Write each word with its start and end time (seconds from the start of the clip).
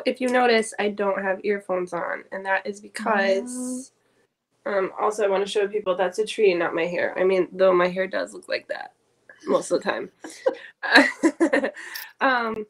So 0.00 0.04
if 0.10 0.18
you 0.18 0.28
notice, 0.28 0.72
I 0.78 0.88
don't 0.88 1.22
have 1.22 1.44
earphones 1.44 1.92
on, 1.92 2.24
and 2.32 2.44
that 2.46 2.66
is 2.66 2.80
because. 2.80 3.92
Um, 4.66 4.92
also, 5.00 5.24
I 5.24 5.28
want 5.28 5.44
to 5.44 5.50
show 5.50 5.66
people 5.68 5.96
that's 5.96 6.18
a 6.18 6.26
tree, 6.26 6.54
not 6.54 6.74
my 6.74 6.84
hair. 6.84 7.18
I 7.18 7.24
mean, 7.24 7.48
though 7.52 7.74
my 7.74 7.88
hair 7.88 8.06
does 8.06 8.32
look 8.32 8.48
like 8.48 8.68
that 8.68 8.92
most 9.46 9.70
of 9.70 9.82
the 9.82 9.90
time. 9.90 10.10
um, 12.20 12.66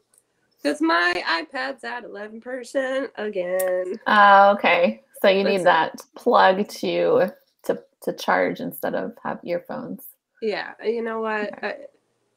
because 0.61 0.81
my 0.81 1.13
iPad's 1.25 1.83
at 1.83 2.03
eleven 2.03 2.41
percent 2.41 3.11
again. 3.15 3.99
Oh, 4.07 4.51
okay. 4.53 5.03
So 5.21 5.29
you 5.29 5.43
need 5.43 5.63
that 5.63 6.01
plug 6.15 6.67
to 6.67 7.33
to 7.63 7.83
to 8.03 8.13
charge 8.13 8.59
instead 8.59 8.95
of 8.95 9.13
have 9.23 9.39
earphones. 9.43 10.03
Yeah, 10.41 10.73
you 10.83 11.01
know 11.01 11.21
what? 11.21 11.63
I, 11.63 11.75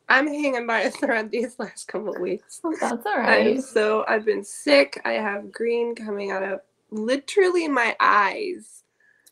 I'm 0.08 0.26
hanging 0.26 0.66
by 0.66 0.80
a 0.80 0.90
thread 0.90 1.30
these 1.30 1.58
last 1.58 1.88
couple 1.88 2.14
of 2.14 2.20
weeks. 2.20 2.60
Oh, 2.64 2.74
that's 2.80 3.06
all 3.06 3.18
right. 3.18 3.56
I'm 3.56 3.60
so 3.60 4.04
I've 4.06 4.24
been 4.24 4.44
sick. 4.44 5.00
I 5.04 5.12
have 5.12 5.50
green 5.52 5.94
coming 5.94 6.30
out 6.30 6.42
of 6.42 6.60
literally 6.90 7.68
my 7.68 7.96
eyes. 8.00 8.84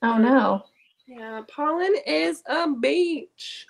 Oh 0.03 0.19
no. 0.19 0.65
Yeah, 1.07 1.43
pollen 1.49 1.95
is 2.07 2.43
a 2.47 2.71
beach. 2.71 3.67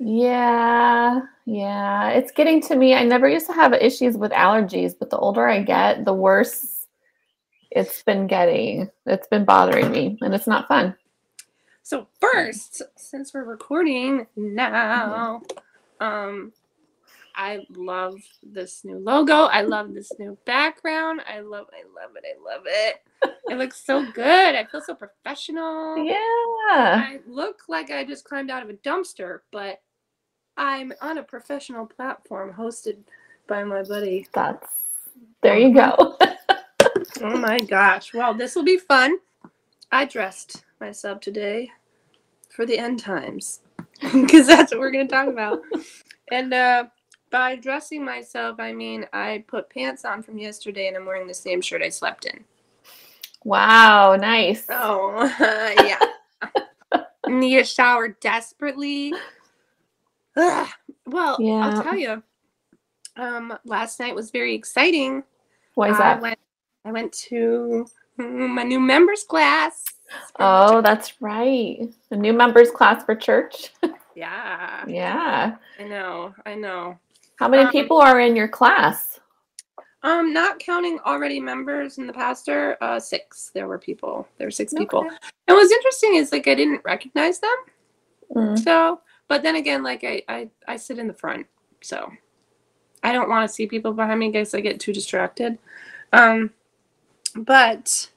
Yeah, 0.00 1.20
yeah. 1.44 2.10
It's 2.10 2.32
getting 2.32 2.60
to 2.62 2.76
me. 2.76 2.94
I 2.94 3.04
never 3.04 3.28
used 3.28 3.46
to 3.46 3.52
have 3.52 3.72
issues 3.74 4.16
with 4.16 4.32
allergies, 4.32 4.94
but 4.98 5.10
the 5.10 5.18
older 5.18 5.48
I 5.48 5.62
get, 5.62 6.04
the 6.04 6.14
worse 6.14 6.86
it's 7.70 8.02
been 8.02 8.26
getting. 8.26 8.90
It's 9.06 9.26
been 9.28 9.44
bothering 9.44 9.90
me, 9.90 10.18
and 10.20 10.34
it's 10.34 10.46
not 10.46 10.68
fun. 10.68 10.96
So 11.82 12.06
first, 12.20 12.82
since 12.96 13.32
we're 13.34 13.44
recording 13.44 14.26
now, 14.36 15.42
um, 16.00 16.52
I 17.34 17.60
love 17.70 18.16
this 18.42 18.84
new 18.84 18.98
logo. 18.98 19.44
I 19.44 19.62
love 19.62 19.94
this 19.94 20.10
new 20.18 20.36
background. 20.44 21.20
I 21.28 21.38
love, 21.38 21.66
I 21.72 21.84
love 21.94 22.16
it. 22.16 22.24
I 22.26 22.54
love 22.54 22.62
it. 22.66 22.96
It 23.48 23.54
looks 23.58 23.84
so 23.84 24.04
good. 24.12 24.54
I 24.56 24.64
feel 24.64 24.80
so 24.80 24.94
professional. 24.94 25.98
Yeah. 25.98 26.14
I 26.68 27.20
look 27.28 27.62
like 27.68 27.90
I 27.90 28.04
just 28.04 28.24
climbed 28.24 28.50
out 28.50 28.64
of 28.64 28.70
a 28.70 28.74
dumpster, 28.74 29.40
but 29.52 29.80
I'm 30.56 30.92
on 31.00 31.18
a 31.18 31.22
professional 31.22 31.86
platform 31.86 32.52
hosted 32.52 32.96
by 33.46 33.62
my 33.62 33.84
buddy. 33.84 34.26
That's 34.34 34.68
there 35.40 35.58
you 35.58 35.72
go. 35.72 36.16
Oh 37.22 37.36
my 37.38 37.58
gosh. 37.68 38.12
Well, 38.12 38.34
this 38.34 38.56
will 38.56 38.64
be 38.64 38.78
fun. 38.78 39.18
I 39.92 40.04
dressed 40.04 40.64
myself 40.80 41.20
today 41.20 41.70
for 42.50 42.66
the 42.66 42.78
end 42.78 42.98
times 42.98 43.60
because 44.12 44.46
that's 44.46 44.72
what 44.72 44.80
we're 44.80 44.90
going 44.90 45.06
to 45.08 45.12
talk 45.14 45.28
about. 45.28 45.60
And 46.30 46.52
uh, 46.54 46.86
by 47.30 47.56
dressing 47.56 48.04
myself, 48.04 48.60
I 48.60 48.72
mean 48.72 49.06
I 49.12 49.44
put 49.48 49.70
pants 49.70 50.04
on 50.04 50.22
from 50.22 50.38
yesterday 50.38 50.88
and 50.88 50.96
I'm 50.96 51.06
wearing 51.06 51.26
the 51.26 51.34
same 51.34 51.60
shirt 51.60 51.82
I 51.82 51.88
slept 51.88 52.26
in. 52.26 52.44
wow, 53.44 54.16
nice. 54.16 54.66
Oh, 54.68 55.24
yeah. 55.84 57.02
Need 57.26 57.58
a 57.58 57.64
shower 57.64 58.08
desperately. 58.20 59.12
Ugh. 60.36 60.68
Well, 61.06 61.36
Yeah. 61.40 61.68
I'll 61.68 61.82
tell 61.82 61.96
you. 61.96 62.22
Um, 63.16 63.58
last 63.64 63.98
night 64.00 64.14
was 64.14 64.30
very 64.30 64.54
exciting. 64.54 65.24
Why 65.74 65.90
is 65.90 65.96
I 65.96 66.14
that? 66.14 66.20
went. 66.22 66.38
I 66.84 66.92
went 66.92 67.12
to 67.28 67.86
my 68.16 68.62
new 68.62 68.80
members 68.80 69.24
class. 69.24 69.84
Oh, 70.38 70.80
that's 70.80 71.20
right. 71.20 71.80
A 72.10 72.16
new 72.16 72.32
members 72.32 72.70
class 72.70 73.04
for 73.04 73.14
church. 73.14 73.72
yeah. 74.18 74.84
yeah. 74.86 75.56
I 75.78 75.84
know. 75.84 76.34
I 76.44 76.54
know. 76.54 76.98
How 77.36 77.48
many 77.48 77.64
Um, 77.64 77.72
people 77.72 77.98
are 77.98 78.20
in 78.20 78.34
your 78.34 78.48
class? 78.48 79.20
Um, 80.02 80.32
not 80.32 80.58
counting 80.58 80.98
already 81.04 81.40
members 81.40 81.98
and 81.98 82.08
the 82.08 82.12
pastor, 82.12 82.76
uh, 82.80 83.00
six. 83.00 83.50
There 83.52 83.66
were 83.66 83.78
people. 83.78 84.28
There 84.36 84.46
were 84.46 84.52
six 84.52 84.72
people. 84.72 85.00
Okay. 85.00 85.16
And 85.48 85.56
what's 85.56 85.72
interesting 85.72 86.14
is 86.16 86.32
like 86.32 86.46
I 86.48 86.54
didn't 86.54 86.82
recognize 86.84 87.40
them. 87.40 87.56
Mm. 88.34 88.58
So, 88.58 89.00
but 89.28 89.42
then 89.42 89.56
again, 89.56 89.82
like 89.82 90.04
I, 90.04 90.22
I, 90.28 90.48
I 90.66 90.76
sit 90.76 90.98
in 90.98 91.08
the 91.08 91.14
front, 91.14 91.46
so 91.80 92.10
I 93.02 93.12
don't 93.12 93.28
want 93.28 93.48
to 93.48 93.54
see 93.54 93.66
people 93.66 93.92
behind 93.92 94.20
me 94.20 94.26
in 94.26 94.32
case 94.32 94.54
I 94.54 94.60
get 94.60 94.80
too 94.80 94.92
distracted. 94.92 95.58
Um, 96.12 96.50
but 97.36 98.08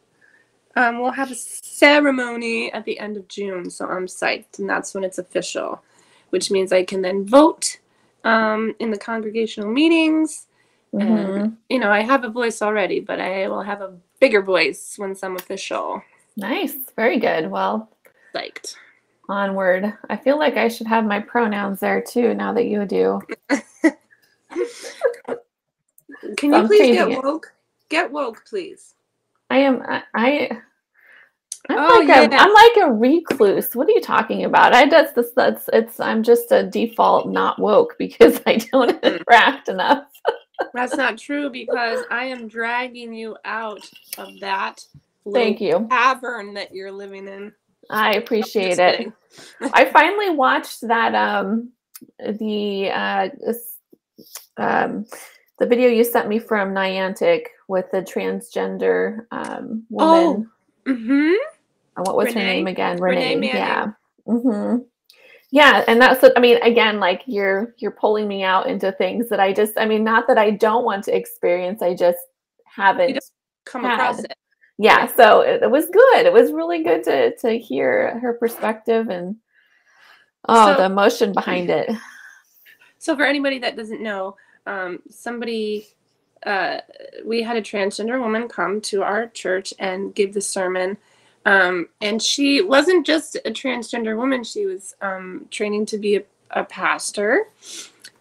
um, 0.75 0.99
we'll 0.99 1.11
have 1.11 1.31
a 1.31 1.35
ceremony 1.35 2.71
at 2.73 2.85
the 2.85 2.99
end 2.99 3.17
of 3.17 3.27
June, 3.27 3.69
so 3.69 3.87
I'm 3.87 4.07
psyched, 4.07 4.59
and 4.59 4.69
that's 4.69 4.93
when 4.93 5.03
it's 5.03 5.17
official, 5.17 5.81
which 6.31 6.51
means 6.51 6.73
I 6.73 6.83
can 6.83 7.01
then 7.03 7.25
vote 7.27 7.79
um, 8.25 8.75
in 8.79 8.91
the 8.91 8.99
congregational 8.99 9.69
meetings. 9.71 10.47
Mhm. 10.93 11.07
And 11.07 11.57
you 11.69 11.79
know, 11.79 11.91
I 11.91 12.01
have 12.01 12.25
a 12.25 12.29
voice 12.29 12.61
already, 12.61 12.99
but 13.01 13.21
I 13.21 13.47
will 13.49 13.63
have 13.63 13.81
a 13.81 13.95
bigger 14.19 14.41
voice 14.43 14.97
once 14.99 15.23
I'm 15.23 15.37
official. 15.37 16.03
Nice. 16.37 16.75
Very 16.97 17.19
good. 17.19 17.51
Well, 17.51 17.89
Psyched. 18.35 18.75
onward. 19.29 19.93
I 20.09 20.17
feel 20.17 20.39
like 20.39 20.57
I 20.57 20.67
should 20.69 20.87
have 20.87 21.05
my 21.05 21.19
pronouns 21.19 21.79
there 21.81 22.01
too 22.01 22.33
now 22.35 22.53
that 22.53 22.65
you 22.67 22.85
do. 22.85 23.21
Can 26.37 26.53
So 26.53 26.57
you 26.57 26.61
I'm 26.61 26.67
please 26.67 26.89
get 26.89 27.09
it. 27.09 27.23
woke? 27.23 27.53
Get 27.89 28.11
woke, 28.11 28.45
please. 28.45 28.95
I 29.49 29.59
am 29.59 29.81
I, 29.87 30.03
I 30.15 30.61
I'm 31.71 31.91
Oh, 31.91 31.99
like 31.99 32.09
a 32.09 32.31
yeah. 32.31 32.43
I'm 32.43 32.53
like 32.53 32.77
a 32.89 32.91
recluse. 32.93 33.75
What 33.75 33.87
are 33.87 33.91
you 33.91 34.01
talking 34.01 34.43
about? 34.45 34.73
I 34.73 34.87
that's 34.87 35.13
this 35.13 35.31
that's 35.35 35.69
it's 35.73 35.99
I'm 35.99 36.23
just 36.23 36.51
a 36.51 36.63
default 36.63 37.29
not 37.29 37.59
woke 37.59 37.95
because 37.97 38.41
I 38.47 38.57
don't 38.71 39.01
Mm. 39.01 39.03
interact 39.19 39.69
enough. 39.69 40.05
That's 40.73 40.95
not 40.95 41.17
true 41.17 41.49
because 41.49 42.03
I 42.11 42.25
am 42.25 42.47
dragging 42.47 43.13
you 43.13 43.35
out 43.45 43.89
of 44.17 44.39
that 44.39 44.83
Thank 45.33 45.61
you. 45.61 45.87
cavern 45.89 46.53
that 46.55 46.73
you're 46.73 46.91
living 46.91 47.27
in. 47.27 47.51
I 47.89 48.13
appreciate 48.15 48.79
it. 48.79 49.11
I 49.73 49.85
finally 49.85 50.29
watched 50.29 50.81
that 50.87 51.13
um 51.15 51.71
the 52.19 52.89
uh 52.89 53.29
um 54.57 55.05
the 55.59 55.65
video 55.65 55.89
you 55.89 56.03
sent 56.03 56.27
me 56.27 56.39
from 56.39 56.73
Niantic 56.73 57.45
with 57.67 57.85
the 57.91 58.01
transgender 58.01 59.25
um 59.31 59.83
woman. 59.89 60.49
Mm-hmm. 60.87 61.33
What 61.95 62.15
was 62.15 62.33
her 62.33 62.39
name 62.39 62.67
again? 62.67 62.99
Renee 62.99 63.35
Renee. 63.35 63.47
yeah. 63.47 63.91
Manning. 64.25 64.41
hmm 64.43 64.77
Yeah, 65.51 65.83
and 65.87 66.01
that's 66.01 66.21
what 66.21 66.33
I 66.37 66.39
mean. 66.41 66.57
Again, 66.63 66.99
like 66.99 67.21
you're 67.25 67.75
you're 67.77 67.91
pulling 67.91 68.27
me 68.27 68.43
out 68.43 68.67
into 68.67 68.91
things 68.93 69.29
that 69.29 69.39
I 69.39 69.53
just 69.53 69.73
I 69.77 69.85
mean, 69.85 70.03
not 70.03 70.27
that 70.27 70.37
I 70.37 70.51
don't 70.51 70.85
want 70.85 71.03
to 71.05 71.15
experience. 71.15 71.81
I 71.81 71.95
just 71.95 72.19
haven't. 72.65 73.19
Come 73.65 73.83
Had. 73.83 73.93
across 73.93 74.23
it. 74.23 74.33
Yeah, 74.77 75.05
so 75.15 75.41
it, 75.41 75.61
it 75.61 75.69
was 75.69 75.85
good. 75.85 76.25
It 76.25 76.33
was 76.33 76.51
really 76.51 76.83
good 76.83 77.03
to 77.03 77.35
to 77.37 77.59
hear 77.59 78.17
her 78.19 78.33
perspective 78.33 79.09
and 79.09 79.35
oh, 80.49 80.71
So- 80.71 80.77
the 80.77 80.85
emotion 80.85 81.33
behind 81.33 81.69
it. 81.69 81.89
So 82.97 83.15
for 83.15 83.25
anybody 83.25 83.57
that 83.57 83.75
doesn't 83.75 84.03
know, 84.03 84.37
um, 84.67 84.99
somebody 85.09 85.87
uh, 86.45 86.81
we 87.25 87.41
had 87.41 87.57
a 87.57 87.61
transgender 87.61 88.19
woman 88.19 88.47
come 88.47 88.79
to 88.81 89.01
our 89.01 89.25
church 89.27 89.73
and 89.79 90.13
give 90.13 90.33
the 90.35 90.41
sermon. 90.41 90.97
Um, 91.45 91.87
and 92.01 92.21
she 92.21 92.61
wasn't 92.61 93.05
just 93.05 93.35
a 93.45 93.51
transgender 93.51 94.15
woman, 94.15 94.43
she 94.43 94.65
was 94.65 94.95
um, 95.01 95.47
training 95.49 95.85
to 95.87 95.97
be 95.97 96.17
a, 96.17 96.23
a 96.51 96.63
pastor. 96.63 97.45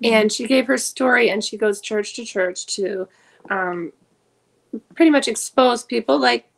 And 0.03 0.33
she 0.33 0.47
gave 0.47 0.67
her 0.67 0.79
story 0.79 1.31
and 1.31 1.45
she 1.45 1.59
goes 1.59 1.81
church 1.83 2.15
to 2.15 2.25
church 2.25 2.65
to 2.77 3.07
um, 3.51 3.93
pretty 4.95 5.11
much 5.11 5.29
expose 5.29 5.83
people 5.85 6.19
like 6.19 6.49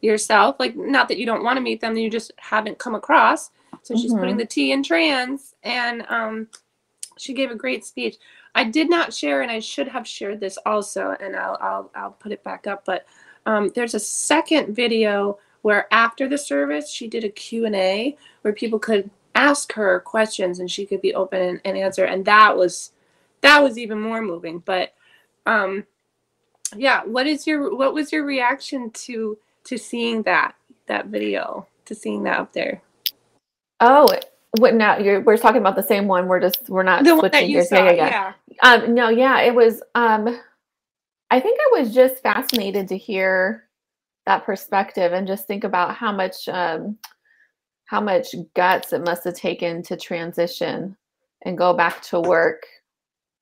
yourself. 0.00 0.56
Like, 0.58 0.74
not 0.76 1.06
that 1.08 1.18
you 1.18 1.26
don't 1.26 1.44
want 1.44 1.56
to 1.58 1.60
meet 1.60 1.80
them, 1.80 1.96
you 1.96 2.10
just 2.10 2.32
haven't 2.38 2.78
come 2.78 2.96
across. 2.96 3.50
So 3.82 3.94
she's 3.96 4.12
Mhm. 4.12 4.18
putting 4.20 4.36
the 4.36 4.46
T 4.46 4.72
in 4.72 4.82
trans. 4.82 5.54
And 5.62 6.04
um, 6.08 6.48
she 7.16 7.32
gave 7.34 7.50
a 7.52 7.54
great 7.54 7.84
speech. 7.84 8.16
I 8.54 8.64
did 8.64 8.90
not 8.90 9.14
share, 9.14 9.42
and 9.42 9.50
I 9.50 9.60
should 9.60 9.88
have 9.88 10.06
shared 10.06 10.40
this 10.40 10.58
also, 10.66 11.16
and 11.20 11.36
I'll 11.36 11.56
I'll, 11.60 11.90
I'll 11.94 12.10
put 12.10 12.32
it 12.32 12.42
back 12.44 12.66
up. 12.66 12.84
But 12.84 13.06
um, 13.46 13.70
there's 13.74 13.94
a 13.94 14.00
second 14.00 14.74
video 14.74 15.38
where 15.62 15.92
after 15.92 16.28
the 16.28 16.38
service, 16.38 16.90
she 16.90 17.08
did 17.08 17.24
a 17.24 17.28
Q 17.28 17.64
and 17.66 17.74
A 17.74 18.16
where 18.42 18.52
people 18.52 18.78
could 18.78 19.10
ask 19.34 19.72
her 19.72 20.00
questions, 20.00 20.60
and 20.60 20.70
she 20.70 20.84
could 20.84 21.00
be 21.00 21.14
open 21.14 21.40
and, 21.40 21.60
and 21.64 21.76
answer, 21.78 22.04
and 22.04 22.24
that 22.26 22.56
was 22.56 22.92
that 23.40 23.62
was 23.62 23.78
even 23.78 24.00
more 24.00 24.20
moving. 24.22 24.58
But 24.58 24.94
um, 25.46 25.84
yeah, 26.76 27.02
what 27.04 27.26
is 27.26 27.46
your 27.46 27.74
what 27.74 27.94
was 27.94 28.12
your 28.12 28.24
reaction 28.24 28.90
to 28.90 29.38
to 29.64 29.78
seeing 29.78 30.22
that 30.22 30.54
that 30.86 31.06
video 31.06 31.66
to 31.86 31.94
seeing 31.94 32.22
that 32.24 32.38
up 32.38 32.52
there? 32.52 32.82
Oh, 33.80 34.08
what 34.58 34.74
now? 34.74 34.98
You're 34.98 35.20
we're 35.20 35.36
talking 35.36 35.60
about 35.60 35.76
the 35.76 35.82
same 35.82 36.06
one. 36.06 36.28
We're 36.28 36.40
just 36.40 36.68
we're 36.68 36.82
not 36.82 37.04
The 37.04 37.18
switching 37.18 37.48
gears. 37.48 37.68
saw, 37.68 37.90
yeah. 37.90 37.92
yeah. 37.92 38.32
Um, 38.62 38.94
no, 38.94 39.08
yeah, 39.08 39.40
it 39.40 39.54
was. 39.54 39.82
Um, 39.94 40.40
I 41.30 41.40
think 41.40 41.58
I 41.60 41.80
was 41.80 41.94
just 41.94 42.22
fascinated 42.22 42.88
to 42.88 42.98
hear 42.98 43.64
that 44.26 44.44
perspective 44.44 45.12
and 45.12 45.26
just 45.26 45.46
think 45.46 45.64
about 45.64 45.94
how 45.94 46.12
much, 46.12 46.48
um, 46.48 46.98
how 47.86 48.00
much 48.00 48.34
guts 48.54 48.92
it 48.92 49.04
must 49.04 49.24
have 49.24 49.34
taken 49.34 49.82
to 49.82 49.96
transition 49.96 50.96
and 51.44 51.58
go 51.58 51.74
back 51.74 52.00
to 52.02 52.20
work 52.20 52.62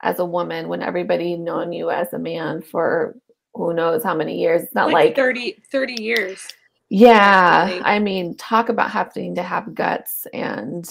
as 0.03 0.19
a 0.19 0.25
woman 0.25 0.69
when 0.69 0.82
everybody 0.82 1.37
known 1.37 1.73
you 1.73 1.91
as 1.91 2.12
a 2.12 2.19
man 2.19 2.62
for 2.62 3.15
who 3.55 3.75
knows 3.75 4.03
how 4.03 4.15
many 4.15 4.41
years. 4.41 4.62
It's 4.62 4.75
not 4.75 4.87
like, 4.87 4.94
like, 4.94 5.17
30, 5.17 5.62
30 5.71 6.03
years. 6.03 6.49
yeah. 6.88 7.67
Definitely. 7.67 7.85
I 7.93 7.99
mean, 7.99 8.37
talk 8.37 8.69
about 8.69 8.91
having 8.91 9.35
to 9.35 9.43
have 9.43 9.75
guts 9.75 10.26
and 10.33 10.88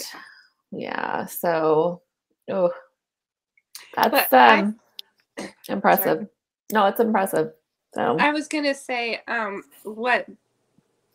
yeah. 0.71 1.25
So, 1.25 2.01
oh, 2.51 2.71
that's 3.95 4.31
um 4.33 4.80
impressive. 5.68 6.27
No, 6.71 6.85
it's 6.85 7.00
impressive. 7.00 7.51
So 7.94 8.18
I 8.19 8.31
was 8.31 8.47
gonna 8.47 8.75
say, 8.75 9.21
um, 9.27 9.63
what 9.83 10.27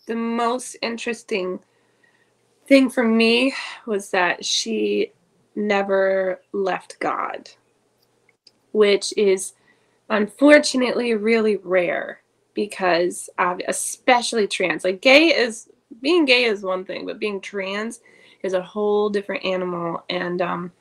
the 0.07 0.17
most 0.17 0.77
interesting 0.83 1.61
thing 2.67 2.91
for 2.91 3.05
me 3.05 3.55
was 3.87 4.11
that 4.11 4.45
she 4.45 5.13
never 5.55 6.41
left 6.53 6.99
God, 7.01 7.51
which 8.73 9.15
is 9.17 9.55
unfortunately 10.11 11.15
really 11.15 11.57
rare 11.57 12.21
because 12.55 13.29
of, 13.39 13.61
especially 13.69 14.47
trans. 14.47 14.85
Like 14.85 15.01
gay 15.01 15.29
is 15.29 15.69
being 16.01 16.25
gay 16.25 16.45
is 16.45 16.63
one 16.63 16.85
thing, 16.85 17.07
but 17.07 17.19
being 17.19 17.41
trans 17.41 18.01
is 18.43 18.53
a 18.53 18.63
whole 18.63 19.09
different 19.09 19.45
animal, 19.45 20.05
and 20.11 20.43
um, 20.43 20.73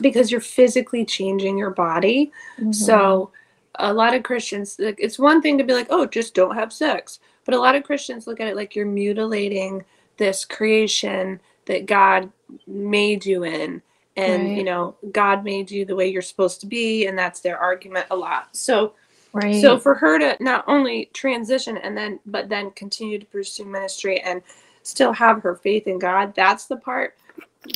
because 0.00 0.30
you're 0.30 0.40
physically 0.40 1.04
changing 1.04 1.58
your 1.58 1.70
body. 1.70 2.32
mhm. 2.60 2.74
So 2.74 3.32
a 3.78 3.92
lot 3.92 4.14
of 4.14 4.22
Christians, 4.22 4.76
like, 4.78 4.98
it's 4.98 5.18
one 5.18 5.40
thing 5.40 5.58
to 5.58 5.64
be 5.64 5.72
like, 5.72 5.88
oh, 5.90 6.06
just 6.06 6.34
don't 6.34 6.54
have 6.54 6.72
sex. 6.72 7.20
But 7.44 7.54
a 7.54 7.60
lot 7.60 7.74
of 7.74 7.84
Christians 7.84 8.26
look 8.26 8.40
at 8.40 8.48
it 8.48 8.56
like 8.56 8.74
you're 8.74 8.86
mutilating 8.86 9.84
this 10.16 10.44
creation 10.44 11.40
that 11.66 11.86
God 11.86 12.30
made 12.66 13.24
you 13.24 13.44
in. 13.44 13.80
And, 14.16 14.56
you 14.56 14.64
know, 14.64 14.96
God 15.12 15.44
made 15.44 15.70
you 15.70 15.84
the 15.84 15.94
way 15.94 16.08
you're 16.08 16.22
supposed 16.22 16.60
to 16.60 16.66
be. 16.66 17.06
And 17.06 17.16
that's 17.16 17.40
their 17.40 17.56
argument 17.56 18.06
a 18.10 18.16
lot. 18.16 18.48
So, 18.56 18.94
right. 19.32 19.60
so 19.60 19.78
for 19.78 19.94
her 19.94 20.18
to 20.18 20.36
not 20.42 20.64
only 20.66 21.08
transition 21.14 21.76
and 21.78 21.96
then, 21.96 22.18
but 22.26 22.48
then 22.48 22.72
continue 22.72 23.18
to 23.18 23.26
pursue 23.26 23.64
ministry 23.64 24.20
and 24.20 24.42
still 24.82 25.12
have 25.12 25.40
her 25.42 25.54
faith 25.54 25.86
in 25.86 26.00
God, 26.00 26.34
that's 26.34 26.66
the 26.66 26.76
part 26.76 27.16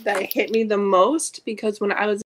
that 0.02 0.32
hit 0.32 0.50
me 0.50 0.64
the 0.64 0.78
most 0.78 1.44
because 1.44 1.80
when 1.80 1.92
I 1.92 2.06
was, 2.06 2.22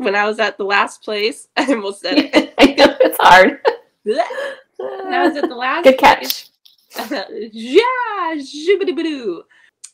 when 0.00 0.14
I 0.14 0.24
was 0.26 0.38
at 0.38 0.56
the 0.58 0.64
last 0.64 1.02
place, 1.02 1.48
I 1.56 1.66
almost 1.66 2.00
said 2.00 2.18
it. 2.18 2.54
I 2.58 2.66
know 2.66 2.96
it's 3.00 3.18
hard. 3.20 3.60
when 4.04 5.14
I 5.14 5.26
was 5.28 5.36
at 5.36 5.48
the 5.48 5.54
last 5.56 5.84
Good 5.84 5.98
place- 5.98 6.50
catch. 6.96 7.10
yeah, 7.52 8.34
shibbity-bidoo. 8.36 9.42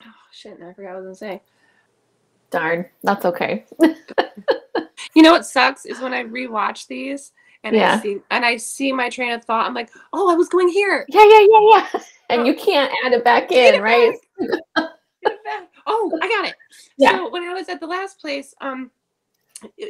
Oh 0.03 0.06
shit! 0.32 0.58
I 0.62 0.73
forgot 0.73 0.94
what 0.94 0.97
I 0.97 0.97
was 0.97 1.05
gonna 1.05 1.14
say. 1.14 1.43
Darn, 2.50 2.87
that's 3.03 3.25
okay. 3.26 3.64
You 5.14 5.23
know 5.23 5.32
what 5.32 5.44
sucks 5.47 5.85
is 5.87 6.00
when 6.00 6.14
I 6.14 6.25
rewatch 6.25 6.87
these 6.87 7.32
and 7.64 7.75
Yeah. 7.75 7.94
I 7.97 8.00
see 8.00 8.19
and 8.31 8.44
I 8.44 8.56
see 8.56 8.93
my 8.93 9.08
train 9.11 9.32
of 9.32 9.44
thought. 9.44 9.67
I'm 9.67 9.75
like, 9.75 9.91
oh, 10.12 10.31
I 10.31 10.35
was 10.35 10.49
going 10.49 10.69
here. 10.69 11.05
Yeah, 11.08 11.25
yeah, 11.25 11.47
yeah, 11.50 11.61
yeah. 11.94 12.00
And 12.31 12.47
you 12.47 12.55
can't 12.55 12.93
add 13.05 13.12
it 13.12 13.25
back 13.25 13.50
in, 13.50 13.75
it 13.75 13.82
right? 13.82 14.14
back. 14.38 14.91
It 15.23 15.44
back. 15.44 15.69
Oh, 15.87 16.19
I 16.23 16.29
got 16.29 16.44
it. 16.47 16.55
Yeah. 16.99 17.12
So 17.12 17.31
when 17.31 17.43
I 17.44 17.53
was 17.55 17.69
at 17.69 17.81
the 17.81 17.87
last 17.87 18.20
place, 18.20 18.55
um, 18.61 18.91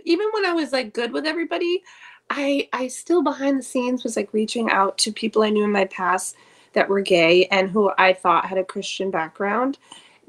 even 0.04 0.28
when 0.32 0.44
I 0.44 0.52
was 0.52 0.72
like 0.72 0.92
good 0.92 1.12
with 1.12 1.26
everybody, 1.26 1.82
I 2.30 2.68
I 2.72 2.88
still 2.88 3.22
behind 3.22 3.58
the 3.58 3.62
scenes 3.62 4.04
was 4.04 4.16
like 4.16 4.32
reaching 4.32 4.70
out 4.70 4.98
to 4.98 5.12
people 5.12 5.42
I 5.42 5.50
knew 5.50 5.64
in 5.64 5.72
my 5.72 5.86
past 5.86 6.36
that 6.72 6.88
were 6.88 7.00
gay 7.00 7.46
and 7.46 7.70
who 7.70 7.90
I 7.98 8.12
thought 8.12 8.46
had 8.46 8.58
a 8.58 8.64
Christian 8.64 9.10
background. 9.10 9.78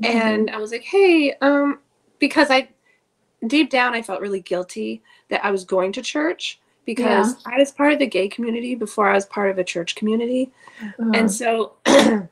Mm-hmm. 0.02 0.18
And 0.18 0.50
I 0.50 0.58
was 0.58 0.72
like, 0.72 0.84
hey, 0.84 1.34
um, 1.42 1.80
because 2.20 2.50
I 2.50 2.70
deep 3.46 3.70
down 3.70 3.94
I 3.94 4.02
felt 4.02 4.22
really 4.22 4.42
guilty 4.42 5.04
that 5.30 5.44
I 5.46 5.52
was 5.52 5.64
going 5.66 5.92
to 5.94 6.02
church 6.02 6.60
because 6.86 7.36
I 7.46 7.58
was 7.58 7.72
part 7.72 7.92
of 7.94 8.00
the 8.00 8.08
gay 8.08 8.30
community 8.30 8.74
before 8.74 9.10
I 9.10 9.14
was 9.14 9.26
part 9.26 9.52
of 9.52 9.58
a 9.58 9.64
church 9.64 9.96
community. 9.96 10.52
And 11.14 11.30
so, 11.30 11.74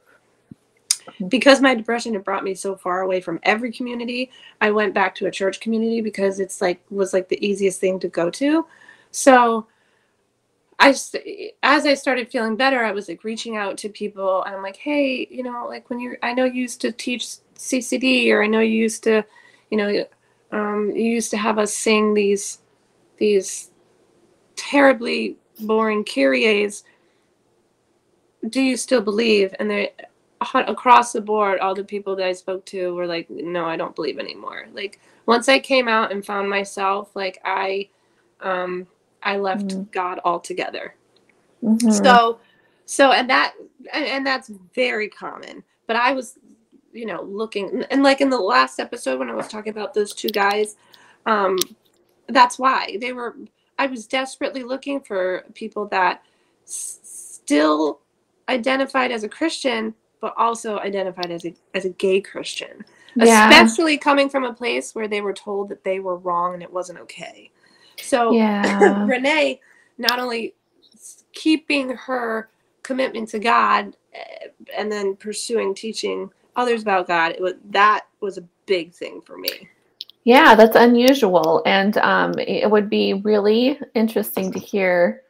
because 1.27 1.61
my 1.61 1.75
depression 1.75 2.13
had 2.13 2.23
brought 2.23 2.43
me 2.43 2.53
so 2.55 2.75
far 2.75 3.01
away 3.01 3.21
from 3.21 3.39
every 3.43 3.71
community, 3.71 4.31
I 4.61 4.71
went 4.71 4.93
back 4.93 5.15
to 5.15 5.27
a 5.27 5.31
church 5.31 5.59
community 5.59 6.01
because 6.01 6.39
it's 6.39 6.61
like 6.61 6.81
was 6.89 7.13
like 7.13 7.29
the 7.29 7.45
easiest 7.45 7.79
thing 7.79 7.99
to 7.99 8.07
go 8.07 8.29
to. 8.31 8.65
So, 9.11 9.67
I 10.79 10.89
as 11.63 11.85
I 11.85 11.93
started 11.93 12.31
feeling 12.31 12.55
better, 12.55 12.83
I 12.83 12.91
was 12.91 13.07
like 13.07 13.23
reaching 13.23 13.57
out 13.57 13.77
to 13.79 13.89
people, 13.89 14.43
and 14.43 14.55
I'm 14.55 14.63
like, 14.63 14.77
hey, 14.77 15.27
you 15.29 15.43
know, 15.43 15.65
like 15.67 15.89
when 15.89 15.99
you're, 15.99 16.17
I 16.21 16.33
know 16.33 16.45
you 16.45 16.61
used 16.61 16.81
to 16.81 16.91
teach 16.91 17.27
CCD, 17.55 18.31
or 18.31 18.43
I 18.43 18.47
know 18.47 18.59
you 18.59 18.77
used 18.77 19.03
to, 19.03 19.25
you 19.71 19.77
know, 19.77 20.05
um, 20.51 20.91
you 20.93 21.05
used 21.05 21.31
to 21.31 21.37
have 21.37 21.57
us 21.57 21.73
sing 21.73 22.13
these 22.13 22.59
these 23.17 23.71
terribly 24.55 25.37
boring 25.61 26.03
kyries 26.03 26.83
do 28.49 28.61
you 28.61 28.77
still 28.77 29.01
believe? 29.01 29.53
And 29.59 29.69
they 29.69 29.93
across 30.41 31.13
the 31.13 31.21
board, 31.21 31.59
all 31.59 31.75
the 31.75 31.83
people 31.83 32.15
that 32.15 32.25
I 32.27 32.33
spoke 32.33 32.65
to 32.67 32.93
were 32.95 33.07
like, 33.07 33.29
no, 33.29 33.65
I 33.65 33.77
don't 33.77 33.95
believe 33.95 34.19
anymore. 34.19 34.67
Like 34.73 34.99
once 35.25 35.49
I 35.49 35.59
came 35.59 35.87
out 35.87 36.11
and 36.11 36.25
found 36.25 36.49
myself, 36.49 37.15
like 37.15 37.39
I, 37.45 37.89
um, 38.41 38.87
I 39.23 39.37
left 39.37 39.77
Mhm. 39.77 39.91
God 39.91 40.19
altogether. 40.25 40.95
mhm. 41.63 41.91
So, 42.03 42.39
so, 42.85 43.11
and 43.11 43.29
that, 43.29 43.55
and, 43.93 44.05
and 44.05 44.27
that's 44.27 44.51
very 44.73 45.09
common. 45.09 45.63
But 45.87 45.95
I 45.97 46.13
was, 46.13 46.37
you 46.93 47.05
know, 47.05 47.21
looking, 47.23 47.83
and 47.91 48.03
like 48.03 48.21
in 48.21 48.29
the 48.29 48.39
last 48.39 48.79
episode 48.79 49.19
when 49.19 49.29
I 49.29 49.35
was 49.35 49.47
talking 49.47 49.71
about 49.71 49.93
those 49.93 50.13
two 50.13 50.29
guys, 50.29 50.75
um, 51.25 51.57
that's 52.27 52.59
why 52.59 52.97
they 53.01 53.13
were. 53.13 53.35
I 53.77 53.87
was 53.87 54.07
desperately 54.07 54.63
looking 54.63 55.01
for 55.01 55.43
people 55.53 55.87
that 55.87 56.23
s- 56.65 56.99
still 57.03 58.01
identified 58.49 59.11
as 59.11 59.23
a 59.23 59.29
Christian, 59.29 59.93
but 60.21 60.33
also 60.37 60.79
identified 60.79 61.31
as 61.31 61.45
a 61.45 61.53
as 61.73 61.85
a 61.85 61.89
gay 61.89 62.21
Christian, 62.21 62.83
yeah. 63.15 63.49
especially 63.49 63.97
coming 63.97 64.29
from 64.29 64.43
a 64.43 64.53
place 64.53 64.95
where 64.95 65.07
they 65.07 65.21
were 65.21 65.33
told 65.33 65.69
that 65.69 65.83
they 65.83 65.99
were 65.99 66.17
wrong 66.17 66.53
and 66.53 66.63
it 66.63 66.71
wasn't 66.71 66.99
okay. 66.99 67.51
So 68.01 68.31
yeah. 68.31 69.05
Renee, 69.07 69.61
not 69.97 70.19
only 70.19 70.55
keeping 71.33 71.89
her 71.91 72.49
commitment 72.83 73.29
to 73.29 73.39
God 73.39 73.95
eh, 74.13 74.47
and 74.77 74.91
then 74.91 75.15
pursuing 75.15 75.75
teaching 75.75 76.29
others 76.55 76.81
about 76.81 77.07
God, 77.07 77.33
it 77.33 77.41
was, 77.41 77.53
that 77.69 78.05
was 78.21 78.37
a 78.37 78.43
big 78.65 78.93
thing 78.93 79.21
for 79.21 79.37
me. 79.37 79.69
Yeah, 80.23 80.55
that's 80.55 80.75
unusual. 80.75 81.61
And 81.65 81.97
um, 81.97 82.33
it 82.39 82.69
would 82.69 82.89
be 82.89 83.13
really 83.13 83.79
interesting 83.93 84.51
to 84.51 84.59
hear 84.59 85.21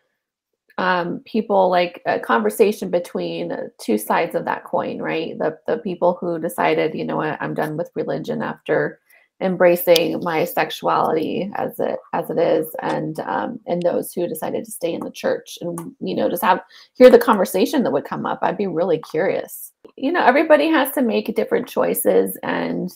um, 0.77 1.19
people 1.25 1.69
like 1.69 2.01
a 2.05 2.19
conversation 2.19 2.89
between 2.89 3.53
two 3.79 3.97
sides 3.97 4.35
of 4.35 4.45
that 4.45 4.65
coin, 4.65 4.99
right? 4.99 5.37
The, 5.37 5.57
the 5.67 5.77
people 5.77 6.17
who 6.19 6.39
decided, 6.39 6.95
you 6.95 7.05
know 7.05 7.17
what, 7.17 7.41
I'm 7.41 7.53
done 7.53 7.77
with 7.77 7.91
religion 7.95 8.41
after 8.41 8.99
embracing 9.41 10.17
my 10.23 10.45
sexuality 10.45 11.51
as 11.55 11.77
it 11.77 11.99
as 12.13 12.29
it 12.29 12.37
is 12.37 12.73
and 12.81 13.19
um 13.19 13.59
and 13.67 13.81
those 13.81 14.13
who 14.13 14.25
decided 14.27 14.63
to 14.63 14.71
stay 14.71 14.93
in 14.93 15.01
the 15.01 15.11
church 15.11 15.57
and 15.59 15.77
you 15.99 16.15
know 16.15 16.29
just 16.29 16.41
have 16.41 16.61
hear 16.93 17.09
the 17.09 17.19
conversation 17.19 17.83
that 17.83 17.91
would 17.91 18.05
come 18.05 18.25
up. 18.25 18.39
I'd 18.41 18.57
be 18.57 18.67
really 18.67 18.99
curious. 19.11 19.73
You 19.97 20.13
know 20.13 20.23
everybody 20.23 20.69
has 20.69 20.91
to 20.93 21.01
make 21.01 21.35
different 21.35 21.67
choices 21.67 22.37
and 22.43 22.89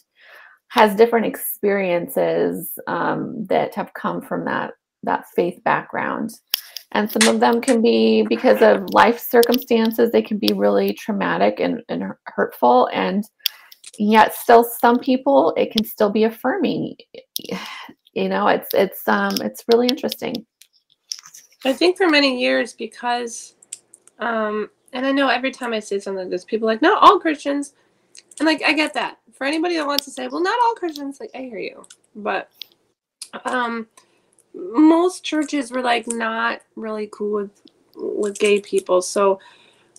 has 0.70 0.96
different 0.96 1.26
experiences 1.26 2.78
um, 2.88 3.46
that 3.48 3.76
have 3.76 3.94
come 3.94 4.22
from 4.22 4.46
that 4.46 4.72
that 5.04 5.26
faith 5.36 5.62
background 5.66 6.32
and 6.92 7.10
some 7.10 7.34
of 7.34 7.40
them 7.40 7.62
can 7.62 7.82
be 7.82 8.24
because 8.24 8.62
of 8.62 8.94
life 8.94 9.20
circumstances 9.20 10.12
they 10.12 10.22
can 10.22 10.38
be 10.38 10.54
really 10.54 10.94
traumatic 10.94 11.60
and, 11.60 11.82
and 11.90 12.04
hurtful 12.26 12.90
and 12.94 13.24
yet 13.98 14.34
still 14.34 14.64
some 14.64 15.00
people 15.00 15.54
it 15.58 15.72
can 15.72 15.84
still 15.84 16.10
be 16.10 16.24
affirming 16.24 16.96
you 18.14 18.30
know 18.30 18.48
it's 18.48 18.70
it's 18.74 19.08
um 19.08 19.34
it's 19.42 19.64
really 19.72 19.88
interesting 19.88 20.46
I 21.66 21.74
think 21.74 21.98
for 21.98 22.08
many 22.08 22.40
years 22.40 22.74
because, 22.74 23.56
um, 24.20 24.70
and 24.94 25.06
I 25.06 25.12
know 25.12 25.28
every 25.28 25.52
time 25.52 25.74
I 25.74 25.80
say 25.80 26.00
something 26.00 26.24
like 26.24 26.32
this, 26.32 26.46
people 26.46 26.68
like, 26.68 26.82
not 26.82 27.02
all 27.04 27.20
Christians. 27.20 27.74
And 28.40 28.46
like, 28.46 28.64
I 28.64 28.74
get 28.74 28.94
that. 28.94 29.18
For 29.34 29.46
anybody 29.46 29.76
that 29.76 29.86
wants 29.86 30.06
to 30.06 30.12
say, 30.12 30.28
well, 30.28 30.42
not 30.42 30.58
all 30.64 30.74
Christians, 30.76 31.20
like, 31.20 31.32
I 31.36 31.40
hear 31.40 31.58
you. 31.58 31.84
But 32.16 32.50
um, 33.46 33.88
most 34.74 35.24
churches 35.24 35.72
were 35.72 35.82
like 35.82 36.08
not 36.08 36.62
really 36.76 37.10
cool 37.12 37.34
with 37.44 37.52
with 37.96 38.40
gay 38.40 38.62
people. 38.62 39.02
So, 39.02 39.40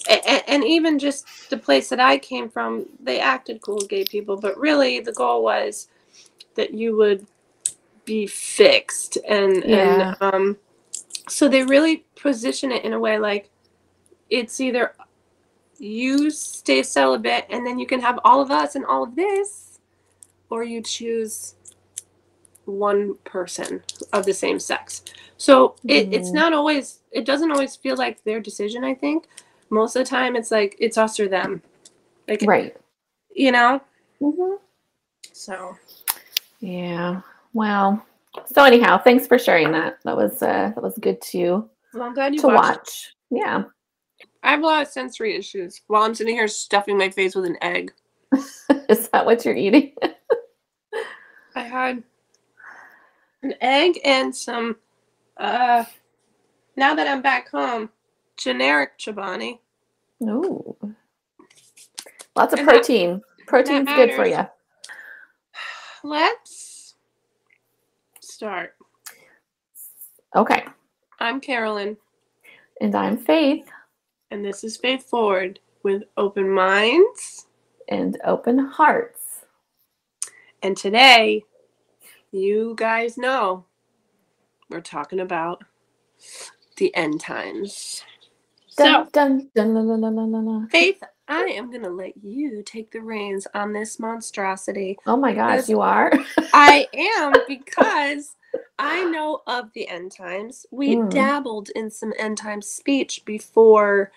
and, 0.09 0.43
and 0.49 0.65
even 0.65 0.99
just 0.99 1.27
the 1.51 1.59
place 1.59 1.89
that 1.91 2.01
I 2.01 2.19
came 2.19 2.49
from, 2.49 2.87
they 3.03 3.21
acted 3.21 3.63
cool 3.63 3.77
with 3.77 3.89
gay 3.89 4.05
people. 4.05 4.37
But 4.37 4.59
really, 4.59 5.01
the 5.01 5.13
goal 5.13 5.45
was 5.45 5.89
that 6.57 6.75
you 6.75 6.97
would 6.97 7.27
be 8.05 8.27
fixed 8.27 9.19
and 9.29 9.65
Yeah. 9.65 10.15
and 10.15 10.17
um 10.21 10.57
so 11.29 11.49
they 11.49 11.63
really 11.63 12.05
position 12.17 12.73
it 12.73 12.85
in 12.85 12.93
a 12.93 12.99
way 12.99 13.19
like 13.19 13.51
it's 14.31 14.61
either 14.61 14.95
you 15.79 16.31
stay 16.31 16.83
celibate 16.83 17.47
and 17.51 17.67
then 17.67 17.79
you 17.79 17.87
can 17.87 18.01
have 18.01 18.19
all 18.25 18.41
of 18.41 18.51
us 18.51 18.75
and 18.75 18.85
all 18.87 19.05
of 19.05 19.17
this 19.17 19.79
or 20.51 20.65
you 20.65 20.83
choose 20.83 21.55
one 22.71 23.15
person 23.25 23.83
of 24.13 24.25
the 24.25 24.33
same 24.35 24.59
sex. 24.59 25.03
So 25.37 25.75
it, 25.89 26.09
it's 26.13 26.31
Mhm. 26.31 26.35
not 26.35 26.53
always 26.53 27.01
it 27.13 27.25
doesn't 27.25 27.51
always 27.51 27.75
feel 27.77 27.97
like 27.97 28.23
their 28.25 28.41
decision, 28.41 28.85
I 28.85 28.95
think. 28.95 29.29
Most 29.71 29.97
of 29.97 30.05
the 30.05 30.09
time 30.11 30.37
it's 30.37 30.51
like 30.51 30.77
it's 30.79 30.97
us 30.99 31.19
or 31.21 31.29
them. 31.29 31.63
Like 32.29 32.43
Right. 32.43 32.77
you 33.35 33.53
know? 33.53 33.81
hmm 34.21 34.55
So 35.33 35.77
Yeah. 36.61 37.23
Well. 37.53 38.05
So 38.47 38.63
anyhow, 38.65 38.99
thanks 38.99 39.27
for 39.27 39.39
sharing 39.39 39.73
that. 39.73 39.99
That 40.05 40.17
was 40.17 40.43
uh 40.43 40.73
that 40.75 40.83
was 40.83 40.97
good 40.99 41.21
to 41.33 41.69
well 41.95 42.05
I'm 42.05 42.15
glad 42.15 42.35
you 42.35 42.41
to 42.43 42.47
watch. 42.49 43.15
Yeah. 43.31 43.65
I 44.43 44.51
have 44.53 44.63
a 44.63 44.67
lot 44.67 44.83
of 44.83 44.89
sensory 44.89 45.37
issues 45.37 45.81
while 45.87 46.03
I'm 46.03 46.15
sitting 46.15 46.35
here 46.35 46.49
stuffing 46.49 46.97
my 46.99 47.11
face 47.11 47.35
with 47.35 47.45
an 47.47 47.57
egg. 47.63 47.93
Is 48.89 49.09
that 49.09 49.25
what 49.27 49.45
you're 49.45 49.57
eating? 49.57 49.95
I 51.55 51.63
had 51.63 52.03
an 53.43 53.55
egg 53.61 53.99
and 54.05 54.35
some 54.35 54.77
uh 55.37 55.85
now 56.77 56.95
that 56.95 57.07
I'm 57.09 57.21
back 57.23 57.51
home, 57.51 57.91
generic 58.37 58.99
Chobani. 58.99 59.59
Ooh. 60.23 60.77
Lots 62.37 62.53
of 62.53 62.61
And 62.61 62.69
that- 62.69 62.75
protein. 62.75 63.23
Protein's 63.47 63.89
good 63.89 64.13
for 64.15 64.27
you. 64.27 64.47
Let's 66.05 66.95
start. 68.21 68.77
Okay. 70.37 70.65
I'm 71.19 71.41
Carolyn, 71.41 71.97
And 72.81 72.95
I'm 72.95 73.17
Faith 73.19 73.69
and 74.31 74.45
this 74.45 74.63
is 74.65 74.77
Faith 74.77 75.03
Forward 75.11 75.59
with 75.83 76.05
open 76.17 76.49
minds. 76.49 77.47
and 77.89 78.17
open 78.25 78.57
hearts. 78.61 79.45
And 80.63 80.77
today, 80.77 81.45
you 82.33 82.75
guys 82.79 83.19
know 83.19 83.67
we're 84.71 84.81
talking 84.81 85.21
about 85.21 85.65
the 86.79 86.95
end 86.97 87.21
times. 87.21 88.05
So, 88.69 88.85
Dun, 88.85 89.11
dun, 89.13 89.75
dun, 89.75 89.75
la. 90.47 90.67
Faith, 90.71 91.03
I 91.29 91.43
am 91.45 91.71
going 91.71 91.83
to 91.85 91.91
let 91.91 92.15
you 92.23 92.63
take 92.65 92.93
the 92.93 93.01
reins 93.01 93.47
on 93.55 93.73
this 93.73 93.99
monstrosity. 94.01 94.99
Oh 95.07 95.17
my 95.17 95.35
gosh, 95.35 95.69
you 95.69 95.81
are? 95.81 96.13
I 96.53 96.89
am 96.95 97.43
because 97.47 98.37
I 98.79 99.05
know 99.05 99.43
of 99.47 99.73
the 99.75 99.89
end 99.89 100.13
times. 100.13 100.67
We 100.73 100.97
Mm. 100.97 101.11
dabbled 101.11 101.71
in 101.77 101.91
some 101.91 102.15
end 102.19 102.39
times 102.39 102.67
speech 102.69 103.25
before 103.27 104.13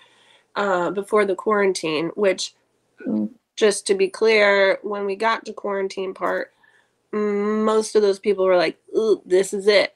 uh 0.56 0.92
before 0.92 1.26
the 1.26 1.36
quarantine, 1.36 2.12
which 2.16 2.56
Mm. 3.08 3.32
just 3.58 3.88
to 3.88 3.96
be 3.96 4.10
clear, 4.10 4.80
when 4.84 5.06
we 5.06 5.18
got 5.18 5.46
to 5.46 5.54
quarantine 5.54 6.14
part, 6.16 6.53
most 7.14 7.96
of 7.96 8.02
those 8.02 8.20
people 8.20 8.46
were 8.46 8.58
like, 8.58 8.78
this 9.26 9.54
is 9.54 9.68
it. 9.68 9.96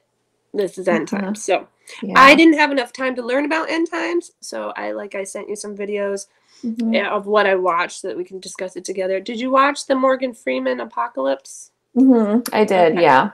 This 0.54 0.78
is 0.78 0.88
end 0.88 1.08
Mhm. 1.08 1.20
times. 1.20 1.44
So 1.44 1.66
Yeah. 2.02 2.14
I 2.16 2.34
didn't 2.34 2.58
have 2.58 2.70
enough 2.70 2.92
time 2.92 3.14
to 3.16 3.22
learn 3.22 3.44
about 3.44 3.70
end 3.70 3.90
times. 3.90 4.32
So 4.40 4.72
I 4.76 4.92
like 4.92 5.14
I 5.14 5.24
sent 5.24 5.48
you 5.48 5.56
some 5.56 5.76
videos 5.76 6.26
Mhm. 6.64 7.06
of 7.10 7.26
what 7.26 7.46
I 7.46 7.54
watched 7.54 8.00
so 8.00 8.08
that 8.08 8.16
we 8.16 8.24
can 8.24 8.40
discuss 8.40 8.76
it 8.76 8.84
together. 8.84 9.20
Did 9.20 9.40
you 9.40 9.50
watch 9.50 9.86
the 9.86 9.94
Morgan 9.94 10.32
Freeman 10.34 10.80
Apocalypse? 10.80 11.72
Mhm. 11.96 12.48
I 12.52 12.64
did, 12.64 12.92
Okay. 12.92 13.02
yeah. 13.02 13.30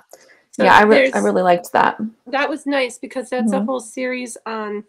So 0.52 0.64
yeah, 0.64 0.76
I, 0.76 0.82
re- 0.82 1.12
I 1.12 1.18
really 1.18 1.42
liked 1.42 1.72
that. 1.72 2.00
that 2.26 2.48
was 2.48 2.64
nice 2.64 2.98
because 2.98 3.28
that's 3.28 3.52
a 3.52 3.56
Mhm. 3.60 3.66
whole 3.66 3.80
series 3.80 4.36
on 4.46 4.84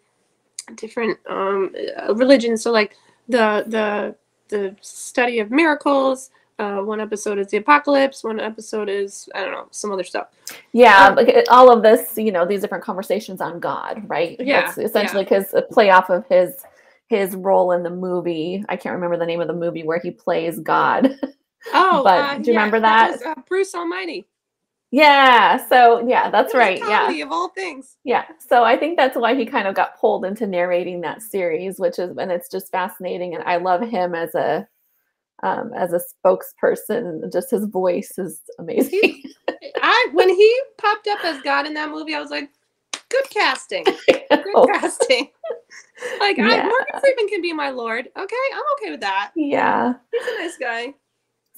different 0.74 1.16
um 1.28 1.72
uh, 1.96 2.12
religions 2.14 2.60
so 2.60 2.72
like 2.72 2.96
the 3.28 3.62
the 3.68 4.16
the 4.48 4.74
study 4.80 5.38
of 5.38 5.48
miracles 5.52 6.30
uh 6.58 6.78
one 6.80 7.00
episode 7.00 7.38
is 7.38 7.48
the 7.48 7.56
apocalypse 7.58 8.24
one 8.24 8.40
episode 8.40 8.88
is 8.88 9.28
i 9.34 9.40
don't 9.42 9.52
know 9.52 9.68
some 9.70 9.92
other 9.92 10.04
stuff 10.04 10.28
Yeah, 10.72 11.14
Um, 11.18 11.26
all 11.50 11.70
of 11.70 11.82
this, 11.82 12.16
you 12.16 12.32
know, 12.32 12.46
these 12.46 12.60
different 12.60 12.84
conversations 12.84 13.40
on 13.40 13.60
God, 13.60 14.02
right? 14.06 14.36
Yeah, 14.40 14.62
That's 14.62 14.78
essentially 14.78 15.24
because 15.24 15.52
a 15.54 15.62
play 15.62 15.90
off 15.90 16.10
of 16.10 16.24
his 16.28 16.62
his 17.08 17.34
role 17.36 17.72
in 17.72 17.82
the 17.82 17.90
movie. 17.90 18.64
I 18.68 18.76
can't 18.76 18.94
remember 18.94 19.16
the 19.16 19.26
name 19.26 19.40
of 19.40 19.46
the 19.48 19.54
movie 19.54 19.82
where 19.84 20.00
he 20.00 20.10
plays 20.10 20.58
God. 20.60 21.18
oh 21.74 22.02
But 22.04 22.18
uh, 22.18 22.38
do 22.38 22.50
you 22.50 22.52
yeah, 22.54 22.58
remember 22.58 22.80
that? 22.80 23.12
was, 23.12 23.22
uh, 23.22 23.34
bruce 23.48 23.74
almighty 23.74 24.28
yeah, 24.92 25.66
so 25.68 26.06
yeah, 26.06 26.30
that's 26.30 26.54
right. 26.54 26.78
Yeah. 26.78 27.10
of 27.10 27.32
all 27.32 27.48
things 27.50 27.96
Yeah. 28.04 28.24
So 28.38 28.62
I 28.62 28.76
think 28.76 28.96
that's 28.96 29.16
why 29.16 29.34
he 29.34 29.44
kind 29.44 29.66
of 29.66 29.74
got 29.74 29.98
pulled 29.98 30.24
into 30.24 30.46
narrating 30.46 31.00
that 31.02 31.22
series, 31.22 31.78
which 31.78 31.98
is 31.98 32.16
and 32.16 32.30
it's 32.30 32.48
just 32.48 32.70
fascinating. 32.70 33.34
And 33.34 33.42
I 33.44 33.56
love 33.56 33.82
him 33.82 34.14
as 34.14 34.34
a 34.34 34.66
um 35.42 35.72
as 35.74 35.92
a 35.92 36.00
spokesperson. 36.00 37.32
Just 37.32 37.50
his 37.50 37.66
voice 37.66 38.12
is 38.18 38.40
amazing. 38.58 39.22
i 39.82 40.08
when 40.12 40.28
he 40.28 40.60
popped 40.78 41.06
up 41.08 41.24
as 41.24 41.40
god 41.42 41.66
in 41.66 41.74
that 41.74 41.90
movie 41.90 42.14
i 42.14 42.20
was 42.20 42.30
like 42.30 42.50
good 43.08 43.24
casting 43.30 43.84
good 44.08 44.68
casting 44.74 45.28
like 46.20 46.38
I, 46.38 46.62
morgan 46.62 47.00
freeman 47.00 47.28
can 47.28 47.42
be 47.42 47.52
my 47.52 47.70
lord 47.70 48.08
okay 48.16 48.36
i'm 48.54 48.62
okay 48.78 48.90
with 48.90 49.00
that 49.00 49.32
yeah. 49.36 49.94
he's 50.12 50.26
a 50.26 50.38
nice 50.38 50.56
guy 50.58 50.94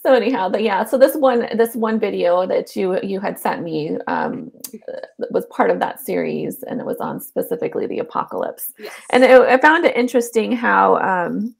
So 0.04 0.14
anyhow, 0.14 0.48
the, 0.48 0.62
yeah. 0.62 0.84
So 0.84 0.96
this 0.96 1.16
one, 1.16 1.48
this 1.56 1.74
one 1.74 1.98
video 1.98 2.46
that 2.46 2.76
you 2.76 3.00
you 3.02 3.18
had 3.18 3.36
sent 3.36 3.64
me 3.64 3.98
um, 4.06 4.52
was 5.30 5.44
part 5.46 5.70
of 5.72 5.80
that 5.80 5.98
series, 5.98 6.62
and 6.62 6.78
it 6.80 6.86
was 6.86 6.98
on 6.98 7.20
specifically 7.20 7.88
the 7.88 7.98
apocalypse. 7.98 8.72
yes 8.78 8.92
And 9.10 9.24
it, 9.24 9.40
I 9.40 9.58
found 9.58 9.84
it 9.84 9.96
interesting 9.96 10.52
how 10.52 10.98
um, 10.98 11.56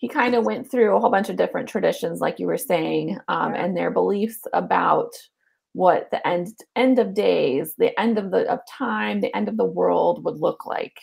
he 0.00 0.08
kind 0.08 0.34
of 0.34 0.46
went 0.46 0.70
through 0.70 0.96
a 0.96 0.98
whole 0.98 1.10
bunch 1.10 1.28
of 1.28 1.36
different 1.36 1.68
traditions, 1.68 2.20
like 2.22 2.38
you 2.38 2.46
were 2.46 2.56
saying, 2.56 3.18
um, 3.28 3.54
and 3.54 3.76
their 3.76 3.90
beliefs 3.90 4.40
about 4.54 5.10
what 5.74 6.10
the 6.10 6.26
end 6.26 6.48
end 6.74 6.98
of 6.98 7.14
days, 7.14 7.74
the 7.76 7.98
end 8.00 8.18
of 8.18 8.30
the 8.30 8.50
of 8.50 8.60
time, 8.66 9.20
the 9.20 9.34
end 9.36 9.46
of 9.46 9.58
the 9.58 9.64
world 9.64 10.24
would 10.24 10.38
look 10.40 10.64
like. 10.64 10.98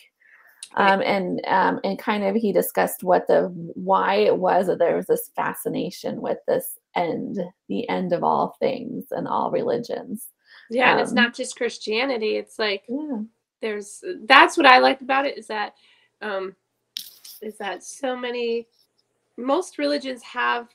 Um, 0.74 1.00
and 1.02 1.40
um, 1.46 1.78
and 1.84 1.96
kind 1.98 2.24
of 2.24 2.34
he 2.34 2.52
discussed 2.52 3.04
what 3.04 3.26
the 3.28 3.48
why 3.74 4.16
it 4.16 4.36
was 4.36 4.66
that 4.66 4.80
there 4.80 4.96
was 4.96 5.06
this 5.06 5.30
fascination 5.36 6.20
with 6.20 6.38
this 6.48 6.76
end, 6.96 7.38
the 7.68 7.88
end 7.88 8.12
of 8.12 8.24
all 8.24 8.56
things 8.58 9.06
and 9.12 9.28
all 9.28 9.52
religions. 9.52 10.26
Yeah, 10.70 10.90
and 10.90 11.00
it's 11.00 11.10
Um, 11.10 11.14
not 11.14 11.34
just 11.34 11.56
Christianity. 11.56 12.36
It's 12.36 12.58
like 12.58 12.82
Yeah. 12.88 13.22
there's 13.62 14.02
that's 14.26 14.56
what 14.56 14.66
I 14.66 14.78
liked 14.78 15.02
about 15.02 15.24
it 15.24 15.38
is 15.38 15.46
that 15.46 15.74
um 16.20 16.54
is 17.40 17.56
that 17.58 17.84
so 17.84 18.16
many 18.16 18.66
most 19.38 19.78
religions 19.78 20.22
have 20.22 20.68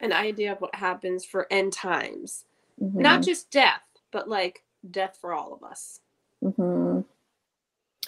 an 0.00 0.12
idea 0.12 0.52
of 0.52 0.60
what 0.60 0.74
happens 0.74 1.24
for 1.24 1.46
end 1.50 1.72
times. 1.72 2.44
Not 2.80 3.22
just 3.22 3.50
death, 3.50 3.82
but 4.12 4.28
like 4.28 4.62
death 4.90 5.18
for 5.20 5.32
all 5.32 5.52
of 5.54 5.62
us. 5.62 6.00
Mhm. 6.44 7.04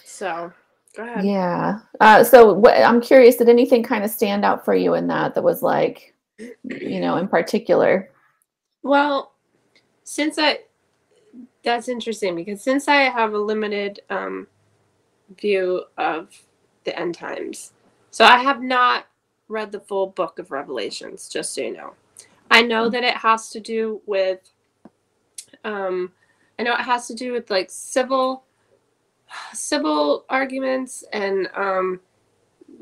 So 0.03 0.53
go 0.95 1.03
ahead. 1.03 1.25
Yeah. 1.25 1.79
Uh, 1.99 2.23
so 2.23 2.53
what, 2.53 2.77
I'm 2.77 3.01
curious, 3.01 3.35
did 3.37 3.49
anything 3.49 3.83
kind 3.83 4.03
of 4.03 4.11
stand 4.11 4.45
out 4.45 4.63
for 4.63 4.75
you 4.75 4.93
in 4.93 5.07
that 5.07 5.33
that 5.35 5.43
was 5.43 5.61
like, 5.61 6.13
you 6.37 6.99
know, 6.99 7.17
in 7.17 7.27
particular? 7.27 8.09
Well, 8.83 9.33
since 10.03 10.37
I 10.37 10.59
that's 11.63 11.87
interesting 11.87 12.35
because 12.35 12.61
since 12.61 12.87
I 12.87 13.03
have 13.03 13.33
a 13.33 13.37
limited 13.37 14.01
um 14.09 14.47
view 15.39 15.83
of 15.97 16.29
the 16.83 16.97
end 16.97 17.15
times. 17.15 17.73
So 18.09 18.25
I 18.25 18.37
have 18.39 18.61
not 18.61 19.05
read 19.51 19.71
the 19.71 19.79
full 19.79 20.07
book 20.07 20.39
of 20.39 20.51
Revelations, 20.51 21.29
just 21.29 21.53
so 21.53 21.61
you 21.61 21.73
know. 21.73 21.93
I 22.49 22.61
know 22.61 22.89
that 22.89 23.03
it 23.03 23.15
has 23.15 23.49
to 23.51 23.59
do 23.59 24.01
with 24.05 24.39
um 25.63 26.11
I 26.59 26.63
know 26.63 26.73
it 26.73 26.81
has 26.81 27.07
to 27.07 27.15
do 27.15 27.31
with 27.31 27.49
like 27.49 27.69
civil 27.69 28.43
civil 29.53 30.25
arguments 30.29 31.03
and 31.13 31.47
um 31.55 31.99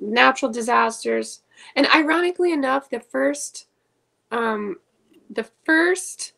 natural 0.01 0.51
disasters. 0.51 1.41
And 1.75 1.88
ironically 1.88 2.53
enough, 2.53 2.89
the 2.89 2.99
first 2.99 3.67
um 4.31 4.77
the 5.29 5.47
first 5.65 6.33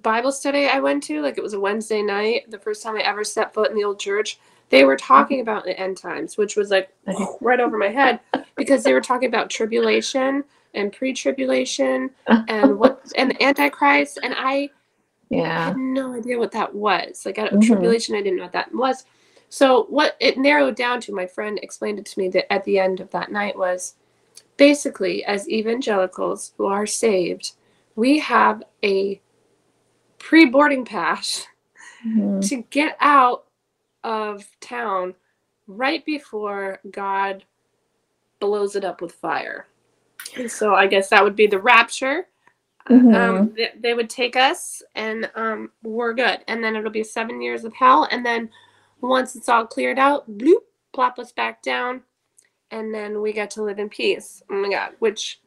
Bible 0.00 0.32
study 0.32 0.66
I 0.66 0.80
went 0.80 1.02
to, 1.04 1.20
like 1.20 1.36
it 1.36 1.42
was 1.42 1.52
a 1.52 1.60
Wednesday 1.60 2.02
night, 2.02 2.50
the 2.50 2.58
first 2.58 2.82
time 2.82 2.96
I 2.96 3.00
ever 3.00 3.24
set 3.24 3.52
foot 3.52 3.70
in 3.70 3.76
the 3.76 3.84
old 3.84 3.98
church, 3.98 4.38
they 4.72 4.84
were 4.84 4.96
talking 4.96 5.40
about 5.40 5.64
the 5.64 5.78
end 5.78 5.98
times, 5.98 6.38
which 6.38 6.56
was 6.56 6.70
like 6.70 6.88
Okay. 7.06 7.26
right 7.42 7.60
over 7.60 7.76
my 7.76 7.88
head 7.88 8.20
because 8.56 8.82
they 8.82 8.94
were 8.94 9.02
talking 9.02 9.28
about 9.28 9.50
tribulation 9.50 10.42
and 10.72 10.90
pre-tribulation 10.94 12.10
and 12.48 12.78
what 12.78 13.12
and 13.16 13.30
the 13.30 13.42
antichrist 13.42 14.18
and 14.22 14.34
I 14.36 14.70
Yeah. 15.28 15.66
had 15.66 15.76
no 15.76 16.14
idea 16.14 16.38
what 16.38 16.52
that 16.52 16.74
was. 16.74 17.24
Like 17.26 17.38
I, 17.38 17.48
Mhm. 17.50 17.66
tribulation, 17.66 18.14
I 18.14 18.22
didn't 18.22 18.38
know 18.38 18.44
what 18.44 18.52
that 18.52 18.74
was. 18.74 19.04
So 19.50 19.84
what 19.90 20.16
it 20.20 20.38
narrowed 20.38 20.74
down 20.74 21.02
to, 21.02 21.12
my 21.14 21.26
friend 21.26 21.58
explained 21.62 21.98
it 21.98 22.06
to 22.06 22.18
me 22.18 22.30
that 22.30 22.50
at 22.50 22.64
the 22.64 22.78
end 22.78 23.00
of 23.00 23.10
that 23.10 23.30
night 23.30 23.56
was 23.56 23.96
basically 24.56 25.22
as 25.26 25.46
evangelicals 25.50 26.54
who 26.56 26.64
are 26.64 26.86
saved, 26.86 27.52
we 27.94 28.18
have 28.20 28.62
a 28.82 29.20
pre-boarding 30.18 30.86
pass 30.86 31.46
Mhm. 32.06 32.48
to 32.48 32.62
get 32.70 32.96
out 33.00 33.44
of 34.04 34.46
town 34.60 35.14
right 35.66 36.04
before 36.06 36.80
God 36.90 37.44
blows 38.40 38.76
it 38.76 38.84
up 38.84 39.00
with 39.02 39.12
fire. 39.14 39.66
And 40.36 40.50
so 40.50 40.74
I 40.74 40.86
guess 40.88 41.10
that 41.10 41.24
would 41.24 41.36
be 41.36 41.46
the 41.48 41.60
rapture. 41.60 42.28
Mhm. 42.90 43.14
Um, 43.16 43.54
they, 43.56 43.70
they 43.80 43.94
would 43.94 44.10
take 44.10 44.36
us, 44.36 44.82
and 44.94 45.30
um, 45.36 45.72
we're 45.82 46.14
good. 46.14 46.40
And 46.48 46.64
then 46.64 46.76
it'll 46.76 46.90
be 46.92 47.04
seven 47.04 47.42
years 47.42 47.64
of 47.64 47.74
hell, 47.74 48.08
and 48.10 48.26
then 48.26 48.50
once 49.02 49.36
it's 49.36 49.48
all 49.50 49.66
cleared 49.66 49.98
out, 49.98 50.30
bloop, 50.38 50.62
plop 50.94 51.18
us 51.18 51.32
back 51.32 51.62
down, 51.62 52.02
and 52.72 52.94
then 52.94 53.22
we 53.22 53.32
get 53.34 53.50
to 53.52 53.64
live 53.64 53.80
in 53.80 53.90
peace. 53.90 54.42
Oh 54.50 54.56
my 54.56 54.70
God! 54.70 54.92
Which, 55.00 55.41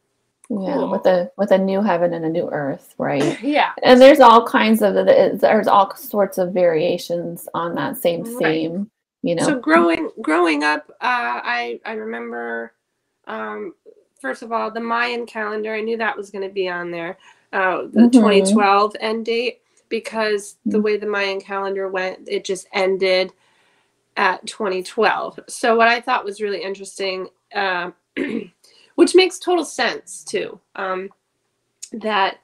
Yeah, 0.50 0.75
Cool. 0.78 0.90
with 0.92 1.06
a 1.08 1.32
with 1.38 1.52
a 1.52 1.58
new 1.58 1.82
heaven 1.82 2.14
and 2.14 2.25
a 2.25 2.30
new 2.30 2.50
earth, 2.50 2.94
right? 3.00 3.38
yeah, 3.42 3.74
And 3.84 4.00
there's 4.02 4.20
all 4.20 4.46
kinds 4.48 4.82
of 4.82 4.94
there's 4.94 5.68
all 5.68 5.96
sorts 5.96 6.38
of 6.38 6.54
variations 6.54 7.50
on 7.54 7.75
that 7.75 7.98
same 7.98 8.24
Right. 8.24 8.38
theme, 8.38 8.92
you 9.24 9.36
know. 9.36 9.46
So 9.46 9.60
growing 9.60 10.12
growing 10.22 10.64
up, 10.64 10.86
uh, 11.02 11.42
I 11.44 11.80
I 11.86 11.94
remember, 11.94 12.74
um, 13.28 13.74
first 14.22 14.44
of 14.44 14.52
all, 14.52 14.70
the 14.72 14.80
Mayan 14.82 15.25
calendar. 15.25 15.74
I 15.74 15.82
knew 15.82 15.98
that 15.98 16.16
was 16.18 16.30
going 16.32 16.48
to 16.48 16.54
be 16.54 16.70
on 16.70 16.92
there, 16.92 17.18
uh, 17.54 17.84
the 17.92 18.08
Mhm. 18.08 18.12
2012 18.12 18.96
end 19.00 19.25
date, 19.25 19.62
because 19.90 20.58
the 20.66 20.78
Mhm. 20.78 20.84
way 20.84 20.98
the 20.98 21.08
Mayan 21.08 21.42
calendar 21.42 21.90
went, 21.90 22.30
it 22.30 22.46
just 22.46 22.68
ended 22.72 23.32
at 24.18 24.46
2012. 24.48 25.40
So 25.48 25.75
what 25.75 25.88
I 25.88 26.02
thought 26.02 26.25
was 26.25 26.42
really 26.42 26.62
interesting, 26.64 27.30
uh, 27.54 27.92
which 28.96 29.16
makes 29.16 29.40
total 29.40 29.66
sense 29.66 30.24
too, 30.24 30.60
um, 30.75 31.10
that 31.94 32.40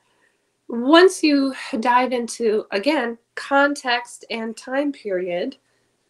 once 0.67 1.21
you 1.23 1.53
dive 1.79 2.11
into 2.13 2.65
again 2.71 3.17
context 3.35 4.23
and 4.29 4.55
time 4.55 4.91
period 4.91 5.57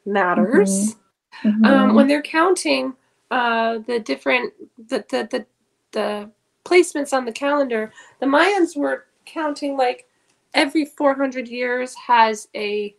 matters 0.05 0.95
um, 1.43 1.91
Mhm. 1.91 1.95
when 1.95 2.07
they're 2.07 2.21
counting 2.21 2.93
uh, 3.31 3.79
the 3.87 3.99
different 3.99 4.53
the, 4.89 5.03
the 5.09 5.27
the 5.31 5.45
the 5.93 6.29
placements 6.65 7.13
on 7.13 7.25
the 7.25 7.31
calendar 7.31 7.91
the 8.19 8.25
mayans 8.25 8.75
were 8.77 9.05
counting 9.25 9.75
like 9.77 10.07
every 10.53 10.85
400 10.85 11.47
years 11.47 11.95
has 11.95 12.47
a 12.55 12.95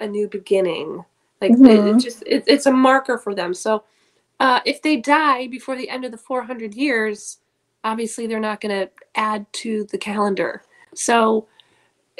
a 0.00 0.06
new 0.06 0.28
beginning 0.28 1.04
like 1.42 1.50
it- 1.52 1.60
it, 1.60 1.96
Mhm. 1.96 2.02
just 2.02 2.22
it, 2.26 2.44
it's 2.46 2.66
a 2.66 2.72
marker 2.72 3.18
for 3.18 3.34
them 3.34 3.52
so 3.52 3.84
uh, 4.40 4.60
if 4.64 4.82
they 4.82 4.96
die 4.96 5.46
before 5.46 5.76
the 5.76 5.88
end 5.88 6.04
of 6.04 6.10
the 6.12 6.18
400 6.18 6.74
years 6.74 7.38
obviously 7.84 8.26
they're 8.26 8.40
not 8.40 8.60
going 8.60 8.74
to 8.86 8.90
add 9.16 9.46
to 9.52 9.84
the 9.90 9.98
calendar 9.98 10.62
so 10.94 11.46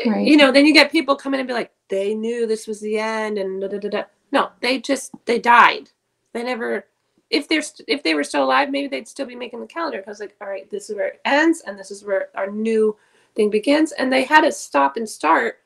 Right. 0.07 0.27
you 0.27 0.37
know 0.39 0.51
then 0.51 0.65
you 0.67 0.73
get 0.73 0.91
people 0.91 1.15
coming 1.15 1.39
and 1.39 1.47
be 1.47 1.53
like 1.53 1.71
they 1.89 2.15
knew 2.15 2.47
this 2.47 2.67
was 2.67 2.81
the 2.81 2.99
end 2.99 3.37
and 3.39 3.61
da, 3.61 3.69
da, 3.69 3.79
da, 3.79 3.89
da. 3.91 4.03
no 4.33 4.51
they 4.61 4.81
just 4.81 5.13
they 5.27 5.39
died 5.39 5.91
they 6.33 6.43
never 6.43 6.87
if 7.31 7.47
they're 7.47 7.63
st- 7.63 7.89
if 7.89 8.03
they 8.03 8.15
were 8.15 8.25
still 8.25 8.43
alive 8.45 8.71
maybe 8.71 8.89
they'd 8.89 9.07
still 9.07 9.27
be 9.27 9.37
making 9.37 9.61
the 9.61 9.67
calendar 9.67 9.99
because 9.99 10.19
like 10.19 10.35
all 10.41 10.49
right 10.49 10.69
this 10.71 10.89
is 10.91 10.97
where 10.97 11.09
it 11.09 11.21
ends 11.27 11.61
and 11.67 11.79
this 11.79 11.91
is 11.91 12.05
where 12.05 12.29
our 12.37 12.51
new 12.51 12.97
thing 13.37 13.51
begins 13.51 13.93
and 13.93 14.11
they 14.13 14.25
had 14.25 14.41
to 14.41 14.51
stop 14.51 14.97
and 14.97 15.09
start 15.09 15.61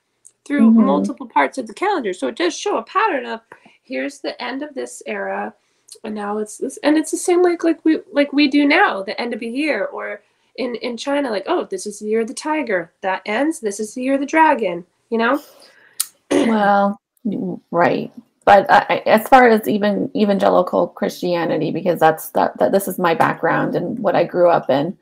through 0.44 0.70
Mhm. 0.72 0.84
multiple 0.84 1.26
parts 1.28 1.56
of 1.56 1.66
the 1.68 1.74
calendar 1.74 2.12
so 2.12 2.26
it 2.26 2.36
does 2.36 2.54
show 2.58 2.78
a 2.78 2.82
pattern 2.82 3.26
of 3.26 3.40
here's 3.84 4.18
the 4.18 4.40
end 4.42 4.62
of 4.62 4.74
this 4.74 5.02
era 5.06 5.54
and 6.04 6.14
now 6.14 6.38
it's 6.38 6.58
this 6.58 6.78
and 6.82 6.96
it's 6.96 7.10
the 7.10 7.16
same 7.16 7.42
like 7.42 7.64
like 7.64 7.84
we 7.84 8.00
like 8.12 8.32
we 8.32 8.48
do 8.48 8.66
now 8.66 9.02
the 9.02 9.20
end 9.20 9.34
of 9.34 9.42
a 9.42 9.46
year 9.46 9.86
or 9.86 10.20
in 10.56 10.74
in 10.76 10.96
china 10.96 11.30
like 11.30 11.44
oh 11.46 11.64
this 11.64 11.86
is 11.86 11.98
the 11.98 12.06
year 12.06 12.20
of 12.20 12.28
the 12.28 12.34
tiger 12.34 12.92
that 13.02 13.22
ends 13.26 13.60
this 13.60 13.80
is 13.80 13.94
the 13.94 14.02
year 14.02 14.14
of 14.14 14.20
the 14.20 14.26
dragon 14.26 14.84
you 15.10 15.18
know 15.18 15.40
well, 16.30 17.00
right. 17.70 18.12
But 18.44 18.70
I, 18.70 19.02
as 19.06 19.28
far 19.28 19.48
as 19.48 19.68
even 19.68 20.10
evangelical 20.14 20.88
Christianity, 20.88 21.72
because 21.72 21.98
that's 21.98 22.30
that, 22.30 22.56
that 22.58 22.72
this 22.72 22.86
is 22.86 22.98
my 22.98 23.14
background 23.14 23.74
and 23.74 23.98
what 23.98 24.14
I 24.14 24.24
grew 24.24 24.50
up 24.50 24.70
in, 24.70 24.96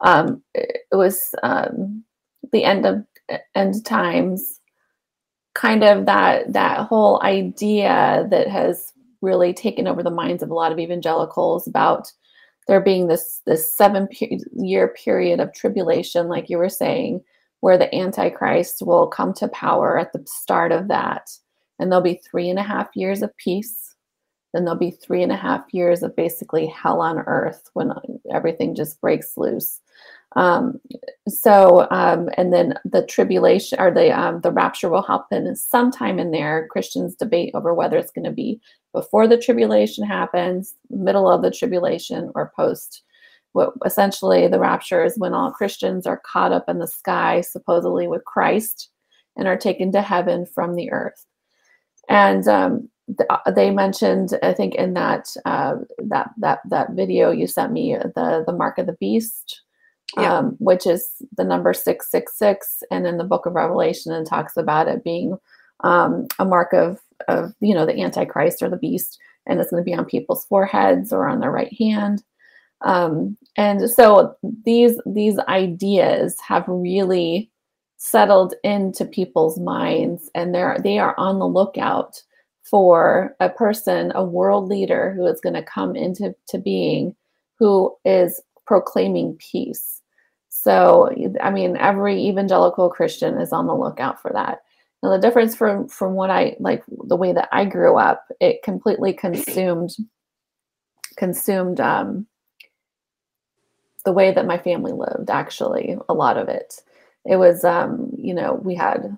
um, 0.00 0.42
it, 0.54 0.78
it 0.90 0.96
was 0.96 1.34
um, 1.42 2.04
the 2.52 2.64
end 2.64 2.86
of 2.86 3.04
end 3.54 3.84
times, 3.84 4.60
kind 5.54 5.84
of 5.84 6.06
that 6.06 6.52
that 6.52 6.86
whole 6.86 7.22
idea 7.22 8.26
that 8.30 8.48
has 8.48 8.92
really 9.22 9.52
taken 9.52 9.86
over 9.86 10.02
the 10.02 10.10
minds 10.10 10.42
of 10.42 10.50
a 10.50 10.54
lot 10.54 10.72
of 10.72 10.78
evangelicals 10.78 11.66
about 11.66 12.12
there 12.66 12.80
being 12.80 13.08
this 13.08 13.40
this 13.46 13.72
seven 13.72 14.06
pe- 14.08 14.38
year 14.56 14.88
period 14.88 15.40
of 15.40 15.52
tribulation, 15.52 16.28
like 16.28 16.50
you 16.50 16.58
were 16.58 16.68
saying, 16.68 17.22
where 17.60 17.78
the 17.78 17.92
Antichrist 17.94 18.82
will 18.82 19.06
come 19.06 19.32
to 19.34 19.48
power 19.48 19.98
at 19.98 20.12
the 20.12 20.24
start 20.26 20.70
of 20.70 20.88
that. 20.88 21.30
And 21.78 21.90
there'll 21.90 22.02
be 22.02 22.20
three 22.30 22.50
and 22.50 22.58
a 22.58 22.62
half 22.62 22.88
years 22.94 23.22
of 23.22 23.36
peace. 23.36 23.94
Then 24.52 24.64
there'll 24.64 24.78
be 24.78 24.90
three 24.90 25.22
and 25.22 25.32
a 25.32 25.36
half 25.36 25.62
years 25.72 26.02
of 26.02 26.16
basically 26.16 26.66
hell 26.66 27.00
on 27.00 27.18
earth 27.18 27.70
when 27.74 27.92
everything 28.32 28.74
just 28.74 29.00
breaks 29.00 29.36
loose. 29.36 29.80
Um, 30.36 30.80
so, 31.26 31.88
um, 31.90 32.28
and 32.36 32.52
then 32.52 32.74
the 32.84 33.04
tribulation 33.06 33.80
or 33.80 33.90
the 33.90 34.10
um, 34.10 34.40
the 34.42 34.52
rapture 34.52 34.88
will 34.88 35.02
happen 35.02 35.54
sometime 35.56 36.18
in 36.18 36.30
there. 36.30 36.68
Christians 36.70 37.14
debate 37.14 37.52
over 37.54 37.74
whether 37.74 37.96
it's 37.96 38.12
going 38.12 38.26
to 38.26 38.30
be 38.30 38.60
before 38.92 39.26
the 39.26 39.38
tribulation 39.38 40.04
happens, 40.04 40.74
middle 40.90 41.30
of 41.30 41.42
the 41.42 41.50
tribulation, 41.50 42.30
or 42.34 42.52
post 42.54 43.02
what 43.52 43.72
essentially 43.86 44.46
the 44.46 44.60
rapture 44.60 45.02
is 45.02 45.18
when 45.18 45.32
all 45.32 45.50
Christians 45.50 46.06
are 46.06 46.22
caught 46.24 46.52
up 46.52 46.68
in 46.68 46.78
the 46.78 46.86
sky, 46.86 47.40
supposedly 47.40 48.06
with 48.06 48.24
Christ, 48.24 48.90
and 49.36 49.48
are 49.48 49.56
taken 49.56 49.90
to 49.92 50.02
heaven 50.02 50.44
from 50.44 50.74
the 50.74 50.92
earth. 50.92 51.24
And 52.08 52.46
um, 52.46 52.90
they 53.54 53.70
mentioned, 53.70 54.38
I 54.42 54.52
think, 54.52 54.74
in 54.74 54.94
that 54.94 55.28
uh, 55.46 55.76
that 55.98 56.30
that 56.38 56.60
that 56.68 56.92
video 56.92 57.30
you 57.30 57.46
sent 57.46 57.72
me, 57.72 57.96
the 57.96 58.44
the 58.46 58.52
mark 58.52 58.78
of 58.78 58.86
the 58.86 58.96
beast, 59.00 59.62
Yeah. 60.16 60.38
um, 60.38 60.56
which 60.58 60.86
is 60.86 61.06
the 61.36 61.44
number 61.44 61.74
six 61.74 62.10
six 62.10 62.38
six, 62.38 62.82
and 62.90 63.06
in 63.06 63.18
the 63.18 63.24
Book 63.24 63.46
of 63.46 63.54
Revelation, 63.54 64.12
it 64.12 64.26
talks 64.26 64.56
about 64.56 64.88
it 64.88 65.04
being 65.04 65.36
um, 65.80 66.26
a 66.38 66.44
mark 66.44 66.72
of 66.72 67.00
of 67.28 67.52
you 67.60 67.74
know 67.74 67.84
the 67.84 68.00
Antichrist 68.00 68.62
or 68.62 68.70
the 68.70 68.76
beast, 68.76 69.18
and 69.46 69.60
it's 69.60 69.70
going 69.70 69.82
to 69.82 69.84
be 69.84 69.94
on 69.94 70.04
people's 70.06 70.46
foreheads 70.46 71.12
or 71.12 71.28
on 71.28 71.40
their 71.40 71.50
right 71.50 71.72
hand 71.78 72.22
um, 72.82 73.36
and 73.56 73.90
so 73.90 74.36
these 74.64 75.00
these 75.06 75.38
ideas 75.40 76.38
have 76.46 76.64
really 76.68 77.50
settled 77.96 78.54
into 78.62 79.04
people's 79.04 79.58
minds 79.58 80.30
and 80.34 80.54
they're 80.54 80.78
they 80.82 80.98
are 80.98 81.14
on 81.18 81.40
the 81.40 81.48
lookout 81.48 82.22
for 82.62 83.34
a 83.40 83.48
person 83.48 84.12
a 84.14 84.22
world 84.22 84.68
leader 84.68 85.12
who 85.14 85.26
is 85.26 85.40
going 85.40 85.54
to 85.54 85.62
come 85.62 85.96
into 85.96 86.34
to 86.46 86.58
being 86.58 87.16
who 87.58 87.92
is 88.04 88.40
proclaiming 88.68 89.34
peace. 89.38 90.02
So 90.50 91.10
i 91.40 91.50
mean 91.50 91.76
every 91.78 92.22
evangelical 92.28 92.90
christian 92.90 93.40
is 93.40 93.52
on 93.52 93.66
the 93.66 93.74
lookout 93.74 94.20
for 94.20 94.30
that. 94.34 94.60
Now 95.02 95.10
the 95.10 95.18
difference 95.18 95.56
from 95.56 95.88
from 95.88 96.12
what 96.14 96.30
i 96.30 96.54
like 96.60 96.84
the 96.88 97.16
way 97.16 97.32
that 97.32 97.48
i 97.50 97.64
grew 97.64 97.96
up 97.96 98.26
it 98.40 98.62
completely 98.62 99.12
consumed 99.14 99.96
consumed 101.16 101.80
um 101.80 102.26
the 104.04 104.12
way 104.12 104.32
that 104.32 104.46
my 104.46 104.58
family 104.58 104.92
lived 104.92 105.30
actually 105.30 105.96
a 106.08 106.14
lot 106.14 106.36
of 106.36 106.48
it. 106.48 106.82
It 107.24 107.36
was 107.36 107.64
um 107.64 108.10
you 108.16 108.34
know 108.34 108.54
we 108.54 108.74
had 108.74 109.16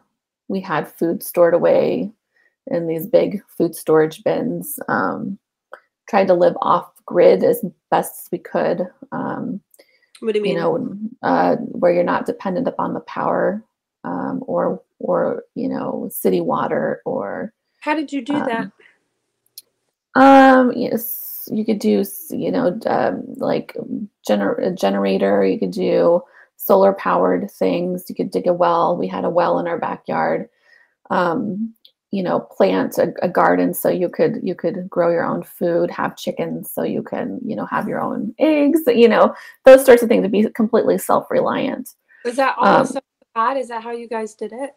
we 0.49 0.61
had 0.61 0.87
food 0.87 1.23
stored 1.23 1.55
away 1.55 2.13
in 2.69 2.87
these 2.87 3.07
big 3.07 3.43
food 3.49 3.75
storage 3.75 4.23
bins 4.23 4.79
um 4.89 5.39
tried 6.09 6.27
to 6.29 6.35
live 6.35 6.57
off 6.61 6.91
grid 7.11 7.44
as 7.44 7.64
best 7.90 8.23
as 8.23 8.29
we 8.33 8.38
could 8.38 8.87
um 9.12 9.61
what 10.20 10.33
do 10.33 10.38
you 10.38 10.42
mean 10.42 10.55
you 10.55 10.59
know 10.59 10.99
uh 11.23 11.57
where 11.57 11.92
you're 11.92 12.05
not 12.05 12.27
dependent 12.27 12.66
upon 12.66 12.94
the 12.94 13.01
power 13.01 13.62
um 14.05 14.42
or 14.46 14.83
or 14.99 15.44
you 15.55 15.68
know 15.68 16.09
city 16.11 16.40
water 16.40 17.03
or 17.05 17.53
how 17.81 17.94
did 17.94 18.12
you 18.12 18.23
do 18.23 18.35
um, 18.35 18.46
that 18.46 18.70
um, 20.14 20.73
yes, 20.75 21.49
you 21.53 21.64
could 21.64 21.79
do, 21.79 22.05
you 22.31 22.51
know, 22.51 22.79
um, 22.87 23.25
like 23.37 23.77
gener- 24.29 24.59
a 24.66 24.73
generator. 24.73 25.44
You 25.44 25.59
could 25.59 25.70
do 25.70 26.23
solar 26.57 26.92
powered 26.92 27.51
things. 27.51 28.05
You 28.09 28.14
could 28.14 28.31
dig 28.31 28.46
a 28.46 28.53
well. 28.53 28.96
We 28.96 29.07
had 29.07 29.25
a 29.25 29.31
well 29.31 29.59
in 29.59 29.66
our 29.66 29.79
backyard. 29.79 30.49
Um, 31.11 31.75
you 32.11 32.23
know, 32.23 32.40
plant 32.40 32.99
a, 32.99 33.12
a 33.23 33.29
garden 33.29 33.73
so 33.73 33.88
you 33.88 34.09
could 34.09 34.40
you 34.42 34.55
could 34.55 34.88
grow 34.90 35.11
your 35.11 35.25
own 35.25 35.42
food. 35.42 35.90
Have 35.90 36.16
chickens 36.16 36.70
so 36.70 36.83
you 36.83 37.03
can 37.03 37.40
you 37.44 37.55
know 37.55 37.66
have 37.66 37.88
your 37.88 38.01
own 38.01 38.35
eggs. 38.38 38.81
You 38.87 39.09
know, 39.09 39.35
those 39.64 39.85
sorts 39.85 40.03
of 40.03 40.09
things 40.09 40.25
to 40.25 40.29
be 40.29 40.49
completely 40.51 40.99
self 40.99 41.31
reliant. 41.31 41.94
is 42.25 42.37
that 42.37 42.57
also 42.59 42.99
um, 42.99 43.03
you 43.20 43.40
had 43.40 43.57
is 43.57 43.68
that 43.68 43.83
how 43.83 43.92
you 43.92 44.09
guys 44.09 44.35
did 44.35 44.53
it 44.53 44.77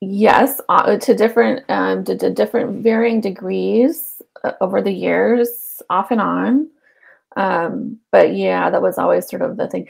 yes 0.00 0.60
uh, 0.68 0.96
to 0.98 1.14
different 1.14 1.64
um 1.70 2.04
to, 2.04 2.16
to 2.16 2.30
different 2.30 2.82
varying 2.82 3.20
degrees 3.20 4.20
uh, 4.44 4.52
over 4.60 4.82
the 4.82 4.92
years 4.92 5.82
off 5.88 6.10
and 6.10 6.20
on 6.20 6.68
um 7.36 7.98
but 8.10 8.34
yeah 8.34 8.68
that 8.70 8.82
was 8.82 8.98
always 8.98 9.28
sort 9.28 9.42
of 9.42 9.56
the 9.56 9.66
thing 9.68 9.88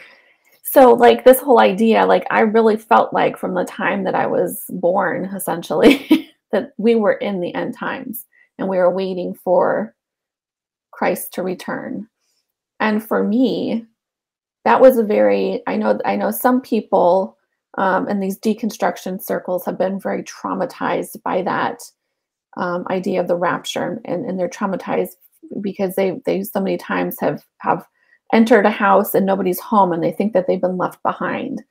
so 0.75 0.93
like 0.93 1.25
this 1.25 1.41
whole 1.41 1.61
idea 1.61 2.05
like 2.05 2.27
i 2.31 2.41
really 2.41 2.77
felt 2.77 3.13
like 3.13 3.39
from 3.39 3.55
the 3.55 3.65
time 3.65 4.05
that 4.05 4.15
i 4.15 4.27
was 4.27 4.65
born 4.71 5.25
essentially 5.27 6.29
that 6.53 6.73
we 6.77 6.95
were 6.95 7.15
in 7.15 7.41
the 7.41 7.55
end 7.55 7.75
times 7.75 8.27
and 8.59 8.69
we 8.69 8.77
were 8.77 8.95
waiting 8.95 9.35
for 9.35 9.95
christ 10.91 11.33
to 11.35 11.43
return. 11.43 12.09
And 12.81 13.03
for 13.03 13.25
me 13.25 13.87
that 14.65 14.81
was 14.81 14.97
a 14.97 15.05
very 15.05 15.63
I 15.67 15.77
know 15.77 15.99
I 16.05 16.17
know 16.17 16.31
some 16.31 16.61
people 16.61 17.37
um, 17.77 18.09
in 18.09 18.21
these 18.21 18.39
deconstruction 18.39 19.23
circles 19.23 19.65
have 19.67 19.79
been 19.79 20.01
very 20.01 20.23
traumatized 20.23 21.23
by 21.23 21.43
that 21.43 21.83
um, 22.57 22.87
idea 22.89 23.21
of 23.21 23.27
the 23.29 23.37
rapture, 23.37 24.01
and, 24.05 24.25
and 24.25 24.39
they're 24.39 24.49
traumatized 24.49 25.17
because 25.61 25.97
they 25.97 26.21
they 26.25 26.43
so 26.43 26.61
many 26.61 26.79
times 26.79 27.19
have 27.21 27.45
have 27.59 27.87
entered 28.33 28.67
a 28.67 28.71
house 28.71 29.15
and 29.15 29.27
nobody's 29.27 29.61
home, 29.61 29.93
and 29.93 30.03
they 30.03 30.13
think 30.13 30.33
that 30.33 30.47
they've 30.47 30.61
been 30.61 30.79
left 30.79 31.03
behind, 31.03 31.63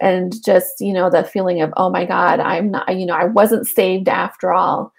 and 0.00 0.34
just 0.44 0.80
you 0.80 0.92
know 0.92 1.10
the 1.10 1.24
feeling 1.24 1.60
of 1.60 1.72
oh 1.76 1.90
my 1.90 2.04
god, 2.04 2.40
I'm 2.40 2.70
not 2.70 2.96
you 2.96 3.06
know 3.06 3.14
I 3.14 3.24
wasn't 3.24 3.66
saved 3.66 4.08
after 4.08 4.52
all, 4.52 4.92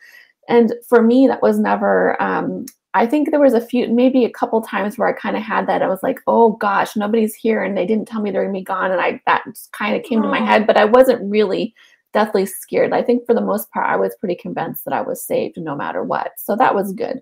and 0.48 0.74
for 0.88 1.02
me 1.02 1.28
that 1.28 1.42
was 1.42 1.60
never 1.60 2.22
um, 2.22 2.66
I 2.94 3.06
think 3.06 3.30
there 3.30 3.40
was 3.40 3.54
a 3.54 3.62
few, 3.62 3.88
maybe 3.88 4.26
a 4.26 4.32
couple 4.32 4.62
times 4.62 4.98
where 4.98 5.08
I 5.08 5.14
kind 5.14 5.38
of 5.38 5.44
had 5.44 5.68
that. 5.68 5.84
I 5.84 5.88
was 5.88 6.02
like, 6.02 6.20
oh 6.26 6.54
gosh, 6.54 6.96
nobody's 6.96 7.36
here, 7.36 7.64
and 7.64 7.78
they 7.78 7.86
didn't 7.86 8.08
tell 8.08 8.22
me 8.22 8.32
they're 8.32 8.44
gonna 8.44 8.58
be 8.58 8.64
gone, 8.64 8.92
and 8.92 9.00
I 9.00 9.22
that 9.28 9.44
kind 9.74 9.96
of 9.96 10.04
came 10.04 10.22
to 10.22 10.28
my 10.28 10.40
head, 10.40 10.66
but 10.66 10.78
I 10.78 10.86
wasn't 10.86 11.30
really 11.30 11.76
deathly 12.14 12.48
scared. 12.48 12.92
I 12.92 13.04
think 13.04 13.26
for 13.28 13.36
the 13.36 13.42
most 13.42 13.70
part, 13.72 13.88
I 13.88 13.96
was 13.96 14.16
pretty 14.20 14.36
convinced 14.36 14.86
that 14.86 14.94
I 14.94 15.02
was 15.02 15.24
saved 15.24 15.58
no 15.62 15.76
matter 15.76 16.04
what, 16.04 16.32
so 16.38 16.56
that 16.56 16.74
was 16.74 16.94
good. 16.94 17.22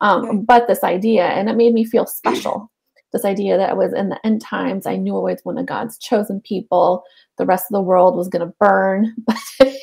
Um, 0.00 0.24
okay. 0.24 0.38
But 0.38 0.68
this 0.68 0.84
idea, 0.84 1.26
and 1.26 1.48
it 1.48 1.56
made 1.56 1.74
me 1.74 1.84
feel 1.84 2.06
special. 2.06 2.70
This 3.12 3.24
idea 3.24 3.56
that 3.56 3.70
I 3.70 3.74
was 3.74 3.92
in 3.92 4.10
the 4.10 4.24
end 4.26 4.42
times, 4.42 4.86
I 4.86 4.96
knew 4.96 5.16
I 5.16 5.20
was 5.20 5.40
one 5.44 5.58
of 5.58 5.66
God's 5.66 5.98
chosen 5.98 6.40
people. 6.40 7.04
The 7.38 7.46
rest 7.46 7.66
of 7.70 7.74
the 7.74 7.82
world 7.82 8.16
was 8.16 8.28
gonna 8.28 8.52
burn, 8.60 9.14
but 9.26 9.36
I 9.60 9.74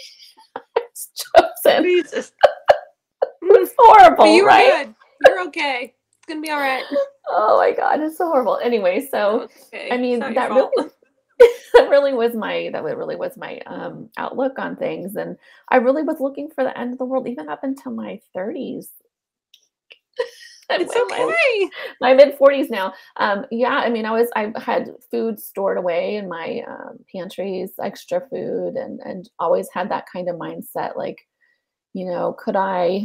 was 0.75 1.09
chosen. 1.63 1.83
Jesus. 1.83 2.31
it 3.23 3.59
was 3.59 3.71
horrible, 3.77 4.35
you 4.35 4.45
right? 4.45 4.85
Good. 4.85 4.95
You're 5.25 5.47
okay. 5.47 5.93
It's 5.93 6.27
gonna 6.27 6.41
be 6.41 6.51
all 6.51 6.59
right. 6.59 6.83
Oh 7.29 7.57
my 7.57 7.71
god, 7.71 8.01
it's 8.01 8.17
so 8.17 8.27
horrible. 8.27 8.59
Anyway, 8.63 9.07
so 9.09 9.47
okay. 9.73 9.89
I 9.91 9.97
mean 9.97 10.19
that 10.19 10.49
really 10.49 10.89
that 11.73 11.89
really 11.89 12.13
was 12.13 12.33
my 12.33 12.69
that 12.71 12.83
really 12.83 13.15
was 13.15 13.35
my 13.37 13.59
um 13.65 14.09
outlook 14.17 14.59
on 14.59 14.75
things. 14.75 15.15
And 15.15 15.37
I 15.69 15.77
really 15.77 16.03
was 16.03 16.19
looking 16.19 16.49
for 16.49 16.63
the 16.63 16.77
end 16.77 16.93
of 16.93 16.99
the 16.99 17.05
world 17.05 17.27
even 17.27 17.49
up 17.49 17.63
until 17.63 17.91
my 17.91 18.19
30s. 18.35 18.87
It's 20.69 20.95
okay. 20.95 21.25
My, 21.25 21.69
my 22.01 22.13
mid 22.13 22.37
40s 22.37 22.69
now. 22.69 22.93
Um, 23.17 23.45
yeah, 23.51 23.75
I 23.77 23.89
mean, 23.89 24.05
I 24.05 24.11
was 24.11 24.29
I 24.35 24.51
had 24.57 24.91
food 25.11 25.39
stored 25.39 25.77
away 25.77 26.15
in 26.15 26.27
my 26.29 26.63
um, 26.67 26.99
pantries, 27.11 27.71
extra 27.81 28.21
food, 28.29 28.75
and 28.75 28.99
and 29.01 29.29
always 29.39 29.67
had 29.73 29.89
that 29.89 30.05
kind 30.11 30.29
of 30.29 30.35
mindset. 30.35 30.95
Like, 30.95 31.19
you 31.93 32.05
know, 32.05 32.33
could 32.33 32.55
I 32.55 33.03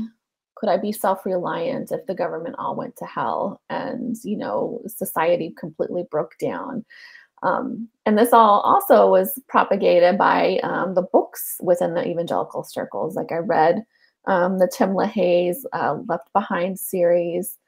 could 0.57 0.69
I 0.69 0.77
be 0.77 0.93
self-reliant 0.93 1.91
if 1.91 2.05
the 2.07 2.15
government 2.15 2.57
all 2.59 2.77
went 2.77 2.97
to 2.97 3.07
hell 3.07 3.63
and 3.71 4.17
you 4.25 4.37
know 4.37 4.83
society 4.87 5.55
completely 5.59 6.05
broke 6.11 6.37
down? 6.39 6.85
Um, 7.43 7.89
and 8.05 8.19
this 8.19 8.33
all 8.33 8.61
also 8.61 9.09
was 9.09 9.39
propagated 9.49 10.19
by 10.19 10.59
um, 10.63 10.95
the 10.95 11.03
books 11.03 11.57
within 11.63 11.95
the 11.95 12.07
evangelical 12.07 12.65
circles. 12.65 13.17
Like 13.17 13.33
I 13.33 13.37
read 13.37 13.85
um, 14.31 14.59
the 14.59 14.71
Tim 14.73 14.91
LaHaye's 14.91 15.67
uh, 15.73 15.99
Left 16.09 16.33
Behind 16.33 16.79
series. 16.79 17.59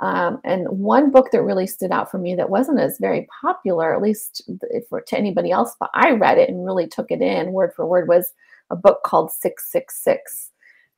Um, 0.00 0.40
and 0.44 0.66
one 0.68 1.10
book 1.10 1.30
that 1.32 1.42
really 1.42 1.66
stood 1.66 1.90
out 1.90 2.10
for 2.10 2.18
me 2.18 2.34
that 2.34 2.50
wasn't 2.50 2.80
as 2.80 2.98
very 2.98 3.28
popular, 3.40 3.94
at 3.94 4.02
least 4.02 4.42
for, 4.88 5.00
to 5.00 5.18
anybody 5.18 5.50
else, 5.50 5.76
but 5.78 5.90
I 5.94 6.12
read 6.12 6.38
it 6.38 6.48
and 6.48 6.66
really 6.66 6.86
took 6.86 7.10
it 7.10 7.22
in 7.22 7.52
word 7.52 7.72
for 7.74 7.86
word, 7.86 8.08
was 8.08 8.32
a 8.70 8.76
book 8.76 9.02
called 9.04 9.30
666 9.30 10.50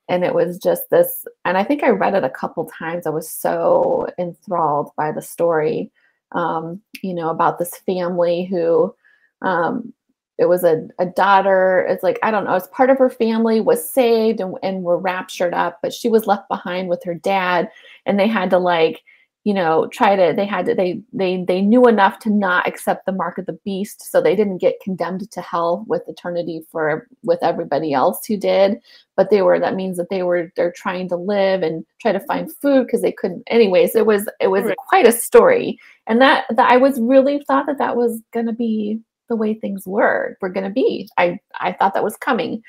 and 0.09 0.25
it 0.25 0.35
was 0.35 0.59
just 0.59 0.89
this 0.91 1.27
and 1.45 1.59
i 1.59 1.63
think 1.63 1.83
i 1.83 1.89
read 1.91 2.15
it 2.15 2.25
a 2.25 2.31
couple 2.31 2.65
times 2.79 3.07
i 3.07 3.11
was 3.11 3.29
so 3.29 4.07
enthralled 4.19 4.91
by 4.97 5.13
the 5.13 5.21
story 5.23 5.93
um, 6.33 6.81
you 7.03 7.15
know 7.15 7.31
about 7.31 7.59
this 7.59 7.77
family 7.87 8.45
who 8.47 8.95
um, 9.43 9.93
it 10.39 10.47
was 10.47 10.65
a, 10.65 10.89
a 10.99 11.07
daughter. 11.07 11.87
It's 11.89 12.03
like 12.03 12.19
i 12.23 12.31
don't 12.31 12.45
know 12.45 12.55
as 12.55 12.69
part 12.69 12.91
of 12.91 12.99
her 12.99 13.11
family 13.11 13.61
was 13.61 13.89
saved 13.89 14.41
and, 14.41 14.55
and 14.63 14.83
were 14.83 14.99
raptured 14.99 15.55
up 15.55 15.79
but 15.83 15.93
she 15.93 16.09
was 16.09 16.27
left 16.27 16.49
behind 16.49 16.89
with 16.89 17.03
her 17.05 17.15
dad. 17.15 17.71
And 18.07 18.19
they 18.19 18.29
had 18.29 18.51
to 18.51 18.59
like 18.59 19.03
you 19.45 19.55
know 19.55 19.87
try 19.89 20.15
to 20.15 20.35
they 20.37 20.45
had 20.45 20.67
to 20.67 20.75
they 20.75 21.01
they 21.13 21.43
they 21.49 21.63
knew 21.63 21.87
enough 21.87 22.19
to 22.19 22.29
not 22.29 22.67
accept 22.69 23.07
the 23.07 23.13
mark 23.13 23.39
of 23.39 23.47
the 23.47 23.59
beast 23.65 24.11
so 24.11 24.21
they 24.21 24.37
didn't 24.37 24.59
get 24.59 24.81
condemned 24.81 25.31
to 25.31 25.41
hell 25.41 25.85
with 25.87 26.03
eternity 26.07 26.63
for 26.71 27.09
with 27.23 27.39
everybody 27.43 27.95
else 27.95 28.27
who 28.27 28.37
did. 28.37 28.79
But 29.17 29.31
they 29.31 29.41
were 29.43 29.59
that 29.59 29.75
means 29.75 29.97
that 29.97 30.11
they 30.11 30.23
were 30.23 30.53
they're 30.55 30.73
trying 30.73 31.09
to 31.09 31.17
live 31.17 31.63
and 31.63 31.87
try 32.01 32.13
to 32.13 32.21
find 32.21 32.55
food 32.57 32.87
because 32.87 33.01
they 33.01 33.13
couldn't 33.13 33.43
anyways 33.47 33.95
it 33.95 34.05
was 34.05 34.29
it 34.39 34.49
was 34.49 34.65
right. 34.65 34.77
quite 34.77 35.07
a 35.07 35.13
story. 35.13 35.79
And 36.07 36.21
that 36.21 36.45
that 36.51 36.71
i 36.71 36.77
was 36.77 37.01
really 37.01 37.43
thought 37.47 37.67
that 37.67 37.79
that 37.79 37.97
was 37.97 38.21
going 38.33 38.47
to 38.47 38.53
be 38.53 39.01
the 39.29 39.37
way 39.37 39.55
things 39.55 39.87
were 39.87 40.37
were 40.41 40.49
going 40.49 40.65
to 40.65 40.71
be. 40.71 41.09
I 41.19 41.39
i 41.61 41.73
thought 41.73 41.95
that 41.95 42.05
was 42.05 42.17
coming. 42.17 42.63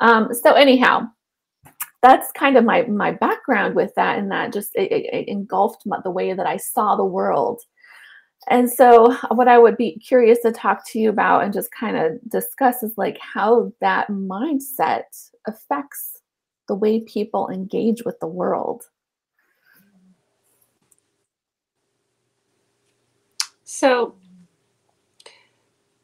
Um 0.00 0.32
so 0.32 0.52
anyhow 0.52 1.08
that's 2.02 2.30
kind 2.32 2.56
of 2.56 2.64
my 2.64 2.82
my 2.82 3.12
background 3.12 3.74
with 3.74 3.92
that 3.96 4.18
and 4.18 4.30
that 4.30 4.52
just 4.52 4.74
it, 4.76 4.92
it 4.92 5.28
engulfed 5.28 5.84
my, 5.86 5.98
the 6.04 6.10
way 6.10 6.32
that 6.32 6.46
i 6.46 6.56
saw 6.56 6.96
the 6.96 7.04
world. 7.04 7.60
And 8.50 8.70
so 8.70 9.16
what 9.30 9.48
i 9.48 9.58
would 9.58 9.76
be 9.76 9.98
curious 9.98 10.40
to 10.42 10.52
talk 10.52 10.86
to 10.88 10.98
you 10.98 11.10
about 11.10 11.44
and 11.44 11.52
just 11.52 11.70
kind 11.72 11.96
of 11.96 12.18
discuss 12.28 12.82
is 12.82 12.94
like 12.96 13.18
how 13.20 13.72
that 13.80 14.08
mindset 14.08 15.04
affects 15.46 16.18
the 16.68 16.74
way 16.74 17.00
people 17.00 17.48
engage 17.48 18.04
with 18.04 18.20
the 18.20 18.26
world. 18.26 18.84
So 23.64 24.14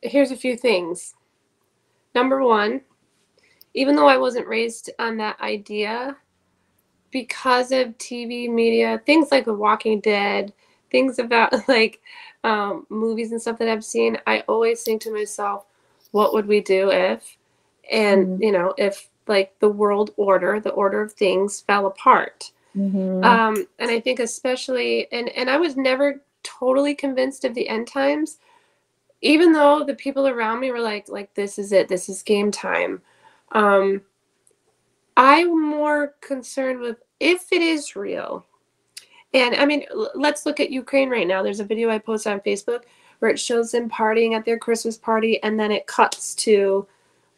here's 0.04 0.30
a 0.30 0.36
few 0.36 0.56
things 0.56 1.14
number 2.14 2.42
one 2.42 2.80
even 3.74 3.96
though 3.96 4.06
I 4.06 4.16
wasn't 4.16 4.46
raised 4.46 4.90
on 4.98 5.16
that 5.16 5.40
idea, 5.40 6.16
because 7.10 7.72
of 7.72 7.98
TV 7.98 8.48
media, 8.48 9.00
things 9.04 9.28
like 9.30 9.44
The 9.44 9.54
Walking 9.54 10.00
Dead, 10.00 10.52
things 10.90 11.18
about 11.18 11.52
like 11.68 12.00
um, 12.44 12.86
movies 12.88 13.32
and 13.32 13.42
stuff 13.42 13.58
that 13.58 13.68
I've 13.68 13.84
seen, 13.84 14.18
I 14.26 14.40
always 14.48 14.82
think 14.82 15.02
to 15.02 15.12
myself, 15.12 15.66
what 16.12 16.32
would 16.32 16.46
we 16.46 16.60
do 16.60 16.90
if, 16.90 17.36
and 17.90 18.26
mm-hmm. 18.26 18.42
you 18.42 18.52
know, 18.52 18.74
if 18.78 19.08
like 19.26 19.58
the 19.58 19.68
world 19.68 20.10
order, 20.16 20.60
the 20.60 20.70
order 20.70 21.02
of 21.02 21.12
things 21.12 21.60
fell 21.60 21.86
apart. 21.86 22.52
Mm-hmm. 22.76 23.24
Um, 23.24 23.66
and 23.78 23.90
I 23.90 24.00
think 24.00 24.20
especially, 24.20 25.10
and 25.12 25.28
and 25.30 25.50
I 25.50 25.56
was 25.56 25.76
never 25.76 26.20
totally 26.42 26.94
convinced 26.94 27.44
of 27.44 27.54
the 27.54 27.68
end 27.68 27.88
times, 27.88 28.38
even 29.24 29.52
though 29.52 29.82
the 29.82 29.94
people 29.94 30.28
around 30.28 30.60
me 30.60 30.70
were 30.70 30.80
like, 30.80 31.08
like 31.08 31.32
this 31.34 31.58
is 31.58 31.72
it, 31.72 31.88
this 31.88 32.10
is 32.10 32.22
game 32.22 32.50
time. 32.50 33.00
Um, 33.52 34.02
I'm 35.16 35.68
more 35.68 36.14
concerned 36.20 36.80
with 36.80 36.98
if 37.20 37.50
it 37.50 37.62
is 37.62 37.96
real. 37.96 38.44
And 39.32 39.56
I 39.56 39.64
mean, 39.64 39.84
let's 40.14 40.44
look 40.44 40.60
at 40.60 40.70
Ukraine 40.70 41.08
right 41.08 41.26
now. 41.26 41.42
There's 41.42 41.60
a 41.60 41.64
video 41.64 41.88
I 41.90 41.98
posted 41.98 42.34
on 42.34 42.40
Facebook 42.40 42.82
where 43.18 43.30
it 43.30 43.40
shows 43.40 43.72
them 43.72 43.88
partying 43.88 44.34
at 44.34 44.44
their 44.44 44.58
Christmas 44.58 44.98
party, 44.98 45.42
and 45.42 45.58
then 45.58 45.72
it 45.72 45.86
cuts 45.86 46.34
to 46.34 46.86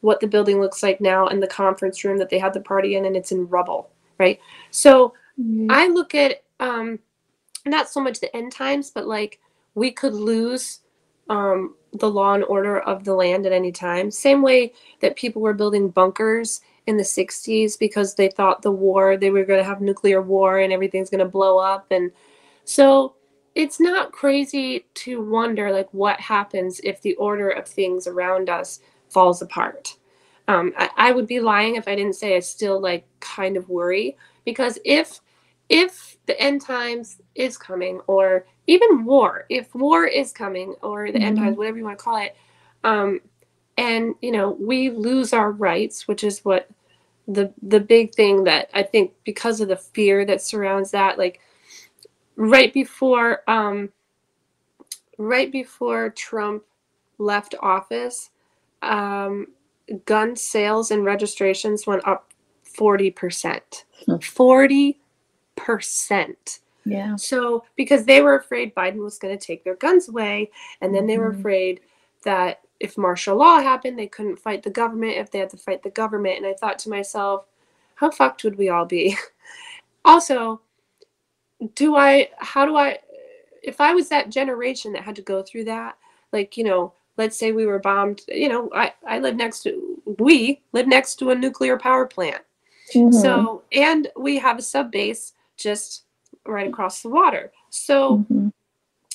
what 0.00 0.18
the 0.18 0.26
building 0.26 0.60
looks 0.60 0.82
like 0.82 1.00
now 1.00 1.28
and 1.28 1.40
the 1.40 1.46
conference 1.46 2.04
room 2.04 2.18
that 2.18 2.30
they 2.30 2.38
had 2.38 2.52
the 2.52 2.60
party 2.60 2.96
in, 2.96 3.04
and 3.04 3.16
it's 3.16 3.30
in 3.30 3.48
rubble, 3.48 3.90
right? 4.18 4.40
So 4.72 5.14
mm-hmm. 5.40 5.68
I 5.70 5.86
look 5.86 6.14
at 6.14 6.42
um, 6.58 6.98
not 7.64 7.88
so 7.88 8.00
much 8.00 8.18
the 8.18 8.34
end 8.36 8.50
times, 8.50 8.90
but 8.90 9.06
like 9.06 9.38
we 9.74 9.92
could 9.92 10.14
lose 10.14 10.80
um, 11.28 11.74
the 11.92 12.10
law 12.10 12.34
and 12.34 12.44
order 12.44 12.80
of 12.80 13.04
the 13.04 13.14
land 13.14 13.46
at 13.46 13.52
any 13.52 13.72
time. 13.72 14.10
Same 14.10 14.42
way 14.42 14.72
that 15.00 15.16
people 15.16 15.42
were 15.42 15.54
building 15.54 15.88
bunkers 15.88 16.60
in 16.86 16.96
the 16.96 17.02
60s 17.02 17.78
because 17.78 18.14
they 18.14 18.28
thought 18.28 18.62
the 18.62 18.70
war, 18.70 19.16
they 19.16 19.30
were 19.30 19.44
going 19.44 19.58
to 19.58 19.64
have 19.64 19.80
nuclear 19.80 20.22
war 20.22 20.58
and 20.58 20.72
everything's 20.72 21.10
going 21.10 21.18
to 21.18 21.24
blow 21.24 21.58
up. 21.58 21.86
And 21.90 22.12
so 22.64 23.14
it's 23.54 23.80
not 23.80 24.12
crazy 24.12 24.86
to 24.94 25.20
wonder 25.22 25.72
like 25.72 25.88
what 25.92 26.20
happens 26.20 26.80
if 26.84 27.00
the 27.02 27.14
order 27.16 27.50
of 27.50 27.66
things 27.66 28.06
around 28.06 28.48
us 28.48 28.80
falls 29.08 29.42
apart. 29.42 29.96
Um, 30.48 30.72
I, 30.76 30.90
I 30.96 31.12
would 31.12 31.26
be 31.26 31.40
lying 31.40 31.74
if 31.74 31.88
I 31.88 31.96
didn't 31.96 32.14
say 32.14 32.36
I 32.36 32.40
still 32.40 32.80
like 32.80 33.04
kind 33.18 33.56
of 33.56 33.68
worry 33.68 34.16
because 34.44 34.78
if 34.84 35.20
if 35.68 36.16
the 36.26 36.40
end 36.40 36.60
times 36.60 37.20
is 37.34 37.56
coming 37.56 38.00
or 38.06 38.46
even 38.66 39.04
war 39.04 39.46
if 39.48 39.74
war 39.74 40.06
is 40.06 40.32
coming 40.32 40.74
or 40.82 41.06
the 41.06 41.18
mm-hmm. 41.18 41.26
end 41.26 41.38
times 41.38 41.56
whatever 41.56 41.78
you 41.78 41.84
want 41.84 41.98
to 41.98 42.04
call 42.04 42.16
it 42.16 42.36
um, 42.84 43.20
and 43.76 44.14
you 44.22 44.30
know 44.30 44.50
we 44.60 44.90
lose 44.90 45.32
our 45.32 45.50
rights 45.52 46.06
which 46.08 46.24
is 46.24 46.44
what 46.44 46.68
the 47.28 47.52
the 47.62 47.80
big 47.80 48.14
thing 48.14 48.44
that 48.44 48.70
i 48.74 48.82
think 48.82 49.12
because 49.24 49.60
of 49.60 49.68
the 49.68 49.76
fear 49.76 50.24
that 50.24 50.40
surrounds 50.40 50.92
that 50.92 51.18
like 51.18 51.40
right 52.36 52.72
before 52.72 53.42
um 53.48 53.90
right 55.18 55.50
before 55.50 56.10
trump 56.10 56.62
left 57.18 57.54
office 57.60 58.30
um 58.82 59.46
gun 60.04 60.36
sales 60.36 60.90
and 60.90 61.04
registrations 61.04 61.86
went 61.86 62.06
up 62.06 62.32
40% 62.78 63.84
40% 64.08 64.94
Yeah. 66.84 67.16
So, 67.16 67.64
because 67.74 68.04
they 68.04 68.20
were 68.20 68.36
afraid 68.36 68.74
Biden 68.74 68.98
was 69.02 69.18
going 69.18 69.36
to 69.36 69.44
take 69.44 69.64
their 69.64 69.74
guns 69.74 70.08
away, 70.08 70.50
and 70.80 70.94
then 70.94 71.06
they 71.06 71.18
were 71.18 71.32
Mhm. 71.32 71.38
afraid 71.40 71.80
that 72.22 72.60
if 72.78 72.96
martial 72.98 73.36
law 73.36 73.60
happened, 73.60 73.98
they 73.98 74.06
couldn't 74.06 74.38
fight 74.38 74.62
the 74.62 74.70
government 74.70 75.16
if 75.16 75.30
they 75.30 75.38
had 75.38 75.50
to 75.50 75.56
fight 75.56 75.82
the 75.82 75.90
government. 75.90 76.36
And 76.36 76.46
I 76.46 76.54
thought 76.54 76.78
to 76.80 76.90
myself, 76.90 77.46
how 77.94 78.10
fucked 78.10 78.44
would 78.44 78.56
we 78.56 78.68
all 78.68 78.84
be? 78.84 79.16
also, 80.04 80.60
do 81.74 81.96
I, 81.96 82.28
how 82.38 82.66
do 82.66 82.76
I, 82.76 82.98
if 83.62 83.80
I 83.80 83.94
was 83.94 84.08
that 84.10 84.30
generation 84.30 84.92
that 84.92 85.02
had 85.02 85.16
to 85.16 85.22
go 85.22 85.42
through 85.42 85.64
that, 85.64 85.96
like, 86.32 86.56
you 86.56 86.64
know, 86.64 86.92
let's 87.16 87.36
say 87.36 87.52
we 87.52 87.66
were 87.66 87.78
bombed, 87.78 88.20
you 88.28 88.48
know, 88.48 88.70
I, 88.74 88.92
I 89.06 89.18
live 89.18 89.36
next 89.36 89.62
to, 89.62 90.00
we 90.18 90.60
live 90.72 90.86
next 90.86 91.16
to 91.16 91.30
a 91.30 91.34
nuclear 91.34 91.78
power 91.78 92.06
plant. 92.06 92.42
Mhm. 92.94 93.12
So, 93.14 93.62
and 93.72 94.08
we 94.16 94.38
have 94.38 94.58
a 94.58 94.62
sub 94.62 94.92
base 94.92 95.32
just 95.56 96.04
right 96.46 96.68
across 96.68 97.02
the 97.02 97.08
water. 97.08 97.52
So, 97.70 98.24
Mhm. 98.30 98.52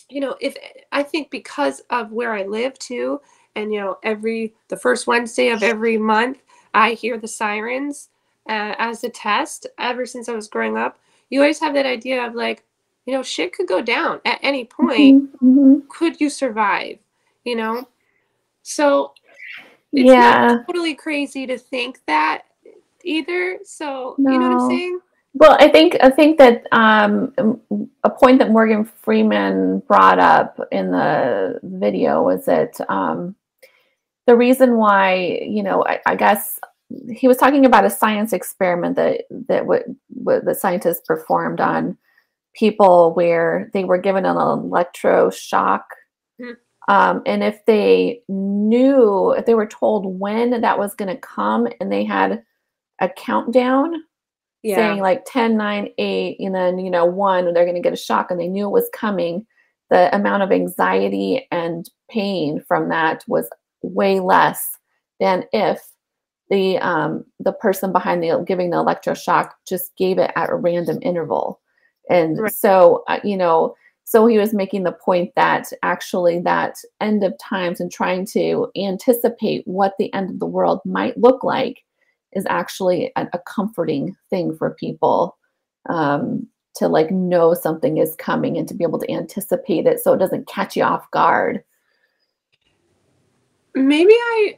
you 0.09 0.19
know, 0.19 0.35
if 0.41 0.55
I 0.91 1.03
think 1.03 1.29
because 1.29 1.81
of 1.89 2.11
where 2.11 2.33
I 2.33 2.43
live 2.43 2.77
too, 2.79 3.21
and 3.55 3.73
you 3.73 3.79
know, 3.79 3.97
every 4.03 4.53
the 4.67 4.77
first 4.77 5.07
Wednesday 5.07 5.49
of 5.49 5.63
every 5.63 5.97
month, 5.97 6.41
I 6.73 6.93
hear 6.93 7.17
the 7.17 7.27
sirens 7.27 8.09
uh, 8.49 8.75
as 8.77 9.03
a 9.03 9.09
test. 9.09 9.67
Ever 9.77 10.05
since 10.05 10.29
I 10.29 10.33
was 10.33 10.47
growing 10.47 10.77
up, 10.77 10.99
you 11.29 11.39
always 11.41 11.59
have 11.59 11.73
that 11.73 11.85
idea 11.85 12.25
of 12.25 12.35
like, 12.35 12.63
you 13.05 13.13
know, 13.13 13.23
shit 13.23 13.53
could 13.53 13.67
go 13.67 13.81
down 13.81 14.21
at 14.25 14.39
any 14.41 14.65
point. 14.65 15.23
Mhm. 15.23 15.37
Mhm. 15.41 15.87
Could 15.89 16.19
you 16.21 16.29
survive? 16.29 16.99
You 17.43 17.55
know, 17.55 17.87
so 18.63 19.13
it's 19.93 20.11
Yeah. 20.11 20.19
not 20.19 20.65
totally 20.65 20.95
crazy 20.95 21.45
to 21.47 21.57
think 21.57 21.99
that 22.05 22.43
either. 23.03 23.59
So 23.63 24.15
you 24.19 24.37
know 24.39 24.45
what 24.45 24.53
I'm 24.53 24.59
saying? 24.59 24.99
Well, 25.33 25.55
I 25.59 25.69
think 25.69 25.97
I 26.01 26.09
think 26.09 26.37
that 26.39 26.67
um, 26.71 27.33
a 28.03 28.09
point 28.09 28.39
that 28.39 28.51
Morgan 28.51 28.83
Freeman 28.83 29.79
brought 29.87 30.19
up 30.19 30.59
in 30.71 30.91
the 30.91 31.59
video 31.63 32.21
was 32.21 32.45
that 32.45 32.73
um, 32.89 33.35
the 34.27 34.35
reason 34.35 34.75
why 34.75 35.39
you 35.41 35.63
know 35.63 35.85
I, 35.85 35.99
I 36.05 36.15
guess 36.15 36.59
he 37.09 37.27
was 37.27 37.37
talking 37.37 37.65
about 37.65 37.85
a 37.85 37.89
science 37.89 38.33
experiment 38.33 38.97
that 38.97 39.21
that 39.47 39.65
what 39.65 39.83
what 40.09 40.43
the 40.43 40.53
scientists 40.53 41.01
performed 41.07 41.61
on 41.61 41.97
people 42.53 43.13
where 43.13 43.69
they 43.73 43.85
were 43.85 43.97
given 43.97 44.25
an 44.25 44.35
electroshock. 44.35 45.83
Hmm. 46.41 46.51
Um, 46.87 47.21
and 47.25 47.43
if 47.43 47.63
they 47.65 48.23
knew, 48.27 49.31
if 49.31 49.45
they 49.45 49.53
were 49.53 49.67
told 49.67 50.19
when 50.19 50.61
that 50.61 50.77
was 50.77 50.95
going 50.95 51.13
to 51.13 51.21
come 51.21 51.67
and 51.79 51.91
they 51.91 52.03
had 52.03 52.43
a 52.99 53.07
countdown, 53.07 54.03
saying 54.63 54.99
like 54.99 55.23
10 55.25 55.57
9 55.57 55.89
8 55.97 56.39
and 56.39 56.55
then 56.55 56.79
you 56.79 56.91
know 56.91 57.05
1 57.05 57.53
they're 57.53 57.65
going 57.65 57.75
to 57.75 57.81
get 57.81 57.93
a 57.93 57.97
shock 57.97 58.29
and 58.31 58.39
they 58.39 58.47
knew 58.47 58.67
it 58.67 58.71
was 58.71 58.89
coming. 58.93 59.45
The 59.89 60.13
amount 60.15 60.43
of 60.43 60.51
anxiety 60.51 61.47
and 61.51 61.89
pain 62.09 62.63
from 62.67 62.89
that 62.89 63.23
was 63.27 63.49
way 63.81 64.19
less 64.19 64.65
than 65.19 65.45
if 65.51 65.81
the 66.49 66.77
um 66.79 67.25
the 67.39 67.53
person 67.53 67.91
behind 67.91 68.23
the 68.23 68.43
giving 68.47 68.69
the 68.69 68.77
electroshock 68.77 69.51
just 69.67 69.95
gave 69.97 70.17
it 70.17 70.31
at 70.35 70.49
a 70.49 70.55
random 70.55 70.99
interval. 71.01 71.59
And 72.09 72.39
Right. 72.39 72.53
so 72.53 73.03
uh, 73.07 73.19
you 73.23 73.37
know 73.37 73.75
so 74.03 74.25
he 74.27 74.37
was 74.37 74.53
making 74.53 74.83
the 74.83 74.91
point 74.91 75.31
that 75.35 75.71
actually 75.83 76.39
that 76.41 76.75
end 76.99 77.23
of 77.23 77.33
times 77.37 77.79
and 77.79 77.91
trying 77.91 78.25
to 78.27 78.69
anticipate 78.75 79.63
what 79.65 79.93
the 79.97 80.13
end 80.13 80.29
of 80.29 80.39
the 80.39 80.45
world 80.45 80.81
might 80.85 81.17
look 81.17 81.43
like 81.43 81.83
is 82.33 82.45
actually 82.49 83.11
a, 83.15 83.27
a 83.33 83.39
comforting 83.39 84.15
thing 84.29 84.55
for 84.55 84.71
people 84.71 85.37
um, 85.89 86.47
to 86.75 86.87
like 86.87 87.11
know 87.11 87.53
something 87.53 87.97
is 87.97 88.15
coming 88.15 88.57
and 88.57 88.67
to 88.67 88.73
be 88.73 88.83
able 88.83 88.99
to 88.99 89.11
anticipate 89.11 89.85
it 89.85 89.99
so 89.99 90.13
it 90.13 90.17
doesn't 90.19 90.47
catch 90.47 90.75
you 90.75 90.83
off 90.83 91.09
guard. 91.11 91.63
maybe 93.75 94.13
i 94.13 94.55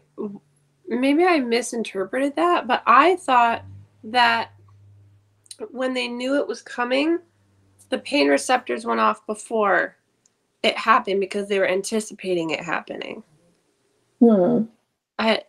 maybe 0.88 1.24
i 1.24 1.40
misinterpreted 1.40 2.36
that 2.36 2.68
but 2.68 2.84
i 2.86 3.16
thought 3.18 3.64
that 4.04 4.52
when 5.70 5.94
they 5.94 6.08
knew 6.08 6.36
it 6.38 6.48
was 6.48 6.62
coming 6.62 7.20
the 7.90 7.98
pain 8.00 8.28
receptors 8.28 8.86
went 8.86 9.00
off 9.00 9.26
before 9.28 9.96
it 10.64 10.78
happened 10.78 11.20
because 11.20 11.48
they 11.48 11.60
were 11.60 11.68
anticipating 11.68 12.50
it 12.52 12.60
happening 12.60 13.24
Hmm. 14.20 14.64
i 15.20 15.44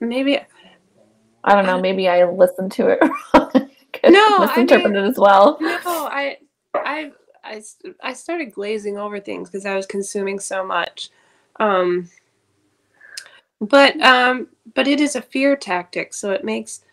maybe 0.00 0.38
I 1.48 1.54
don't 1.54 1.66
know. 1.66 1.80
Maybe 1.80 2.08
I 2.08 2.24
listened 2.24 2.72
to 2.72 2.88
it 2.88 3.00
wrong. 3.34 3.70
No, 4.06 4.36
I 4.40 4.64
mean- 4.64 4.96
as 4.96 5.16
well. 5.18 5.56
no 5.60 6.08
i 6.10 6.36
i 6.74 7.10
i, 7.44 7.62
I 8.02 8.12
started 8.12 8.52
glazing 8.52 8.98
over 8.98 9.18
things 9.18 9.48
because 9.48 9.66
i 9.66 9.74
was 9.74 9.86
consuming 9.86 10.38
so 10.38 10.64
much 10.64 11.10
um 11.58 12.08
but 13.60 14.00
um 14.00 14.48
but 14.74 14.86
it 14.86 15.00
is 15.00 15.16
a 15.16 15.22
fear 15.22 15.56
tactic 15.56 16.14
so 16.14 16.30
it 16.30 16.44
makes 16.44 16.84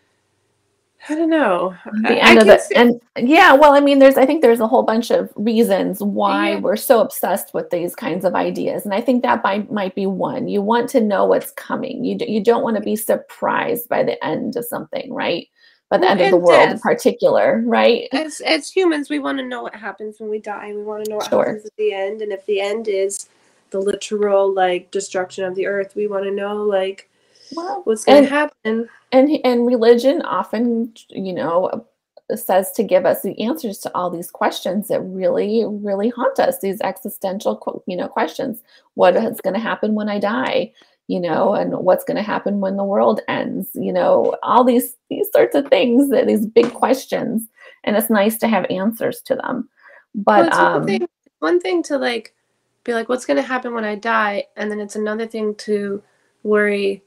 i 1.08 1.14
don't 1.14 1.30
know. 1.30 1.74
The 2.02 2.14
I- 2.22 2.26
I 2.26 2.30
end 2.30 2.38
of 2.40 2.46
the 2.46 2.58
see- 2.58 2.74
and 2.74 3.00
yeah 3.16 3.52
well 3.54 3.74
i 3.74 3.80
mean 3.80 3.98
there's 3.98 4.16
i 4.16 4.26
think 4.26 4.42
there's 4.42 4.60
a 4.60 4.66
whole 4.66 4.82
bunch 4.82 5.10
of 5.10 5.30
reasons 5.36 6.02
why 6.02 6.52
Yeah. 6.52 6.58
we're 6.60 6.76
so 6.76 7.00
obsessed 7.00 7.54
with 7.54 7.70
these 7.70 7.94
kinds 7.94 8.24
of 8.24 8.34
ideas 8.34 8.84
and 8.84 8.92
i 8.94 9.00
think 9.00 9.22
that 9.22 9.42
might, 9.44 9.70
might 9.70 9.94
be 9.94 10.06
one. 10.06 10.48
You 10.48 10.62
want 10.62 10.88
to 10.90 11.00
know 11.00 11.24
what's 11.26 11.50
coming. 11.52 12.04
You, 12.04 12.16
d- 12.18 12.30
you 12.30 12.42
don't 12.42 12.62
want 12.62 12.76
to 12.76 12.82
be 12.82 12.96
surprised 12.96 13.88
by 13.88 14.02
the 14.02 14.22
end 14.24 14.56
of 14.56 14.64
something 14.64 15.12
right? 15.12 15.46
By 15.88 15.98
the 15.98 16.02
Well, 16.02 16.10
end 16.12 16.20
of 16.22 16.30
the 16.30 16.36
world 16.38 16.70
in 16.70 16.78
particular 16.80 17.62
right? 17.64 18.08
As 18.12 18.40
as 18.40 18.70
humans 18.70 19.08
we 19.08 19.18
want 19.20 19.38
to 19.38 19.44
know 19.44 19.62
what 19.62 19.74
happens 19.74 20.18
when 20.18 20.28
we 20.30 20.40
die. 20.40 20.72
We 20.74 20.82
want 20.82 21.04
to 21.04 21.10
know 21.10 21.16
what 21.18 21.30
Sure. 21.30 21.44
happens 21.46 21.64
at 21.66 21.76
the 21.76 21.92
end 21.92 22.22
and 22.22 22.32
if 22.32 22.44
the 22.46 22.60
end 22.60 22.88
is 22.88 23.28
the 23.70 23.80
literal 23.80 24.52
like 24.52 24.90
destruction 24.90 25.44
of 25.44 25.54
the 25.54 25.66
earth 25.66 25.94
we 25.94 26.06
want 26.08 26.24
to 26.24 26.30
know 26.30 26.56
like 26.56 27.08
well 27.52 27.82
what's 27.84 28.04
going 28.04 28.24
to 28.24 28.28
happen. 28.28 28.88
and 29.12 29.30
and 29.44 29.66
religion 29.66 30.22
often 30.22 30.92
you 31.10 31.32
know 31.32 31.86
says 32.34 32.72
to 32.72 32.82
give 32.82 33.06
us 33.06 33.22
the 33.22 33.40
answers 33.40 33.78
to 33.78 33.94
all 33.94 34.10
these 34.10 34.30
questions 34.30 34.88
that 34.88 35.00
really 35.00 35.64
really 35.66 36.08
haunt 36.08 36.38
us 36.40 36.58
these 36.58 36.80
existential 36.80 37.82
you 37.86 37.96
know 37.96 38.08
questions. 38.08 38.62
What 38.94 39.14
is 39.16 39.40
going 39.40 39.54
to 39.54 39.60
happen 39.60 39.94
when 39.94 40.08
i 40.08 40.18
die 40.18 40.72
you 41.06 41.20
know 41.20 41.54
and 41.54 41.72
what's 41.78 42.02
going 42.02 42.16
to 42.16 42.22
happen 42.22 42.60
when 42.60 42.76
the 42.76 42.84
world 42.84 43.20
ends 43.28 43.68
you 43.74 43.92
know 43.92 44.34
all 44.42 44.64
these 44.64 44.96
these 45.08 45.28
sorts 45.32 45.54
of 45.54 45.68
things 45.68 46.10
that 46.10 46.26
these 46.26 46.46
big 46.46 46.72
questions. 46.72 47.46
And 47.84 47.96
it's 47.96 48.10
nice 48.10 48.36
to 48.38 48.48
have 48.48 48.66
answers 48.68 49.20
to 49.22 49.36
them. 49.36 49.68
Well, 50.14 50.44
but 50.44 50.52
one 50.52 50.74
um 50.74 50.86
thing 50.86 51.08
one 51.38 51.60
thing 51.60 51.82
to 51.84 51.98
like 51.98 52.34
be 52.82 52.94
like 52.94 53.08
what's 53.08 53.26
going 53.26 53.36
to 53.36 53.42
happen 53.42 53.72
when 53.72 53.84
i 53.84 53.94
die? 53.94 54.46
And 54.56 54.70
then 54.70 54.80
it's 54.80 54.96
another 54.96 55.26
thing 55.26 55.54
to 55.56 56.02
worry 56.42 57.04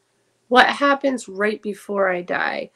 what 0.50 0.68
happens 0.68 1.30
right 1.30 1.62
before 1.62 2.10
i 2.10 2.22
die? 2.22 2.70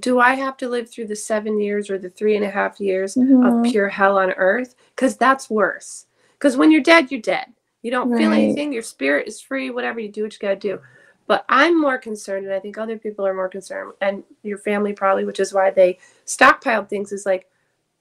Do 0.00 0.20
i 0.20 0.34
have 0.34 0.56
to 0.58 0.68
live 0.68 0.88
through 0.88 1.08
the 1.08 1.16
seven 1.16 1.60
years 1.60 1.90
or 1.90 1.98
the 1.98 2.10
three 2.10 2.36
and 2.36 2.44
a 2.44 2.50
half 2.50 2.80
years 2.80 3.16
mhm, 3.16 3.44
of 3.46 3.70
pure 3.70 3.88
hell 3.88 4.16
on 4.16 4.30
earth? 4.32 4.76
Because 4.94 5.16
that's 5.16 5.50
worse. 5.50 6.06
Because 6.38 6.56
when 6.56 6.70
you're 6.70 6.82
dead 6.82 7.10
you're 7.10 7.20
dead. 7.20 7.46
You 7.82 7.90
don't 7.90 8.16
feel 8.16 8.32
anything. 8.32 8.72
Your 8.72 8.82
spirit 8.82 9.28
is 9.28 9.42
free. 9.42 9.68
Whatever 9.68 10.00
you 10.00 10.10
do 10.10 10.22
what 10.22 10.32
you 10.32 10.38
got 10.38 10.48
to 10.50 10.56
do. 10.56 10.80
But 11.26 11.44
i'm 11.48 11.80
more 11.80 11.98
concerned 11.98 12.44
and 12.46 12.54
i 12.54 12.60
think 12.60 12.78
other 12.78 12.98
people 12.98 13.26
are 13.26 13.34
more 13.34 13.48
concerned 13.48 13.92
and 14.00 14.22
your 14.42 14.58
family 14.58 14.92
probably 14.92 15.24
which 15.24 15.40
is 15.40 15.54
why 15.54 15.70
they 15.70 15.98
stockpiled 16.26 16.88
things 16.88 17.12
is 17.12 17.26
like 17.26 17.48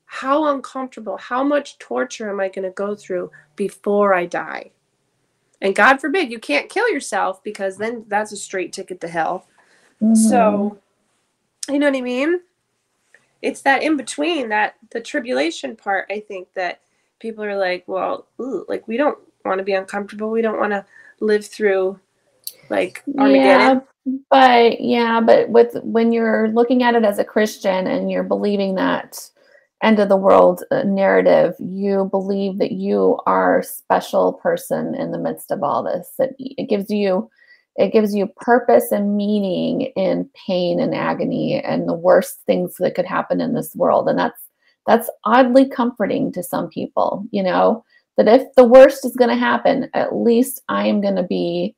how 0.05 0.53
uncomfortable 0.53 1.17
how 1.17 1.43
much 1.43 1.79
torture 1.79 2.29
am 2.29 2.39
i 2.39 2.49
going 2.49 2.63
to 2.63 2.71
go 2.71 2.95
through 2.95 3.31
before 3.55 4.13
i 4.13 4.25
die 4.25 4.69
and 5.63 5.75
god 5.75 5.99
forbid 5.99 6.31
you 6.31 6.37
can't 6.37 6.69
kill 6.69 6.87
yourself 6.91 7.43
because 7.43 7.77
then 7.77 8.05
that's 8.07 8.31
a 8.31 8.37
straight 8.37 8.71
ticket 8.71 9.01
to 9.01 9.07
hell 9.07 9.47
mhm. 9.99 10.15
so, 10.15 10.77
you 11.69 11.79
know 11.79 11.89
what 11.89 11.97
I 11.97 12.01
mean? 12.01 12.41
It's 13.41 13.61
that 13.61 13.83
in 13.83 13.97
between, 13.97 14.49
that 14.49 14.75
the 14.91 15.01
tribulation 15.01 15.75
part, 15.75 16.07
I 16.09 16.19
think 16.19 16.47
that 16.53 16.81
people 17.19 17.43
are 17.43 17.57
like, 17.57 17.83
well, 17.87 18.27
ooh, 18.39 18.65
like 18.67 18.87
we 18.87 18.97
don't 18.97 19.17
want 19.45 19.59
to 19.59 19.63
be 19.63 19.73
uncomfortable. 19.73 20.31
We 20.31 20.41
don't 20.41 20.59
want 20.59 20.71
to 20.71 20.85
live 21.19 21.45
through 21.45 21.99
like 22.69 23.03
Armageddon. 23.17 23.81
Yeah, 24.05 24.15
but 24.29 24.81
yeah, 24.81 25.21
but 25.21 25.49
with 25.49 25.75
when 25.83 26.11
you're 26.11 26.49
looking 26.49 26.83
at 26.83 26.95
it 26.95 27.03
as 27.03 27.19
a 27.19 27.25
Christian 27.25 27.87
and 27.87 28.11
you're 28.11 28.23
believing 28.23 28.75
that 28.75 29.29
end 29.83 29.99
of 29.99 30.09
the 30.09 30.17
world 30.17 30.63
uh, 30.71 30.83
narrative, 30.83 31.53
you 31.59 32.07
believe 32.09 32.57
that 32.57 32.71
you 32.71 33.19
are 33.25 33.59
a 33.59 33.63
special 33.63 34.33
person 34.33 34.95
in 34.95 35.11
the 35.11 35.19
midst 35.19 35.51
of 35.51 35.61
all 35.61 35.83
this. 35.83 36.13
That 36.17 36.31
it 36.39 36.69
gives 36.69 36.89
you 36.89 37.29
it 37.75 37.91
gives 37.91 38.13
you 38.15 38.27
purpose 38.37 38.91
and 38.91 39.17
meaning 39.17 39.81
in 39.95 40.29
pain 40.47 40.79
and 40.79 40.93
agony 40.93 41.59
and 41.59 41.87
the 41.87 41.93
worst 41.93 42.41
things 42.45 42.75
that 42.77 42.95
could 42.95 43.05
happen 43.05 43.41
in 43.41 43.53
this 43.53 43.75
world. 43.75 44.07
And 44.07 44.17
that's 44.17 44.41
that's 44.87 45.09
oddly 45.25 45.67
comforting 45.67 46.31
to 46.33 46.43
some 46.43 46.69
people, 46.69 47.25
you 47.31 47.41
know, 47.43 47.83
that 48.17 48.27
if 48.27 48.43
the 48.55 48.65
worst 48.65 49.05
is 49.05 49.15
going 49.15 49.29
to 49.29 49.35
happen, 49.35 49.89
at 49.93 50.15
least 50.15 50.61
I 50.69 50.87
am 50.87 51.01
going 51.01 51.15
to 51.15 51.23
be 51.23 51.75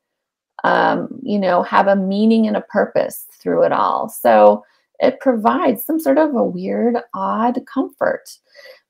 um, 0.64 1.10
you 1.22 1.38
know, 1.38 1.62
have 1.64 1.88
a 1.88 1.96
meaning 1.96 2.48
and 2.48 2.58
a 2.58 2.62
purpose 2.62 3.28
through 3.40 3.64
it 3.64 3.72
all. 3.72 4.10
So 4.10 4.64
it 5.00 5.20
provides 5.20 5.84
some 5.84 6.00
sort 6.00 6.18
of 6.18 6.36
a 6.36 6.44
weird, 6.44 6.98
odd 7.14 7.60
comfort. 7.72 8.24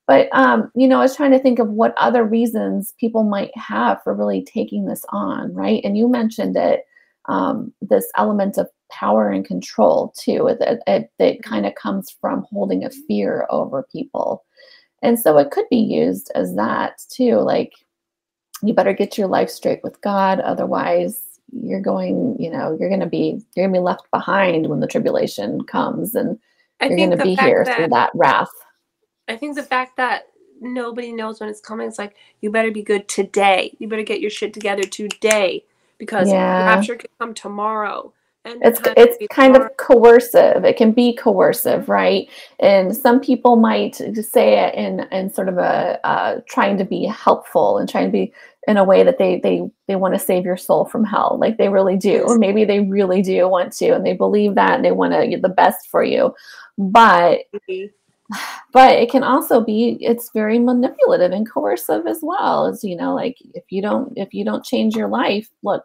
But 0.06 0.28
um, 0.32 0.70
you 0.74 0.86
know, 0.86 0.98
I 0.98 1.02
was 1.02 1.16
trying 1.16 1.32
to 1.32 1.38
think 1.38 1.58
of 1.58 1.68
what 1.68 1.94
other 1.96 2.24
reasons 2.24 2.94
people 3.00 3.24
might 3.24 3.56
have 3.56 4.02
for 4.02 4.14
really 4.14 4.44
taking 4.44 4.86
this 4.86 5.04
on, 5.08 5.52
right? 5.52 5.80
And 5.84 5.98
you 5.98 6.08
mentioned 6.08 6.56
it, 6.56 6.84
um, 7.28 7.72
this 7.80 8.06
element 8.16 8.56
of 8.56 8.68
power 8.90 9.28
and 9.28 9.44
control 9.44 10.14
too. 10.16 10.46
It, 10.46 11.10
it 11.18 11.42
kind 11.42 11.66
of 11.66 11.74
comes 11.74 12.14
from 12.20 12.46
holding 12.50 12.84
a 12.84 12.90
fear 12.90 13.46
over 13.50 13.88
people, 13.90 14.44
and 15.02 15.18
so 15.18 15.36
it 15.38 15.50
could 15.50 15.66
be 15.70 15.76
used 15.76 16.30
as 16.36 16.54
that 16.54 17.02
too. 17.10 17.38
Like, 17.38 17.72
you 18.62 18.72
better 18.72 18.92
get 18.92 19.18
your 19.18 19.26
life 19.26 19.50
straight 19.50 19.80
with 19.82 20.00
God, 20.00 20.38
otherwise 20.40 21.20
you're 21.62 21.80
going, 21.80 22.36
you 22.38 22.50
know, 22.50 22.76
you're 22.78 22.88
going 22.88 23.00
to 23.00 23.06
be 23.06 23.40
you're 23.54 23.66
going 23.66 23.74
to 23.74 23.80
be 23.80 23.84
left 23.84 24.10
behind 24.10 24.68
when 24.68 24.80
the 24.80 24.86
tribulation 24.86 25.64
comes, 25.64 26.14
and 26.14 26.38
I 26.80 26.88
you're 26.88 26.96
going 26.96 27.10
to 27.10 27.22
be 27.22 27.34
here 27.34 27.64
that 27.64 27.76
through 27.76 27.88
that 27.88 28.10
wrath. 28.14 28.50
I 29.28 29.36
think 29.36 29.56
the 29.56 29.62
fact 29.62 29.96
that 29.96 30.28
nobody 30.60 31.12
knows 31.12 31.40
when 31.40 31.48
it's 31.48 31.60
coming, 31.60 31.88
it's 31.88 31.98
like 31.98 32.16
you 32.40 32.50
better 32.50 32.70
be 32.70 32.82
good 32.82 33.08
today. 33.08 33.74
You 33.78 33.88
better 33.88 34.02
get 34.02 34.20
your 34.20 34.30
shit 34.30 34.54
together 34.54 34.82
today 34.82 35.64
because 35.98 36.28
Yeah. 36.28 36.66
rapture 36.66 36.96
could 36.96 37.10
come 37.18 37.34
tomorrow. 37.34 38.12
And 38.44 38.62
it's 38.64 38.80
it's 38.96 39.16
kind 39.34 39.56
of 39.56 39.76
coercive 39.76 40.64
it 40.64 40.76
can 40.76 40.92
be 40.92 41.16
coercive 41.16 41.88
right 41.88 42.28
and 42.60 42.96
some 42.96 43.18
people 43.18 43.56
might 43.56 43.96
say 43.96 44.60
it 44.60 44.72
in 44.76 45.00
in 45.10 45.28
sort 45.28 45.48
of 45.48 45.58
a 45.58 45.98
uh, 46.06 46.40
trying 46.48 46.78
to 46.78 46.84
be 46.84 47.06
helpful 47.06 47.78
and 47.78 47.88
trying 47.88 48.06
to 48.06 48.12
be 48.12 48.32
in 48.66 48.76
a 48.76 48.84
way 48.84 49.02
that 49.02 49.18
they 49.18 49.38
they 49.40 49.62
they 49.86 49.96
want 49.96 50.14
to 50.14 50.20
save 50.20 50.44
your 50.44 50.56
soul 50.56 50.84
from 50.84 51.04
hell. 51.04 51.38
Like 51.40 51.56
they 51.56 51.68
really 51.68 51.96
do. 51.96 52.22
Or 52.22 52.38
maybe 52.38 52.64
they 52.64 52.80
really 52.80 53.22
do 53.22 53.48
want 53.48 53.72
to 53.74 53.90
and 53.90 54.04
they 54.04 54.14
believe 54.14 54.54
that 54.56 54.76
and 54.76 54.84
they 54.84 54.92
want 54.92 55.12
to 55.12 55.26
get 55.26 55.42
the 55.42 55.48
best 55.48 55.88
for 55.88 56.02
you. 56.02 56.34
But 56.76 57.40
mm-hmm. 57.54 58.36
but 58.72 58.96
it 58.96 59.10
can 59.10 59.22
also 59.22 59.60
be 59.60 59.98
it's 60.00 60.30
very 60.32 60.58
manipulative 60.58 61.32
and 61.32 61.48
coercive 61.48 62.06
as 62.06 62.20
well. 62.22 62.66
As 62.66 62.82
you 62.82 62.96
know 62.96 63.14
like 63.14 63.36
if 63.54 63.64
you 63.70 63.82
don't 63.82 64.12
if 64.16 64.34
you 64.34 64.44
don't 64.44 64.64
change 64.64 64.96
your 64.96 65.08
life 65.08 65.48
look 65.62 65.84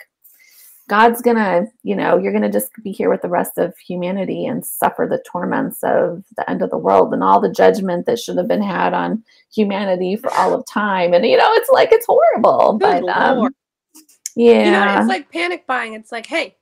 god's 0.92 1.22
gonna 1.22 1.66
you 1.84 1.96
know 1.96 2.18
you're 2.18 2.34
gonna 2.34 2.52
just 2.52 2.70
be 2.84 2.92
here 2.92 3.10
with 3.10 3.22
the 3.22 3.30
rest 3.30 3.58
of 3.58 3.76
humanity 3.78 4.46
and 4.46 4.66
suffer 4.66 5.08
the 5.10 5.24
torments 5.26 5.80
of 5.84 6.24
the 6.36 6.50
end 6.50 6.62
of 6.62 6.70
the 6.70 6.78
world 6.78 7.14
and 7.14 7.24
all 7.24 7.40
the 7.40 7.52
judgment 7.52 8.06
that 8.06 8.20
should 8.20 8.38
have 8.38 8.48
been 8.48 8.62
had 8.62 8.94
on 8.94 9.24
humanity 9.54 10.16
for 10.16 10.32
all 10.34 10.54
of 10.54 10.66
time 10.66 11.14
and 11.14 11.26
you 11.26 11.38
know 11.38 11.52
it's 11.54 11.70
like 11.70 11.92
it's 11.92 12.06
horrible 12.06 12.78
Good 12.78 13.04
but 13.04 13.10
um 13.10 13.54
yeah 14.36 14.66
You 14.66 14.72
know, 14.72 15.00
it's 15.00 15.10
like 15.10 15.32
panic 15.32 15.68
buying. 15.68 15.94
It's 15.94 16.12
like, 16.12 16.26
hey, 16.26 16.56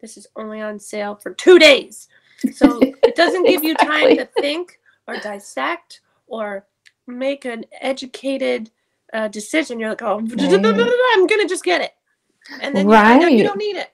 this 0.00 0.16
is 0.16 0.26
only 0.36 0.60
on 0.60 0.78
sale 0.78 1.14
for 1.16 1.34
two 1.34 1.58
days. 1.58 2.08
So 2.52 2.78
it 3.02 3.14
doesn't 3.14 3.44
give 3.44 3.62
you 3.64 3.74
time 3.74 4.16
to 4.16 4.28
think 4.40 4.78
or 5.06 5.16
dissect 5.18 6.00
or 6.26 6.66
make 7.06 7.44
an 7.44 7.64
educated 7.80 8.70
uh, 9.12 9.28
decision. 9.28 9.78
You're 9.78 9.90
like, 9.90 10.02
oh, 10.02 10.18
I'm 10.18 10.26
going 10.28 11.40
to 11.40 11.48
just 11.48 11.64
get 11.64 11.80
it. 11.80 11.92
And 12.62 12.74
then 12.74 12.88
you 12.88 12.96
find 12.96 13.22
you 13.22 13.28
Right. 13.28 13.44
don't 13.44 13.58
need 13.58 13.76
it. 13.76 13.92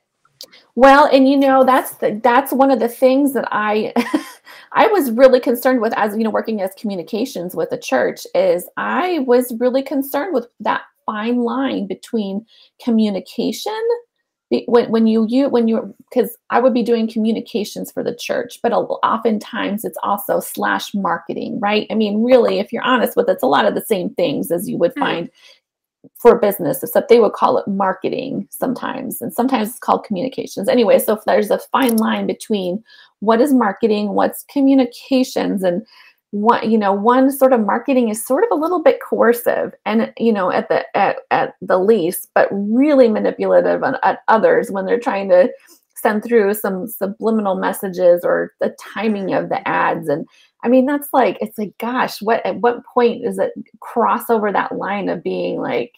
Well, 0.75 1.09
and 1.11 1.29
you 1.29 1.37
know 1.37 1.65
that's 1.65 1.95
the, 1.95 2.21
that's 2.23 2.53
one 2.53 2.71
of 2.71 2.81
the 2.81 2.89
things 2.89 3.33
that 3.33 3.49
I 3.51 3.93
I 4.73 4.89
was 4.89 5.11
really 5.11 5.41
concerned 5.41 5.81
with 5.81 5.95
as 5.97 6.17
you 6.17 6.23
know 6.23 6.31
working 6.31 6.61
as 6.61 6.71
communications 6.79 7.57
with 7.57 7.71
the 7.71 7.79
church 7.79 8.27
is 8.35 8.69
I 8.77 9.21
was 9.21 9.55
really 9.59 9.83
concerned 9.83 10.35
with 10.35 10.47
that 10.61 10.83
fine 11.07 11.39
line 11.39 11.87
between 11.87 12.45
communication 12.83 13.73
when 14.67 14.91
when 14.91 15.07
you 15.07 15.27
you 15.29 15.49
when 15.49 15.67
you 15.67 15.95
because 16.11 16.37
I 16.51 16.61
would 16.61 16.75
be 16.75 16.83
doing 16.83 17.09
communications 17.09 17.91
for 17.91 18.05
the 18.05 18.15
church, 18.15 18.61
but 18.63 18.73
oftentimes 18.73 19.85
it's 19.85 19.99
also 20.03 20.41
slash 20.41 20.95
marketing, 20.95 21.59
right? 21.59 21.87
I 21.91 21.95
mean, 21.95 22.23
really, 22.23 22.61
if 22.61 22.73
you're 22.73 22.85
honest 22.85 23.17
with 23.17 23.29
it, 23.29 23.33
it's 23.33 23.43
a 23.43 23.49
lot 23.49 23.67
of 23.67 23.75
the 23.75 23.81
same 23.81 24.11
things 24.11 24.51
as 24.53 24.69
you 24.69 24.79
would 24.79 24.95
find 24.95 25.31
for 26.17 26.39
business, 26.39 26.83
except 26.83 27.09
they 27.09 27.21
would 27.21 27.33
call 27.33 27.59
it 27.59 27.69
marketing 27.69 28.47
sometimes, 28.51 29.21
and 29.21 29.33
sometimes 29.33 29.71
it's 29.71 29.79
called 29.79 30.05
communications. 30.05 30.69
Anyway, 30.69 30.99
so 30.99 31.15
if 31.15 31.25
there's 31.25 31.51
a 31.51 31.59
fine 31.73 31.97
line 31.97 32.27
between 32.27 32.83
what 33.21 33.41
is 33.41 33.53
marketing, 33.53 34.15
what's 34.15 34.45
communications, 34.45 35.63
and 35.63 35.87
what 36.31 36.69
you 36.69 36.77
know, 36.77 36.93
one 36.93 37.31
sort 37.31 37.53
of 37.53 37.61
marketing 37.61 38.09
is 38.09 38.25
sort 38.25 38.45
of 38.45 38.51
a 38.51 38.61
little 38.61 38.83
bit 38.83 39.01
coercive, 39.01 39.73
and 39.85 40.13
you 40.19 40.33
know, 40.33 40.51
at 40.51 40.69
the 40.69 40.85
at, 40.97 41.17
at 41.31 41.55
the 41.61 41.79
least, 41.79 42.29
but 42.35 42.49
really 42.51 43.09
manipulative 43.09 43.83
on, 43.83 43.97
at 44.03 44.21
others 44.29 44.71
when 44.71 44.87
they're 44.87 45.01
trying 45.01 45.29
to 45.29 45.49
send 45.95 46.23
through 46.23 46.55
some 46.55 46.87
subliminal 46.87 47.57
messages 47.57 48.21
or 48.23 48.53
the 48.61 48.75
timing 48.79 49.33
of 49.33 49.49
the 49.49 49.67
ads 49.67 50.09
and 50.09 50.27
I 50.65 50.69
mean, 50.69 50.87
that's 50.87 51.09
like, 51.13 51.39
it's 51.41 51.59
like, 51.59 51.77
gosh, 51.79 52.21
what, 52.23 52.45
at 52.45 52.57
what 52.57 52.85
point 52.85 53.25
is 53.25 53.39
it 53.39 53.53
cross 53.81 54.31
over 54.31 54.51
that 54.53 54.77
line 54.77 55.09
of 55.09 55.23
being 55.23 55.61
like, 55.61 55.95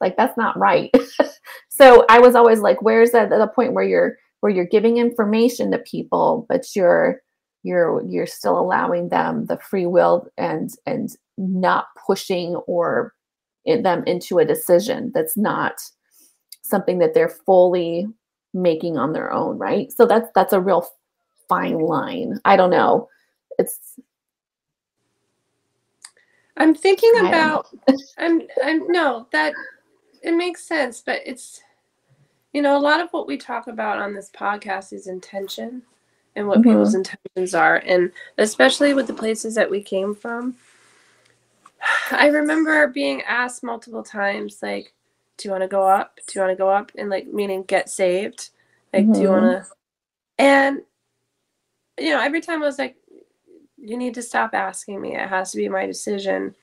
like, 0.00 0.16
that's 0.16 0.36
not 0.36 0.58
right. 0.58 0.90
so 1.68 2.04
I 2.08 2.18
was 2.18 2.34
always 2.34 2.60
like, 2.60 2.82
where's 2.82 3.10
that, 3.12 3.30
the 3.30 3.46
point 3.54 3.74
where 3.74 3.84
you're, 3.84 4.16
where 4.40 4.50
you're 4.50 4.64
giving 4.64 4.96
information 4.96 5.70
to 5.72 5.78
people, 5.78 6.46
but 6.48 6.64
you're, 6.74 7.20
you're, 7.64 8.02
you're 8.06 8.26
still 8.26 8.58
allowing 8.58 9.08
them 9.08 9.46
the 9.46 9.58
free 9.58 9.86
will 9.86 10.28
and, 10.38 10.70
and 10.86 11.10
not 11.36 11.86
pushing 12.06 12.54
or 12.66 13.14
it, 13.64 13.82
them 13.82 14.04
into 14.06 14.38
a 14.38 14.44
decision 14.44 15.10
that's 15.14 15.36
not 15.36 15.74
something 16.62 16.98
that 16.98 17.14
they're 17.14 17.28
fully 17.28 18.06
making 18.54 18.96
on 18.96 19.12
their 19.12 19.32
own. 19.32 19.58
Right. 19.58 19.92
So 19.92 20.06
that's, 20.06 20.28
that's 20.34 20.52
a 20.52 20.60
real 20.60 20.86
fine 21.48 21.78
line. 21.78 22.38
I 22.44 22.56
don't 22.56 22.70
know. 22.70 23.08
It's, 23.58 23.98
I'm 26.56 26.74
thinking 26.74 27.12
about 27.28 27.66
I'm 28.18 28.42
I'm 28.64 28.90
no, 28.90 29.26
that 29.32 29.54
it 30.22 30.32
makes 30.32 30.64
sense, 30.64 31.00
but 31.00 31.20
it's 31.24 31.62
you 32.52 32.62
know, 32.62 32.76
a 32.76 32.80
lot 32.80 33.00
of 33.00 33.10
what 33.10 33.26
we 33.26 33.36
talk 33.36 33.66
about 33.68 33.98
on 33.98 34.14
this 34.14 34.30
podcast 34.30 34.92
is 34.92 35.06
intention 35.06 35.82
and 36.34 36.48
what 36.48 36.62
people's 36.62 36.94
intentions 36.94 37.54
are 37.54 37.76
and 37.84 38.10
especially 38.38 38.94
with 38.94 39.06
the 39.06 39.12
places 39.14 39.54
that 39.54 39.70
we 39.70 39.82
came 39.82 40.14
from. 40.14 40.56
I 42.10 42.28
remember 42.28 42.88
being 42.88 43.22
asked 43.22 43.62
multiple 43.62 44.02
times 44.02 44.60
like 44.62 44.92
do 45.36 45.46
you 45.48 45.52
want 45.52 45.62
to 45.62 45.68
go 45.68 45.86
up? 45.86 46.18
Do 46.26 46.32
you 46.34 46.40
want 46.44 46.50
to 46.52 46.60
go 46.60 46.68
up? 46.68 46.90
And 46.96 47.08
like 47.10 47.28
meaning 47.28 47.62
get 47.64 47.88
saved. 47.88 48.50
Like 48.92 49.12
do 49.12 49.20
you 49.22 49.28
Mhm. 49.28 49.40
want 49.40 49.64
to 49.64 49.66
and 50.38 50.82
you 51.98 52.10
know, 52.10 52.20
every 52.20 52.40
time 52.40 52.62
I 52.62 52.66
was 52.66 52.78
like 52.78 52.96
you 53.80 53.96
need 53.96 54.14
to 54.14 54.22
stop 54.22 54.54
asking 54.54 55.00
me. 55.00 55.14
It 55.16 55.28
has 55.28 55.52
to 55.52 55.56
be 55.58 55.68
my 55.68 55.86
decision. 55.86 56.54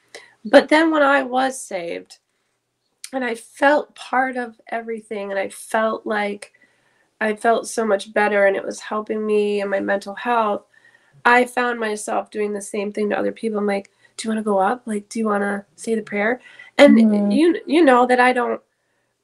But 0.46 0.70
then 0.70 0.92
when 0.92 1.02
I 1.02 1.24
was 1.24 1.60
saved 1.60 2.20
and 3.14 3.24
I 3.24 3.36
felt 3.36 3.96
part 3.96 4.38
of 4.38 4.60
everything 4.68 5.32
and 5.32 5.40
I 5.40 5.50
felt 5.50 6.06
like 6.06 6.54
I 7.22 7.36
felt 7.36 7.68
so 7.68 7.86
much 7.86 8.14
better 8.14 8.46
and 8.46 8.56
it 8.56 8.64
was 8.66 8.80
helping 8.80 9.26
me 9.26 9.62
and 9.62 9.72
my 9.72 9.80
mental 9.80 10.14
health, 10.16 10.64
I 11.24 11.46
found 11.46 11.80
myself 11.80 12.30
doing 12.30 12.54
the 12.54 12.62
same 12.62 12.92
thing 12.92 13.10
to 13.10 13.18
other 13.18 13.32
people. 13.32 13.58
I'm 13.58 13.66
like, 13.66 13.90
do 14.18 14.28
you 14.28 14.34
want 14.34 14.40
to 14.40 14.50
go 14.50 14.60
up? 14.60 14.84
Like, 14.86 15.10
do 15.10 15.20
you 15.20 15.26
want 15.26 15.42
to 15.44 15.66
say 15.76 15.96
the 15.96 16.02
prayer? 16.02 16.42
And 16.78 16.98
Mhm. 16.98 17.36
you 17.36 17.62
you 17.66 17.84
know 17.84 18.06
that 18.06 18.20
I 18.20 18.34
don't 18.34 18.62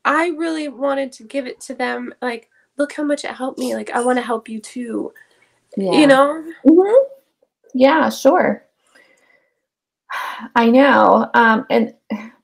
I 0.05 0.29
really 0.29 0.67
wanted 0.69 1.11
to 1.13 1.23
give 1.23 1.45
it 1.45 1.59
to 1.61 1.75
them 1.75 2.13
like 2.21 2.49
look 2.77 2.93
how 2.93 3.03
much 3.03 3.23
it 3.25 3.31
helped 3.31 3.59
me. 3.59 3.75
Like 3.75 3.91
I 3.91 4.01
want 4.03 4.17
to 4.17 4.23
help 4.25 4.49
you 4.49 4.59
too. 4.59 5.13
yeah. 5.77 5.99
You 5.99 6.07
know? 6.07 6.43
Mhm. 6.65 7.03
Yeah, 7.73 8.09
sure. 8.09 8.65
I 10.55 10.69
know. 10.69 11.29
Um, 11.33 11.65
and 11.69 11.93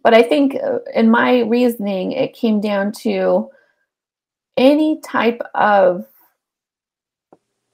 but 0.03 0.13
I 0.13 0.23
think 0.23 0.55
uh, 0.55 0.79
in 0.93 1.11
my 1.11 1.41
reasoning, 1.41 2.13
it 2.13 2.33
came 2.33 2.61
down 2.61 2.91
to 3.03 3.49
any 4.55 4.99
type 5.01 5.41
of 5.53 6.05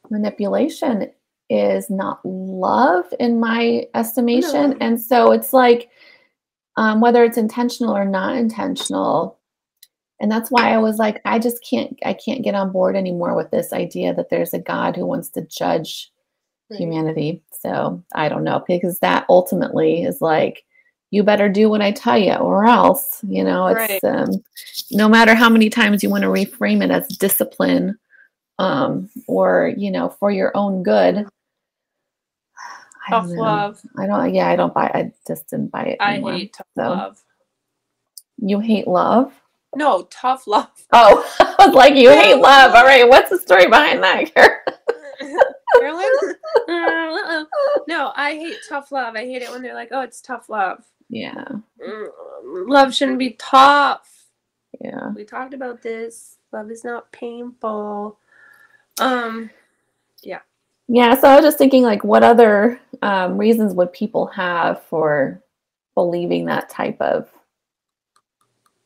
manipulation 0.10 1.12
is 1.49 1.89
not 1.89 2.20
love 2.26 3.06
in 3.20 3.39
my 3.39 3.86
estimation. 3.93 4.72
No. 4.72 4.78
And 4.82 4.99
so 4.99 5.32
it's 5.32 5.54
like 5.54 5.89
um, 6.78 7.01
whether 7.01 7.24
it's 7.24 7.38
intentional 7.38 7.95
or 7.95 8.06
not 8.06 8.36
intentional. 8.36 9.39
And 10.20 10.32
that's 10.32 10.49
why 10.49 10.74
I 10.74 10.78
was 10.78 10.97
like, 10.97 11.22
I 11.26 11.38
just 11.38 11.64
can't, 11.70 11.97
I 12.06 12.14
can't 12.14 12.43
get 12.43 12.56
on 12.56 12.72
board 12.72 12.95
anymore 12.95 13.36
with 13.36 13.51
this 13.51 13.74
idea 13.74 14.14
that 14.14 14.30
there's 14.30 14.54
a 14.54 14.60
God 14.60 14.95
who 14.95 15.06
wants 15.06 15.30
to 15.32 15.45
judge 15.45 16.12
humanity. 16.78 17.41
So 17.51 18.03
I 18.15 18.30
don't 18.30 18.43
know 18.43 18.63
because 18.67 18.99
that 18.99 19.26
ultimately 19.30 20.03
is 20.03 20.21
like 20.21 20.63
you 21.11 21.24
better 21.24 21.47
do 21.47 21.69
what 21.69 21.82
I 21.82 21.91
tell 21.91 22.17
you 22.17 22.34
or 22.34 22.65
else, 22.65 23.19
you 23.28 23.43
know, 23.43 23.67
it's 23.67 24.03
um 24.03 24.43
no 24.91 25.07
matter 25.07 25.36
how 25.36 25.49
many 25.49 25.69
times 25.69 26.03
you 26.03 26.09
want 26.09 26.24
to 26.24 26.30
reframe 26.30 26.84
it 26.84 26.91
as 26.91 27.07
discipline 27.17 27.97
um 28.59 29.09
or, 29.28 29.74
you 29.78 29.91
know, 29.91 30.09
for 30.09 30.32
your 30.32 30.51
own 30.55 30.84
good. 30.84 31.28
I 33.05 33.09
Tough 33.09 33.28
don't 33.28 33.38
love. 33.38 33.82
I 33.97 34.07
don't 34.07 34.34
yeah, 34.34 34.49
I 34.49 34.55
don't 34.55 34.74
buy 34.74 34.91
I 34.93 35.11
just 35.28 35.49
didn't 35.49 35.71
buy 35.71 35.84
it. 35.84 35.97
I 35.99 36.13
anymore. 36.13 36.34
hate 36.34 36.53
tough 36.53 36.67
so. 36.76 36.89
love. 36.89 37.24
You 38.38 38.59
hate 38.59 38.88
love? 38.88 39.34
No, 39.76 40.03
tough 40.11 40.47
love. 40.47 40.69
Oh, 40.95 41.28
I 41.39 41.65
was 41.65 41.76
like, 41.76 41.95
you 41.95 42.09
hate 42.09 42.36
love. 42.36 42.76
All 42.76 42.84
right, 42.84 43.07
what's 43.07 43.32
the 43.32 43.39
story 43.39 43.67
behind 43.67 44.03
that? 44.03 44.32
Carolyn? 45.80 46.09
no, 47.88 48.11
I 48.16 48.34
hate 48.34 48.57
tough 48.70 48.91
love. 48.91 49.16
I 49.16 49.26
hate 49.26 49.41
it 49.41 49.51
when 49.51 49.61
they're 49.61 49.74
like, 49.74 49.89
"Oh, 49.91 50.01
it's 50.01 50.22
tough 50.22 50.49
love." 50.49 50.84
Yeah. 51.09 51.45
Mm, 51.86 52.07
Love 52.68 52.93
shouldn't 52.93 53.20
be 53.20 53.32
tough. 53.39 54.26
Yeah. 54.82 55.09
We 55.09 55.24
talked 55.26 55.53
about 55.53 55.82
this. 55.82 56.38
Love 56.51 56.72
is 56.72 56.84
not 56.84 57.11
painful. 57.11 58.18
Um, 58.99 59.49
Yeah. 60.24 60.39
Yeah, 60.88 61.20
so 61.20 61.30
I 61.30 61.36
was 61.36 61.45
just 61.45 61.57
thinking, 61.57 61.84
like, 61.84 62.03
what 62.03 62.24
other 62.24 62.80
um, 63.01 63.38
reasons 63.38 63.74
would 63.74 63.93
people 63.93 64.28
have 64.28 64.84
for 64.84 65.41
believing 65.95 66.45
that 66.45 66.70
type 66.70 66.99
of 66.99 67.30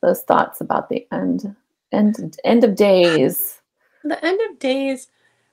those 0.01 0.21
thoughts 0.21 0.61
about 0.61 0.89
the 0.89 1.07
end, 1.11 1.55
end, 1.91 2.37
end 2.43 2.63
of 2.63 2.75
days? 2.75 3.61
the 4.03 4.23
end 4.23 4.39
of 4.49 4.59
days. 4.59 5.07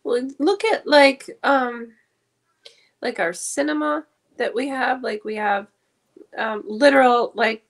Look 0.04 0.64
at 0.64 0.86
like 0.86 1.30
um, 1.42 1.92
like 3.04 3.20
our 3.20 3.32
cinema 3.32 4.04
that 4.36 4.52
we 4.52 4.66
have. 4.68 5.04
Like 5.04 5.24
we 5.24 5.36
have 5.36 5.68
um, 6.36 6.64
literal 6.66 7.32
like. 7.34 7.62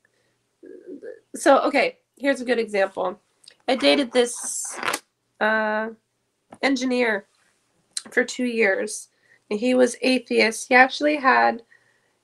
So 1.35 1.59
okay, 1.63 1.99
here's 2.17 2.41
a 2.41 2.45
good 2.45 2.59
example. 2.59 3.21
I 3.69 3.77
dated 3.77 4.13
this 4.13 4.79
uh, 5.41 5.89
engineer 6.63 7.27
for 8.11 8.25
two 8.25 8.45
years. 8.45 9.09
And 9.51 9.61
he 9.61 9.75
was 9.75 9.97
atheist. 10.03 10.69
He 10.69 10.75
actually 10.75 11.17
had, 11.17 11.63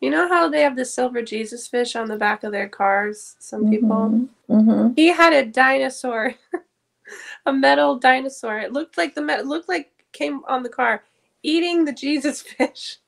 you 0.01 0.11
know 0.11 0.29
how 0.29 0.49
they 0.49 0.63
have 0.63 0.77
the 0.77 0.85
silver 0.85 1.23
Jesus 1.23 1.69
fish 1.69 1.97
on 1.97 2.09
the 2.09 2.17
back 2.17 2.45
of 2.45 2.53
their 2.53 2.69
cars? 2.69 3.37
Some 3.39 3.71
people. 3.71 4.29
hmm 4.49 4.93
He 4.95 5.09
had 5.09 5.33
a 5.33 5.45
dinosaur, 5.45 6.35
a 7.47 7.53
metal 7.53 7.97
dinosaur. 7.97 8.59
It 8.59 8.73
looked 8.73 8.97
like 8.97 9.15
the 9.15 9.23
met- 9.23 9.47
looked 9.47 9.69
like 9.69 9.91
came 10.13 10.41
on 10.49 10.63
the 10.63 10.69
car, 10.69 11.05
eating 11.43 11.85
the 11.85 11.93
Jesus 11.93 12.41
fish 12.59 12.99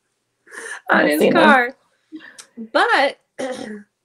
on 0.91 1.05
I've 1.05 1.21
his 1.21 1.33
car. 1.33 1.77
But 2.73 3.19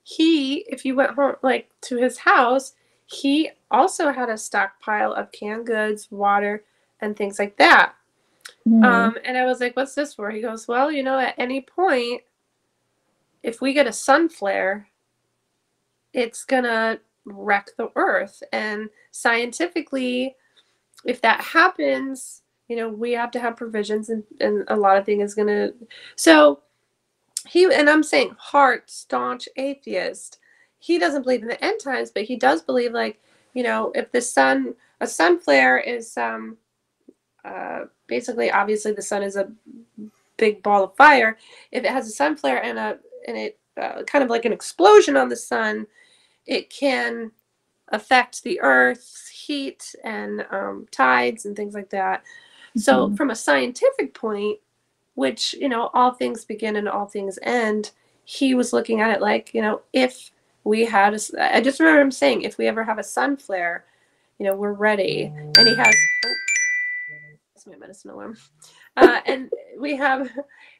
he, 0.04 0.58
if 0.70 0.86
you 0.86 0.96
went 0.96 1.12
home 1.12 1.36
like 1.42 1.70
to 1.82 1.98
his 1.98 2.18
house, 2.18 2.74
he 3.06 3.52
also 3.72 4.12
had 4.12 4.30
a 4.30 4.38
stockpile 4.38 5.14
of 5.14 5.32
canned 5.32 5.68
goods, 5.68 6.10
water, 6.12 6.64
and 7.02 7.16
things 7.16 7.40
like 7.40 7.58
that. 7.58 7.94
Mm-hmm. 8.68 8.84
Um, 8.84 9.18
and 9.24 9.38
I 9.38 9.46
was 9.46 9.60
like, 9.60 9.76
"What's 9.76 9.96
this 9.96 10.14
for?" 10.14 10.30
He 10.30 10.42
goes, 10.42 10.68
"Well, 10.68 10.92
you 10.92 11.04
know, 11.04 11.20
at 11.20 11.36
any 11.38 11.62
point, 11.62 12.22
if 13.44 13.62
we 13.62 13.74
get 13.74 13.88
a 13.88 13.94
sun 13.94 14.30
flare, 14.30 14.88
it's 16.14 16.44
gonna 16.44 17.00
wreck 17.28 17.70
the 17.78 17.92
Earth. 17.96 18.42
And 18.52 18.90
scientifically, 19.12 20.36
if 21.06 21.22
that 21.22 21.42
happens, 21.42 22.42
you 22.68 22.76
know, 22.76 22.90
we 22.90 23.14
have 23.14 23.32
to 23.32 23.40
have 23.40 23.56
provisions, 23.56 24.10
and, 24.10 24.24
and 24.40 24.64
a 24.68 24.76
lot 24.76 24.98
of 24.98 25.06
things 25.06 25.32
is 25.32 25.36
gonna. 25.36 25.72
So 26.16 26.62
he 27.48 27.66
and 27.66 27.90
I'm 27.90 28.04
saying 28.04 28.36
heart 28.38 28.90
staunch 28.90 29.48
atheist. 29.56 30.40
He 30.80 31.00
doesn't 31.00 31.24
believe 31.24 31.42
in 31.42 31.48
the 31.48 31.64
end 31.64 31.80
times, 31.84 32.12
but 32.12 32.24
he 32.24 32.36
does 32.36 32.62
believe, 32.62 32.94
like, 32.94 33.20
you 33.54 33.64
know, 33.64 33.92
if 33.96 34.12
the 34.12 34.22
sun, 34.22 34.76
a 35.02 35.08
sun 35.08 35.40
flare 35.40 35.80
is 35.80 36.16
um, 36.18 36.58
uh, 37.48 37.86
basically 38.08 38.52
obviously 38.52 38.92
the 38.92 39.02
sun 39.02 39.24
is 39.24 39.36
a 39.36 39.52
big 40.38 40.62
ball 40.62 40.84
of 40.84 40.96
fire 40.96 41.38
if 41.72 41.84
it 41.84 41.90
has 41.90 42.08
a 42.08 42.12
sun 42.12 42.36
flare 42.36 42.64
and 42.64 42.78
a 42.78 42.98
and 43.28 43.38
it 43.38 43.60
uh, 43.82 44.04
kind 44.04 44.24
of 44.24 44.30
like 44.30 44.46
an 44.46 44.54
explosion 44.54 45.16
on 45.16 45.30
the 45.30 45.36
sun 45.36 45.86
it 46.46 46.70
can 46.70 47.32
affect 47.90 48.44
the 48.44 48.60
earth's 48.62 49.30
heat 49.30 49.96
and 50.04 50.46
um, 50.52 50.86
tides 50.92 51.46
and 51.46 51.56
things 51.56 51.74
like 51.74 51.90
that 51.90 52.22
so 52.78 53.10
Mhm. 53.10 53.18
from 53.18 53.30
a 53.32 53.36
scientific 53.36 54.14
point 54.14 54.60
which 55.16 55.54
you 55.54 55.70
know 55.70 55.90
all 55.94 56.12
things 56.12 56.46
begin 56.46 56.76
and 56.76 56.88
all 56.88 57.06
things 57.08 57.40
end 57.44 57.92
he 58.26 58.54
was 58.56 58.74
looking 58.74 59.02
at 59.02 59.12
it 59.12 59.22
like 59.22 59.54
you 59.54 59.62
know 59.62 59.82
if 59.94 60.32
we 60.64 60.86
had 60.86 61.14
a, 61.14 61.56
I 61.56 61.62
just 61.62 61.80
remember 61.80 62.02
him 62.02 62.12
saying 62.12 62.42
if 62.44 62.58
we 62.58 62.68
ever 62.68 62.84
have 62.84 63.00
a 63.00 63.04
sun 63.04 63.38
flare 63.38 63.86
you 64.40 64.46
know 64.46 64.56
we're 64.56 64.74
ready. 64.74 65.34
And 65.58 65.68
he 65.68 65.76
has 65.76 65.96
oh, 66.26 66.34
that's 67.54 67.68
my 67.68 67.76
medicine 67.76 68.12
alarm. 68.12 68.38
Uh, 68.98 69.22
and 69.26 69.50
we 69.80 69.96
have 69.96 70.30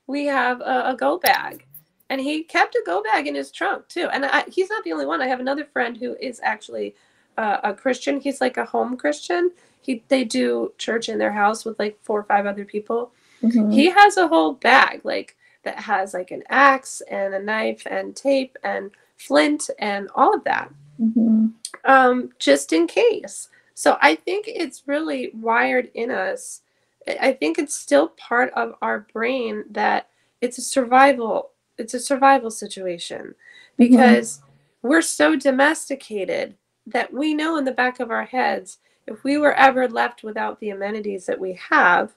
we 0.08 0.26
have 0.26 0.62
a, 0.62 0.90
a 0.90 0.96
go 0.96 1.18
bag. 1.18 1.66
And 2.10 2.22
he 2.22 2.44
kept 2.44 2.76
a 2.76 2.84
go 2.86 3.04
bag 3.04 3.28
in 3.28 3.36
his 3.36 3.52
trunk 3.52 3.88
too. 3.90 4.08
And 4.14 4.26
I, 4.26 4.44
he's 4.48 4.70
not 4.70 4.84
the 4.84 4.94
only 4.94 5.06
one. 5.06 5.22
I 5.22 5.28
have 5.28 5.40
another 5.42 5.66
friend 5.66 5.98
who 5.98 6.16
is 6.22 6.40
actually 6.44 6.96
uh, 7.38 7.58
a 7.64 7.74
christian. 7.74 8.20
He's 8.20 8.42
like 8.42 8.58
a 8.58 8.66
home 8.66 8.98
christian 8.98 9.52
he 9.88 10.04
they 10.10 10.24
do 10.24 10.72
church 10.78 11.10
in 11.10 11.18
their 11.18 11.32
house 11.32 11.66
with 11.66 11.80
like 11.80 11.98
four 12.04 12.20
or 12.20 12.24
five 12.24 12.46
other 12.46 12.66
people 12.66 13.12
Mhm. 13.42 13.72
he 13.74 13.90
has 13.90 14.18
a 14.18 14.28
whole 14.28 14.54
bag 14.54 15.02
like 15.04 15.36
that 15.64 15.78
has 15.80 16.14
like 16.14 16.32
an 16.32 16.44
axe 16.50 17.02
and 17.10 17.34
a 17.34 17.40
knife 17.42 17.84
and 17.90 18.16
tape 18.16 18.58
and 18.64 18.92
flint 19.18 19.70
and 19.80 20.10
all 20.16 20.34
of 20.36 20.44
that 20.44 20.70
Mhm. 21.02 21.54
um, 21.86 22.32
just 22.40 22.74
in 22.74 22.88
case. 22.88 23.50
So 23.76 23.98
I 24.02 24.16
think 24.16 24.46
it's 24.48 24.88
really 24.88 25.32
wired 25.36 25.90
in 25.94 26.10
us. 26.12 26.62
I 27.08 27.18
I 27.30 27.34
think 27.34 27.58
it's 27.60 27.76
still 27.76 28.10
part 28.30 28.52
of 28.54 28.74
our 28.82 29.02
brain 29.14 29.64
that 29.72 30.10
it's 30.42 30.58
a 30.58 30.62
survival. 30.62 31.52
It's 31.78 31.94
a 31.94 32.00
survival 32.00 32.50
situation 32.52 33.36
because 33.78 34.42
we're 34.82 35.02
so 35.04 35.36
domesticated 35.36 36.56
that 36.88 37.14
we 37.14 37.34
know 37.36 37.58
in 37.58 37.66
the 37.66 37.72
back 37.84 38.00
of 38.00 38.10
our 38.12 38.26
heads 38.26 38.80
if 39.08 39.24
we 39.24 39.38
were 39.38 39.54
ever 39.54 39.88
left 39.88 40.24
without 40.24 40.60
the 40.60 40.72
amenities 40.72 41.26
that 41.26 41.40
we 41.40 41.54
have, 41.54 42.16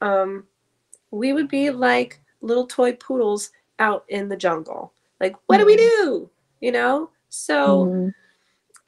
um, 0.00 0.46
we 1.10 1.32
would 1.32 1.48
be 1.48 1.70
like 1.70 2.20
little 2.40 2.66
toy 2.66 2.92
poodles 2.94 3.50
out 3.78 4.04
in 4.08 4.28
the 4.28 4.36
jungle. 4.36 4.92
Like, 5.20 5.36
what 5.46 5.58
do 5.58 5.66
we 5.66 5.76
do? 5.76 6.30
You 6.60 6.72
know? 6.72 7.10
So. 7.28 7.86
Mhm. 7.86 8.14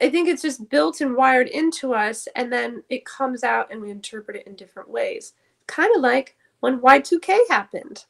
I 0.03 0.09
think 0.09 0.27
it's 0.27 0.41
just 0.41 0.67
built 0.69 0.99
and 1.01 1.15
wired 1.15 1.47
into 1.47 1.93
us, 1.93 2.27
and 2.35 2.51
then 2.51 2.83
it 2.89 3.05
comes 3.05 3.43
out 3.43 3.71
and 3.71 3.79
we 3.79 3.91
interpret 3.91 4.35
it 4.35 4.47
in 4.47 4.55
different 4.55 4.89
ways. 4.89 5.33
Kind 5.67 5.95
of 5.95 6.01
like 6.01 6.35
when 6.61 6.79
Y2K 6.81 7.37
happened. 7.49 8.05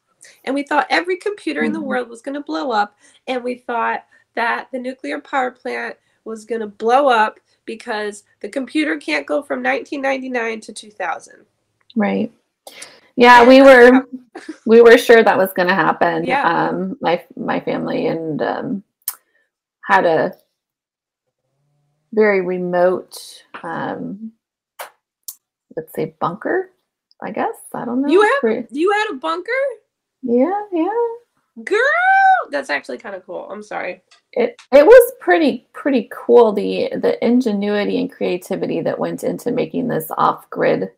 And 0.46 0.56
we 0.56 0.64
thought 0.64 0.88
every 0.90 1.18
computer 1.18 1.64
in 1.64 1.74
the 1.74 1.80
Mhm. 1.80 1.84
world 1.84 2.08
was 2.08 2.22
going 2.22 2.36
to 2.36 2.42
blow 2.42 2.72
up, 2.72 2.96
and 3.28 3.44
we 3.44 3.56
thought 3.56 4.06
that 4.36 4.70
the 4.72 4.80
nuclear 4.80 5.20
power 5.20 5.52
plant 5.52 5.98
was 6.24 6.46
going 6.46 6.62
to 6.62 6.68
blow 6.68 7.10
up 7.10 7.42
because 7.76 8.24
the 8.42 8.50
computer 8.50 8.98
can't 8.98 9.26
go 9.26 9.42
from 9.42 9.64
1999 9.64 10.60
to 10.62 10.74
2000. 10.74 11.46
Right. 11.96 12.32
Yeah, 13.16 13.48
we 13.48 13.62
were 13.62 14.08
we 14.66 14.82
were 14.82 14.98
sure 14.98 15.24
that 15.24 15.38
was 15.38 15.54
going 15.54 15.68
to 15.70 15.76
happen. 15.76 16.26
Yeah. 16.26 16.44
Um, 16.44 16.98
my 17.02 17.24
my 17.38 17.60
family 17.62 18.08
and 18.08 18.42
um, 18.42 18.84
had 19.86 20.06
a 20.06 20.34
very 22.14 22.42
remote, 22.42 23.18
um, 23.64 24.34
let's 25.78 25.94
say 25.94 26.16
bunker. 26.20 26.72
I 27.24 27.32
guess 27.32 27.56
I 27.74 27.86
don't 27.86 28.02
know. 28.02 28.10
You 28.10 28.22
have- 28.22 28.68
You 28.72 28.92
had 28.92 29.08
a 29.12 29.18
bunker? 29.18 29.62
yeah, 30.24 30.62
yeah. 30.74 31.06
Girl! 31.64 31.80
That's 32.50 32.70
actually 32.70 32.98
kind 32.98 33.16
of 33.16 33.26
cool. 33.26 33.48
I'm 33.50 33.64
sorry. 33.64 34.02
It 34.34 34.60
it 34.72 34.86
was 34.86 35.12
pretty 35.20 35.68
pretty 35.74 36.10
cool 36.12 36.52
the 36.52 36.90
the 37.02 37.24
ingenuity 37.26 38.00
and 38.00 38.12
creativity 38.12 38.82
that 38.82 39.00
went 39.00 39.24
into 39.24 39.52
making 39.52 39.88
this 39.88 40.12
off 40.18 40.50
grid 40.50 40.90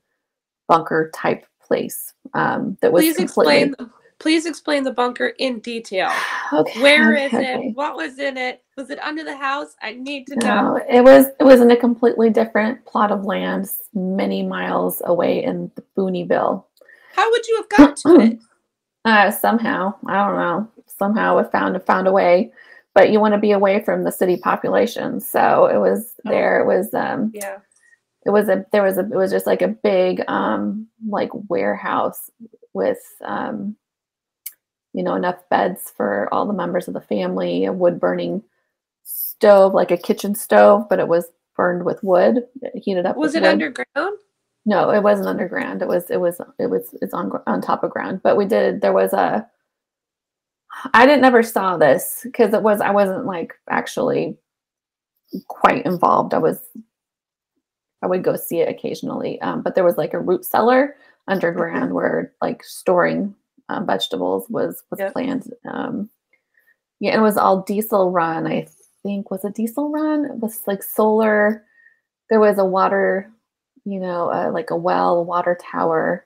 bunker 0.68 1.12
type 1.14 1.46
place. 1.62 2.14
Um, 2.34 2.78
that 2.82 2.92
was 2.92 3.04
Please 3.04 3.18
completely 3.18 3.62
explain. 3.62 3.92
Please 4.20 4.46
explain 4.46 4.84
the 4.84 4.92
bunker 4.92 5.34
in 5.40 5.60
detail. 5.60 6.12
Okay. 6.52 6.84
Where 6.84 7.16
is 7.16 7.34
okay. 7.34 7.56
it? 7.56 7.76
What 7.76 7.96
was 7.96 8.20
in 8.20 8.38
it? 8.38 8.62
Was 8.78 8.92
it 8.92 9.00
under 9.00 9.24
the 9.24 9.36
house? 9.36 9.76
I 9.82 9.94
need 9.94 10.28
to 10.28 10.36
know. 10.36 10.80
It 10.88 11.04
was 11.04 11.26
it 11.40 11.44
was 11.44 11.62
in 11.62 11.72
a 11.72 11.76
completely 11.76 12.30
different 12.30 12.86
plot 12.86 13.12
of 13.12 13.26
land, 13.26 13.72
many 13.96 14.44
miles 14.44 15.02
away 15.06 15.44
in 15.44 15.72
the 15.74 15.84
Booneyville. 15.98 16.64
How 17.16 17.32
would 17.32 17.48
you 17.48 17.56
have 17.56 17.70
got 17.70 17.98
to 17.98 18.20
it? 18.20 18.40
Uh, 19.06 19.32
somehow, 19.32 19.94
I 20.08 20.14
don't 20.26 20.38
know. 20.38 20.68
Somehow, 20.88 21.38
I 21.38 21.44
found 21.44 21.82
found 21.84 22.08
a 22.08 22.12
way, 22.12 22.52
but 22.94 23.10
you 23.12 23.20
want 23.20 23.34
to 23.34 23.40
be 23.40 23.52
away 23.52 23.84
from 23.84 24.04
the 24.04 24.12
city 24.12 24.38
population. 24.38 25.20
So 25.20 25.66
it 25.66 25.78
was 25.78 26.14
Oh. 26.26 26.30
there. 26.30 26.60
It 26.62 26.66
was 26.66 26.94
um, 26.94 27.32
Yeah. 27.34 27.58
it 28.26 28.30
was 28.32 28.50
a 28.50 28.66
there 28.72 28.84
was 28.84 28.98
a 28.98 29.02
it 29.02 29.16
was 29.16 29.32
just 29.32 29.48
like 29.48 29.62
a 29.62 29.68
big 29.68 30.24
um 30.30 30.88
like 31.08 31.32
warehouse 31.50 32.30
with 32.74 33.02
um 33.24 33.76
you 34.94 35.04
know 35.04 35.16
enough 35.16 35.38
beds 35.50 35.92
for 35.96 36.30
all 36.34 36.46
the 36.46 36.54
members 36.54 36.88
of 36.88 36.94
the 36.94 37.02
family 37.02 37.66
a 37.66 37.74
wood 37.74 38.00
burning 38.00 38.44
stove 39.04 39.74
like 39.74 39.92
a 39.92 39.98
kitchen 39.98 40.36
stove 40.36 40.88
but 40.90 41.00
it 41.00 41.08
was 41.08 41.26
burned 41.56 41.84
with 41.86 42.04
wood 42.04 42.48
heated 42.76 43.06
up 43.06 43.18
Was 43.18 43.36
it 43.36 43.42
wood. 43.42 43.50
underground? 43.52 44.18
No 44.66 44.90
it 44.92 45.04
wasn't 45.04 45.28
underground 45.28 45.82
it 45.82 45.88
was 45.88 46.10
it 46.10 46.18
was 46.20 46.40
it 46.60 46.68
was 46.70 46.96
it's 47.02 47.14
on 47.14 47.32
on 47.48 47.62
top 47.62 47.84
of 47.84 47.92
ground 47.92 48.22
but 48.24 48.38
we 48.38 48.46
did 48.46 48.82
there 48.82 48.94
was 48.94 49.14
a 49.14 49.46
i 50.94 51.06
didn't 51.06 51.22
never 51.22 51.44
saw 51.44 51.78
this 51.78 52.22
because 52.24 52.54
it 52.54 52.64
was 52.64 52.82
i 52.82 52.92
wasn't 52.92 53.26
like 53.26 53.54
actually 53.70 54.38
quite 55.48 55.86
involved 55.86 56.34
i 56.34 56.38
was 56.38 56.60
i 58.02 58.08
would 58.08 58.24
go 58.24 58.36
see 58.36 58.60
it 58.60 58.70
occasionally 58.70 59.40
um, 59.42 59.62
but 59.62 59.76
there 59.76 59.84
was 59.84 59.98
like 59.98 60.14
a 60.14 60.20
root 60.20 60.46
cellar 60.46 60.96
underground 61.28 61.94
where 61.94 62.34
like 62.42 62.64
storing 62.64 63.34
um, 63.70 63.86
vegetables 63.88 64.46
was 64.50 64.84
was 64.92 65.00
Yep. 65.00 65.14
planned. 65.14 65.54
Um, 65.66 66.10
yeah, 67.00 67.16
it 67.18 67.22
was 67.22 67.38
all 67.38 67.62
diesel 67.64 68.12
run. 68.12 68.46
I 68.48 68.68
think 69.04 69.32
was 69.32 69.46
a 69.46 69.50
diesel 69.52 69.90
run? 69.92 70.26
It 70.26 70.38
was 70.38 70.62
like 70.68 70.84
solar. 70.84 71.64
There 72.30 72.40
was 72.42 72.58
a 72.58 72.66
water, 72.66 73.32
you 73.86 74.00
know, 74.00 74.30
uh, 74.32 74.52
like 74.52 74.70
a 74.72 74.76
well 74.76 75.24
water 75.26 75.58
tower. 75.62 76.26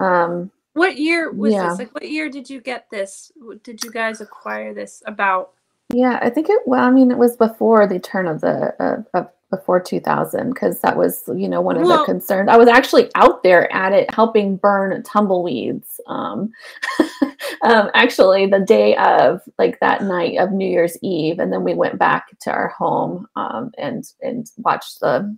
Um, 0.00 0.50
What 0.74 0.96
year 0.96 1.30
was 1.30 1.52
Yeah. 1.52 1.68
this? 1.68 1.78
Like, 1.80 1.94
what 1.94 2.08
year 2.08 2.30
did 2.30 2.48
you 2.48 2.60
get 2.60 2.86
this? 2.90 3.30
Did 3.62 3.84
you 3.84 3.90
guys 3.90 4.20
acquire 4.20 4.72
this? 4.72 5.02
About 5.06 5.50
Yeah, 5.92 6.18
I 6.22 6.30
think 6.30 6.48
it. 6.48 6.60
Well, 6.66 6.82
I 6.82 6.90
mean, 6.90 7.10
it 7.10 7.18
was 7.18 7.36
before 7.36 7.86
the 7.86 7.98
turn 7.98 8.26
of 8.26 8.40
the 8.40 8.74
uh, 8.82 9.02
of 9.12 9.28
before 9.50 9.78
2000 9.78 10.54
because 10.54 10.80
that 10.80 10.96
was 10.96 11.24
you 11.36 11.46
know 11.46 11.60
one 11.60 11.76
of 11.76 11.82
Well- 11.82 11.98
the 11.98 12.04
concerns. 12.06 12.48
I 12.48 12.56
was 12.56 12.68
actually 12.68 13.10
out 13.16 13.42
there 13.42 13.70
at 13.70 13.92
it 13.92 14.12
helping 14.14 14.56
burn 14.56 15.02
tumbleweeds. 15.02 16.00
Um, 16.06 16.50
um, 17.62 17.90
actually, 17.92 18.46
the 18.46 18.60
day 18.60 18.96
of 18.96 19.42
like 19.58 19.78
that 19.80 20.02
night 20.02 20.38
of 20.38 20.52
New 20.52 20.66
Year's 20.68 20.96
Eve, 21.02 21.38
and 21.38 21.52
then 21.52 21.62
we 21.64 21.74
went 21.74 21.98
back 21.98 22.28
to 22.40 22.50
our 22.50 22.68
home 22.68 23.28
um, 23.36 23.70
and 23.76 24.04
and 24.22 24.50
watched 24.56 25.00
the 25.00 25.36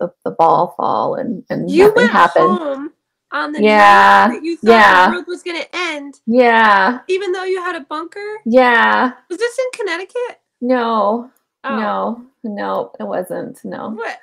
the, 0.00 0.12
the 0.24 0.32
ball 0.32 0.74
fall 0.76 1.14
and 1.14 1.44
and 1.50 1.70
you 1.70 1.84
nothing 1.84 2.08
happened. 2.08 2.90
on 3.32 3.52
the 3.52 3.60
Yeah, 3.60 4.26
night 4.28 4.34
that 4.38 4.44
you 4.44 4.56
thought 4.56 4.68
yeah. 4.70 5.06
the 5.06 5.12
world 5.12 5.26
was 5.28 5.42
going 5.42 5.60
to 5.62 5.68
end, 5.72 6.20
Yeah, 6.26 7.00
even 7.08 7.30
though 7.32 7.44
you 7.44 7.62
had 7.62 7.76
a 7.76 7.80
bunker. 7.80 8.38
yeah. 8.44 9.12
Was 9.28 9.38
this 9.38 9.58
in 9.58 9.66
Connecticut? 9.78 10.40
No, 10.60 11.30
Oh, 11.62 11.76
no, 11.76 12.24
no, 12.42 12.92
it 12.98 13.04
wasn't. 13.04 13.62
No. 13.64 13.90
What? 13.90 14.18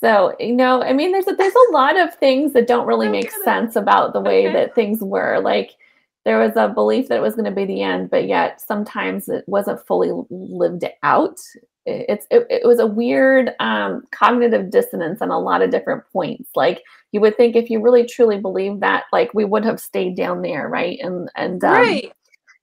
So, 0.00 0.34
you 0.40 0.52
know, 0.54 0.82
I 0.82 0.92
mean, 0.92 1.12
there's 1.12 1.28
a, 1.28 1.32
there's 1.32 1.54
a 1.54 1.72
lot 1.72 1.96
of 1.98 2.14
things 2.16 2.52
that 2.54 2.66
don't 2.66 2.86
really 2.86 3.08
make 3.08 3.26
it. 3.26 3.44
sense 3.44 3.76
about 3.76 4.12
the 4.12 4.20
way 4.20 4.46
Okay. 4.48 4.52
that 4.52 4.74
things 4.74 5.00
were. 5.00 5.38
Like, 5.40 5.76
there 6.24 6.38
was 6.40 6.56
a 6.56 6.68
belief 6.68 7.08
that 7.08 7.18
it 7.18 7.22
was 7.22 7.34
going 7.34 7.44
to 7.46 7.50
be 7.52 7.64
the 7.64 7.82
end, 7.82 8.10
but 8.10 8.26
yet 8.26 8.60
sometimes 8.60 9.28
it 9.28 9.44
wasn't 9.46 9.84
fully 9.86 10.10
lived 10.30 10.84
out. 11.02 11.38
It- 11.86 12.06
It's 12.08 12.26
it, 12.30 12.46
it 12.50 12.66
was 12.66 12.78
a 12.78 12.86
weird 12.86 13.52
um, 13.60 14.04
cognitive 14.12 14.70
dissonance 14.70 15.20
on 15.22 15.30
a 15.30 15.38
lot 15.38 15.62
of 15.62 15.70
different 15.70 16.04
points. 16.12 16.50
Like, 16.54 16.82
you 17.12 17.20
would 17.20 17.36
think 17.36 17.56
if 17.56 17.70
you 17.70 17.80
really 17.82 18.06
truly 18.06 18.38
believe 18.38 18.80
that, 18.80 19.04
like, 19.12 19.32
we 19.34 19.44
would 19.44 19.64
have 19.64 19.80
stayed 19.80 20.16
down 20.16 20.42
there, 20.42 20.68
right? 20.68 20.98
And 21.02 21.28
and 21.36 21.62
um, 21.64 21.72
right. 21.72 22.12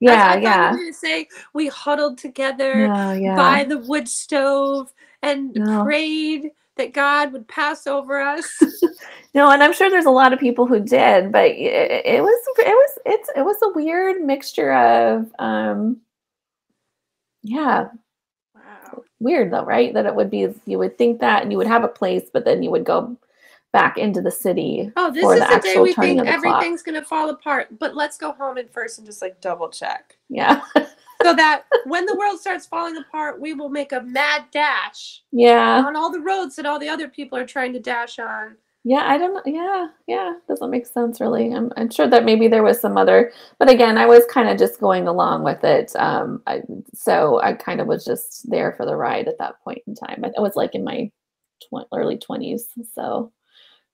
yeah, 0.00 0.36
yeah, 0.36 0.72
to 0.72 0.92
say 0.92 1.28
we 1.52 1.68
huddled 1.68 2.18
together 2.18 2.86
yeah, 2.86 3.12
yeah. 3.14 3.36
by 3.36 3.64
the 3.64 3.78
wood 3.78 4.08
stove 4.08 4.92
and 5.22 5.52
No. 5.54 5.84
prayed 5.84 6.50
that 6.76 6.94
God 6.94 7.32
would 7.32 7.46
pass 7.48 7.86
over 7.86 8.20
us. 8.20 8.48
No, 9.32 9.48
and 9.52 9.62
I'm 9.62 9.72
sure 9.72 9.88
there's 9.88 10.06
a 10.06 10.10
lot 10.10 10.32
of 10.32 10.40
people 10.40 10.66
who 10.66 10.80
did, 10.80 11.30
but 11.30 11.44
it, 11.44 12.04
it 12.04 12.20
was 12.20 12.44
it 12.58 12.66
was 12.66 12.98
it's 13.06 13.30
it 13.36 13.42
was 13.44 13.56
a 13.62 13.72
weird 13.74 14.20
mixture 14.22 14.72
of 14.72 15.30
um 15.38 15.98
yeah. 17.42 17.86
Weird 19.20 19.52
though, 19.52 19.64
right? 19.64 19.94
That 19.94 20.06
it 20.06 20.14
would 20.14 20.30
be 20.30 20.48
you 20.66 20.78
would 20.78 20.98
think 20.98 21.20
that 21.20 21.42
and 21.42 21.52
you 21.52 21.58
would 21.58 21.66
have 21.66 21.84
a 21.84 21.88
place, 21.88 22.30
but 22.32 22.44
then 22.44 22.62
you 22.62 22.70
would 22.70 22.84
go 22.84 23.16
back 23.72 23.98
into 23.98 24.20
the 24.20 24.30
city. 24.30 24.90
Oh, 24.96 25.10
this 25.12 25.22
is 25.24 25.48
the 25.48 25.54
the, 25.56 25.60
day 25.60 25.80
we 25.80 25.92
think 25.92 26.26
everything's 26.26 26.82
going 26.82 27.00
to 27.00 27.04
fall 27.04 27.30
apart. 27.30 27.78
But 27.78 27.94
let's 27.94 28.16
go 28.16 28.32
home 28.32 28.56
and 28.56 28.70
first 28.70 28.98
and 28.98 29.06
just 29.06 29.22
like 29.22 29.40
double 29.40 29.68
check. 29.68 30.16
Yeah. 30.28 30.62
so 31.22 31.34
that 31.36 31.64
when 31.84 32.06
the 32.06 32.16
world 32.16 32.40
starts 32.40 32.66
falling 32.66 32.96
apart, 32.96 33.40
we 33.40 33.54
will 33.54 33.68
make 33.68 33.92
a 33.92 34.00
mad 34.00 34.44
dash 34.50 35.22
Yeah. 35.30 35.84
on 35.86 35.94
all 35.96 36.10
the 36.10 36.20
roads 36.20 36.56
that 36.56 36.66
all 36.66 36.78
the 36.78 36.88
other 36.88 37.08
people 37.08 37.38
are 37.38 37.46
trying 37.46 37.72
to 37.74 37.80
dash 37.80 38.18
on. 38.18 38.56
Yeah, 38.84 39.02
I 39.06 39.18
don't 39.18 39.34
know. 39.34 39.42
Yeah, 39.44 39.88
yeah, 40.06 40.34
doesn't 40.48 40.70
make 40.70 40.86
sense 40.86 41.20
really. 41.20 41.52
I'm, 41.52 41.70
I'm 41.76 41.90
sure 41.90 42.08
that 42.08 42.24
maybe 42.24 42.48
there 42.48 42.62
was 42.62 42.80
some 42.80 42.96
other, 42.96 43.32
but 43.58 43.68
again, 43.68 43.98
I 43.98 44.06
was 44.06 44.24
kind 44.26 44.48
of 44.48 44.58
just 44.58 44.80
going 44.80 45.06
along 45.06 45.44
with 45.44 45.62
it. 45.64 45.94
Um, 45.96 46.42
I, 46.46 46.62
so 46.94 47.40
I 47.42 47.52
kind 47.54 47.80
of 47.82 47.86
was 47.88 48.04
just 48.06 48.48
there 48.50 48.72
for 48.72 48.86
the 48.86 48.96
ride 48.96 49.28
at 49.28 49.38
that 49.38 49.62
point 49.64 49.82
in 49.86 49.94
time. 49.94 50.24
I, 50.24 50.40
was 50.40 50.56
like 50.56 50.74
in 50.74 50.82
my 50.84 51.10
tw- 51.62 51.86
early 51.94 52.16
20s. 52.18 52.62
So 52.94 53.32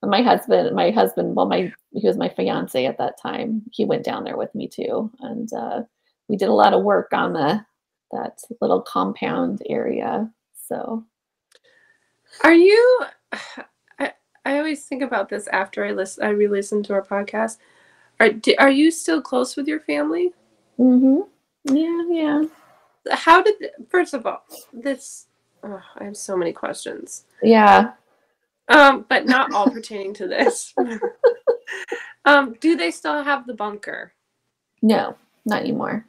my 0.03 0.22
husband, 0.22 0.76
my 0.76 0.91
husband, 0.93 1.34
well, 1.37 1.47
my 1.47 1.72
he 1.93 2.07
was 2.07 2.16
my 2.16 2.28
fiance 2.28 2.87
at 2.87 2.99
that 2.99 3.20
time. 3.20 3.62
He 3.72 3.84
went 3.84 4.05
down 4.05 4.24
there 4.24 4.37
with 4.37 4.55
me 4.55 4.68
too, 4.68 5.11
and 5.20 5.53
uh, 5.53 5.82
we 6.28 6.37
did 6.37 6.49
a 6.49 6.55
lot 6.55 6.74
of 6.74 6.84
work 6.84 7.12
on 7.12 7.32
the 7.32 7.64
that 8.12 8.39
little 8.61 8.82
compound 8.82 9.62
area. 9.68 10.30
So 10.68 11.05
Are 12.45 12.55
you? 12.55 13.01
I, 14.47 14.59
always 14.59 14.84
think 14.84 15.03
about 15.03 15.28
this 15.28 15.47
after 15.49 15.84
I 15.84 15.92
listen. 15.92 16.24
I 16.24 16.30
re-listen 16.30 16.82
to 16.84 16.94
our 16.94 17.03
podcast. 17.03 17.59
Are 18.20 18.30
are 18.59 18.70
you 18.70 18.90
still 18.90 19.20
close 19.20 19.57
with 19.57 19.66
your 19.66 19.80
family? 19.80 20.32
Mm-hmm. 20.78 21.74
yeah, 21.76 22.05
yeah, 22.09 22.44
How 23.14 23.42
did? 23.42 23.55
First 23.88 24.14
of 24.14 24.26
all, 24.26 24.44
this. 24.72 25.26
Oh, 25.62 25.80
I 25.97 26.05
have 26.05 26.16
so 26.16 26.36
many 26.36 26.53
questions. 26.53 27.24
yeah. 27.42 27.92
Um, 28.68 29.05
but 29.09 29.26
not 29.26 29.53
all 29.53 29.70
pertaining 29.70 30.12
to 30.14 30.26
this. 30.26 30.74
um, 32.24 32.57
do 32.61 32.76
they 32.76 32.90
still 32.90 33.22
have 33.22 33.47
the 33.47 33.55
bunker? 33.55 34.12
No, 34.82 35.16
not 35.44 35.62
anymore. 35.62 36.07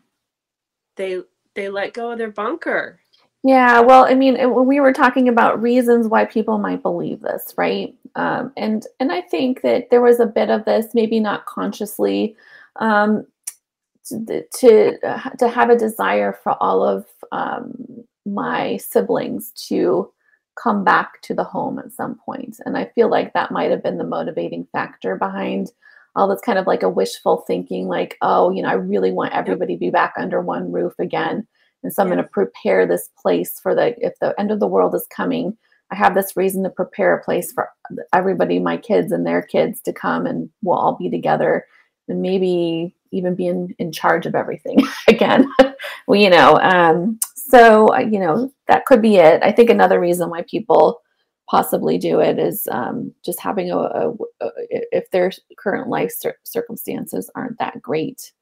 They 0.96 1.22
they 1.54 1.70
let 1.70 1.94
go 1.94 2.12
of 2.12 2.18
their 2.18 2.32
bunker. 2.32 3.00
Yeah, 3.44 3.80
well, 3.82 4.06
I 4.06 4.16
mean, 4.16 4.66
we 4.66 4.80
were 4.80 4.94
talking 4.94 5.30
about 5.30 5.62
reasons 5.62 6.08
why 6.08 6.26
people 6.26 6.58
might 6.58 6.82
believe 6.82 7.22
this, 7.22 7.54
right? 7.58 7.96
Um, 8.16 8.52
and 8.58 8.86
and 9.00 9.12
I 9.12 9.22
think 9.22 9.62
that 9.62 9.90
there 9.92 10.02
was 10.02 10.20
a 10.20 10.26
bit 10.26 10.50
of 10.50 10.66
this, 10.66 10.88
maybe 10.94 11.20
not 11.20 11.46
consciously, 11.46 12.36
um, 12.78 13.26
to 14.06 14.44
to, 14.60 15.00
uh, 15.08 15.30
to 15.40 15.48
have 15.50 15.70
a 15.70 15.78
desire 15.78 16.34
for 16.44 16.56
all 16.62 16.84
of 16.84 17.06
um, 17.32 17.76
my 18.26 18.78
siblings 18.78 19.52
to 19.70 20.12
come 20.62 20.84
back 20.84 21.22
to 21.24 21.34
the 21.36 21.44
home 21.44 21.80
at 21.80 21.92
some 21.94 22.16
point, 22.26 22.58
and 22.66 22.78
I 22.78 22.86
feel 22.96 23.10
like 23.10 23.34
that 23.34 23.52
might 23.52 23.72
have 23.72 23.84
been 23.84 23.98
the 23.98 24.04
motivating 24.06 24.68
factor 24.74 25.16
behind 25.16 25.72
all 26.16 26.28
this 26.28 26.42
kind 26.42 26.60
of 26.60 26.68
like 26.68 26.84
a 26.84 26.90
wishful 26.90 27.40
thinking, 27.48 27.88
like, 27.88 28.18
oh, 28.24 28.50
you 28.52 28.64
know, 28.64 28.70
I 28.70 28.74
really 28.74 29.12
want 29.12 29.34
everybody 29.34 29.76
to 29.76 29.80
be 29.80 29.92
back 29.92 30.14
under 30.18 30.42
one 30.42 30.72
roof 30.72 30.94
again. 31.00 31.48
And 31.88 31.94
so 31.94 32.04
I'm 32.04 32.10
going 32.10 32.18
to 32.18 32.30
prepare 32.30 32.86
this 32.86 33.12
place 33.18 33.62
for 33.62 33.74
the, 33.74 33.96
if 34.06 34.20
the 34.20 34.38
end 34.38 34.52
of 34.52 34.60
the 34.60 34.68
world 34.68 34.94
is 34.94 35.08
coming, 35.10 35.58
I 35.90 35.96
have 35.96 36.16
this 36.16 36.36
reason 36.36 36.62
to 36.64 36.70
prepare 36.70 37.16
a 37.16 37.24
place 37.24 37.54
for 37.54 37.70
everybody, 38.14 38.60
my 38.60 38.76
kids 38.76 39.14
and 39.14 39.26
their 39.26 39.42
kids 39.42 39.80
to 39.84 39.94
come 39.94 40.26
and 40.26 40.50
we'll 40.62 40.78
all 40.78 40.98
be 40.98 41.10
together 41.10 41.66
and 42.10 42.22
maybe 42.22 42.94
even 43.14 43.36
be 43.36 43.48
in, 43.48 43.74
in 43.80 43.94
charge 43.94 44.26
of 44.26 44.36
everything 44.36 44.86
again. 45.08 45.50
well, 46.10 46.20
you 46.20 46.30
know, 46.30 46.60
um, 46.60 47.20
so, 47.36 47.88
uh, 47.96 48.00
you 48.00 48.20
know, 48.20 48.52
that 48.68 48.86
could 48.86 49.02
be 49.02 49.16
it. 49.16 49.42
I 49.42 49.54
think 49.54 49.70
another 49.70 50.02
reason 50.02 50.30
why 50.30 50.42
people 50.42 51.00
possibly 51.50 51.98
do 51.98 52.20
it 52.20 52.38
is 52.38 52.68
um, 52.70 53.14
just 53.24 53.40
having 53.40 53.72
a, 53.72 53.78
a, 53.78 54.12
a, 54.42 54.50
if 54.70 55.10
their 55.12 55.32
current 55.58 55.88
life 55.88 56.12
cir- 56.12 56.36
circumstances 56.44 57.32
aren't 57.34 57.58
that 57.60 57.82
great, 57.82 58.34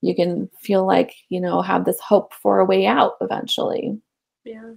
you 0.00 0.14
can 0.14 0.48
feel 0.60 0.86
like 0.86 1.14
you 1.28 1.40
know 1.40 1.60
have 1.62 1.84
this 1.84 2.00
hope 2.00 2.32
for 2.34 2.60
a 2.60 2.64
way 2.64 2.86
out 2.86 3.14
eventually. 3.20 4.00
Yeah. 4.44 4.72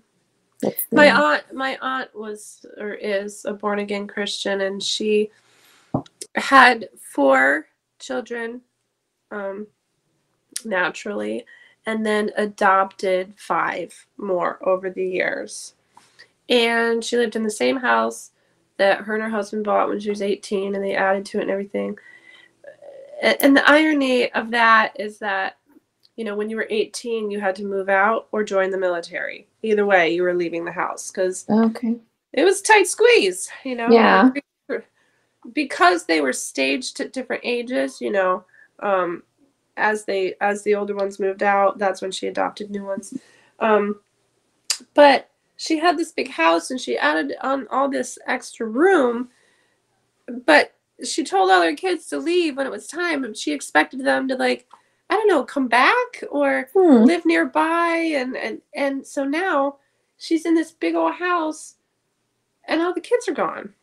That's 0.62 0.84
My 0.92 1.12
aunt 1.12 1.44
my 1.54 1.78
aunt 1.82 2.16
was 2.16 2.66
or 2.78 2.94
is 2.94 3.46
a 3.46 3.54
born 3.54 3.80
again 3.80 4.08
Christian 4.08 4.62
and 4.62 4.82
she 4.82 5.32
had 6.36 6.90
four 7.00 7.68
children 8.00 8.62
um 9.32 9.68
naturally 10.66 11.46
and 11.86 12.06
then 12.06 12.32
adopted 12.38 13.34
five 13.38 14.06
more 14.18 14.60
over 14.68 14.90
the 14.90 15.06
years. 15.06 15.74
And 16.50 17.04
she 17.04 17.18
lived 17.18 17.36
in 17.36 17.44
the 17.44 17.50
same 17.50 17.78
house 17.78 18.32
that 18.78 19.02
her 19.02 19.16
and 19.16 19.24
her 19.24 19.30
husband 19.30 19.64
bought 19.64 19.90
when 19.90 20.00
she 20.00 20.10
was 20.10 20.22
18 20.22 20.76
and 20.76 20.84
they 20.84 20.96
added 20.96 21.26
to 21.26 21.40
it 21.40 21.44
and 21.44 21.52
everything. 21.52 21.98
And 23.22 23.56
the 23.56 23.70
irony 23.70 24.32
of 24.34 24.52
that 24.52 25.00
is 25.00 25.20
that 25.20 25.58
you 26.16 26.26
know 26.26 26.36
when 26.36 26.50
you 26.50 26.56
were 26.56 26.68
18 26.70 27.32
you 27.32 27.40
had 27.40 27.56
to 27.56 27.64
move 27.64 27.88
out 27.88 28.28
or 28.32 28.44
join 28.44 28.72
the 28.72 28.78
military. 28.78 29.48
Either 29.64 29.86
way 29.86 30.14
you 30.14 30.24
were 30.24 30.34
leaving 30.34 30.66
the 30.66 30.72
house 30.72 31.10
cuz 31.12 31.46
okay. 31.50 31.96
it 32.34 32.44
was 32.44 32.62
tight 32.62 32.88
squeeze, 32.88 33.50
you 33.64 33.76
know. 33.76 33.90
Yeah. 33.90 34.32
Because 35.54 36.06
they 36.06 36.22
were 36.22 36.34
staged 36.34 37.00
at 37.00 37.14
different 37.14 37.42
ages, 37.44 38.00
you 38.00 38.12
know, 38.12 38.46
um, 38.80 39.24
as 39.78 40.06
they 40.06 40.36
as 40.40 40.64
the 40.64 40.76
older 40.76 40.96
ones 40.96 41.20
moved 41.20 41.42
out, 41.42 41.80
that's 41.80 42.02
when 42.02 42.12
she 42.12 42.28
adopted 42.28 42.70
new 42.70 42.86
ones. 42.86 43.14
Um, 43.60 44.00
but 44.94 45.30
she 45.58 45.78
had 45.78 45.98
this 45.98 46.12
big 46.12 46.30
house 46.30 46.72
and 46.72 46.82
she 46.82 46.98
added 46.98 47.36
on 47.42 47.68
all 47.70 47.88
this 47.88 48.18
extra 48.26 48.66
room, 48.66 49.30
but 50.46 50.74
she 51.04 51.24
told 51.24 51.50
all 51.52 51.62
her 51.62 51.76
kids 51.76 52.08
to 52.08 52.18
leave 52.18 52.58
when 52.58 52.68
it 52.68 52.72
was 52.72 52.88
time, 52.88 53.24
and 53.24 53.36
she 53.36 53.52
expected 53.54 54.04
them 54.06 54.28
to 54.28 54.36
like, 54.36 54.68
I 55.10 55.16
don't 55.16 55.28
know, 55.28 55.44
come 55.44 55.68
back 55.68 56.24
or 56.30 56.70
Hmm. 56.74 57.04
live 57.04 57.26
nearby 57.26 57.96
and 58.16 58.36
and 58.38 58.62
and 58.76 59.06
so 59.06 59.24
now 59.24 59.78
she's 60.18 60.46
in 60.46 60.56
this 60.56 60.72
big 60.72 60.96
old 60.96 61.14
house 61.16 61.76
and 62.68 62.82
all 62.82 62.94
the 62.94 63.02
kids 63.02 63.28
are 63.28 63.34
gone 63.34 63.74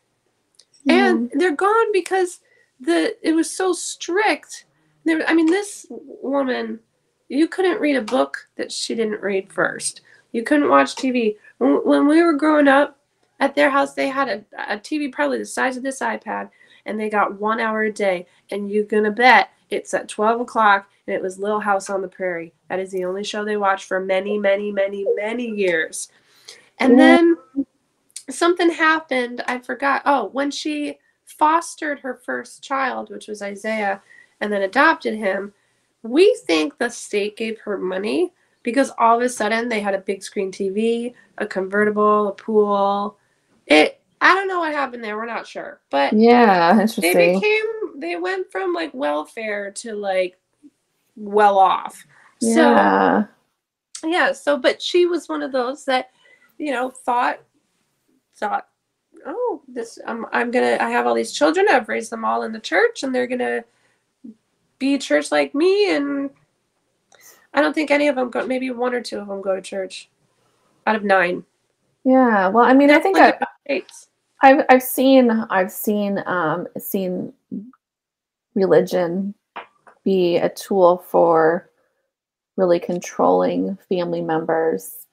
Hmm. 0.84 0.90
and 0.90 1.30
they're 1.34 1.56
gone 1.56 1.92
because 1.92 2.40
the 2.80 3.16
it 3.28 3.32
was 3.32 3.50
so 3.50 3.72
strict 3.72 4.64
there 5.04 5.22
i 5.28 5.34
mean 5.34 5.46
this 5.46 5.86
woman 5.90 6.78
you 7.28 7.48
couldn't 7.48 7.80
read 7.80 7.96
a 7.96 8.02
book 8.02 8.48
that 8.56 8.70
she 8.70 8.94
didn't 8.94 9.20
read 9.20 9.52
first 9.52 10.02
you 10.32 10.44
couldn't 10.44 10.68
watch 10.68 10.94
tv 10.94 11.36
when, 11.58 11.84
when 11.84 12.06
we 12.06 12.22
were 12.22 12.34
growing 12.34 12.68
up 12.68 12.96
at 13.40 13.54
their 13.56 13.68
house 13.68 13.94
they 13.94 14.06
had 14.08 14.28
a, 14.28 14.44
a 14.72 14.78
tv 14.78 15.10
probably 15.12 15.38
the 15.38 15.44
size 15.44 15.76
of 15.76 15.82
this 15.82 15.98
ipad 15.98 16.48
and 16.88 16.98
they 16.98 17.08
got 17.10 17.38
one 17.38 17.60
hour 17.60 17.82
a 17.82 17.92
day. 17.92 18.26
And 18.50 18.70
you're 18.70 18.84
gonna 18.84 19.10
bet 19.10 19.50
it's 19.70 19.92
at 19.94 20.08
12 20.08 20.40
o'clock 20.42 20.90
and 21.06 21.14
it 21.14 21.22
was 21.22 21.38
little 21.38 21.60
house 21.60 21.90
on 21.90 22.02
the 22.02 22.08
prairie. 22.08 22.52
That 22.68 22.78
is 22.80 22.90
the 22.90 23.04
only 23.04 23.24
show 23.24 23.44
they 23.44 23.56
watched 23.56 23.86
for 23.86 24.00
many 24.00 24.38
many 24.38 24.72
many 24.72 25.06
many 25.14 25.46
years. 25.46 26.10
And 26.78 26.98
then 26.98 27.36
something 28.30 28.70
happened 28.70 29.42
i 29.46 29.58
forgot. 29.58 30.02
Oh 30.04 30.28
when 30.28 30.50
she 30.50 30.98
fostered 31.24 32.00
her 32.00 32.14
first 32.14 32.62
child 32.62 33.10
which 33.10 33.28
was 33.28 33.42
isaiah 33.42 34.02
and 34.40 34.52
then 34.52 34.62
adopted 34.62 35.14
him 35.14 35.52
we 36.02 36.34
think 36.46 36.78
the 36.78 36.88
state 36.88 37.36
gave 37.36 37.58
her 37.60 37.76
money 37.76 38.32
because 38.62 38.92
all 38.98 39.16
of 39.16 39.22
a 39.22 39.28
sudden 39.28 39.68
they 39.68 39.80
had 39.80 39.94
a 39.94 39.98
big 39.98 40.22
screen 40.22 40.52
tv 40.52 41.14
a 41.38 41.46
convertible 41.46 42.28
a 42.28 42.32
pool. 42.32 43.16
It 43.66 43.97
i 44.20 44.34
don't 44.34 44.48
know 44.48 44.60
what 44.60 44.72
happened 44.72 45.02
there 45.02 45.16
we're 45.16 45.26
not 45.26 45.46
sure 45.46 45.80
but 45.90 46.12
Yeah, 46.12 46.72
interesting. 46.72 47.02
they 47.14 47.34
became 47.34 48.00
they 48.00 48.16
went 48.16 48.50
from 48.50 48.72
like 48.72 48.92
welfare 48.94 49.70
to 49.72 49.94
like 49.94 50.38
well 51.16 51.58
off 51.58 52.04
so 52.40 52.48
yeah. 52.72 53.24
yeah 54.04 54.32
so 54.32 54.56
but 54.56 54.80
she 54.80 55.06
was 55.06 55.28
one 55.28 55.42
of 55.42 55.52
those 55.52 55.84
that 55.84 56.10
you 56.58 56.70
know 56.72 56.90
thought 56.90 57.40
thought 58.36 58.68
oh 59.26 59.60
this 59.66 59.98
um, 60.06 60.26
i'm 60.32 60.50
gonna 60.50 60.76
i 60.80 60.88
have 60.90 61.06
all 61.06 61.14
these 61.14 61.32
children 61.32 61.66
i've 61.70 61.88
raised 61.88 62.10
them 62.10 62.24
all 62.24 62.42
in 62.44 62.52
the 62.52 62.60
church 62.60 63.02
and 63.02 63.12
they're 63.14 63.26
gonna 63.26 63.64
be 64.78 64.96
church 64.96 65.32
like 65.32 65.54
me 65.56 65.94
and 65.94 66.30
i 67.54 67.60
don't 67.60 67.74
think 67.74 67.90
any 67.90 68.06
of 68.06 68.14
them 68.14 68.30
go 68.30 68.46
maybe 68.46 68.70
one 68.70 68.94
or 68.94 69.00
two 69.00 69.18
of 69.18 69.26
them 69.26 69.42
go 69.42 69.56
to 69.56 69.62
church 69.62 70.08
out 70.86 70.94
of 70.96 71.02
nine 71.02 71.44
Yeah. 72.04 72.48
Well, 72.48 72.64
I 72.64 72.72
mean, 72.72 72.90
I 72.90 72.98
think 73.00 73.18
I, 73.18 73.34
States. 73.66 74.07
I've 74.42 74.64
I've 74.68 74.82
seen 74.82 75.30
I've 75.30 75.72
seen 75.72 76.22
um 76.26 76.66
seen 76.78 77.32
religion 78.54 79.34
be 80.04 80.36
a 80.36 80.48
tool 80.48 80.98
for 80.98 81.70
really 82.56 82.80
controlling 82.80 83.78
family 83.88 84.20
members 84.20 85.06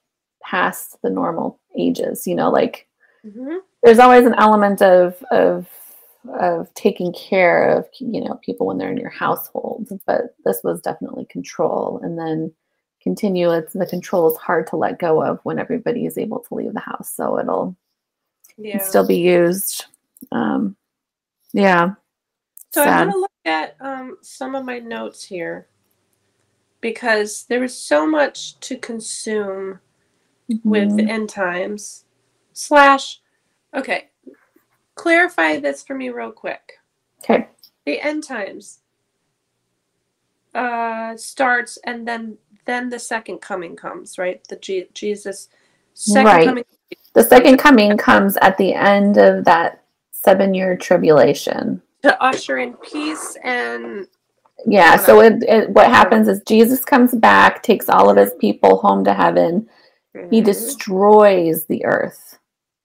past 0.44 0.98
the 1.02 1.10
normal 1.10 1.60
ages. 1.78 2.28
You 2.28 2.36
know, 2.36 2.50
like 2.50 2.88
Mhm. 3.26 3.62
there's 3.84 4.00
always 4.00 4.26
an 4.26 4.36
element 4.36 4.82
of 4.82 5.22
of 5.32 5.68
of 6.40 6.74
taking 6.74 7.14
care 7.14 7.68
of 7.70 7.88
you 8.00 8.22
know 8.24 8.36
people 8.44 8.66
when 8.68 8.78
they're 8.78 8.92
in 8.92 8.98
your 8.98 9.10
household, 9.10 9.88
but 10.08 10.36
this 10.44 10.62
was 10.64 10.82
definitely 10.82 11.26
control, 11.26 12.00
and 12.04 12.18
then 12.18 12.54
continue. 13.02 13.52
It's 13.52 13.74
the 13.74 13.86
control 13.86 14.32
is 14.32 14.38
hard 14.38 14.66
to 14.68 14.76
let 14.78 15.00
go 15.00 15.22
of 15.24 15.40
when 15.44 15.60
everybody 15.60 16.06
is 16.06 16.18
able 16.18 16.40
to 16.40 16.56
leave 16.56 16.74
the 16.74 16.80
house, 16.80 17.14
so 17.14 17.38
it'll 17.40 17.76
yeah 18.58 18.78
can 18.78 18.88
still 18.88 19.08
be 19.08 19.18
used. 19.18 19.86
Um, 20.32 20.76
yeah. 21.54 21.92
So 22.74 22.84
I 22.84 22.88
want 22.98 23.12
to 23.12 23.20
look 23.20 23.32
at 23.46 23.76
um, 23.80 24.18
some 24.22 24.56
of 24.56 24.66
my 24.66 24.80
notes 24.80 25.24
here 25.24 25.68
because 26.82 27.46
there 27.46 27.60
was 27.62 27.76
so 27.78 28.06
much 28.06 28.60
to 28.62 28.78
consume 28.78 29.80
with 30.64 30.90
Mhm. 30.90 30.98
the 30.98 31.10
end 31.10 31.30
times. 31.30 32.06
Slash, 32.54 33.22
okay, 33.74 34.10
clarify 34.96 35.58
this 35.60 35.84
for 35.84 35.96
me 35.96 36.10
real 36.10 36.32
quick. 36.32 36.80
Okay. 37.20 37.48
The 37.86 38.00
end 38.02 38.24
times 38.24 38.80
uh, 40.54 41.18
starts, 41.18 41.78
and 41.86 42.08
then 42.08 42.38
then 42.66 42.90
the 42.90 42.98
second 43.00 43.40
coming 43.40 43.76
comes, 43.76 44.18
right? 44.18 44.44
The 44.48 44.56
Je- 44.56 44.90
Jesus 44.94 45.50
second 45.94 46.26
Right. 46.26 46.46
coming. 46.48 46.66
The 47.16 47.24
second 47.24 47.58
coming 47.58 47.98
comes 47.98 48.38
at 48.38 48.58
the 48.58 48.74
end 48.74 49.18
of 49.18 49.46
that 49.46 49.82
seven 50.12 50.54
year 50.54 50.76
tribulation. 50.78 51.82
to 52.04 52.22
usher 52.24 52.60
in 52.60 52.74
peace 52.76 53.36
and 53.44 54.08
Yeah. 54.68 54.96
So 54.98 55.22
it, 55.22 55.42
it 55.44 55.70
what 55.72 55.88
happens 55.90 56.28
is 56.28 56.42
Jesus 56.48 56.86
comes 56.86 57.16
back, 57.16 57.64
takes 57.64 57.90
all 57.90 58.10
of 58.12 58.18
his 58.18 58.34
people 58.40 58.78
home 58.78 59.04
to 59.06 59.14
heaven. 59.14 59.68
He 60.30 60.42
Mhm. 60.42 60.46
destroys 60.46 61.66
the 61.66 61.84
earth, 61.86 62.38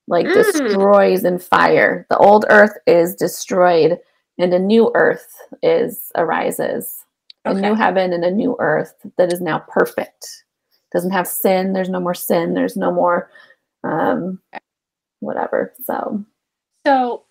like 0.09 0.27
Mm. 0.27 0.33
destroys 0.35 1.25
in 1.25 1.39
fire. 1.39 2.07
The 2.09 2.17
old 2.19 2.47
earth 2.49 2.79
is 2.87 3.15
destroyed, 3.15 3.99
and 4.39 4.55
a 4.55 4.59
new 4.59 4.91
earth 4.95 5.29
is 5.63 6.11
arises. 6.17 7.05
A 7.47 7.53
new 7.55 7.75
heaven 7.75 8.13
and 8.13 8.25
a 8.25 8.31
new 8.31 8.57
earth 8.59 8.95
that 9.17 9.33
is 9.33 9.41
now 9.41 9.59
perfect. 9.69 10.45
Doesn't 10.93 11.11
have 11.13 11.27
sin. 11.29 11.73
There's 11.73 11.89
no 11.89 12.01
more 12.01 12.15
sin. 12.15 12.55
There's 12.55 12.77
no 12.77 12.91
more 12.93 13.31
um 13.85 14.41
whatever. 15.21 15.75
So 15.85 16.25
So, 16.87 17.25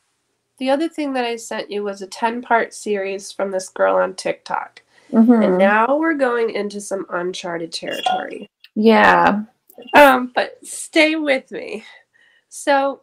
the 0.60 0.70
other 0.70 0.90
thing 0.90 1.14
that 1.14 1.26
I 1.26 1.36
sent 1.38 1.72
you 1.72 1.84
was 1.84 2.02
a 2.02 2.08
10 2.08 2.42
part 2.42 2.74
series 2.74 3.32
from 3.32 3.52
this 3.52 3.70
girl 3.70 3.96
on 3.96 4.14
TikTok. 4.16 4.84
mhm. 5.12 5.44
And 5.46 5.58
now 5.58 5.98
we're 5.98 6.14
going 6.16 6.52
into 6.52 6.82
some 6.82 7.06
uncharted 7.10 7.72
territory. 7.72 8.48
yeah. 8.76 9.44
Um, 9.94 10.32
but 10.36 10.58
stay 10.66 11.16
with 11.16 11.52
me. 11.52 11.86
So, 12.50 13.02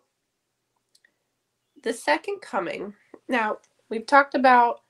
the 1.83 1.93
second 1.93 2.41
coming. 2.43 2.95
Now, 3.29 3.59
we've 3.89 4.07
talked 4.07 4.35
about 4.35 4.81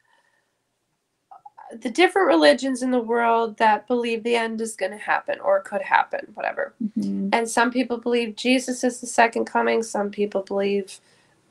the 1.73 1.91
different 1.91 2.29
religions 2.29 2.83
in 2.83 2.91
the 2.91 3.01
world 3.01 3.57
that 3.59 3.87
believe 3.89 4.23
the 4.23 4.37
end 4.37 4.61
is 4.61 4.77
going 4.77 4.93
to 4.93 4.99
happen 4.99 5.41
or 5.41 5.61
could 5.61 5.83
happen, 5.83 6.29
whatever. 6.35 6.75
Mhm. 6.99 7.31
And 7.33 7.49
some 7.49 7.71
people 7.71 7.99
believe 7.99 8.37
Jesus 8.37 8.85
is 8.85 9.01
the 9.01 9.07
second 9.07 9.47
coming. 9.47 9.83
Some 9.83 10.11
people 10.11 10.43
believe 10.43 11.01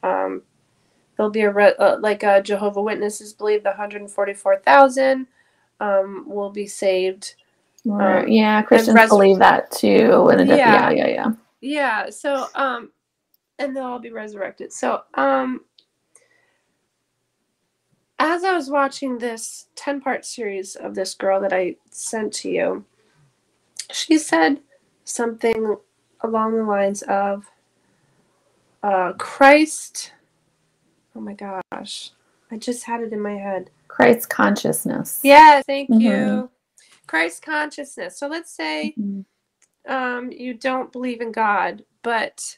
um, 0.03 0.43
there'll 1.17 1.31
be 1.31 1.41
a 1.41 1.51
re- 1.51 1.75
uh, 1.79 1.97
like 1.99 2.23
uh, 2.23 2.41
Jehovah 2.41 2.81
Witnesses 2.81 3.33
believe 3.33 3.63
the 3.63 3.69
144,000 3.71 5.27
um, 5.79 6.25
will 6.27 6.49
be 6.51 6.67
saved. 6.67 7.35
Or- 7.85 8.19
Um, 8.21 8.27
yeah, 8.29 8.61
Christians 8.61 8.97
resur- 8.97 9.09
believe 9.09 9.39
that 9.39 9.71
too. 9.71 10.29
And 10.29 10.47
Yeah. 10.47 10.55
yeah, 10.57 10.89
yeah, 10.91 11.07
yeah. 11.07 11.31
Yeah. 11.61 12.09
So 12.09 12.47
um, 12.55 12.91
and 13.59 13.75
they'll 13.75 13.85
all 13.85 13.99
be 13.99 14.11
resurrected. 14.11 14.73
So 14.73 15.03
um, 15.15 15.61
as 18.19 18.43
I 18.43 18.53
was 18.53 18.69
watching 18.69 19.17
this 19.17 19.67
10 19.75 20.01
part 20.01 20.25
series 20.25 20.75
of 20.75 20.95
this 20.95 21.13
girl 21.13 21.39
that 21.41 21.53
I 21.53 21.75
sent 21.91 22.33
to 22.35 22.49
you, 22.49 22.85
she 23.91 24.17
said 24.17 24.61
something 25.03 25.75
along 26.21 26.55
the 26.55 26.63
lines 26.63 27.01
of 27.03 27.45
uh, 28.83 29.13
Christ. 29.13 30.11
Oh 31.15 31.19
my 31.21 31.33
gosh. 31.33 32.11
I 32.51 32.57
just 32.57 32.83
had 32.83 33.01
it 33.01 33.11
in 33.11 33.21
my 33.21 33.35
head. 33.35 33.69
Christ 33.87 34.29
consciousness. 34.29 35.19
Yes, 35.23 35.63
thank 35.65 35.89
Mhm. 35.89 36.01
you. 36.01 36.49
Christ 37.07 37.41
consciousness. 37.41 38.17
So 38.17 38.27
let's 38.27 38.51
say 38.51 38.95
Mhm. 38.97 39.25
um, 39.87 40.31
you 40.31 40.53
don't 40.55 40.91
believe 40.91 41.21
in 41.21 41.31
God, 41.31 41.85
but 42.01 42.57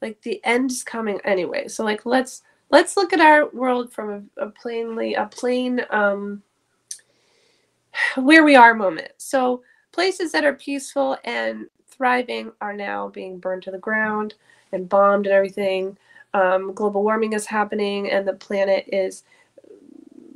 like 0.00 0.22
the 0.22 0.42
end 0.44 0.70
is 0.70 0.82
coming 0.82 1.20
anyway. 1.24 1.68
So 1.68 1.84
like 1.84 2.06
let's 2.06 2.42
let's 2.70 2.96
look 2.96 3.12
at 3.12 3.20
our 3.20 3.48
world 3.50 3.92
from 3.92 4.30
a, 4.38 4.46
a 4.46 4.50
plainly 4.50 5.14
a 5.14 5.26
plain 5.26 5.80
um, 5.90 6.42
where 8.16 8.44
we 8.44 8.56
are 8.56 8.74
moment. 8.74 9.12
So 9.16 9.62
places 9.92 10.32
that 10.32 10.44
are 10.44 10.54
peaceful 10.54 11.16
and 11.24 11.66
thriving 11.86 12.52
are 12.60 12.72
now 12.72 13.08
being 13.08 13.38
burned 13.38 13.62
to 13.64 13.70
the 13.70 13.78
ground 13.78 14.34
and 14.72 14.88
bombed 14.88 15.26
and 15.26 15.34
everything. 15.34 15.96
Um, 16.32 16.72
global 16.74 17.04
warming 17.04 17.32
is 17.32 17.46
happening 17.46 18.10
and 18.10 18.26
the 18.26 18.32
planet 18.32 18.88
is 18.88 19.22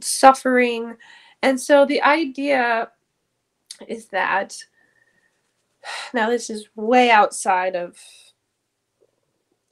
suffering. 0.01 0.97
And 1.43 1.61
so 1.61 1.85
the 1.85 2.03
idea 2.03 2.91
is 3.87 4.07
that 4.07 4.57
now 6.14 6.31
this 6.31 6.51
is 6.51 6.68
way 6.76 7.11
outside 7.11 7.74
of 7.74 7.99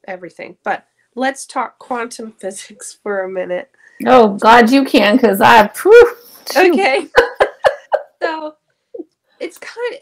everything, 0.06 0.56
but 0.64 0.86
let's 1.16 1.46
talk 1.46 1.78
quantum 1.80 2.30
physics 2.38 2.98
for 3.02 3.22
a 3.24 3.28
minute. 3.28 3.70
Oh, 4.06 4.34
God, 4.36 4.70
you 4.70 4.84
can 4.84 5.16
because 5.16 5.40
I. 5.40 5.68
Whew, 5.82 6.16
Okay. 6.56 7.08
so 8.22 8.54
it's 9.40 9.58
kind 9.58 9.94
of 9.94 10.00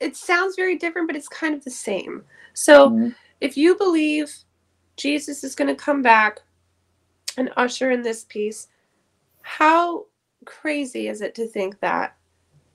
it 0.00 0.16
sounds 0.16 0.54
very 0.56 0.76
different, 0.76 1.08
but 1.08 1.16
it's 1.16 1.28
kind 1.28 1.54
of 1.54 1.64
the 1.64 1.70
same. 1.70 2.24
So 2.54 2.90
Mhm. 2.90 3.14
if 3.40 3.56
you 3.56 3.76
believe 3.76 4.32
Jesus 4.96 5.42
is 5.44 5.54
going 5.54 5.68
to 5.68 5.74
come 5.74 6.02
back 6.02 6.40
and 7.36 7.50
usher 7.56 7.90
in 7.90 8.02
this 8.02 8.24
peace, 8.24 8.68
how 9.42 10.06
crazy 10.44 11.08
is 11.08 11.20
it 11.20 11.34
to 11.34 11.46
think 11.48 11.80
that, 11.80 12.16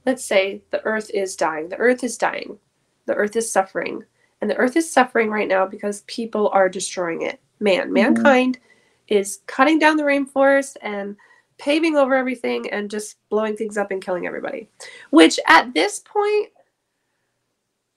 let's 0.05 0.23
say, 0.23 0.63
the 0.71 0.83
earth 0.83 1.09
is 1.13 1.35
dying? 1.37 1.69
The 1.69 1.77
earth 1.77 2.03
is 2.03 2.17
dying. 2.17 2.59
The 3.05 3.15
earth 3.15 3.35
is 3.37 3.49
suffering. 3.51 4.03
And 4.43 4.49
the 4.49 4.57
earth 4.57 4.75
is 4.75 4.91
suffering 4.91 5.29
right 5.29 5.47
now 5.47 5.65
because 5.65 6.01
people 6.01 6.49
are 6.49 6.67
destroying 6.67 7.21
it. 7.21 7.39
Man, 7.61 7.87
Mhm. 7.87 7.93
mankind 7.93 8.59
is 9.07 9.39
cutting 9.47 9.79
down 9.79 9.95
the 9.95 10.03
rainforest 10.03 10.75
and 10.81 11.15
paving 11.57 11.95
over 11.95 12.13
everything 12.13 12.69
and 12.69 12.91
just 12.91 13.15
blowing 13.29 13.55
things 13.55 13.77
up 13.77 13.89
and 13.89 14.03
killing 14.03 14.27
everybody. 14.27 14.67
Which 15.11 15.39
at 15.47 15.73
this 15.73 15.99
point, 15.99 16.49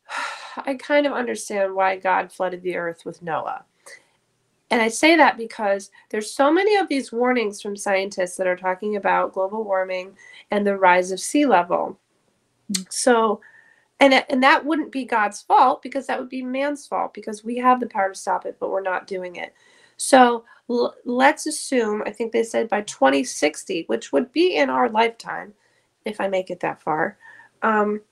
I 0.58 0.74
kind 0.74 1.04
of 1.04 1.14
understand 1.14 1.74
why 1.74 1.96
God 1.96 2.30
flooded 2.30 2.62
the 2.62 2.76
earth 2.76 3.04
with 3.04 3.22
Noah. 3.22 3.64
And 4.70 4.80
I 4.80 4.86
say 4.86 5.16
that 5.16 5.36
because 5.36 5.90
there's 6.10 6.30
so 6.30 6.52
many 6.52 6.76
of 6.76 6.86
these 6.86 7.10
warnings 7.10 7.60
from 7.60 7.76
scientists 7.76 8.36
that 8.36 8.46
are 8.46 8.54
talking 8.54 8.94
about 8.94 9.32
global 9.32 9.64
warming 9.64 10.16
and 10.52 10.64
the 10.64 10.76
rise 10.76 11.10
of 11.10 11.18
sea 11.18 11.44
level. 11.44 11.98
So, 12.88 13.40
and 14.00 14.24
and 14.28 14.42
that 14.42 14.64
wouldn't 14.64 14.92
be 14.92 15.04
God's 15.04 15.42
fault 15.42 15.82
because 15.82 16.06
that 16.06 16.18
would 16.18 16.28
be 16.28 16.42
man's 16.42 16.86
fault 16.86 17.14
because 17.14 17.44
we 17.44 17.56
have 17.58 17.80
the 17.80 17.86
power 17.86 18.10
to 18.10 18.18
stop 18.18 18.44
it, 18.46 18.56
but 18.60 18.70
we're 18.70 18.82
not 18.82 19.06
doing 19.06 19.36
it. 19.36 19.54
So 19.96 20.44
l- 20.68 20.94
let's 21.04 21.46
assume 21.46 22.02
I 22.04 22.10
think 22.10 22.32
they 22.32 22.42
said 22.42 22.68
by 22.68 22.82
2060, 22.82 23.84
which 23.86 24.12
would 24.12 24.32
be 24.32 24.56
in 24.56 24.68
our 24.70 24.88
lifetime, 24.90 25.54
if 26.04 26.20
I 26.20 26.28
make 26.28 26.50
it 26.50 26.60
that 26.60 26.82
far, 26.82 27.16
um, 27.62 28.02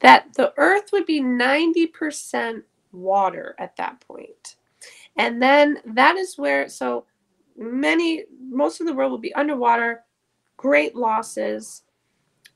that 0.00 0.32
the 0.34 0.52
Earth 0.56 0.90
would 0.92 1.06
be 1.06 1.20
90% 1.20 2.62
water 2.92 3.54
at 3.58 3.76
that. 3.76 4.02
And 5.16 5.42
then 5.42 5.78
that 5.84 6.16
is 6.16 6.38
where 6.38 6.68
so 6.68 7.04
many 7.56 8.24
most 8.40 8.80
of 8.80 8.86
the 8.86 8.94
world 8.94 9.10
will 9.10 9.18
be 9.18 9.34
underwater, 9.34 10.04
great 10.56 10.96
losses. 10.96 11.82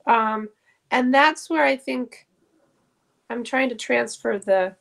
Um, 0.06 0.48
and 0.90 1.12
that's 1.12 1.50
where 1.50 1.64
I 1.64 1.76
think 1.76 2.26
I'm 3.34 3.42
trying 3.44 3.68
to 3.68 3.74
transfer 3.74 4.38
the 4.38 4.76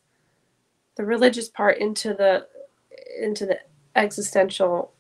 the 0.96 1.04
religious 1.04 1.50
part 1.50 1.80
into 1.80 2.14
the 2.14 2.48
into 3.20 3.48
the 3.48 3.60
existential 3.96 4.94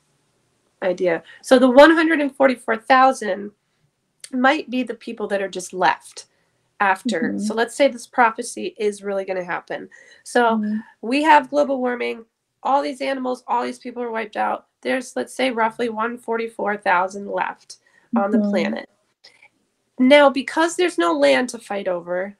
idea. 0.81 1.21
So 1.43 1.59
the 1.59 1.69
144,000 1.69 3.51
might 4.31 4.69
be 4.71 4.81
the 4.81 4.95
people 4.95 5.27
that 5.27 5.41
are 5.41 5.47
just 5.47 5.71
left 5.71 6.25
after. 6.79 7.33
Mhm. 7.33 7.41
So 7.41 7.53
let's 7.53 7.75
say 7.75 7.87
this 7.87 8.07
prophecy 8.07 8.75
is 8.77 9.03
really 9.03 9.23
going 9.23 9.37
to 9.37 9.43
happen. 9.43 9.87
So 10.23 10.57
Mhm. 10.57 10.83
we 11.01 11.21
have 11.21 11.51
global 11.51 11.79
warming, 11.79 12.25
all 12.63 12.81
these 12.81 13.01
animals, 13.01 13.43
all 13.47 13.63
these 13.63 13.79
people 13.79 14.01
are 14.01 14.11
wiped 14.11 14.35
out. 14.35 14.67
There's 14.81 15.15
let's 15.15 15.33
say 15.35 15.51
roughly 15.51 15.89
144,000 15.89 17.27
left 17.29 17.77
on 18.15 18.31
the 18.31 18.39
Mhm. 18.39 18.49
planet. 18.49 18.89
Now, 19.99 20.29
because 20.31 20.75
there's 20.75 20.97
no 20.97 21.13
land 21.13 21.49
to 21.49 21.59
fight 21.59 21.87
over, 21.87 22.35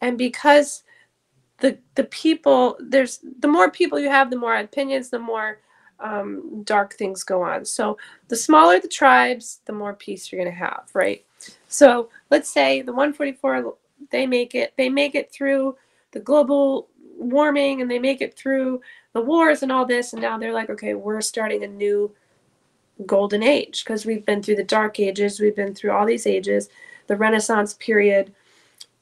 and 0.00 0.18
because 0.18 0.82
the 1.58 1.78
the 1.94 2.04
people 2.04 2.76
there's 2.80 3.20
the 3.40 3.48
more 3.48 3.70
people 3.70 3.98
you 3.98 4.10
have, 4.10 4.30
the 4.30 4.36
more 4.36 4.56
opinions, 4.56 5.10
the 5.10 5.18
more 5.18 5.60
um, 6.00 6.62
dark 6.64 6.94
things 6.94 7.22
go 7.22 7.42
on. 7.42 7.64
So 7.64 7.96
the 8.28 8.36
smaller 8.36 8.80
the 8.80 8.88
tribes, 8.88 9.60
the 9.64 9.72
more 9.72 9.94
peace 9.94 10.30
you're 10.30 10.42
going 10.42 10.52
to 10.52 10.58
have, 10.58 10.90
right? 10.92 11.24
So 11.68 12.10
let's 12.30 12.50
say 12.50 12.82
the 12.82 12.92
144 12.92 13.74
they 14.10 14.26
make 14.26 14.54
it 14.54 14.72
they 14.76 14.88
make 14.88 15.14
it 15.14 15.32
through 15.32 15.76
the 16.12 16.20
global 16.20 16.88
warming 17.16 17.80
and 17.80 17.90
they 17.90 17.98
make 17.98 18.20
it 18.20 18.36
through 18.36 18.80
the 19.12 19.20
wars 19.20 19.62
and 19.62 19.70
all 19.70 19.86
this 19.86 20.12
and 20.12 20.22
now 20.22 20.36
they're 20.36 20.52
like 20.52 20.68
okay 20.68 20.94
we're 20.94 21.20
starting 21.20 21.62
a 21.62 21.68
new 21.68 22.10
golden 23.06 23.42
age 23.42 23.84
because 23.84 24.04
we've 24.04 24.26
been 24.26 24.42
through 24.42 24.56
the 24.56 24.64
dark 24.64 25.00
ages 25.00 25.40
we've 25.40 25.56
been 25.56 25.74
through 25.74 25.90
all 25.92 26.06
these 26.06 26.26
ages 26.26 26.68
the 27.06 27.16
renaissance 27.16 27.74
period 27.74 28.32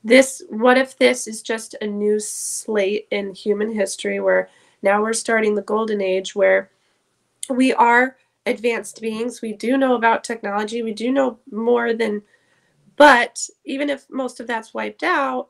this 0.04 0.42
what 0.48 0.76
if 0.76 0.98
this 0.98 1.26
is 1.26 1.42
just 1.42 1.74
a 1.80 1.86
new 1.86 2.18
slate 2.18 3.06
in 3.10 3.34
human 3.34 3.72
history 3.72 4.20
where 4.20 4.48
now 4.82 5.00
we're 5.00 5.12
starting 5.12 5.54
the 5.54 5.62
golden 5.62 6.00
age 6.00 6.34
where 6.34 6.70
we 7.48 7.72
are 7.72 8.16
advanced 8.46 9.00
beings. 9.00 9.40
We 9.40 9.52
do 9.52 9.76
know 9.76 9.94
about 9.94 10.24
technology. 10.24 10.82
We 10.82 10.92
do 10.92 11.12
know 11.12 11.38
more 11.50 11.94
than 11.94 12.22
but 12.96 13.48
even 13.64 13.88
if 13.88 14.08
most 14.10 14.40
of 14.40 14.46
that's 14.46 14.74
wiped 14.74 15.02
out 15.02 15.48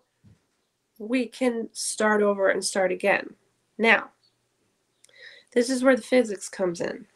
we 0.98 1.26
can 1.26 1.68
start 1.72 2.22
over 2.22 2.48
and 2.48 2.64
start 2.64 2.92
again. 2.92 3.34
Now 3.78 4.11
this 5.53 5.70
is 5.70 5.82
where 5.82 5.96
the 5.96 6.03
physics 6.03 6.48
comes 6.48 6.80
in. 6.80 7.07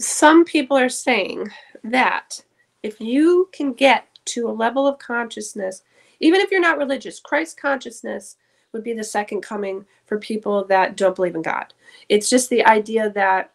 Some 0.00 0.44
people 0.44 0.76
are 0.76 0.88
saying 0.88 1.48
that 1.84 2.42
if 2.82 3.00
you 3.00 3.48
can 3.52 3.72
get 3.72 4.07
to 4.28 4.48
a 4.48 4.52
level 4.52 4.86
of 4.86 4.98
consciousness, 4.98 5.82
even 6.20 6.40
if 6.40 6.50
you're 6.50 6.60
not 6.60 6.78
religious, 6.78 7.20
Christ 7.20 7.60
consciousness 7.60 8.36
would 8.72 8.84
be 8.84 8.92
the 8.92 9.04
second 9.04 9.40
coming 9.40 9.84
for 10.06 10.18
people 10.18 10.64
that 10.64 10.96
don't 10.96 11.16
believe 11.16 11.34
in 11.34 11.42
God. 11.42 11.72
It's 12.08 12.28
just 12.28 12.50
the 12.50 12.64
idea 12.64 13.10
that 13.10 13.52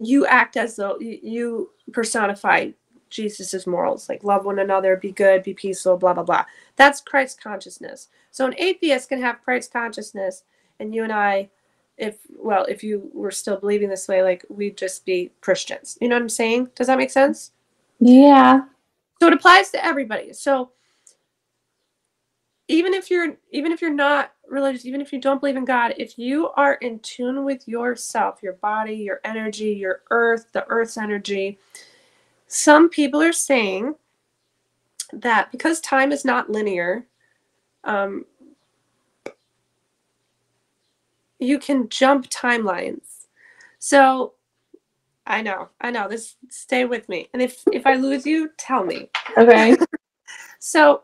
you 0.00 0.26
act 0.26 0.56
as 0.56 0.76
though 0.76 0.98
you- 0.98 1.70
personify 1.92 2.70
Jesus's 3.10 3.66
morals, 3.66 4.08
like 4.08 4.24
love 4.24 4.44
one 4.44 4.58
another, 4.58 4.96
be 4.96 5.12
good, 5.12 5.42
be 5.42 5.54
peaceful, 5.54 5.96
blah, 5.96 6.14
blah, 6.14 6.24
blah. 6.24 6.44
That's 6.76 7.00
Christ 7.00 7.40
consciousness. 7.40 8.08
So 8.30 8.46
an 8.46 8.54
atheist 8.58 9.08
can 9.08 9.20
have 9.20 9.42
Christ 9.42 9.72
consciousness, 9.72 10.42
and 10.80 10.94
you 10.94 11.04
and 11.04 11.12
I, 11.12 11.50
if, 11.96 12.18
well, 12.36 12.64
if 12.64 12.82
you 12.82 13.10
were 13.14 13.30
still 13.30 13.56
believing 13.56 13.88
this 13.88 14.08
way, 14.08 14.22
like 14.22 14.44
we'd 14.48 14.76
just 14.76 15.04
be 15.06 15.30
Christians. 15.40 15.96
You 16.00 16.08
know 16.08 16.16
what 16.16 16.22
I'm 16.22 16.28
saying? 16.28 16.70
Does 16.74 16.88
that 16.88 16.98
make 16.98 17.10
sense? 17.10 17.52
Yeah. 18.00 18.62
So 19.20 19.26
it 19.28 19.32
applies 19.32 19.70
to 19.70 19.84
everybody. 19.84 20.32
So 20.32 20.72
even 22.68 22.94
if 22.94 23.10
you're 23.10 23.36
even 23.52 23.72
if 23.72 23.82
you're 23.82 23.92
not 23.92 24.32
religious 24.48 24.86
even 24.86 25.00
if 25.00 25.12
you 25.12 25.20
don't 25.20 25.40
believe 25.40 25.56
in 25.56 25.66
god 25.66 25.94
if 25.98 26.18
you 26.18 26.48
are 26.56 26.74
in 26.74 26.98
tune 27.00 27.44
with 27.44 27.66
yourself 27.68 28.42
your 28.42 28.54
body 28.54 28.94
your 28.94 29.20
energy 29.24 29.72
your 29.72 30.02
earth 30.10 30.46
the 30.52 30.64
earth's 30.68 30.96
energy 30.96 31.58
some 32.46 32.88
people 32.88 33.20
are 33.22 33.32
saying 33.32 33.94
that 35.12 35.50
because 35.52 35.80
time 35.80 36.10
is 36.10 36.24
not 36.24 36.50
linear 36.50 37.06
um, 37.84 38.24
you 41.38 41.58
can 41.58 41.88
jump 41.88 42.28
timelines. 42.30 43.26
So 43.78 44.33
i 45.26 45.40
know 45.42 45.68
i 45.80 45.90
know 45.90 46.08
this 46.08 46.36
stay 46.50 46.84
with 46.84 47.08
me 47.08 47.28
and 47.32 47.42
if 47.42 47.62
if 47.72 47.86
i 47.86 47.94
lose 47.94 48.26
you 48.26 48.50
tell 48.56 48.84
me 48.84 49.08
Okay. 49.36 49.76
so 50.58 51.02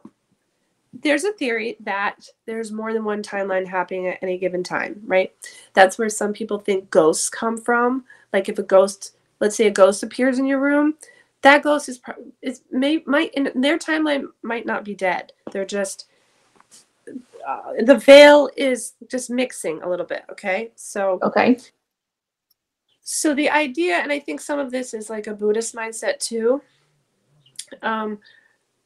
there's 0.93 1.25
a 1.25 1.33
theory 1.33 1.77
that 1.81 2.29
there's 2.47 2.73
more 2.73 2.93
than 2.93 3.05
one 3.05 3.23
timeline 3.23 3.67
happening 3.67 4.09
at 4.09 4.19
any 4.23 4.39
given 4.39 4.63
time, 4.63 5.01
right? 5.07 5.33
That's 5.73 5.99
where 5.99 6.09
some 6.09 6.33
people 6.33 6.59
think 6.59 6.91
ghosts 6.91 7.29
come 7.29 7.57
from. 7.57 8.05
Like 8.33 8.49
if 8.49 8.59
a 8.59 8.63
ghost, 8.63 9.17
let's 9.41 9.57
say 9.57 9.67
a 9.67 9.71
ghost 9.71 10.03
appears 10.03 10.39
in 10.39 10.47
your 10.47 10.61
room, 10.61 10.95
that 11.43 11.63
ghost 11.63 11.89
is 11.89 12.01
is 12.43 12.63
may 12.71 13.03
might 13.07 13.33
in 13.35 13.51
their 13.55 13.79
timeline 13.79 14.27
might 14.43 14.67
not 14.67 14.85
be 14.85 14.95
dead. 14.95 15.33
They're 15.53 15.65
just 15.65 16.07
uh, 17.47 17.73
the 17.85 17.97
veil 17.97 18.51
is 18.57 18.95
just 19.09 19.31
mixing 19.31 19.83
a 19.83 19.89
little 19.89 20.07
bit. 20.07 20.25
Okay, 20.31 20.73
so 20.75 21.19
Okay. 21.23 21.59
So 23.03 23.35
the 23.35 23.51
idea, 23.51 23.97
and 23.97 24.13
I 24.13 24.19
think 24.19 24.41
some 24.41 24.59
of 24.59 24.71
this 24.71 24.95
is 24.95 25.11
like 25.11 25.27
a 25.27 25.35
Buddhist 25.35 25.75
mindset 25.75 26.19
too. 26.19 26.63
Um, 27.83 28.19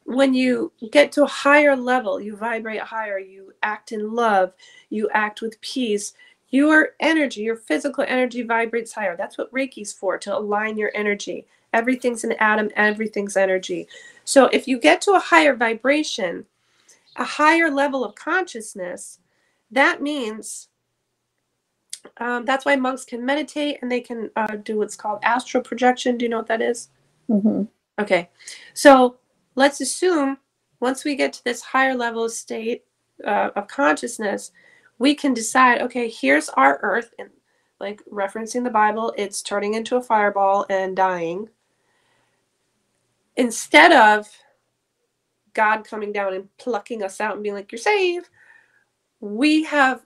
when 0.05 0.33
you 0.33 0.71
get 0.91 1.11
to 1.13 1.23
a 1.23 1.27
higher 1.27 1.75
level, 1.75 2.19
you 2.19 2.35
vibrate 2.35 2.81
higher, 2.81 3.17
you 3.17 3.53
act 3.63 3.91
in 3.91 4.13
love, 4.13 4.53
you 4.89 5.09
act 5.13 5.41
with 5.41 5.59
peace. 5.61 6.13
Your 6.49 6.89
energy, 6.99 7.41
your 7.41 7.55
physical 7.55 8.05
energy 8.07 8.43
vibrates 8.43 8.93
higher. 8.93 9.17
That's 9.17 9.37
what 9.37 9.51
Reiki's 9.51 9.91
for, 9.91 10.17
to 10.19 10.37
align 10.37 10.77
your 10.77 10.91
energy. 10.93 11.47
Everything's 11.73 12.23
an 12.23 12.33
atom, 12.33 12.69
everything's 12.75 13.35
energy. 13.35 13.87
So 14.23 14.45
if 14.53 14.67
you 14.67 14.79
get 14.79 15.01
to 15.01 15.13
a 15.13 15.19
higher 15.19 15.55
vibration, 15.55 16.45
a 17.17 17.25
higher 17.25 17.69
level 17.69 18.05
of 18.05 18.15
consciousness, 18.15 19.19
that 19.71 20.01
means 20.01 20.69
um, 22.17 22.45
that's 22.45 22.65
why 22.65 22.75
monks 22.75 23.05
can 23.05 23.25
meditate 23.25 23.79
and 23.81 23.91
they 23.91 24.01
can 24.01 24.29
uh, 24.35 24.55
do 24.57 24.77
what's 24.77 24.95
called 24.95 25.19
astral 25.23 25.63
projection. 25.63 26.17
Do 26.17 26.25
you 26.25 26.29
know 26.29 26.37
what 26.37 26.47
that 26.47 26.61
is? 26.61 26.89
hmm 27.29 27.63
Okay, 27.99 28.29
so 28.73 29.17
let's 29.55 29.81
assume 29.81 30.37
once 30.81 31.05
we 31.05 31.15
get 31.15 31.33
to 31.33 31.43
this 31.43 31.61
higher 31.61 31.95
level 31.95 32.27
state 32.29 32.83
uh, 33.25 33.51
of 33.55 33.67
consciousness, 33.67 34.51
we 34.99 35.15
can 35.15 35.33
decide 35.33 35.81
okay, 35.81 36.09
here's 36.09 36.49
our 36.49 36.79
earth, 36.83 37.13
and 37.19 37.29
like 37.79 38.01
referencing 38.11 38.63
the 38.63 38.69
Bible, 38.69 39.13
it's 39.17 39.41
turning 39.41 39.73
into 39.73 39.97
a 39.97 40.01
fireball 40.01 40.65
and 40.69 40.95
dying. 40.95 41.49
Instead 43.37 43.91
of 43.91 44.27
God 45.53 45.83
coming 45.83 46.11
down 46.11 46.33
and 46.33 46.49
plucking 46.57 47.03
us 47.03 47.19
out 47.19 47.33
and 47.33 47.43
being 47.43 47.55
like, 47.55 47.71
you're 47.71 47.79
saved, 47.79 48.29
we 49.19 49.63
have, 49.63 50.04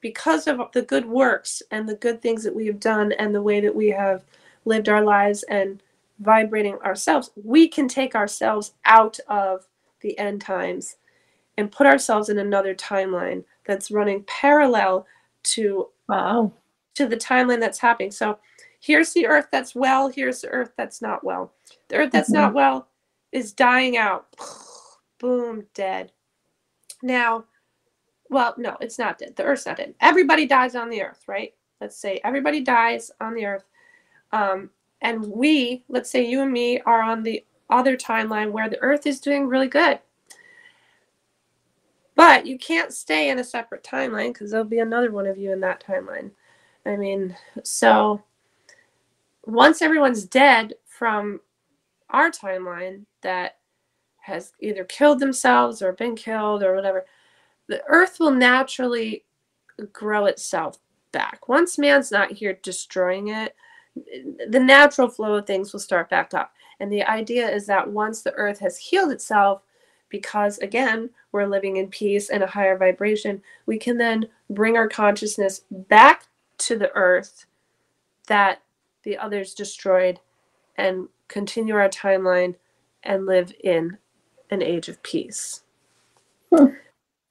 because 0.00 0.46
of 0.46 0.60
the 0.72 0.82
good 0.82 1.06
works 1.06 1.62
and 1.70 1.88
the 1.88 1.96
good 1.96 2.22
things 2.22 2.42
that 2.44 2.54
we 2.54 2.66
have 2.66 2.80
done 2.80 3.12
and 3.12 3.34
the 3.34 3.42
way 3.42 3.60
that 3.60 3.74
we 3.74 3.88
have 3.88 4.24
lived 4.64 4.88
our 4.88 5.04
lives 5.04 5.42
and 5.44 5.82
vibrating 6.20 6.76
ourselves, 6.78 7.30
we 7.42 7.68
can 7.68 7.88
take 7.88 8.14
ourselves 8.14 8.74
out 8.84 9.18
of 9.28 9.66
the 10.00 10.18
end 10.18 10.40
times 10.40 10.96
and 11.56 11.72
put 11.72 11.86
ourselves 11.86 12.28
in 12.28 12.38
another 12.38 12.74
timeline 12.74 13.44
that's 13.66 13.90
running 13.90 14.22
parallel 14.24 15.06
to 15.42 15.88
Wow. 16.08 16.52
to 16.94 17.06
the 17.06 17.16
timeline 17.16 17.60
that's 17.60 17.78
happening. 17.78 18.10
So 18.10 18.38
here's 18.80 19.12
the 19.12 19.26
earth 19.26 19.46
that's 19.52 19.74
well, 19.74 20.08
here's 20.08 20.40
the 20.40 20.48
earth 20.48 20.72
that's 20.76 21.00
not 21.00 21.22
well. 21.22 21.52
The 21.88 21.96
earth 21.96 22.12
that's 22.12 22.30
not 22.30 22.48
mm-hmm. 22.48 22.56
well 22.56 22.88
is 23.32 23.52
dying 23.52 23.96
out. 23.96 24.26
Boom, 25.18 25.66
dead. 25.74 26.12
Now, 27.02 27.44
well, 28.30 28.54
no, 28.56 28.76
it's 28.80 28.98
not 28.98 29.18
dead. 29.18 29.36
The 29.36 29.42
earth's 29.42 29.66
not 29.66 29.76
dead. 29.76 29.94
Everybody 30.00 30.46
dies 30.46 30.74
on 30.76 30.88
the 30.88 31.02
earth, 31.02 31.24
right? 31.26 31.52
Let's 31.80 31.96
say 31.96 32.20
everybody 32.24 32.60
dies 32.60 33.10
on 33.20 33.34
the 33.34 33.44
earth. 33.44 33.64
Um, 34.32 34.70
and 35.02 35.26
we, 35.26 35.84
let's 35.88 36.10
say 36.10 36.24
you 36.24 36.40
and 36.42 36.52
me, 36.52 36.80
are 36.80 37.02
on 37.02 37.22
the 37.22 37.44
other 37.68 37.96
timeline 37.96 38.52
where 38.52 38.68
the 38.68 38.80
earth 38.80 39.06
is 39.06 39.20
doing 39.20 39.48
really 39.48 39.68
good. 39.68 39.98
But 42.14 42.46
you 42.46 42.58
can't 42.58 42.92
stay 42.92 43.30
in 43.30 43.38
a 43.38 43.44
separate 43.44 43.82
timeline 43.82 44.32
because 44.32 44.50
there'll 44.50 44.64
be 44.64 44.78
another 44.78 45.10
one 45.10 45.26
of 45.26 45.38
you 45.38 45.52
in 45.52 45.60
that 45.60 45.82
timeline. 45.84 46.30
I 46.86 46.96
mean, 46.96 47.36
so 47.64 48.22
once 49.44 49.82
everyone's 49.82 50.24
dead 50.24 50.74
from 50.84 51.40
our 52.10 52.30
timeline 52.30 53.06
that 53.22 53.56
has 54.18 54.52
either 54.60 54.84
killed 54.84 55.18
themselves 55.18 55.82
or 55.82 55.92
been 55.92 56.14
killed 56.14 56.62
or 56.62 56.74
whatever, 56.74 57.06
the 57.70 57.82
earth 57.86 58.18
will 58.18 58.32
naturally 58.32 59.24
grow 59.92 60.26
itself 60.26 60.78
back. 61.12 61.48
Once 61.48 61.78
man's 61.78 62.10
not 62.10 62.32
here 62.32 62.58
destroying 62.62 63.28
it, 63.28 63.54
the 64.48 64.58
natural 64.58 65.08
flow 65.08 65.34
of 65.34 65.46
things 65.46 65.72
will 65.72 65.80
start 65.80 66.10
back 66.10 66.34
up. 66.34 66.52
And 66.80 66.92
the 66.92 67.04
idea 67.04 67.48
is 67.48 67.66
that 67.66 67.88
once 67.88 68.22
the 68.22 68.32
earth 68.32 68.58
has 68.58 68.76
healed 68.76 69.12
itself, 69.12 69.62
because 70.08 70.58
again, 70.58 71.10
we're 71.30 71.46
living 71.46 71.76
in 71.76 71.86
peace 71.88 72.28
and 72.28 72.42
a 72.42 72.48
higher 72.48 72.76
vibration, 72.76 73.40
we 73.66 73.78
can 73.78 73.96
then 73.98 74.26
bring 74.48 74.76
our 74.76 74.88
consciousness 74.88 75.62
back 75.70 76.26
to 76.58 76.76
the 76.76 76.90
earth 76.96 77.46
that 78.26 78.62
the 79.04 79.16
others 79.16 79.54
destroyed 79.54 80.18
and 80.76 81.08
continue 81.28 81.76
our 81.76 81.88
timeline 81.88 82.56
and 83.04 83.26
live 83.26 83.52
in 83.62 83.96
an 84.50 84.60
age 84.60 84.88
of 84.88 85.00
peace. 85.04 85.62
Hmm. 86.52 86.66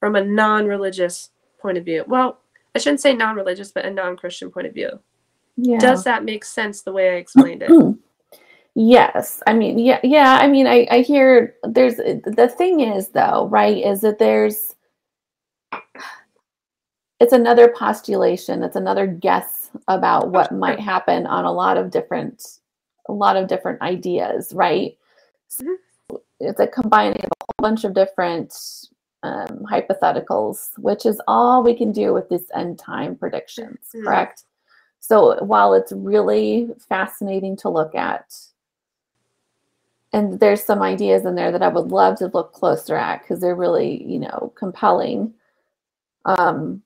From 0.00 0.16
a 0.16 0.24
non 0.24 0.66
religious 0.66 1.30
point 1.60 1.78
of 1.78 1.84
view. 1.84 2.04
Well, 2.08 2.40
I 2.74 2.78
shouldn't 2.78 3.00
say 3.00 3.14
non 3.14 3.36
religious, 3.36 3.70
but 3.70 3.84
a 3.84 3.90
non 3.90 4.16
Christian 4.16 4.50
point 4.50 4.66
of 4.66 4.74
view. 4.74 4.98
Yeah. 5.56 5.78
Does 5.78 6.04
that 6.04 6.24
make 6.24 6.44
sense 6.44 6.82
the 6.82 6.92
way 6.92 7.10
I 7.10 7.14
explained 7.14 7.62
it? 7.62 7.70
Yes. 8.74 9.42
I 9.46 9.52
mean, 9.52 9.78
yeah, 9.78 9.98
yeah. 10.04 10.38
I 10.40 10.46
mean, 10.46 10.66
I, 10.66 10.86
I 10.90 11.00
hear 11.00 11.56
there's 11.64 11.96
the 11.96 12.54
thing 12.56 12.80
is 12.80 13.08
though, 13.08 13.48
right, 13.48 13.84
is 13.84 14.00
that 14.02 14.18
there's 14.18 14.74
it's 17.18 17.32
another 17.32 17.68
postulation, 17.76 18.62
it's 18.62 18.76
another 18.76 19.06
guess 19.06 19.70
about 19.88 20.30
what 20.30 20.52
might 20.52 20.80
happen 20.80 21.26
on 21.26 21.44
a 21.44 21.52
lot 21.52 21.76
of 21.76 21.90
different 21.90 22.58
a 23.08 23.12
lot 23.12 23.36
of 23.36 23.48
different 23.48 23.82
ideas, 23.82 24.52
right? 24.54 24.96
Mm-hmm. 25.60 26.16
it's 26.38 26.60
a 26.60 26.66
combining 26.68 27.24
of 27.24 27.30
a 27.40 27.44
whole 27.44 27.70
bunch 27.70 27.82
of 27.82 27.92
different 27.92 28.54
um, 29.22 29.66
hypotheticals, 29.70 30.70
which 30.78 31.04
is 31.06 31.20
all 31.26 31.62
we 31.62 31.74
can 31.74 31.92
do 31.92 32.12
with 32.14 32.28
these 32.28 32.50
end 32.54 32.78
time 32.78 33.16
predictions, 33.16 33.78
mm-hmm. 33.94 34.04
correct? 34.04 34.44
So 35.00 35.42
while 35.44 35.74
it's 35.74 35.92
really 35.92 36.68
fascinating 36.88 37.56
to 37.58 37.68
look 37.68 37.94
at, 37.94 38.34
and 40.12 40.40
there's 40.40 40.62
some 40.62 40.82
ideas 40.82 41.24
in 41.24 41.36
there 41.36 41.52
that 41.52 41.62
I 41.62 41.68
would 41.68 41.92
love 41.92 42.18
to 42.18 42.30
look 42.34 42.52
closer 42.52 42.96
at 42.96 43.22
because 43.22 43.40
they're 43.40 43.54
really, 43.54 44.02
you 44.04 44.18
know, 44.18 44.52
compelling. 44.56 45.34
Um, 46.24 46.82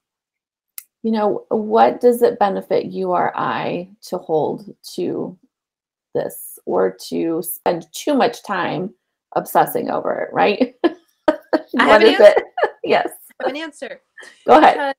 you 1.03 1.11
know, 1.11 1.45
what 1.49 2.01
does 2.01 2.23
it 2.23 2.39
benefit 2.39 2.87
you 2.87 3.11
or 3.11 3.33
I 3.37 3.89
to 4.09 4.19
hold 4.19 4.75
to 4.95 5.39
this 6.15 6.59
or 6.67 6.97
to 7.09 7.43
spend 7.43 7.87
too 7.93 8.15
much 8.15 8.43
time 8.43 8.95
obsessing 9.37 9.91
over 9.91 10.21
it, 10.21 10.33
right? 10.33 10.75
what 11.75 12.03
is 12.03 12.21
it? 12.21 12.43
yes. 12.85 13.09
I 13.41 13.45
have 13.45 13.51
an 13.51 13.57
answer. 13.57 14.01
Go 14.47 14.59
ahead. 14.59 14.75
Because 14.75 14.95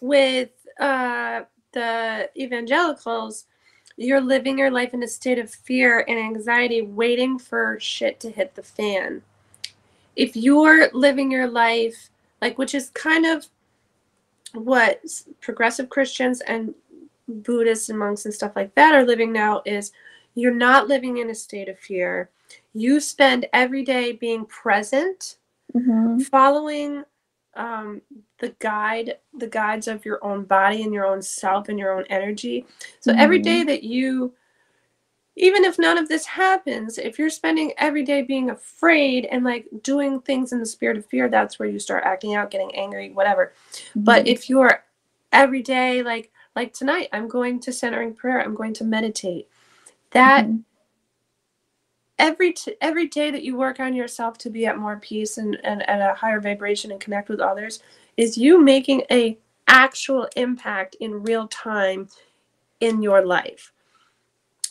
with 0.00 0.50
uh, 0.80 1.42
the 1.72 2.30
evangelicals, 2.36 3.46
you're 3.96 4.20
living 4.20 4.58
your 4.58 4.70
life 4.70 4.94
in 4.94 5.02
a 5.02 5.08
state 5.08 5.38
of 5.38 5.50
fear 5.50 6.04
and 6.08 6.18
anxiety, 6.18 6.82
waiting 6.82 7.38
for 7.38 7.78
shit 7.80 8.18
to 8.20 8.30
hit 8.30 8.54
the 8.54 8.62
fan. 8.62 9.22
If 10.16 10.36
you're 10.36 10.90
living 10.92 11.30
your 11.30 11.48
life, 11.48 12.10
like, 12.40 12.58
which 12.58 12.74
is 12.74 12.90
kind 12.90 13.26
of 13.26 13.46
what 14.52 15.00
progressive 15.40 15.88
Christians 15.88 16.40
and 16.42 16.74
Buddhists 17.28 17.88
and 17.88 17.98
monks 17.98 18.24
and 18.24 18.34
stuff 18.34 18.52
like 18.56 18.74
that 18.74 18.94
are 18.94 19.04
living 19.04 19.32
now, 19.32 19.62
is 19.64 19.92
you're 20.34 20.54
not 20.54 20.88
living 20.88 21.18
in 21.18 21.30
a 21.30 21.34
state 21.34 21.68
of 21.68 21.78
fear. 21.78 22.30
You 22.72 23.00
spend 23.00 23.46
every 23.52 23.84
day 23.84 24.12
being 24.12 24.44
present, 24.46 25.36
mm-hmm. 25.76 26.20
following 26.20 27.04
um, 27.56 28.02
the 28.40 28.54
guide 28.58 29.18
the 29.38 29.46
guides 29.46 29.88
of 29.88 30.04
your 30.04 30.24
own 30.24 30.44
body 30.44 30.82
and 30.82 30.92
your 30.92 31.06
own 31.06 31.22
self 31.22 31.68
and 31.68 31.78
your 31.78 31.92
own 31.92 32.04
energy 32.10 32.66
so 33.00 33.12
mm-hmm. 33.12 33.20
every 33.20 33.38
day 33.38 33.62
that 33.62 33.84
you 33.84 34.32
even 35.36 35.64
if 35.64 35.78
none 35.78 35.98
of 35.98 36.08
this 36.08 36.26
happens 36.26 36.98
if 36.98 37.18
you're 37.18 37.30
spending 37.30 37.72
every 37.78 38.04
day 38.04 38.22
being 38.22 38.50
afraid 38.50 39.26
and 39.26 39.44
like 39.44 39.66
doing 39.82 40.20
things 40.20 40.52
in 40.52 40.58
the 40.58 40.66
spirit 40.66 40.96
of 40.96 41.06
fear 41.06 41.28
that's 41.28 41.58
where 41.58 41.68
you 41.68 41.78
start 41.78 42.04
acting 42.04 42.34
out 42.34 42.50
getting 42.50 42.74
angry 42.74 43.10
whatever 43.12 43.52
mm-hmm. 43.72 44.04
but 44.04 44.26
if 44.26 44.48
you're 44.48 44.84
every 45.32 45.62
day 45.62 46.02
like 46.02 46.30
like 46.56 46.72
tonight 46.72 47.08
i'm 47.12 47.28
going 47.28 47.60
to 47.60 47.72
centering 47.72 48.12
prayer 48.12 48.40
i'm 48.40 48.54
going 48.54 48.74
to 48.74 48.84
meditate 48.84 49.48
that 50.10 50.44
mm-hmm 50.44 50.56
every 52.24 52.54
t- 52.54 52.74
every 52.80 53.06
day 53.06 53.30
that 53.30 53.42
you 53.42 53.54
work 53.54 53.80
on 53.80 53.94
yourself 53.94 54.38
to 54.38 54.48
be 54.48 54.64
at 54.64 54.78
more 54.78 54.96
peace 54.96 55.36
and, 55.36 55.62
and 55.62 55.86
at 55.88 56.00
a 56.00 56.14
higher 56.14 56.40
vibration 56.40 56.90
and 56.90 56.98
connect 56.98 57.28
with 57.28 57.38
others 57.38 57.80
is 58.16 58.38
you 58.38 58.58
making 58.58 59.02
a 59.10 59.38
actual 59.68 60.26
impact 60.34 60.96
in 61.00 61.22
real 61.22 61.46
time 61.48 62.08
in 62.80 63.02
your 63.02 63.26
life. 63.26 63.72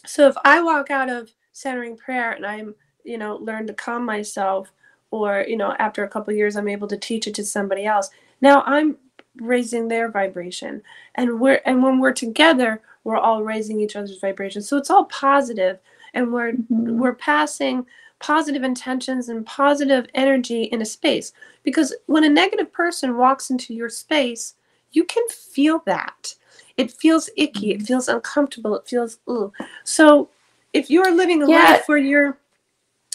So 0.06 0.28
if 0.28 0.36
i 0.43 0.62
walk 0.62 0.89
out 0.89 1.10
of 1.10 1.32
centering 1.51 1.95
prayer 1.95 2.32
and 2.32 2.45
i'm 2.45 2.74
you 3.04 3.18
know 3.18 3.36
learn 3.36 3.68
to 3.68 3.74
calm 3.74 4.04
myself 4.04 4.74
or 5.12 5.45
you 5.47 5.56
know 5.56 5.76
after 5.78 6.04
a 6.04 6.10
couple 6.10 6.34
years 6.34 6.56
i'm 6.56 6.68
able 6.68 6.88
to 6.88 6.97
teach 6.97 7.28
it 7.28 7.36
to 7.36 7.45
somebody 7.45 7.86
else 7.86 8.10
now 8.41 8.64
i'm 8.66 8.97
raising 9.38 9.88
their 9.88 10.10
vibration. 10.10 10.82
And 11.16 11.39
we're 11.39 11.62
and 11.66 11.84
when 11.84 11.99
we're 11.99 12.14
together 12.14 12.82
we're 13.04 13.18
all 13.18 13.43
raising 13.43 13.82
each 13.82 13.95
other's 13.95 14.20
vibration. 14.20 14.62
So 14.62 14.78
it's 14.78 14.89
all 14.89 15.06
positive 15.06 15.80
and 16.14 16.32
we're 16.32 16.53
mm-hmm. 16.53 16.97
we're 16.97 17.16
passing 17.16 17.86
positive 18.20 18.64
intentions 18.64 19.28
and 19.30 19.45
positive 19.45 20.05
energy 20.14 20.64
in 20.64 20.82
a 20.82 20.86
space 20.86 21.34
because 21.64 21.93
when 22.05 22.24
a 22.24 22.30
negative 22.30 22.72
person 22.72 23.18
walks 23.18 23.49
into 23.49 23.74
your 23.74 23.89
space 23.89 24.55
you 24.91 25.03
can 25.03 25.28
feel 25.28 25.82
that 25.86 26.34
it 26.78 26.91
feels 26.91 27.30
icky 27.36 27.72
it 27.72 27.78
mm-hmm. 27.78 27.86
feels 27.86 28.07
uncomfortable 28.07 28.76
it 28.76 28.88
feels 28.88 29.20
ooh. 29.30 29.51
so 29.84 30.30
if 30.72 30.89
you're 30.89 31.14
living 31.14 31.43
a 31.43 31.49
yeah. 31.49 31.72
life 31.72 31.84
where 31.88 31.97
you're 31.97 32.38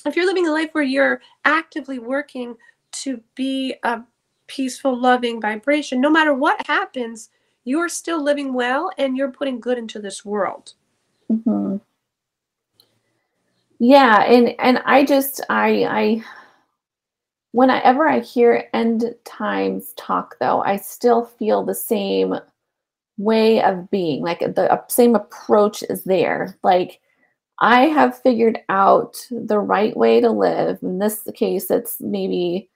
if 0.07 0.15
you're 0.15 0.27
living 0.27 0.47
a 0.47 0.53
life 0.53 0.71
where 0.73 0.85
you're 0.85 1.21
actively 1.45 1.99
working 1.99 2.57
to 2.93 3.21
be 3.35 3.75
a 3.83 4.03
peaceful 4.47 4.97
loving 4.97 5.41
vibration 5.41 6.01
no 6.01 6.11
matter 6.11 6.35
what 6.35 6.67
happens 6.67 7.31
you're 7.65 7.89
still 7.89 8.23
living 8.23 8.53
well 8.53 8.91
and 8.99 9.17
you're 9.17 9.31
putting 9.31 9.61
good 9.61 9.79
into 9.79 9.99
this 9.99 10.25
world 10.25 10.75
mm-hmm 11.31 11.77
yeah 13.79 14.23
and 14.25 14.55
and 14.59 14.79
i 14.85 15.05
just 15.05 15.41
i 15.49 15.85
i 15.85 16.25
whenever 17.53 18.07
i 18.09 18.21
hear 18.21 18.69
end 18.75 19.15
times 19.25 19.93
talk 19.97 20.37
though 20.41 20.63
i 20.63 20.77
still 20.77 21.25
feel 21.25 21.65
the 21.65 21.75
same 21.75 22.35
way 23.19 23.61
of 23.63 23.91
being 23.91 24.23
like 24.23 24.39
the 24.39 24.73
uh, 24.73 24.81
same 24.89 25.15
approach 25.15 25.83
is 25.91 26.05
there. 26.05 26.57
Like 26.63 27.01
i 27.61 27.83
have 27.87 28.21
figured 28.23 28.61
out 28.69 29.17
the 29.31 29.59
right 29.59 29.97
way 29.97 30.21
to 30.21 30.31
live. 30.31 30.79
In 30.83 30.99
this 30.99 31.29
case 31.35 31.71
it's 31.71 31.97
maybe 32.01 32.71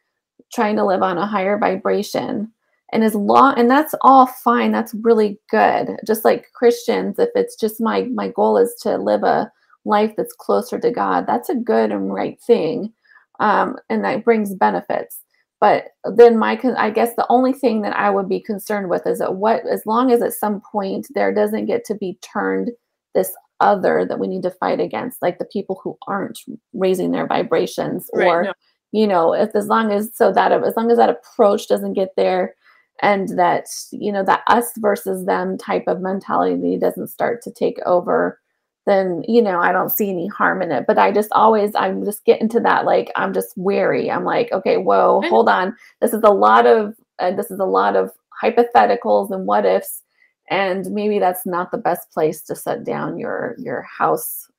trying 0.53 0.77
to 0.77 0.85
live 0.85 1.03
on 1.03 1.17
a 1.17 1.27
higher 1.27 1.57
vibration. 1.57 2.53
And 2.93 3.05
as 3.05 3.15
long 3.15 3.59
and 3.59 3.71
that's 3.71 3.95
all 4.03 4.27
fine 4.27 4.73
that's 4.73 4.95
really 4.95 5.39
good. 5.49 5.97
Just 6.05 6.25
like 6.25 6.53
christians 6.53 7.19
if 7.19 7.31
it's 7.35 7.57
just 7.57 7.81
my 7.81 8.03
my 8.03 8.29
goal 8.29 8.59
is 8.59 8.75
to 8.83 8.99
live 8.99 9.23
a 9.23 9.51
life 9.85 10.15
that's 10.17 10.35
closer 10.35 10.79
to 10.79 10.91
God, 10.91 11.27
that's 11.27 11.49
a 11.49 11.55
good 11.55 11.91
and 11.91 12.13
right 12.13 12.41
thing. 12.41 12.93
Um, 13.41 13.77
and 13.89 14.05
that 14.05 14.25
brings 14.25 14.55
benefits. 14.55 15.21
But 15.61 15.91
then 16.05 16.39
my, 16.39 16.61
I 16.77 16.91
guess 16.91 17.15
the 17.15 17.27
only 17.29 17.53
thing 17.53 17.83
that 17.83 17.97
I 17.97 18.11
would 18.11 18.29
be 18.29 18.41
concerned 18.41 18.91
with 18.91 19.07
is 19.07 19.21
that 19.21 19.37
what, 19.37 19.67
as 19.67 19.87
long 19.87 20.11
as 20.11 20.21
at 20.21 20.33
some 20.33 20.61
point 20.61 21.07
there 21.15 21.33
doesn't 21.33 21.67
get 21.67 21.85
to 21.87 21.95
be 21.95 22.19
turned 22.21 22.73
this 23.15 23.33
other 23.63 24.05
that 24.05 24.19
we 24.19 24.27
need 24.27 24.43
to 24.43 24.51
fight 24.51 24.81
against, 24.81 25.23
like 25.23 25.39
the 25.39 25.47
people 25.47 25.81
who 25.83 25.97
aren't 26.07 26.39
raising 26.75 27.13
their 27.13 27.27
vibrations, 27.27 28.11
right, 28.13 28.27
or 28.27 28.43
no. 28.45 28.53
you 28.91 29.07
know, 29.07 29.33
if 29.33 29.55
as 29.55 29.69
long 29.69 29.93
as 29.93 30.11
so 30.15 30.33
that 30.33 30.53
as 30.53 30.77
long 30.77 30.91
as 30.91 30.99
that 30.99 31.09
approach 31.09 31.69
doesn't 31.69 31.95
get 31.95 32.11
there, 32.17 32.55
and 33.01 33.39
that 33.39 33.67
you 33.93 34.13
know 34.13 34.25
that 34.25 34.43
us 34.49 34.73
versus 34.79 35.25
them 35.25 35.57
type 35.57 35.85
of 35.87 36.01
mentality 36.01 36.77
doesn't 36.77 37.09
start 37.09 37.41
to 37.43 37.53
take 37.53 37.79
over 37.87 38.41
then 38.87 39.23
you 39.29 39.43
know 39.43 39.61
I 39.61 39.73
don't 39.73 39.91
see 39.91 40.11
any 40.11 40.27
harm 40.29 40.63
in 40.63 40.73
it. 40.73 40.85
But 40.87 40.99
I 40.99 41.13
just 41.13 41.31
always 41.33 41.75
I'm 41.75 42.05
just 42.05 42.25
get 42.25 42.41
into 42.41 42.61
that 42.61 42.85
like 42.85 43.11
I'm 43.17 43.33
just 43.33 43.57
wary. 43.57 44.11
I'm 44.11 44.25
like, 44.25 44.51
okay, 44.53 44.77
whoa, 44.77 45.23
hold 45.27 45.49
on. 45.49 45.77
This 46.01 46.13
is 46.13 46.23
a 46.25 46.31
lot 46.31 46.67
of 46.67 46.95
uh, 47.19 47.33
this 47.33 47.51
is 47.51 47.61
a 47.61 47.65
lot 47.65 47.97
of 47.97 48.11
hypotheticals 48.43 49.31
and 49.31 49.47
what 49.47 49.65
ifs, 49.65 50.03
and 50.51 50.91
maybe 50.91 51.19
that's 51.19 51.47
not 51.47 51.71
the 51.71 51.79
best 51.79 52.11
place 52.11 52.43
to 52.43 52.57
set 52.57 52.85
down 52.85 53.19
your 53.19 53.55
your 53.59 53.83
house 53.83 54.51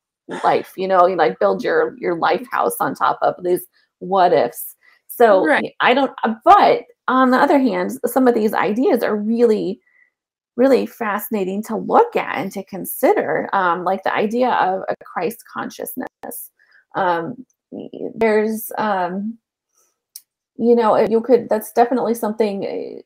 life. 0.44 0.74
You 0.78 0.88
know, 0.88 1.08
you 1.08 1.16
like 1.16 1.40
build 1.40 1.64
your 1.64 1.98
your 1.98 2.16
life 2.18 2.46
house 2.52 2.76
on 2.80 2.96
top 2.96 3.20
of 3.22 3.36
these 3.44 3.66
what 4.00 4.34
ifs. 4.34 4.76
So 5.08 5.46
Right. 5.46 5.74
I 5.80 5.94
don't. 5.94 6.12
But 6.44 6.86
on 7.08 7.32
the 7.32 7.38
other 7.38 7.60
hand, 7.60 7.92
some 8.06 8.28
of 8.28 8.34
these 8.34 8.54
ideas 8.54 9.04
are 9.04 9.16
really 9.16 9.80
really 10.56 10.86
fascinating 10.86 11.64
to 11.64 11.76
look 11.76 12.16
at 12.16 12.38
and 12.38 12.52
to 12.52 12.64
consider 12.64 13.50
um, 13.54 13.84
like 13.84 14.04
the 14.04 14.14
idea 14.14 14.50
of 14.52 14.84
a 14.90 14.96
christ 15.04 15.44
consciousness. 15.52 16.52
Um, 16.96 17.46
there's 18.16 18.72
um, 18.78 19.38
you 20.58 20.76
know 20.76 20.98
you 20.98 21.22
could 21.22 21.50
that's 21.50 21.72
definitely 21.72 22.14
something 22.14 23.04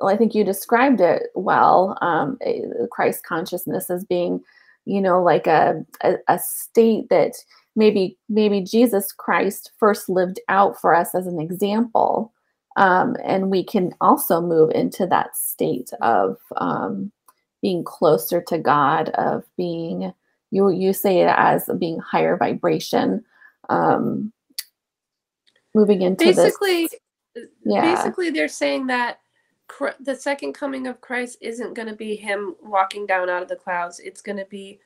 uh, 0.00 0.06
i 0.06 0.16
think 0.16 0.34
you 0.34 0.44
described 0.44 1.00
it 1.00 1.24
well 1.34 1.96
um, 2.02 2.36
eh, 2.42 2.60
christ 2.90 3.24
consciousness 3.24 3.90
as 3.90 4.04
being 4.04 4.40
you 4.84 5.00
know 5.00 5.22
like 5.22 5.46
a, 5.46 5.84
a, 6.02 6.16
a 6.28 6.38
state 6.38 7.08
that 7.10 7.32
maybe 7.74 8.18
maybe 8.28 8.60
jesus 8.60 9.12
christ 9.12 9.72
first 9.78 10.08
lived 10.08 10.40
out 10.48 10.78
for 10.80 10.94
us 10.94 11.14
as 11.14 11.26
an 11.26 11.40
example 11.40 12.32
um, 12.78 13.16
and 13.24 13.50
we 13.50 13.64
can 13.64 13.92
also 14.00 14.40
move 14.40 14.70
into 14.70 15.04
that 15.08 15.36
state 15.36 15.90
of 16.00 16.38
um, 16.56 17.10
being 17.60 17.82
closer 17.82 18.40
to 18.42 18.56
God, 18.56 19.08
of 19.10 19.42
being 19.56 20.12
you 20.52 20.70
you 20.70 20.92
say 20.92 21.18
it 21.18 21.34
as 21.36 21.68
being 21.80 21.98
higher 21.98 22.36
vibration, 22.36 23.24
um, 23.68 24.32
moving 25.74 26.02
into 26.02 26.24
Basically, 26.24 26.88
this. 27.34 27.46
Yeah, 27.64 27.96
basically 27.96 28.30
they're 28.30 28.46
saying 28.46 28.86
that 28.86 29.18
the 29.98 30.14
second 30.14 30.52
coming 30.52 30.86
of 30.86 31.00
Christ 31.00 31.38
isn't 31.40 31.74
going 31.74 31.88
to 31.88 31.96
be 31.96 32.14
him 32.14 32.54
walking 32.62 33.06
down 33.06 33.28
out 33.28 33.42
of 33.42 33.48
the 33.48 33.56
clouds. 33.56 33.98
It's 33.98 34.22
going 34.22 34.38
to 34.38 34.46
be 34.46 34.78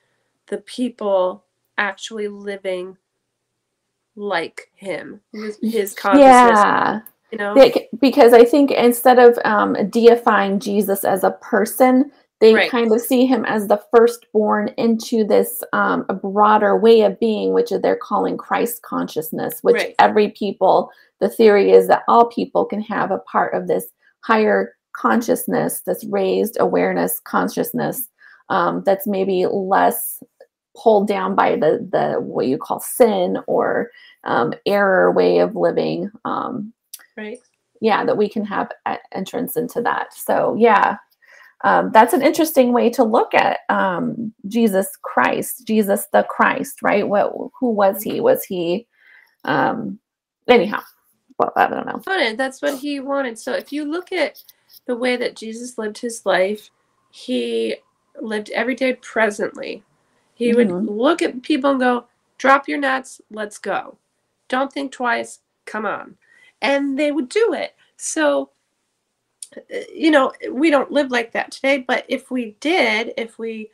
the 0.49 0.59
people 0.59 1.45
actually 1.76 2.28
living 2.28 2.97
like 4.16 4.70
him 4.74 5.20
with 5.34 5.59
his 5.62 5.93
consciousness. 5.93 6.22
yeah. 6.26 7.01
You 7.33 7.39
know, 7.39 7.55
Bec- 7.55 7.89
because 7.99 8.35
I 8.35 8.45
think 8.45 8.70
instead 8.70 9.18
of 9.18 9.39
um, 9.45 9.74
deifying 9.89 10.61
Jesus 10.61 11.03
as 11.03 11.24
a 11.24 11.30
person, 11.41 12.12
they 12.41 12.55
Right. 12.55 12.70
kind 12.70 12.93
of 12.93 13.01
see 13.01 13.24
him 13.24 13.45
as 13.47 13.68
the 13.68 13.80
firstborn 13.95 14.68
into 14.76 15.24
this 15.24 15.64
um, 15.72 16.05
a 16.09 16.14
broader 16.14 16.76
way 16.76 17.03
of 17.03 17.18
being, 17.20 17.55
which 17.55 17.70
they're 17.70 17.97
calling 17.97 18.37
Christ 18.37 18.83
consciousness, 18.83 19.61
which 19.62 19.76
Right. 19.76 19.95
every 19.99 20.28
people, 20.30 20.91
the 21.20 21.28
theory 21.28 21.70
is 21.72 21.87
that 21.89 22.03
all 22.07 22.26
people 22.26 22.64
can 22.66 22.83
have 22.83 23.11
a 23.11 23.20
part 23.20 23.55
of 23.55 23.66
this 23.66 23.87
higher 24.24 24.74
consciousness, 24.93 25.83
this 25.87 26.05
raised 26.05 26.57
awareness 26.61 27.18
consciousness 27.20 28.09
um, 28.51 28.83
that's 28.85 29.07
maybe 29.07 29.47
less 29.47 30.22
pulled 30.76 31.07
down 31.07 31.35
by 31.35 31.55
the 31.55 31.87
the 31.93 32.20
what 32.20 32.47
you 32.47 32.59
call 32.59 32.80
sin 32.80 33.39
or 33.47 33.91
um, 34.24 34.53
error 34.66 35.12
way 35.12 35.39
of 35.39 35.55
living. 35.57 36.11
Um, 36.24 36.72
right? 37.17 37.39
yeah 37.81 38.05
that 38.05 38.17
we 38.17 38.29
can 38.29 38.45
have 38.45 38.71
entrance 39.13 39.57
into 39.57 39.83
that 39.83 40.15
so 40.15 40.57
yeah 40.59 40.97
um, 41.65 41.91
that's 41.93 42.15
an 42.15 42.23
interesting 42.23 42.73
way 42.73 42.91
to 42.91 43.05
look 43.05 43.35
at 43.35 43.61
um, 43.71 44.33
jesus 44.49 44.89
christ 45.03 45.67
jesus 45.67 46.07
the 46.13 46.25
christ 46.31 46.83
right 46.83 47.09
what 47.09 47.33
who 47.61 47.71
was 47.71 48.03
he 48.03 48.21
was 48.21 48.45
he 48.45 48.87
um 49.45 49.99
anyhow 50.49 50.81
well 51.39 51.53
i 51.57 51.69
don't 51.69 51.87
know 51.87 52.03
wanted. 52.07 52.39
That's 52.39 52.63
what 52.63 52.77
he 52.79 53.01
wanted. 53.01 53.39
So 53.39 53.53
if 53.55 53.73
you 53.73 53.85
look 53.85 54.13
at 54.13 54.43
the 54.87 54.97
way 54.97 55.17
that 55.17 55.37
Jesus 55.37 55.79
lived 55.79 55.99
his 55.99 56.27
life, 56.27 56.71
he 57.11 57.77
lived 58.21 58.51
every 58.51 58.75
day 58.77 58.95
presently. 58.95 59.85
He 60.35 60.55
would 60.55 60.69
Mhm. 60.69 60.89
look 60.89 61.23
at 61.23 61.43
people 61.43 61.73
and 61.73 61.81
go, 61.81 62.07
"Drop 62.39 62.69
your 62.69 62.79
nets, 62.79 63.21
let's 63.31 63.59
go. 63.59 63.99
Don't 64.49 64.73
think 64.73 64.93
twice. 64.93 65.41
Come 65.67 65.87
on." 65.87 66.19
And 66.63 66.99
they 66.99 67.13
would 67.13 67.29
do 67.29 67.53
it. 67.53 67.75
So 67.97 68.51
uh, 69.57 69.79
you 69.93 70.11
know, 70.11 70.33
we 70.51 70.71
don't 70.71 70.91
live 70.91 71.11
like 71.11 71.33
that 71.33 71.51
today, 71.51 71.85
but 71.87 72.05
if 72.09 72.31
we 72.31 72.57
did, 72.61 73.13
if 73.17 73.39
we 73.39 73.71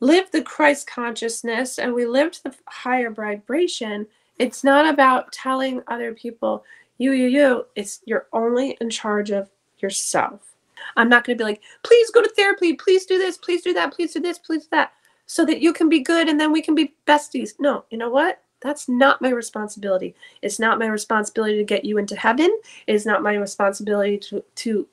lived 0.00 0.32
the 0.32 0.42
Christ 0.42 0.86
consciousness 0.86 1.78
and 1.78 1.92
we 1.92 2.06
lived 2.06 2.42
the 2.42 2.54
higher 2.66 3.10
vibration, 3.10 4.06
it's 4.38 4.64
not 4.64 4.88
about 4.88 5.32
telling 5.32 5.82
other 5.88 6.12
people, 6.14 6.64
you, 6.98 7.12
you, 7.12 7.26
you. 7.26 7.66
It's 7.76 8.00
you're 8.04 8.26
only 8.32 8.76
in 8.80 8.90
charge 8.90 9.30
of 9.30 9.50
yourself. 9.78 10.54
I'm 10.96 11.08
not 11.08 11.24
going 11.24 11.36
to 11.38 11.44
be 11.44 11.48
like, 11.48 11.62
please 11.84 12.10
go 12.10 12.22
to 12.22 12.28
therapy, 12.30 12.72
please 12.74 13.06
do 13.06 13.18
this, 13.18 13.38
please 13.38 13.62
do 13.62 13.72
that, 13.74 13.92
please 13.92 14.12
do 14.12 14.20
this, 14.20 14.38
please 14.38 14.64
do 14.64 14.68
that, 14.72 14.92
so 15.26 15.44
that 15.44 15.60
you 15.60 15.72
can 15.72 15.88
be 15.88 16.00
good 16.00 16.28
and 16.28 16.40
then 16.40 16.50
we 16.50 16.62
can 16.62 16.74
be 16.74 16.94
besties. 17.06 17.54
No, 17.60 17.84
you 17.90 17.98
know 17.98 18.10
what? 18.10 18.41
That's 18.62 18.88
not 18.88 19.20
my 19.20 19.30
responsibility. 19.30 20.14
It's 20.40 20.58
not 20.58 20.78
my 20.78 20.86
responsibility 20.86 21.56
to 21.58 21.64
get 21.64 21.84
you 21.84 21.98
into 21.98 22.16
heaven. 22.16 22.50
It 22.86 22.94
is 22.94 23.04
not 23.06 23.22
my 23.22 23.34
responsibility 23.34 24.18
to 24.18 24.44
to 24.56 24.88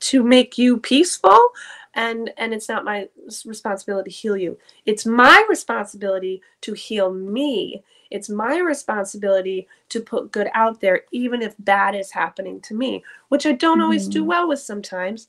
to 0.00 0.22
make 0.22 0.58
you 0.58 0.78
peaceful 0.78 1.48
and 1.94 2.30
and 2.36 2.52
it's 2.52 2.68
not 2.68 2.84
my 2.84 3.08
responsibility 3.46 4.10
to 4.10 4.16
heal 4.16 4.36
you 4.36 4.58
it's 4.84 5.06
my 5.06 5.44
responsibility 5.48 6.42
to 6.60 6.74
heal 6.74 7.10
me 7.12 7.82
it's 8.10 8.28
my 8.28 8.58
responsibility 8.58 9.66
to 9.88 10.00
put 10.00 10.30
good 10.30 10.48
out 10.52 10.80
there 10.80 11.04
even 11.12 11.40
if 11.40 11.54
bad 11.60 11.94
is 11.94 12.10
happening 12.10 12.60
to 12.60 12.74
me 12.74 13.02
which 13.28 13.46
i 13.46 13.52
don't 13.52 13.80
always 13.80 14.06
do 14.06 14.22
Mhm. 14.22 14.26
well 14.26 14.48
with 14.48 14.58
sometimes 14.60 15.28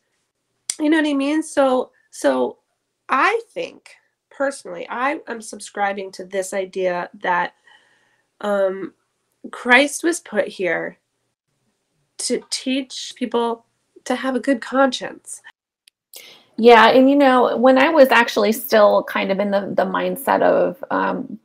you 0.79 0.89
know 0.89 0.97
what 0.97 1.07
i 1.07 1.13
mean 1.13 1.41
so 1.41 1.91
so 2.11 2.57
i 3.07 3.39
think 3.51 3.95
personally 4.37 4.87
i 4.89 5.19
am 5.27 5.41
subscribing 5.41 6.11
to 6.11 6.23
this 6.23 6.53
idea 6.53 7.09
that 7.13 7.53
um 8.41 8.93
christ 9.51 10.03
was 10.03 10.19
put 10.19 10.47
here 10.47 10.97
to 12.17 12.41
teach 12.49 13.13
people 13.15 13.65
to 14.05 14.15
have 14.15 14.35
a 14.35 14.39
good 14.39 14.61
conscience 14.61 15.41
Yeah, 16.57 16.89
and 16.89 17.07
you 17.09 17.15
know, 17.15 17.55
when 17.55 17.77
I 17.77 17.89
was 17.89 18.09
actually 18.09 18.51
still 18.51 19.03
kind 19.03 19.31
of 19.31 19.39
in 19.39 19.51
the 19.51 19.73
the 19.75 19.85
mindset 19.85 20.41
of 20.41 20.83
um, 20.89 21.39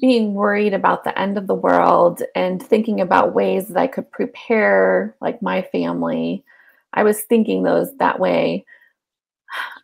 being 0.00 0.34
worried 0.34 0.74
about 0.74 1.04
the 1.04 1.16
end 1.18 1.38
of 1.38 1.46
the 1.46 1.54
world 1.54 2.22
and 2.34 2.60
thinking 2.60 3.00
about 3.00 3.34
ways 3.34 3.68
that 3.68 3.78
I 3.78 3.86
could 3.86 4.10
prepare, 4.10 5.14
like 5.20 5.40
my 5.42 5.62
family, 5.62 6.44
I 6.92 7.04
was 7.04 7.22
thinking 7.22 7.62
those 7.62 7.94
that 7.98 8.18
way. 8.18 8.64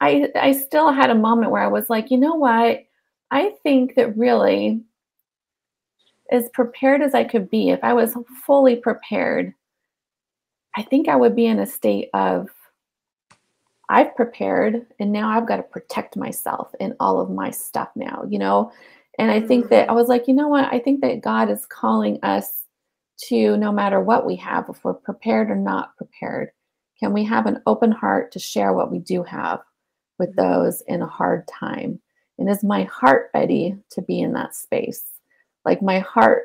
I 0.00 0.28
I 0.34 0.52
still 0.52 0.92
had 0.92 1.10
a 1.10 1.14
moment 1.14 1.50
where 1.50 1.62
I 1.62 1.68
was 1.68 1.90
like, 1.90 2.10
you 2.10 2.18
know 2.18 2.34
what? 2.34 2.84
I 3.30 3.52
think 3.62 3.94
that 3.96 4.16
really, 4.16 4.80
as 6.30 6.48
prepared 6.50 7.02
as 7.02 7.14
I 7.14 7.24
could 7.24 7.50
be, 7.50 7.70
if 7.70 7.80
I 7.82 7.92
was 7.92 8.16
fully 8.46 8.76
prepared, 8.76 9.54
I 10.76 10.82
think 10.82 11.08
I 11.08 11.16
would 11.16 11.36
be 11.36 11.46
in 11.46 11.58
a 11.58 11.66
state 11.66 12.08
of 12.14 12.48
I've 13.88 14.14
prepared 14.16 14.86
and 15.00 15.12
now 15.12 15.30
I've 15.30 15.48
got 15.48 15.56
to 15.56 15.62
protect 15.62 16.16
myself 16.16 16.74
and 16.78 16.94
all 17.00 17.20
of 17.20 17.30
my 17.30 17.50
stuff 17.50 17.88
now, 17.96 18.24
you 18.28 18.38
know? 18.38 18.70
And 19.18 19.30
I 19.30 19.40
think 19.40 19.70
that 19.70 19.84
I 19.84 19.86
mm-hmm. 19.86 19.96
was 19.96 20.08
like, 20.08 20.28
you 20.28 20.34
know 20.34 20.48
what? 20.48 20.72
I 20.72 20.78
think 20.78 21.00
that 21.00 21.22
God 21.22 21.50
is 21.50 21.66
calling 21.66 22.18
us 22.22 22.64
to 23.24 23.56
no 23.56 23.72
matter 23.72 24.00
what 24.00 24.26
we 24.26 24.36
have, 24.36 24.68
if 24.68 24.84
we're 24.84 24.94
prepared 24.94 25.50
or 25.50 25.56
not 25.56 25.96
prepared, 25.96 26.50
can 26.98 27.12
we 27.12 27.24
have 27.24 27.46
an 27.46 27.62
open 27.66 27.92
heart 27.92 28.32
to 28.32 28.38
share 28.38 28.72
what 28.72 28.90
we 28.90 28.98
do 28.98 29.22
have 29.22 29.60
with 30.18 30.34
those 30.36 30.82
in 30.82 31.02
a 31.02 31.06
hard 31.06 31.46
time? 31.48 32.00
And 32.38 32.48
is 32.48 32.62
my 32.62 32.84
heart 32.84 33.30
ready 33.34 33.76
to 33.90 34.02
be 34.02 34.20
in 34.20 34.32
that 34.32 34.54
space? 34.54 35.04
Like 35.64 35.82
my 35.82 36.00
heart 36.00 36.44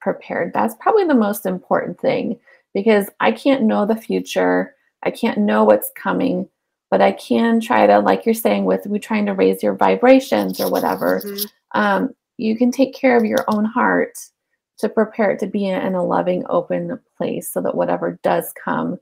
prepared. 0.00 0.52
That's 0.52 0.74
probably 0.80 1.04
the 1.04 1.14
most 1.14 1.46
important 1.46 2.00
thing 2.00 2.38
because 2.74 3.08
I 3.20 3.32
can't 3.32 3.62
know 3.62 3.86
the 3.86 3.96
future. 3.96 4.74
I 5.02 5.10
can't 5.10 5.38
know 5.38 5.64
what's 5.64 5.90
coming, 5.96 6.48
but 6.90 7.00
I 7.00 7.12
can 7.12 7.60
try 7.60 7.86
to, 7.86 7.98
like 7.98 8.24
you're 8.24 8.34
saying, 8.34 8.64
with 8.64 8.86
we 8.86 8.98
trying 8.98 9.26
to 9.26 9.34
raise 9.34 9.62
your 9.62 9.74
vibrations 9.74 10.60
or 10.60 10.70
whatever. 10.70 11.22
Mhm. 11.24 11.46
Um, 11.74 12.14
you 12.36 12.56
can 12.56 12.70
take 12.70 12.94
care 12.94 13.16
of 13.16 13.24
your 13.24 13.44
own 13.48 13.64
heart 13.64 14.18
to 14.78 14.88
prepare 14.88 15.30
it 15.32 15.40
to 15.40 15.46
be 15.46 15.66
in 15.66 15.94
a 15.94 16.04
loving, 16.04 16.44
open 16.48 17.00
place 17.16 17.52
so 17.52 17.60
that 17.60 17.74
whatever 17.74 18.18
does 18.22 18.52
come, 18.52 18.98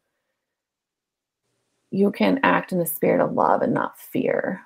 you 1.90 2.10
can 2.10 2.40
act 2.42 2.72
in 2.72 2.78
the 2.78 2.86
spirit 2.86 3.20
of 3.20 3.32
love 3.32 3.62
and 3.62 3.74
not 3.74 3.98
fear. 3.98 4.60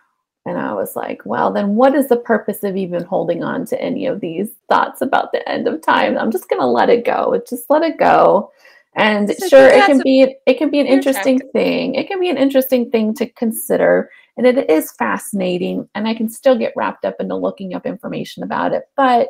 And 0.46 0.58
I 0.58 0.72
was 0.72 0.96
like, 0.96 1.22
well, 1.26 1.52
then 1.52 1.76
what 1.76 1.94
is 1.94 2.08
the 2.08 2.16
purpose 2.16 2.64
of 2.64 2.76
even 2.76 3.04
holding 3.04 3.44
on 3.44 3.66
to 3.66 3.80
any 3.80 4.06
of 4.06 4.20
these 4.20 4.50
thoughts 4.68 5.02
about 5.02 5.32
the 5.32 5.46
end 5.48 5.68
of 5.68 5.82
time? 5.82 6.16
I'm 6.16 6.30
just 6.30 6.48
going 6.48 6.60
to 6.60 6.66
let 6.66 6.88
it 6.88 7.04
go. 7.04 7.40
Just 7.48 7.68
let 7.68 7.82
it 7.82 7.98
go. 7.98 8.50
And 8.96 9.30
So 9.30 9.48
sure, 9.48 9.66
it 9.68 9.84
can 9.86 10.02
be 10.02 10.36
it 10.46 10.54
can 10.54 10.70
be 10.70 10.80
an 10.80 10.86
interesting 10.86 11.38
tactic. 11.38 11.52
thing. 11.52 11.94
It 11.94 12.08
can 12.08 12.18
be 12.18 12.28
an 12.30 12.36
interesting 12.36 12.90
thing 12.90 13.14
to 13.14 13.26
consider 13.28 14.10
and 14.40 14.46
it 14.46 14.70
is 14.70 14.92
fascinating 14.92 15.86
and 15.94 16.08
i 16.08 16.14
can 16.14 16.28
still 16.28 16.56
get 16.56 16.72
wrapped 16.76 17.04
up 17.04 17.16
into 17.20 17.36
looking 17.36 17.74
up 17.74 17.84
information 17.84 18.42
about 18.42 18.72
it 18.72 18.84
but 18.96 19.28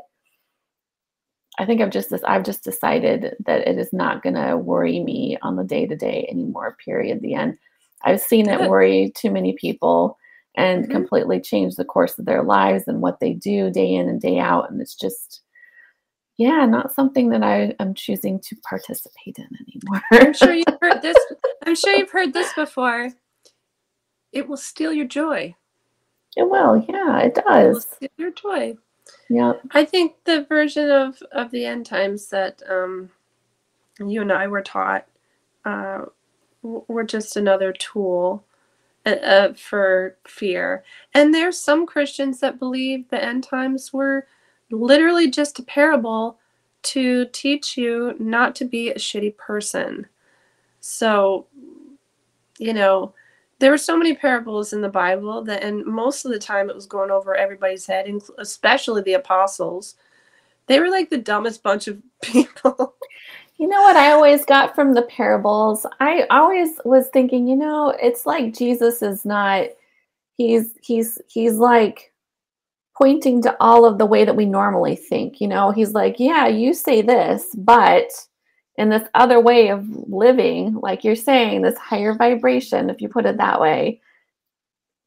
i 1.59 1.65
think 1.67 1.81
i've 1.81 1.91
just 1.91 2.13
i've 2.25 2.45
just 2.45 2.63
decided 2.63 3.35
that 3.45 3.67
it 3.67 3.77
is 3.79 3.93
not 3.93 4.23
going 4.23 4.37
to 4.37 4.57
worry 4.57 5.01
me 5.01 5.37
on 5.43 5.57
the 5.57 5.65
day 5.65 5.87
to 5.87 5.97
day 5.97 6.27
anymore 6.31 6.77
period 6.85 7.21
the 7.21 7.35
end 7.35 7.59
i've 8.05 8.21
seen 8.21 8.49
it 8.49 8.69
worry 8.69 9.13
too 9.15 9.31
many 9.31 9.53
people 9.55 10.19
and 10.57 10.87
Mhm. 10.87 10.91
completely 10.91 11.41
change 11.41 11.77
the 11.77 11.85
course 11.85 12.19
of 12.19 12.25
their 12.25 12.43
lives 12.43 12.85
and 12.89 13.01
what 13.01 13.21
they 13.21 13.33
do 13.33 13.71
day 13.71 13.95
in 13.95 14.09
and 14.09 14.21
day 14.21 14.39
out 14.39 14.71
and 14.71 14.81
it's 14.81 14.95
just 14.97 15.43
yeah 16.39 16.65
not 16.67 16.93
something 16.95 17.29
that 17.31 17.43
i 17.43 17.75
am 17.79 17.95
choosing 17.95 18.41
to 18.41 18.57
participate 18.69 19.39
in 19.39 19.49
anymore 19.67 20.03
I'm 20.13 20.33
sure 20.33 20.53
you've 20.55 20.79
heard 20.81 21.03
this. 21.03 21.17
I'm 21.67 21.75
sure 21.77 21.95
you've 21.95 22.11
heard 22.11 22.33
this 22.33 22.53
before. 22.55 23.11
It 24.33 24.49
will 24.49 24.57
steal 24.57 24.93
your 24.93 25.07
joy. 25.07 25.55
it 26.37 26.49
will 26.49 26.85
yeah 26.89 27.19
it 27.21 27.37
It 27.39 27.45
will 27.45 27.73
does 27.75 27.87
steal 27.87 28.09
your 28.17 28.31
joy. 28.33 28.77
yeah 29.29 29.53
I 29.73 29.85
think 29.85 30.15
the 30.25 30.45
version 30.45 30.91
of 30.91 31.23
of 31.33 31.51
the 31.51 31.65
end 31.65 31.87
times 31.87 32.29
that 32.31 32.63
um, 32.69 33.11
you 33.99 34.21
and 34.23 34.33
I 34.33 34.47
were 34.47 34.63
taught 34.63 35.07
uh, 35.65 36.07
were 36.63 37.05
just 37.05 37.37
another 37.37 37.73
tool 37.73 38.45
uh, 39.07 39.11
uh, 39.11 39.55
for 39.55 40.17
fear. 40.27 40.85
And 41.15 41.35
there's 41.35 41.59
some 41.59 41.87
Christians 41.87 42.41
that 42.41 42.59
believe 42.59 43.09
the 43.09 43.23
end 43.23 43.45
times 43.45 43.93
were 43.93 44.27
literally 44.71 45.31
just 45.31 45.59
a 45.59 45.63
parable 45.63 46.39
to 46.83 47.27
teach 47.33 47.77
you 47.77 48.15
not 48.19 48.55
to 48.57 48.65
be 48.65 48.91
a 48.91 48.97
shitty 48.97 49.37
person. 49.37 50.07
So, 50.81 51.47
you 52.59 52.73
know, 52.73 53.15
there 53.59 53.71
were 53.71 53.79
so 53.79 53.97
many 53.97 54.15
parables 54.15 54.73
in 54.73 54.81
the 54.81 54.89
Bible 54.89 55.43
that, 55.45 55.63
and 55.63 55.85
most 55.85 56.25
of 56.25 56.33
the 56.33 56.39
time 56.39 56.71
it 56.71 56.75
was 56.75 56.87
going 56.87 57.11
over 57.11 57.35
everybody's 57.35 57.87
head, 57.87 58.11
especially 58.39 59.03
the 59.03 59.15
apostles. 59.15 59.97
They 60.67 60.81
were 60.81 60.89
like 60.89 61.11
the 61.11 61.19
dumbest 61.19 61.63
bunch 61.63 61.89
of 61.89 61.99
people. 62.23 62.95
You 63.61 63.69
know 63.69 63.83
what 63.83 63.97
I 63.97 64.13
always 64.13 64.47
got 64.47 64.75
from 64.75 64.95
the 64.95 65.03
parables? 65.03 65.85
I 66.01 66.27
always 66.31 66.81
was 66.87 67.09
thinking, 67.09 67.47
you 67.47 67.57
know, 67.57 67.91
it's 68.03 68.25
like 68.25 68.55
Jesus 68.55 69.03
is 69.03 69.27
not 69.27 69.67
he's 70.39 70.73
he's 70.81 71.19
he's 71.29 71.57
like 71.57 72.11
pointing 72.97 73.43
to 73.43 73.55
all 73.61 73.85
of 73.85 73.99
the 73.99 74.07
way 74.07 74.25
that 74.25 74.35
we 74.35 74.47
normally 74.47 74.97
think, 74.97 75.43
you 75.43 75.47
know. 75.47 75.73
He's 75.73 75.93
like, 75.93 76.19
yeah, 76.19 76.47
you 76.47 76.73
say 76.73 77.03
this, 77.03 77.49
but 77.55 78.11
in 78.79 78.89
this 78.89 79.07
other 79.13 79.39
way 79.39 79.69
of 79.69 79.87
living, 80.09 80.77
like 80.77 81.05
you're 81.05 81.15
saying, 81.15 81.61
this 81.61 81.77
higher 81.77 82.15
vibration, 82.15 82.89
if 82.89 83.03
you 83.03 83.11
put 83.11 83.27
it 83.27 83.37
that 83.37 83.61
way, 83.61 84.01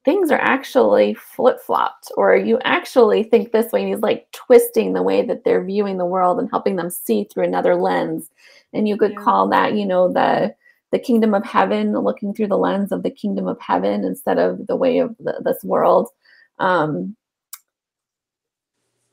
things 0.06 0.32
are 0.32 0.40
actually 0.42 1.14
flip 1.14 1.60
flopped, 1.62 2.12
or 2.18 2.36
you 2.36 2.60
actually 2.64 3.24
think 3.24 3.52
this 3.52 3.72
way. 3.72 3.82
And 3.82 3.90
he's 3.90 4.02
like 4.02 4.30
twisting 4.32 4.94
the 4.94 5.04
way 5.04 5.22
that 5.24 5.44
they're 5.44 5.64
viewing 5.64 5.98
the 5.98 6.06
world 6.06 6.40
and 6.40 6.50
helping 6.50 6.76
them 6.76 6.90
see 6.90 7.24
through 7.26 7.46
another 7.46 7.76
lens. 7.76 8.30
And 8.74 8.88
you 8.88 8.98
could 8.98 9.12
Yeah. 9.12 9.24
call 9.24 9.50
that, 9.50 9.74
you 9.76 9.86
know, 9.86 10.12
the 10.12 10.56
the 10.92 11.00
kingdom 11.00 11.34
of 11.34 11.44
heaven, 11.44 11.94
looking 11.98 12.34
through 12.36 12.48
the 12.48 12.58
lens 12.58 12.92
of 12.92 13.02
the 13.02 13.10
kingdom 13.10 13.48
of 13.48 13.60
heaven 13.60 14.04
instead 14.04 14.38
of 14.38 14.68
the 14.68 14.76
way 14.76 15.00
of 15.00 15.16
the, 15.18 15.42
this 15.44 15.64
world. 15.64 16.10
Um, 16.60 17.16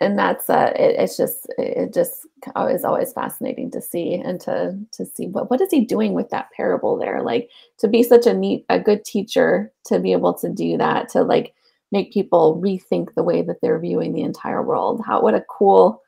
and 0.01 0.18
that's 0.18 0.48
uh 0.48 0.72
it, 0.74 0.96
it's 0.98 1.16
just 1.16 1.46
it 1.59 1.92
just 1.92 2.26
is 2.70 2.84
always 2.84 3.12
fascinating 3.12 3.70
to 3.70 3.80
see 3.80 4.14
and 4.14 4.40
to 4.40 4.78
to 4.92 5.05
see 5.05 5.26
what 5.26 5.51
what 5.51 5.61
is 5.61 5.70
he 5.70 5.84
doing 5.84 6.14
with 6.14 6.30
that 6.30 6.51
parable 6.53 6.96
there? 6.96 7.22
Like 7.22 7.51
to 7.78 7.88
be 7.88 8.03
such 8.03 8.26
a 8.26 8.34
neat 8.34 8.64
a 8.70 8.80
good 8.80 9.05
teacher 9.05 9.72
to 9.86 9.98
be 9.98 10.12
able 10.12 10.34
to 10.34 10.48
do 10.48 10.76
that 10.78 11.09
to 11.11 11.22
like 11.22 11.55
make 11.92 12.12
people 12.12 12.61
rethink 12.62 13.14
the 13.14 13.22
way 13.22 13.42
that 13.42 13.61
they're 13.61 13.78
viewing 13.78 14.12
the 14.12 14.22
entire 14.22 14.62
world. 14.62 15.03
How 15.05 15.22
what 15.22 15.34
a 15.34 15.44
cool 15.48 16.03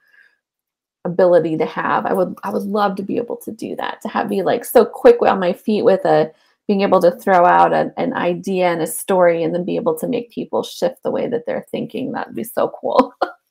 ability 1.05 1.59
to 1.59 1.67
have. 1.67 2.07
I 2.07 2.15
would 2.15 2.35
i 2.45 2.51
would 2.51 2.63
love 2.63 2.97
to 2.97 3.03
be 3.03 3.19
able 3.19 3.37
to 3.39 3.53
do 3.53 3.77
that 3.77 4.01
to 4.03 4.09
have 4.09 4.29
be 4.29 4.43
like 4.43 4.65
so 4.65 4.85
quick 4.87 5.21
on 5.23 5.39
my 5.41 5.53
feet 5.53 5.85
with 5.85 6.05
a 6.07 6.33
being 6.69 6.83
able 6.83 7.01
to 7.01 7.11
throw 7.11 7.45
out 7.45 7.73
an, 7.73 7.93
an 7.97 8.15
idea 8.15 8.69
and 8.69 8.81
a 8.81 8.87
story 8.87 9.43
and 9.43 9.53
then 9.55 9.65
be 9.65 9.77
able 9.77 9.99
to 9.99 10.07
make 10.07 10.31
people 10.31 10.63
shift 10.63 11.03
the 11.03 11.11
way 11.11 11.27
that 11.27 11.45
they're 11.45 11.67
thinking. 11.73 12.13
That'd 12.13 12.37
be 12.37 12.45
so 12.45 12.73
cool 12.81 13.13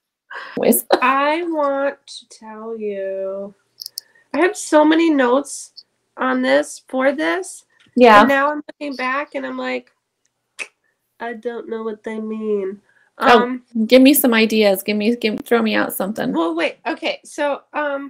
Anyways. 0.57 0.85
I 1.01 1.43
want 1.43 1.97
to 2.05 2.29
tell 2.29 2.77
you, 2.77 3.53
I 4.33 4.39
have 4.39 4.55
so 4.55 4.85
many 4.85 5.09
notes 5.09 5.85
on 6.17 6.41
this 6.41 6.83
for 6.87 7.11
this. 7.11 7.65
yeah 7.95 8.21
And 8.21 8.29
now 8.29 8.51
I'm 8.51 8.63
looking 8.67 8.95
back 8.95 9.35
and 9.35 9.45
I'm 9.45 9.57
like, 9.57 9.91
I 11.19 11.33
don't 11.33 11.69
know 11.69 11.83
what 11.83 12.03
they 12.03 12.19
mean. 12.19 12.81
Oh. 13.17 13.43
Um, 13.43 13.63
give 13.85 14.01
me 14.01 14.13
some 14.15 14.33
ideas 14.33 14.81
give 14.81 14.97
me 14.97 15.15
give 15.15 15.39
throw 15.41 15.61
me 15.61 15.75
out 15.75 15.93
something 15.93 16.33
well, 16.33 16.55
wait. 16.55 16.77
Okay. 16.87 17.19
So, 17.23 17.61
um, 17.73 18.09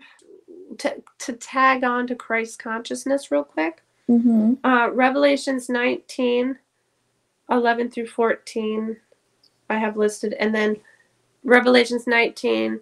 to, 0.78 1.02
to 1.20 1.34
tag 1.34 1.84
on 1.84 2.08
to 2.08 2.16
Christ 2.16 2.60
consciousness 2.60 3.32
real 3.32 3.44
quick, 3.44 3.84
mm-hmm. 4.10 4.54
uh, 4.64 4.90
Revelations 4.92 5.70
19, 5.70 6.58
11 7.50 7.92
through 7.92 8.08
14, 8.08 8.96
I 9.70 9.78
have 9.78 9.98
listed. 9.98 10.34
And 10.34 10.56
then 10.56 10.78
Revelations 11.44 12.08
19, 12.08 12.80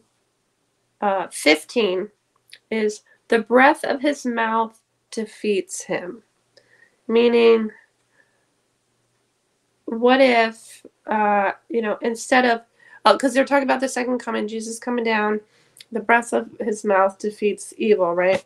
uh, 1.02 1.28
15 1.32 2.10
is 2.72 3.02
the 3.30 3.40
breath 3.40 3.84
of 3.84 4.02
his 4.02 4.26
mouth 4.26 4.80
defeats 5.12 5.84
him. 5.84 6.24
Meaning, 7.08 7.72
what 9.86 10.22
if, 10.22 10.86
uh, 11.08 11.54
you 11.70 11.82
know, 11.82 11.98
instead 12.02 12.46
of, 12.46 12.62
because 13.12 13.34
they're 13.34 13.46
talking 13.46 13.64
about 13.64 13.80
the 13.80 13.90
second 13.90 14.20
coming, 14.20 14.48
Jesus 14.48 14.78
coming 14.78 15.04
down, 15.04 15.42
the 15.92 16.00
breath 16.00 16.34
of 16.34 16.50
his 16.60 16.84
mouth 16.84 17.18
defeats 17.18 17.74
evil, 17.78 18.14
right? 18.14 18.46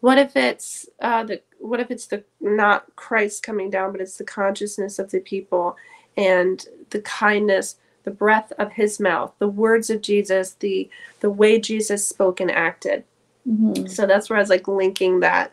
What 0.00 0.16
if 0.18 0.34
it's 0.36 0.88
uh, 1.00 1.24
the 1.24 1.42
what 1.58 1.80
if 1.80 1.90
it's 1.90 2.06
the 2.06 2.24
not 2.40 2.86
Christ 2.96 3.42
coming 3.42 3.68
down, 3.68 3.92
but 3.92 4.00
it's 4.00 4.16
the 4.16 4.24
consciousness 4.24 4.98
of 4.98 5.10
the 5.10 5.20
people 5.20 5.76
and 6.16 6.64
the 6.88 7.02
kindness, 7.02 7.76
the 8.04 8.10
breath 8.10 8.52
of 8.58 8.72
his 8.72 9.00
mouth, 9.00 9.32
the 9.38 9.48
words 9.48 9.90
of 9.90 10.02
Jesus, 10.02 10.52
the 10.60 10.88
the 11.20 11.30
way 11.30 11.60
Jesus 11.60 12.06
spoke 12.06 12.40
and 12.40 12.50
acted. 12.50 13.04
Mm-hmm. 13.48 13.86
So 13.86 14.06
that's 14.06 14.30
where 14.30 14.38
I 14.38 14.42
was 14.42 14.50
like 14.50 14.68
linking 14.68 15.20
that 15.20 15.52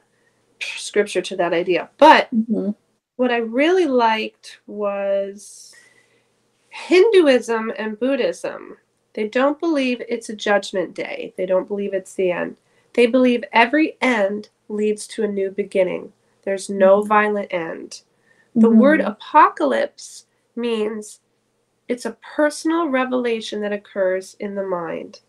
scripture 0.61 1.21
to 1.21 1.35
that 1.37 1.53
idea. 1.53 1.89
But 1.97 2.29
Mm-hmm. 2.33 2.71
what 3.17 3.31
I 3.31 3.37
really 3.37 3.85
liked 3.85 4.59
was 4.67 5.73
Hinduism 6.69 7.73
and 7.77 7.99
Buddhism. 7.99 8.77
They 9.13 9.27
don't 9.27 9.59
believe 9.59 10.01
it's 10.07 10.29
a 10.29 10.35
judgment 10.35 10.93
day. 10.93 11.33
They 11.37 11.45
don't 11.45 11.67
believe 11.67 11.93
it's 11.93 12.13
the 12.13 12.31
end. 12.31 12.57
They 12.93 13.07
believe 13.07 13.43
every 13.51 13.97
end 14.01 14.49
leads 14.69 15.07
to 15.07 15.23
a 15.23 15.27
new 15.27 15.51
beginning. 15.51 16.13
There's 16.43 16.69
no 16.69 17.01
Mhm. 17.01 17.07
violent 17.07 17.53
end. 17.53 18.01
The 18.55 18.69
word 18.69 19.01
apocalypse 19.01 20.25
means 20.55 21.19
it's 21.87 22.05
a 22.05 22.17
personal 22.35 22.87
revelation 22.89 23.61
that 23.61 23.71
occurs 23.73 24.35
in 24.39 24.55
the 24.55 24.63
mind. 24.65 25.21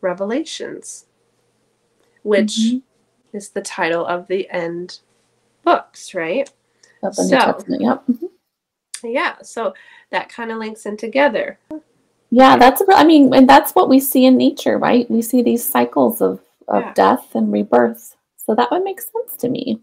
Revelations, 0.00 1.06
which 2.22 2.56
Mhm. 2.56 2.82
is 3.32 3.50
the 3.50 3.60
title 3.60 4.06
of 4.06 4.26
the 4.28 4.48
end 4.50 5.00
books, 5.62 6.14
right? 6.14 6.48
So- 7.12 7.28
Testament, 7.28 7.82
yep. 7.82 8.02
Mhm. 8.06 8.30
Yeah, 9.02 9.40
so 9.42 9.74
that 10.10 10.28
kind 10.28 10.50
of 10.52 10.58
links 10.58 10.84
in 10.86 10.96
together. 10.96 11.58
Yeah, 12.30 12.56
that's. 12.56 12.80
a 12.80 12.84
I 12.90 13.04
mean, 13.04 13.34
and 13.34 13.48
that's 13.48 13.72
what 13.74 13.88
we 13.88 13.98
see 13.98 14.24
in 14.26 14.36
nature, 14.36 14.78
right? 14.78 15.10
We 15.10 15.22
see 15.22 15.42
these 15.42 15.66
cycles 15.66 16.20
of 16.20 16.40
of 16.68 16.82
Yeah. 16.82 16.92
death 16.94 17.34
and 17.34 17.52
rebirth. 17.52 18.16
So 18.36 18.54
that 18.54 18.70
would 18.70 18.84
make 18.84 19.00
sense 19.00 19.36
to 19.38 19.48
me. 19.48 19.80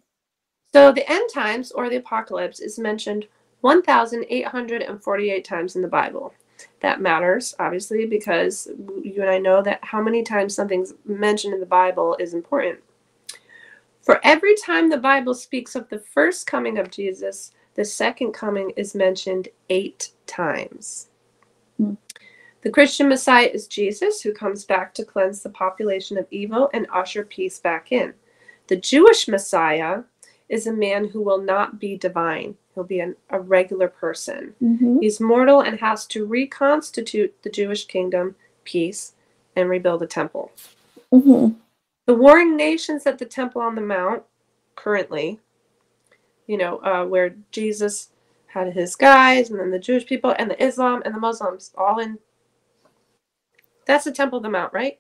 So 0.73 0.91
the 0.93 1.09
end 1.11 1.29
times 1.34 1.71
or 1.71 1.89
the 1.89 1.97
apocalypse 1.97 2.59
is 2.61 2.79
mentioned 2.79 3.27
1,848 3.61 5.45
times 5.45 5.75
in 5.75 5.81
the 5.81 5.88
Bible. 5.88 6.34
That 6.81 7.01
matters, 7.01 7.55
obviously, 7.59 8.05
because 8.05 8.67
you 9.03 9.21
and 9.21 9.29
I 9.29 9.38
know 9.38 9.61
that 9.61 9.84
how 9.84 10.01
many 10.01 10.23
times 10.23 10.55
something's 10.55 10.93
mentioned 11.05 11.53
in 11.53 11.59
the 11.59 11.65
Bible 11.65 12.15
is 12.19 12.34
important. 12.34 12.79
For 14.01 14.19
every 14.23 14.55
time 14.55 14.89
the 14.89 14.97
Bible 14.97 15.34
speaks 15.34 15.75
of 15.75 15.89
the 15.89 15.99
first 15.99 16.47
coming 16.47 16.77
of 16.77 16.91
Jesus, 16.91 17.51
the 17.75 17.85
second 17.85 18.31
coming 18.31 18.71
is 18.77 18.95
mentioned 18.95 19.49
eight 19.69 20.11
times. 20.25 21.09
Hmm. 21.77 21.95
The 22.61 22.71
Christian 22.71 23.07
Messiah 23.07 23.49
is 23.53 23.67
Jesus, 23.67 24.21
who 24.21 24.34
comes 24.34 24.65
back 24.65 24.93
to 24.95 25.05
cleanse 25.05 25.41
the 25.41 25.49
population 25.49 26.17
of 26.17 26.27
evil 26.31 26.69
and 26.73 26.88
usher 26.91 27.23
peace 27.23 27.59
back 27.59 27.91
in. 27.91 28.13
The 28.67 28.77
Jewish 28.77 29.27
Messiah 29.27 30.03
is 30.49 30.67
a 30.67 30.73
man 30.73 31.07
who 31.09 31.21
will 31.21 31.41
not 31.41 31.79
be 31.79 31.97
divine. 31.97 32.55
He'll 32.78 32.84
be 32.84 32.99
an, 32.99 33.16
a 33.32 33.40
regular 33.40 33.88
person. 33.88 34.54
Mm-hmm. 34.62 34.99
He's 34.99 35.20
mortal 35.20 35.62
and 35.62 35.80
has 35.80 36.06
to 36.06 36.28
reconstitute 36.28 37.34
the 37.41 37.49
Jewish 37.49 37.86
kingdom, 37.86 38.36
peace, 38.66 39.14
and 39.56 39.68
rebuild 39.68 40.04
a 40.04 40.06
temple. 40.06 40.52
Mm-hmm. 41.12 41.58
The 42.06 42.14
warring 42.14 42.56
nations 42.56 43.08
at 43.08 43.18
the 43.18 43.26
Temple 43.26 43.64
on 43.64 43.74
the 43.74 43.82
Mount, 43.82 44.22
currently, 44.76 45.40
you 46.45 46.56
know, 46.56 46.78
uh, 46.84 47.04
where 47.06 47.34
Jesus 47.52 48.10
had 48.45 48.74
his 48.74 48.95
guys, 48.95 49.49
and 49.49 49.60
then 49.60 49.72
the 49.72 49.80
Jewish 49.80 50.06
people, 50.06 50.36
and 50.38 50.52
the 50.52 50.64
Islam, 50.64 51.02
and 51.04 51.16
the 51.16 51.20
Muslims, 51.20 51.72
all 51.76 51.98
in. 51.98 52.20
That's 53.88 54.06
the 54.06 54.12
Temple 54.12 54.38
of 54.38 54.44
the 54.44 54.52
Mount, 54.52 54.72
right? 54.72 54.99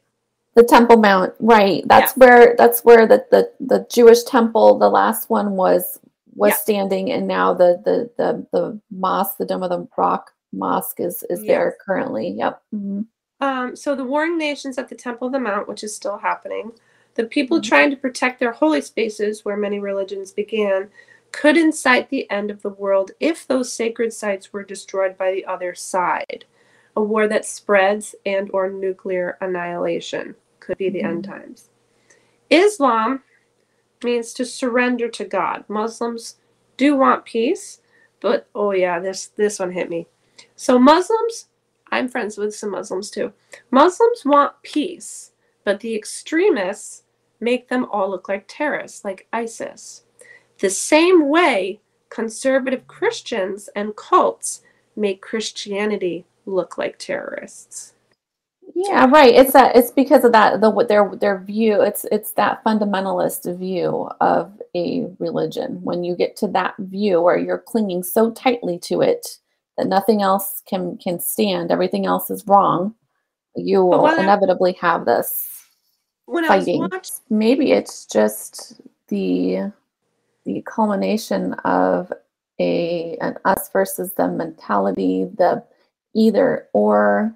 The 0.55 0.63
Temple 0.63 0.97
Mount, 0.97 1.35
right? 1.39 1.83
That's 1.87 2.17
Yeah. 2.17 2.25
where 2.25 2.55
that's 2.57 2.83
where 2.83 3.05
the, 3.05 3.23
the 3.29 3.51
the 3.59 3.85
Jewish 3.91 4.23
temple, 4.23 4.79
the 4.79 4.89
last 4.89 5.29
one 5.29 5.51
was 5.51 5.99
was 6.37 6.51
Yeah. 6.51 6.55
standing, 6.55 7.11
and 7.11 7.27
now 7.27 7.53
the 7.53 7.81
the 7.83 8.09
the 8.17 8.45
the 8.53 8.79
mosque, 8.91 9.37
the 9.37 9.45
Dome 9.45 9.63
of 9.63 9.69
the 9.69 9.87
Rock 9.97 10.31
mosque, 10.53 10.99
is 10.99 11.23
is 11.29 11.43
there 11.45 11.75
currently. 11.85 12.29
Yep. 12.29 12.61
Mhm. 12.73 13.05
Um, 13.41 13.75
so 13.75 13.95
the 13.95 14.03
warring 14.05 14.37
nations 14.37 14.77
at 14.77 14.87
the 14.87 14.95
Temple 14.95 15.27
of 15.27 15.33
the 15.33 15.39
Mount, 15.39 15.67
which 15.67 15.83
is 15.83 15.95
still 15.95 16.17
happening, 16.17 16.71
the 17.15 17.25
people 17.25 17.59
Mhm. 17.59 17.63
trying 17.63 17.89
to 17.91 17.97
protect 17.97 18.39
their 18.39 18.51
holy 18.51 18.81
spaces, 18.81 19.43
where 19.43 19.57
many 19.57 19.79
religions 19.79 20.31
began, 20.31 20.89
could 21.31 21.57
incite 21.57 22.09
the 22.09 22.29
end 22.31 22.49
of 22.49 22.61
the 22.61 22.69
world 22.69 23.11
if 23.19 23.45
those 23.45 23.71
sacred 23.73 24.13
sites 24.13 24.53
were 24.53 24.63
destroyed 24.63 25.17
by 25.17 25.31
the 25.31 25.45
other 25.45 25.75
side. 25.75 26.45
A 26.95 27.01
war 27.01 27.27
that 27.27 27.45
spreads 27.45 28.15
and 28.25 28.49
or 28.53 28.69
nuclear 28.69 29.37
annihilation 29.41 30.35
could 30.59 30.77
be 30.77 30.89
the 30.89 31.03
end 31.03 31.25
times. 31.25 31.69
Islam 32.49 33.21
means 34.03 34.33
to 34.33 34.45
surrender 34.45 35.07
to 35.09 35.25
God. 35.25 35.63
Muslims 35.67 36.37
do 36.77 36.95
want 36.95 37.25
peace, 37.25 37.81
but 38.19 38.47
oh 38.55 38.71
yeah, 38.71 38.99
this 38.99 39.27
this 39.27 39.59
one 39.59 39.71
hit 39.71 39.89
me. 39.89 40.07
So 40.55 40.77
Muslims 40.79 41.47
I'm 41.91 42.07
friends 42.07 42.37
with 42.37 42.55
some 42.55 42.71
Muslims 42.71 43.09
too. 43.09 43.33
Muslims 43.71 44.23
want 44.25 44.61
peace, 44.63 45.31
but 45.63 45.79
the 45.79 45.95
extremists 45.95 47.03
make 47.39 47.69
them 47.69 47.85
all 47.91 48.09
look 48.09 48.27
like 48.27 48.45
terrorists, 48.47 49.05
like 49.05 49.27
ISIS. 49.31 50.03
The 50.59 50.69
same 50.69 51.29
way 51.29 51.79
conservative 52.09 52.87
Christians 52.87 53.69
and 53.75 53.95
cults 53.95 54.61
make 54.95 55.21
Christianity 55.21 56.25
look 56.45 56.77
like 56.77 56.97
terrorists. 56.97 57.93
Yeah, 58.79 59.07
right. 59.09 59.33
It's 59.33 59.53
that. 59.53 59.75
It's 59.75 59.89
because 59.89 60.23
of 60.23 60.33
that. 60.33 60.61
The 60.61 60.69
what 60.69 60.87
their 60.87 61.11
their 61.15 61.39
view. 61.39 61.81
It's 61.81 62.05
it's 62.11 62.33
that 62.33 62.63
fundamentalist 62.63 63.57
view 63.57 64.07
of 64.21 64.61
a 64.75 65.07
religion. 65.17 65.79
When 65.81 66.03
you 66.03 66.15
get 66.15 66.35
to 66.37 66.47
that 66.49 66.75
view 66.77 67.19
where 67.19 67.39
you're 67.39 67.57
clinging 67.57 68.03
so 68.03 68.29
tightly 68.31 68.77
to 68.83 69.01
it 69.01 69.39
that 69.79 69.87
nothing 69.87 70.21
else 70.21 70.61
can 70.69 70.95
can 70.99 71.19
stand, 71.19 71.71
everything 71.71 72.05
else 72.05 72.29
is 72.29 72.45
wrong. 72.45 72.93
You 73.55 73.83
will 73.83 74.03
what 74.03 74.19
I- 74.19 74.23
inevitably 74.23 74.73
have 74.73 75.05
this. 75.05 75.47
When 76.27 76.45
Fighting. 76.45 76.81
Watching, 76.81 77.15
Maybe 77.31 77.71
it's 77.71 78.05
just 78.05 78.79
the 79.07 79.71
the 80.45 80.61
culmination 80.67 81.55
of 81.65 82.13
a 82.59 83.17
an 83.21 83.37
us 83.43 83.69
versus 83.73 84.13
them 84.13 84.37
mentality, 84.37 85.25
the 85.35 85.63
either 86.13 86.67
or 86.73 87.33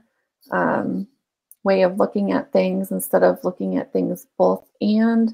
um, 0.51 1.07
way 1.63 1.83
of 1.83 1.97
looking 1.97 2.31
at 2.31 2.51
things 2.51 2.91
instead 2.91 3.23
of 3.23 3.43
looking 3.43 3.77
at 3.77 3.93
things 3.93 4.27
both 4.37 4.67
and 4.81 5.33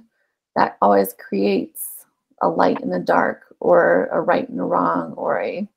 that 0.55 0.77
always 0.81 1.13
creates 1.13 2.05
a 2.41 2.49
light 2.49 2.81
in 2.81 2.89
the 2.89 2.99
dark 2.99 3.55
or 3.59 4.07
a 4.11 4.19
right 4.19 4.47
and 4.49 4.59
a 4.59 4.63
wrong 4.63 5.13
or 5.13 5.39
a 5.39 5.67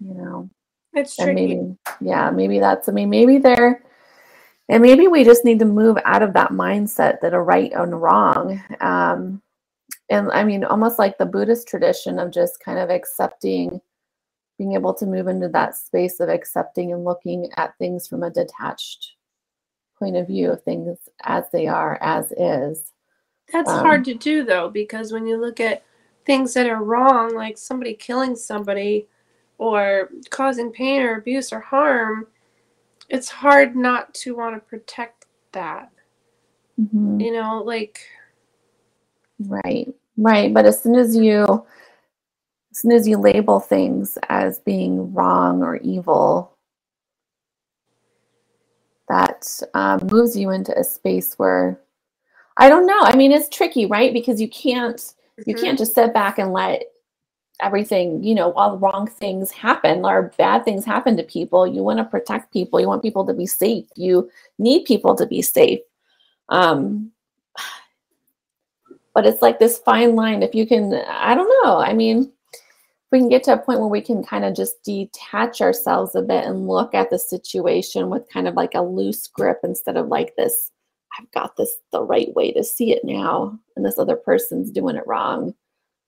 you 0.00 0.14
know. 0.14 0.50
It's 0.94 1.18
and 1.18 1.34
maybe 1.34 1.76
yeah 2.00 2.30
maybe 2.30 2.58
that's 2.58 2.88
i 2.88 2.92
mean 2.92 3.10
maybe 3.10 3.38
they're 3.38 3.82
and 4.68 4.82
maybe 4.82 5.06
we 5.06 5.22
just 5.22 5.44
need 5.44 5.58
to 5.60 5.64
move 5.64 5.98
out 6.04 6.22
of 6.22 6.32
that 6.32 6.50
mindset 6.50 7.20
that 7.20 7.34
a 7.34 7.40
right 7.40 7.72
and 7.72 7.92
a 7.92 7.96
wrong 7.96 8.60
um 8.80 9.40
and 10.08 10.32
i 10.32 10.42
mean 10.42 10.64
almost 10.64 10.98
like 10.98 11.18
the 11.18 11.26
buddhist 11.26 11.68
tradition 11.68 12.18
of 12.18 12.32
just 12.32 12.58
kind 12.64 12.78
of 12.78 12.90
accepting 12.90 13.80
being 14.58 14.74
able 14.74 14.94
to 14.94 15.06
move 15.06 15.28
into 15.28 15.48
that 15.48 15.76
space 15.76 16.20
of 16.20 16.28
accepting 16.28 16.92
and 16.92 17.04
looking 17.04 17.50
at 17.56 17.78
things 17.78 18.08
from 18.08 18.22
a 18.24 18.30
detached 18.30 19.14
point 19.98 20.16
of 20.16 20.26
view 20.26 20.50
of 20.52 20.62
things 20.64 20.98
as 21.24 21.44
they 21.52 21.66
are 21.66 21.98
as 22.02 22.32
is 22.32 22.92
That's 23.52 23.70
Um, 23.70 23.80
hard 23.80 24.04
to 24.06 24.14
do 24.14 24.44
though, 24.44 24.68
because 24.68 25.12
when 25.12 25.26
you 25.26 25.38
look 25.38 25.60
at 25.60 25.82
things 26.26 26.54
that 26.54 26.68
are 26.68 26.82
wrong, 26.84 27.34
like 27.34 27.56
somebody 27.58 27.94
killing 27.94 28.36
somebody 28.36 29.08
or 29.58 30.10
causing 30.30 30.70
pain 30.70 31.02
or 31.02 31.16
abuse 31.16 31.52
or 31.52 31.60
harm, 31.60 32.26
it's 33.08 33.28
hard 33.30 33.74
not 33.76 34.12
to 34.14 34.34
want 34.36 34.54
to 34.56 34.60
protect 34.68 35.26
that. 35.52 35.90
Mhm. 36.78 37.20
You 37.20 37.32
know, 37.32 37.62
like 37.62 38.00
Right, 39.40 39.88
right. 40.16 40.52
But 40.52 40.66
as 40.66 40.82
soon 40.82 40.96
as 40.96 41.16
you, 41.16 41.64
soon 42.80 42.92
as 42.92 43.06
you 43.06 43.16
label 43.18 43.60
things 43.60 44.18
as 44.28 44.58
being 44.60 45.12
wrong 45.12 45.62
or 45.62 45.76
evil, 45.76 46.56
that 49.08 49.60
um, 49.74 50.00
moves 50.10 50.36
you 50.36 50.50
into 50.50 50.76
a 50.78 50.84
space 50.84 51.34
where 51.34 51.80
I 52.56 52.68
don't 52.68 52.86
know. 52.86 53.00
I 53.00 53.16
mean, 53.16 53.32
it's 53.32 53.48
tricky, 53.48 53.86
right? 53.86 54.12
Because 54.12 54.40
you 54.40 54.48
can't 54.48 55.00
you 55.46 55.54
mhm. 55.54 55.60
can't 55.60 55.78
just 55.78 55.94
sit 55.94 56.12
back 56.12 56.38
and 56.38 56.52
let 56.52 56.82
everything 57.60 58.22
you 58.22 58.34
know 58.34 58.52
all 58.52 58.72
the 58.72 58.78
wrong 58.78 59.06
things 59.06 59.50
happen 59.50 60.04
or 60.04 60.32
bad 60.38 60.64
things 60.64 60.84
happen 60.84 61.16
to 61.16 61.24
people 61.24 61.66
you 61.66 61.82
want 61.82 61.98
to 61.98 62.04
protect 62.04 62.52
people 62.52 62.80
you 62.80 62.86
want 62.86 63.02
people 63.02 63.26
to 63.26 63.34
be 63.34 63.46
safe 63.46 63.84
you 63.96 64.30
need 64.60 64.84
people 64.84 65.16
to 65.16 65.26
be 65.26 65.42
safe 65.42 65.80
um 66.50 67.10
but 69.14 69.26
it's 69.26 69.42
like 69.42 69.58
this 69.58 69.78
fine 69.78 70.14
line 70.14 70.40
if 70.40 70.54
you 70.54 70.66
can 70.68 70.94
i 71.08 71.34
don't 71.34 71.50
know 71.64 71.78
i 71.78 71.92
mean 71.92 72.30
we 73.10 73.18
can 73.18 73.28
get 73.28 73.42
to 73.44 73.54
a 73.54 73.58
point 73.58 73.80
where 73.80 73.88
we 73.88 74.02
can 74.02 74.22
kind 74.22 74.44
of 74.44 74.54
just 74.54 74.82
detach 74.84 75.60
ourselves 75.60 76.14
a 76.14 76.22
bit 76.22 76.44
and 76.44 76.68
look 76.68 76.94
at 76.94 77.10
the 77.10 77.18
situation 77.18 78.10
with 78.10 78.28
kind 78.28 78.46
of 78.46 78.54
like 78.54 78.74
a 78.74 78.82
loose 78.82 79.26
grip 79.26 79.60
instead 79.62 79.96
of 79.96 80.08
like 80.08 80.36
this 80.36 80.70
i've 81.18 81.30
got 81.30 81.56
this 81.56 81.76
the 81.92 82.02
right 82.02 82.34
way 82.34 82.52
to 82.52 82.62
see 82.62 82.92
it 82.92 83.04
now 83.04 83.58
and 83.76 83.84
this 83.84 83.98
other 83.98 84.16
person's 84.16 84.70
doing 84.70 84.96
it 84.96 85.06
wrong. 85.06 85.54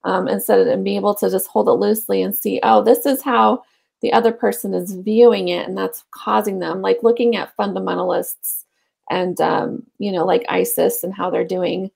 Um, 0.02 0.28
instead 0.28 0.58
of 0.60 0.66
and 0.66 0.82
be 0.82 0.96
able 0.96 1.14
to 1.16 1.28
just 1.28 1.46
hold 1.46 1.68
it 1.68 1.72
loosely 1.72 2.22
and 2.22 2.34
see 2.34 2.58
oh 2.62 2.82
this 2.82 3.04
is 3.04 3.22
how 3.22 3.62
the 4.00 4.14
other 4.14 4.32
person 4.32 4.72
is 4.72 4.94
viewing 4.94 5.48
it 5.48 5.68
and 5.68 5.76
that's 5.76 6.04
causing 6.10 6.58
them 6.58 6.80
like 6.80 7.02
looking 7.02 7.36
at 7.36 7.54
fundamentalists 7.58 8.64
and 9.10 9.38
um, 9.42 9.82
you 9.98 10.10
know 10.10 10.24
like 10.24 10.44
isis 10.48 11.04
and 11.04 11.12
how 11.12 11.28
they're 11.28 11.44
doing 11.44 11.90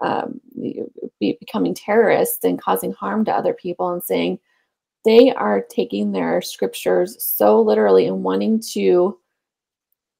um, 0.00 0.40
be, 0.54 1.36
becoming 1.40 1.74
terrorists 1.74 2.44
and 2.44 2.60
causing 2.60 2.92
harm 2.92 3.24
to 3.24 3.32
other 3.32 3.54
people 3.54 3.92
and 3.92 4.02
saying 4.02 4.38
they 5.04 5.32
are 5.32 5.62
taking 5.62 6.12
their 6.12 6.42
scriptures 6.42 7.22
so 7.22 7.60
literally 7.60 8.06
and 8.06 8.22
wanting 8.22 8.60
to 8.60 9.18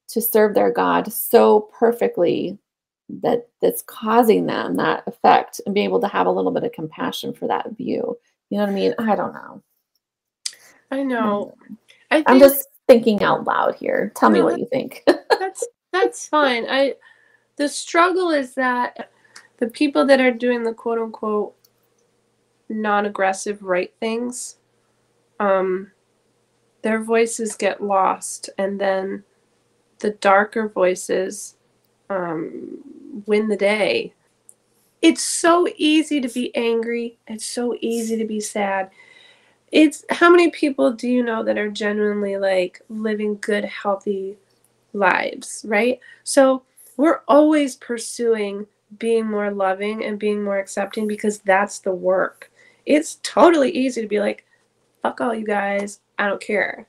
to 0.07 0.21
serve 0.21 0.55
their 0.55 0.71
god 0.71 1.11
so 1.11 1.69
perfectly 1.77 2.57
that 3.09 3.47
that's 3.61 3.81
causing 3.83 4.45
them 4.45 4.75
that 4.75 5.03
effect 5.07 5.61
and 5.65 5.73
be 5.73 5.81
able 5.81 6.01
to 6.01 6.07
have 6.07 6.27
a 6.27 6.31
little 6.31 6.51
bit 6.51 6.63
of 6.63 6.71
compassion 6.71 7.33
for 7.33 7.47
that 7.47 7.71
view. 7.77 8.17
You 8.49 8.57
know 8.57 8.63
what 8.63 8.69
i 8.69 8.73
mean? 8.73 8.93
I 8.99 9.15
don't 9.15 9.33
know. 9.33 9.63
I 10.91 11.03
know. 11.03 11.55
I 12.11 12.17
think 12.17 12.29
i'm 12.29 12.39
just 12.39 12.67
thinking 12.87 13.23
out 13.23 13.45
loud 13.45 13.75
here. 13.75 14.11
Tell 14.15 14.29
me 14.29 14.41
what 14.41 14.59
you 14.59 14.67
think. 14.71 15.03
that's 15.39 15.67
that's 15.91 16.27
fine. 16.27 16.65
I 16.69 16.95
the 17.57 17.67
struggle 17.67 18.31
is 18.31 18.53
that 18.55 19.11
the 19.57 19.67
people 19.67 20.05
that 20.05 20.21
are 20.21 20.31
doing 20.31 20.63
the 20.63 20.73
quote 20.73 20.99
unquote 20.99 21.55
non-aggressive 22.69 23.61
right 23.63 23.93
things, 23.99 24.57
um, 25.39 25.91
their 26.81 27.01
voices 27.01 27.55
get 27.55 27.83
lost, 27.83 28.49
and 28.57 28.79
then 28.79 29.23
the 29.99 30.11
darker 30.11 30.67
voices 30.69 31.55
um, 32.09 32.77
win 33.25 33.47
the 33.47 33.57
day. 33.57 34.13
It's 35.01 35.23
so 35.23 35.67
easy 35.77 36.21
to 36.21 36.29
be 36.29 36.55
angry. 36.55 37.17
It's 37.27 37.45
so 37.45 37.75
easy 37.81 38.17
to 38.17 38.25
be 38.25 38.39
sad. 38.39 38.89
It's 39.71 40.05
how 40.09 40.29
many 40.29 40.49
people 40.49 40.91
do 40.91 41.07
you 41.07 41.23
know 41.23 41.43
that 41.43 41.57
are 41.57 41.69
genuinely 41.69 42.37
like 42.37 42.81
living 42.89 43.37
good, 43.41 43.65
healthy 43.65 44.37
lives, 44.93 45.65
right? 45.67 45.99
So 46.23 46.63
we're 46.95 47.21
always 47.27 47.75
pursuing 47.75 48.65
being 48.99 49.25
more 49.25 49.51
loving 49.51 50.03
and 50.05 50.19
being 50.19 50.43
more 50.43 50.57
accepting 50.59 51.07
because 51.07 51.39
that's 51.39 51.79
the 51.79 51.91
work. 51.91 52.51
It's 52.85 53.19
totally 53.23 53.71
easy 53.71 54.01
to 54.01 54.07
be 54.07 54.19
like, 54.19 54.45
fuck 55.01 55.19
all 55.21 55.33
you 55.33 55.45
guys, 55.45 55.99
I 56.17 56.27
don't 56.27 56.41
care. 56.41 56.87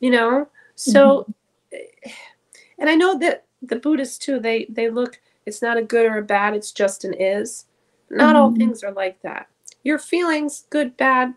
You 0.00 0.10
know? 0.10 0.48
So 0.76 1.26
and 2.78 2.90
I 2.90 2.94
know 2.94 3.18
that 3.18 3.44
the 3.62 3.76
Buddhists 3.76 4.18
too, 4.18 4.38
they 4.38 4.66
they 4.68 4.90
look 4.90 5.20
it's 5.46 5.62
not 5.62 5.76
a 5.76 5.82
good 5.82 6.06
or 6.06 6.18
a 6.18 6.22
bad, 6.22 6.54
it's 6.54 6.72
just 6.72 7.04
an 7.04 7.14
is. 7.14 7.66
Not 8.10 8.36
all 8.36 8.50
Mhm. 8.50 8.56
things 8.56 8.82
are 8.82 8.92
like 8.92 9.20
that. 9.22 9.48
Your 9.82 9.98
feelings, 9.98 10.64
good, 10.70 10.96
bad, 10.96 11.34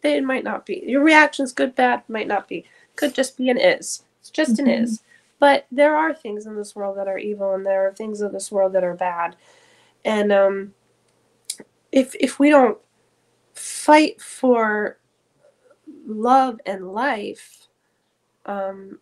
they 0.00 0.20
might 0.20 0.44
not 0.44 0.64
be. 0.64 0.82
Your 0.86 1.02
reactions, 1.02 1.52
good, 1.52 1.74
bad, 1.74 2.02
might 2.08 2.26
not 2.26 2.48
be. 2.48 2.64
Could 2.96 3.14
just 3.14 3.36
be 3.36 3.50
an 3.50 3.58
is. 3.58 4.04
It's 4.20 4.30
just 4.30 4.58
an 4.58 4.66
Mhm. 4.66 4.82
is. 4.82 5.02
But 5.40 5.66
there 5.72 5.96
are 5.96 6.14
things 6.14 6.46
in 6.46 6.54
this 6.54 6.76
world 6.76 6.98
that 6.98 7.08
are 7.08 7.18
evil, 7.18 7.54
and 7.54 7.66
there 7.66 7.88
are 7.88 7.92
things 7.92 8.20
in 8.20 8.30
this 8.32 8.52
world 8.52 8.74
that 8.74 8.84
are 8.84 8.94
bad. 8.94 9.36
And 10.04 10.30
um, 10.30 10.74
if 11.90 12.14
if 12.14 12.38
we 12.38 12.50
don't 12.50 12.78
fight 13.54 14.20
for 14.20 14.98
love 16.06 16.60
and 16.66 16.92
life, 16.92 17.68
um, 18.46 18.98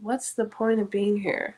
what's 0.00 0.34
the 0.34 0.44
point 0.44 0.80
of 0.80 0.90
being 0.90 1.18
here? 1.18 1.56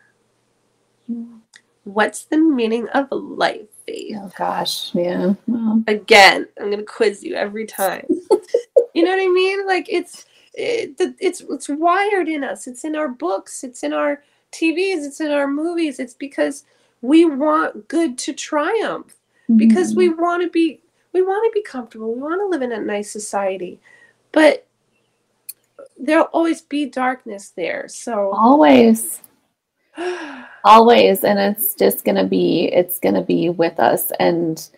What's 1.85 2.25
the 2.25 2.39
meaning 2.39 2.89
of 2.91 3.09
life, 3.11 3.67
Faith? 3.87 4.17
Oh 4.21 4.31
gosh, 4.39 4.95
yeah. 4.95 5.35
Well, 5.49 5.83
Again, 5.89 6.47
I'm 6.61 6.71
gonna 6.71 6.85
quiz 6.85 7.25
you 7.25 7.35
every 7.35 7.67
time. 7.67 8.07
you 8.95 9.03
know 9.03 9.11
what 9.11 9.21
I 9.21 9.29
mean? 9.29 9.67
Like 9.67 9.87
it's 9.89 10.27
it, 10.55 10.95
it's 11.21 11.43
it's 11.49 11.69
wired 11.69 12.29
in 12.29 12.45
us. 12.45 12.67
It's 12.67 12.85
in 12.85 12.97
our 12.97 13.09
books. 13.09 13.65
It's 13.65 13.83
in 13.83 13.93
our 13.93 14.23
TVs. 14.53 15.07
It's 15.07 15.21
in 15.21 15.31
our 15.31 15.47
movies. 15.47 15.99
It's 15.99 16.15
because 16.15 16.65
we 17.03 17.25
want 17.25 17.89
good 17.89 18.19
to 18.19 18.33
triumph. 18.33 19.17
Because 19.57 19.97
we 19.97 20.09
mm-hmm. 20.09 20.21
want 20.21 20.43
to 20.45 20.51
be 20.51 20.81
we 21.13 21.23
want 21.23 21.45
to 21.45 21.53
be 21.53 21.63
comfortable. 21.63 22.15
We 22.15 22.21
want 22.21 22.41
to 22.41 22.47
live 22.47 22.63
in 22.63 22.73
a 22.73 22.81
nice 22.81 23.11
society, 23.11 23.81
but 24.31 24.67
there'll 25.99 26.27
always 26.27 26.63
be 26.63 26.87
darkness 26.87 27.51
there. 27.57 27.89
So 27.89 28.31
always, 28.33 29.21
always, 30.65 31.25
and 31.25 31.39
it's 31.39 31.75
just 31.75 32.05
gonna 32.05 32.27
be 32.27 32.71
it's 32.73 33.01
gonna 33.01 33.23
be 33.23 33.51
with 33.51 33.81
us. 33.81 34.13
And 34.21 34.69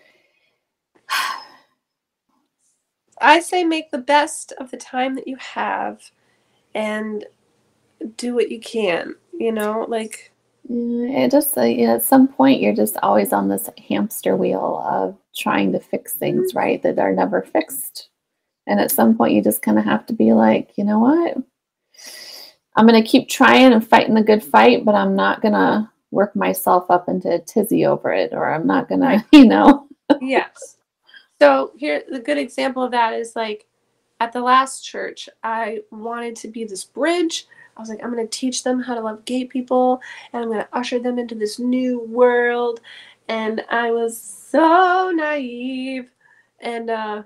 I 3.23 3.40
say 3.40 3.65
make 3.65 3.90
the 3.90 3.99
best 3.99 4.53
of 4.59 4.70
the 4.70 4.77
time 4.77 5.15
that 5.15 5.28
you 5.28 5.36
have, 5.36 6.11
and 6.74 7.24
do 8.16 8.35
what 8.35 8.51
you 8.51 8.61
can. 8.61 9.15
You 9.39 9.53
know, 9.53 9.86
like 9.89 10.32
Yeah, 10.69 11.24
It 11.24 11.31
just 11.31 11.57
uh, 11.57 11.62
yeah, 11.62 11.94
at 11.94 12.03
some 12.03 12.28
point 12.28 12.61
you're 12.61 12.74
just 12.74 12.97
always 13.03 13.32
on 13.32 13.49
this 13.49 13.69
hamster 13.89 14.36
wheel 14.36 14.82
of 14.86 15.16
trying 15.35 15.73
to 15.73 15.81
fix 15.81 16.15
things 16.15 16.55
right 16.55 16.82
that 16.82 16.99
are 16.99 17.12
never 17.12 17.43
fixed. 17.43 18.09
And 18.66 18.78
at 18.78 18.93
some 18.93 19.16
point 19.16 19.35
you 19.35 19.43
just 19.43 19.62
kind 19.62 19.78
of 19.78 19.85
have 19.85 20.07
to 20.07 20.12
be 20.12 20.32
like, 20.32 20.73
you 20.77 20.85
know 20.85 21.01
what? 21.01 21.36
I'm 22.77 22.86
gonna 22.86 23.03
keep 23.03 23.28
trying 23.28 23.73
and 23.73 23.86
fighting 23.86 24.15
the 24.15 24.23
good 24.23 24.43
fight, 24.43 24.85
but 24.85 24.94
I'm 24.94 25.15
not 25.15 25.43
gonna 25.43 25.90
work 26.11 26.36
myself 26.36 26.90
up 26.90 27.09
into 27.09 27.35
a 27.35 27.39
tizzy 27.39 27.85
over 27.86 28.12
it, 28.12 28.32
or 28.32 28.53
I'm 28.53 28.66
not 28.66 28.89
gonna, 28.89 29.27
you 29.32 29.47
know. 29.47 29.89
yes. 30.20 30.77
So 31.43 31.73
here, 31.77 32.05
the 32.09 32.20
good 32.20 32.39
example 32.39 32.85
of 32.85 32.93
that 32.93 33.14
is 33.14 33.35
like 33.35 33.66
at 34.20 34.32
the 34.32 34.40
last 34.40 34.82
church, 34.85 35.28
I 35.43 35.81
wanted 35.90 36.36
to 36.36 36.47
be 36.48 36.62
this 36.62 36.85
bridge. 36.85 37.48
I 37.77 37.81
was 37.81 37.89
like, 37.89 37.98
I'm 38.01 38.12
going 38.12 38.24
to 38.24 38.39
teach 38.39 38.62
them 38.62 38.81
how 38.81 38.94
to 38.94 39.01
love 39.01 39.24
gay 39.24 39.44
people, 39.44 40.01
and 40.32 40.40
I'm 40.40 40.48
going 40.51 40.60
to 40.60 40.69
usher 40.73 41.01
them 41.01 41.19
into 41.19 41.35
this 41.35 41.59
new 41.59 41.98
world. 41.98 42.78
And 43.27 43.64
I 43.70 43.90
was 43.90 44.16
so 44.23 45.10
naive, 45.12 46.12
and 46.60 46.89
uh, 46.90 47.24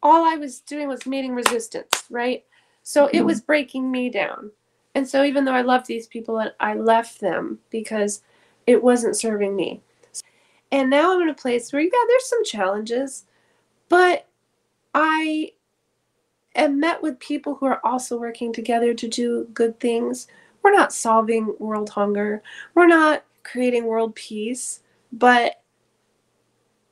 all 0.00 0.24
I 0.24 0.36
was 0.36 0.60
doing 0.60 0.86
was 0.86 1.04
meeting 1.04 1.34
resistance, 1.34 2.04
right? 2.08 2.44
So 2.84 3.06
it 3.06 3.22
Mhm. 3.22 3.26
was 3.26 3.40
breaking 3.40 3.90
me 3.90 4.10
down. 4.10 4.52
And 4.94 5.08
so 5.08 5.24
even 5.24 5.44
though 5.44 5.54
I 5.54 5.62
loved 5.62 5.86
these 5.86 6.06
people, 6.06 6.40
I 6.60 6.74
left 6.74 7.18
them 7.18 7.58
because 7.70 8.22
it 8.68 8.80
wasn't 8.80 9.16
serving 9.16 9.56
me. 9.56 9.82
And 10.70 10.88
now 10.88 11.12
I'm 11.12 11.22
in 11.22 11.30
a 11.30 11.34
place 11.34 11.72
where, 11.72 11.82
yeah, 11.82 12.04
there's 12.06 12.26
some 12.26 12.44
challenges, 12.44 13.26
but 13.90 14.26
I 14.94 15.52
am 16.54 16.80
met 16.80 17.02
with 17.02 17.20
people 17.20 17.56
who 17.56 17.66
are 17.66 17.80
also 17.84 18.18
working 18.18 18.54
together 18.54 18.94
to 18.94 19.08
do 19.08 19.46
good 19.52 19.78
things. 19.78 20.26
We're 20.62 20.72
not 20.72 20.94
solving 20.94 21.54
world 21.58 21.90
hunger, 21.90 22.42
we're 22.74 22.86
not 22.86 23.24
creating 23.42 23.84
world 23.84 24.14
peace, 24.14 24.80
but 25.12 25.62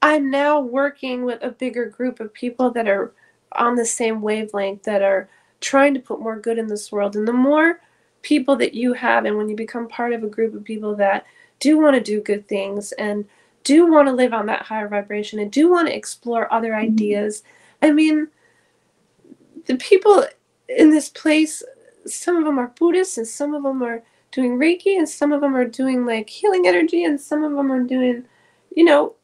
I'm 0.03 0.31
now 0.31 0.61
working 0.61 1.25
with 1.25 1.43
a 1.43 1.51
bigger 1.51 1.87
group 1.87 2.20
of 2.20 2.33
people 2.35 2.70
that 2.73 2.89
are 2.89 3.12
on 3.53 3.75
the 3.75 3.85
same 3.85 4.20
wavelength, 4.20 4.83
that 4.85 5.03
are 5.03 5.29
trying 5.61 5.95
to 5.95 6.01
put 6.01 6.20
more 6.20 6.39
good 6.39 6.59
in 6.59 6.66
this 6.66 6.93
world. 6.93 7.16
And 7.16 7.27
the 7.27 7.33
more 7.33 7.81
people 8.23 8.57
that 8.57 8.75
you 8.75 8.93
have, 8.93 9.25
and 9.25 9.37
when 9.37 9.49
you 9.49 9.57
become 9.57 9.89
part 9.89 10.12
of 10.12 10.23
a 10.23 10.29
group 10.29 10.55
of 10.55 10.65
people 10.65 10.95
that 10.97 11.27
do 11.61 11.79
want 11.79 11.95
to 11.95 12.01
do 12.01 12.20
good 12.20 12.47
things 12.49 12.93
and 12.93 13.25
do 13.69 13.86
want 13.86 14.09
to 14.09 14.15
live 14.15 14.32
on 14.32 14.47
that 14.47 14.62
higher 14.62 14.89
vibration 14.89 15.39
and 15.40 15.53
do 15.53 15.70
want 15.70 15.89
to 15.89 15.95
explore 15.95 16.51
other 16.51 16.74
ideas. 16.74 17.43
I 17.82 17.93
mean, 17.93 18.28
the 19.66 19.77
people 19.77 20.24
in 20.70 20.89
this 20.89 21.11
place, 21.11 21.62
some 22.07 22.36
of 22.39 22.47
them 22.47 22.59
are 22.59 22.73
Buddhists 22.78 23.19
and 23.19 23.28
some 23.28 23.55
of 23.55 23.62
them 23.62 23.82
are 23.82 24.03
doing 24.32 24.57
Reiki 24.59 24.97
and 24.97 25.07
some 25.07 25.32
of 25.32 25.43
them 25.43 25.55
are 25.55 25.66
doing 25.66 26.07
like 26.07 26.31
healing 26.31 26.66
energy 26.66 27.05
and 27.05 27.20
some 27.20 27.45
of 27.45 27.53
them 27.53 27.70
are 27.70 27.82
doing, 27.82 28.24
you 28.74 28.85
know, 28.85 29.15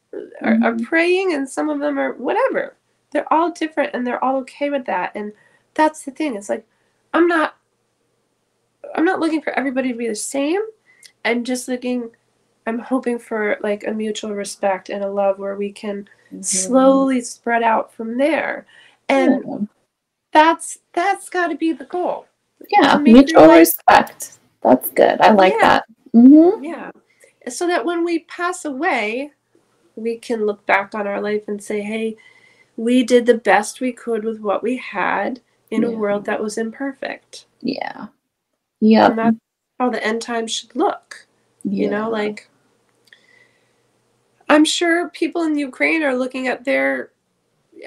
are, 0.41 0.53
are 0.63 0.75
Mhm. 0.75 0.83
praying 0.83 1.33
and 1.33 1.49
some 1.49 1.67
of 1.67 1.79
them 1.79 1.97
are 1.97 2.13
whatever. 2.13 2.75
They're 3.09 3.33
all 3.33 3.49
different 3.49 3.95
and 3.95 4.05
they're 4.05 4.23
all 4.23 4.37
okay 4.41 4.69
with 4.69 4.85
that. 4.85 5.11
And 5.15 5.33
that's 5.73 6.05
the 6.05 6.11
thing. 6.11 6.35
It's 6.35 6.49
like, 6.49 6.67
I'm 7.15 7.27
not, 7.27 7.55
I'm 8.93 9.05
not 9.05 9.19
looking 9.19 9.41
for 9.41 9.57
everybody 9.57 9.91
to 9.91 9.97
be 9.97 10.07
the 10.07 10.13
same. 10.13 10.61
I'm 11.23 11.43
just 11.43 11.67
looking 11.67 12.11
I'm 12.67 12.79
hoping 12.79 13.19
for 13.19 13.57
like 13.61 13.85
a 13.85 13.91
mutual 13.91 14.33
respect 14.33 14.89
and 14.89 15.03
a 15.03 15.09
love 15.09 15.37
where 15.39 15.55
we 15.55 15.71
can 15.71 16.07
Mhm. 16.33 16.43
slowly 16.43 17.21
spread 17.21 17.63
out 17.63 17.93
from 17.93 18.17
there. 18.17 18.65
And 19.09 19.43
Yeah. 19.47 19.57
that's 20.33 20.79
that's 20.93 21.29
got 21.29 21.47
to 21.49 21.55
be 21.55 21.71
the 21.73 21.85
goal. 21.85 22.27
yeah, 22.69 22.97
mutual 22.97 23.47
life- 23.47 23.59
respect. 23.59 24.39
That's 24.61 24.89
good. 24.91 25.19
I 25.21 25.31
like 25.31 25.53
Yeah. 25.53 25.59
that. 25.61 25.85
hmm 26.13 26.63
Yeah. 26.63 26.91
So 27.49 27.67
that 27.67 27.85
when 27.85 28.03
we 28.03 28.19
pass 28.19 28.65
away, 28.65 29.31
we 29.95 30.17
can 30.17 30.45
look 30.45 30.65
back 30.65 30.95
on 30.95 31.05
our 31.05 31.21
life 31.21 31.47
and 31.47 31.61
say, 31.61 31.81
"Hey, 31.81 32.17
we 32.77 33.03
did 33.03 33.25
the 33.27 33.37
best 33.37 33.81
we 33.81 33.91
could 33.93 34.23
with 34.23 34.39
what 34.39 34.63
we 34.63 34.77
had 34.77 35.41
in 35.69 35.83
a 35.83 35.91
world 35.91 36.25
that 36.25 36.41
was 36.41 36.57
imperfect." 36.57 37.45
Yeah. 37.61 38.07
Yeah. 38.81 39.07
And 39.07 39.17
that's 39.19 39.37
how 39.79 39.89
the 39.91 40.03
end 40.03 40.21
times 40.23 40.51
should 40.51 40.75
look. 40.75 41.27
You 41.63 41.89
know, 41.89 42.09
like 42.09 42.49
I'm 44.49 44.65
sure 44.65 45.09
people 45.09 45.43
in 45.43 45.57
Ukraine 45.57 46.03
are 46.03 46.15
looking 46.15 46.47
at 46.47 46.63
their 46.65 47.11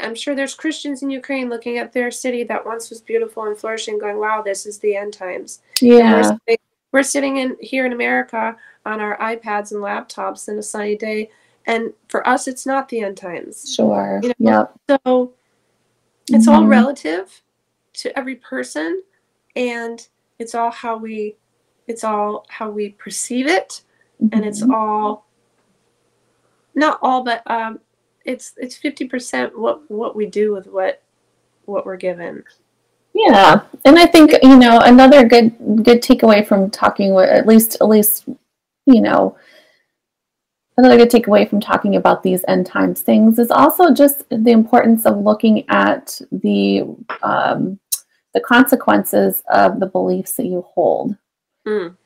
I'm 0.03 0.15
sure 0.15 0.35
there's 0.35 0.55
Christians 0.55 1.03
in 1.03 1.09
Ukraine 1.09 1.49
looking 1.49 1.79
at 1.79 1.93
their 1.95 2.11
city 2.11 2.45
that 2.45 2.65
once 2.65 2.91
was 2.91 3.01
beautiful 3.01 3.45
and 3.45 3.57
flourishing, 3.57 3.99
going, 3.99 4.19
"Wow, 4.19 4.43
this 4.43 4.67
is 4.67 4.79
the 4.79 4.95
end 4.95 5.15
times." 5.15 5.63
Yeah. 5.81 6.13
we're, 6.13 6.23
sitting, 6.25 6.59
we're 6.93 7.03
sitting 7.03 7.37
in 7.39 7.57
here 7.61 7.87
in 7.87 7.93
America 7.95 8.55
on 8.85 9.01
our 9.01 9.17
iPads 9.19 9.73
and 9.73 9.81
laptops 9.83 10.47
in 10.49 10.59
a 10.59 10.63
sunny 10.63 10.95
day, 10.95 11.31
and 11.67 11.93
for 12.09 12.27
us, 12.29 12.47
it's 12.47 12.67
not 12.67 12.89
the 12.91 13.01
end 13.01 13.17
times. 13.17 13.73
Sure. 13.75 14.21
you 14.23 14.29
know, 14.39 14.69
Yep. 14.89 15.01
So 15.07 15.33
it's 16.31 16.47
all 16.49 16.63
Mhm. 16.63 16.69
relative 16.69 17.43
to 17.95 18.17
every 18.19 18.37
person, 18.37 19.03
and 19.57 20.07
it's 20.39 20.55
all 20.55 20.71
how 20.71 20.99
we, 20.99 21.35
it's 21.87 22.05
all 22.05 22.45
how 22.51 22.69
we 22.71 22.91
perceive 22.91 23.47
it, 23.47 23.81
and 24.33 24.45
it's 24.45 24.63
Mhm. 24.63 24.75
all, 24.75 25.25
not 26.79 26.99
all, 27.03 27.23
but 27.23 27.43
um, 27.51 27.81
it's 28.25 28.55
it's 28.57 28.77
fifty 28.77 29.07
percent 29.07 29.59
what 29.59 29.91
what 29.91 30.17
we 30.17 30.27
do 30.27 30.53
with 30.53 30.67
what 30.67 31.03
what 31.65 31.85
we're 31.85 31.97
given. 31.97 32.45
Yeah, 33.15 33.63
and 33.85 33.99
I 33.99 34.07
think 34.07 34.33
you 34.43 34.57
know 34.57 34.81
another 34.81 35.27
good 35.27 35.57
good 35.83 36.03
takeaway 36.03 36.47
from 36.47 36.71
talking 36.71 37.15
with 37.15 37.29
at 37.29 37.47
least 37.47 37.77
at 37.81 37.89
least 37.89 38.29
you 38.87 39.01
know 39.01 39.37
another 40.77 40.97
good 40.97 41.11
takeaway 41.11 41.49
from 41.49 41.61
talking 41.61 41.97
about 41.97 42.23
these 42.23 42.45
end 42.47 42.65
times 42.65 43.01
things 43.01 43.39
is 43.41 43.51
also 43.51 43.93
just 43.93 44.29
the 44.31 44.53
importance 44.53 45.05
of 45.05 45.19
looking 45.19 45.69
at 45.69 46.21
the 46.31 46.85
um, 47.23 47.79
the 48.35 48.41
consequences 48.41 49.43
of 49.51 49.81
the 49.81 49.87
beliefs 49.87 50.35
that 50.35 50.47
you 50.47 50.63
hold, 50.75 51.17
Mm. 51.67 51.97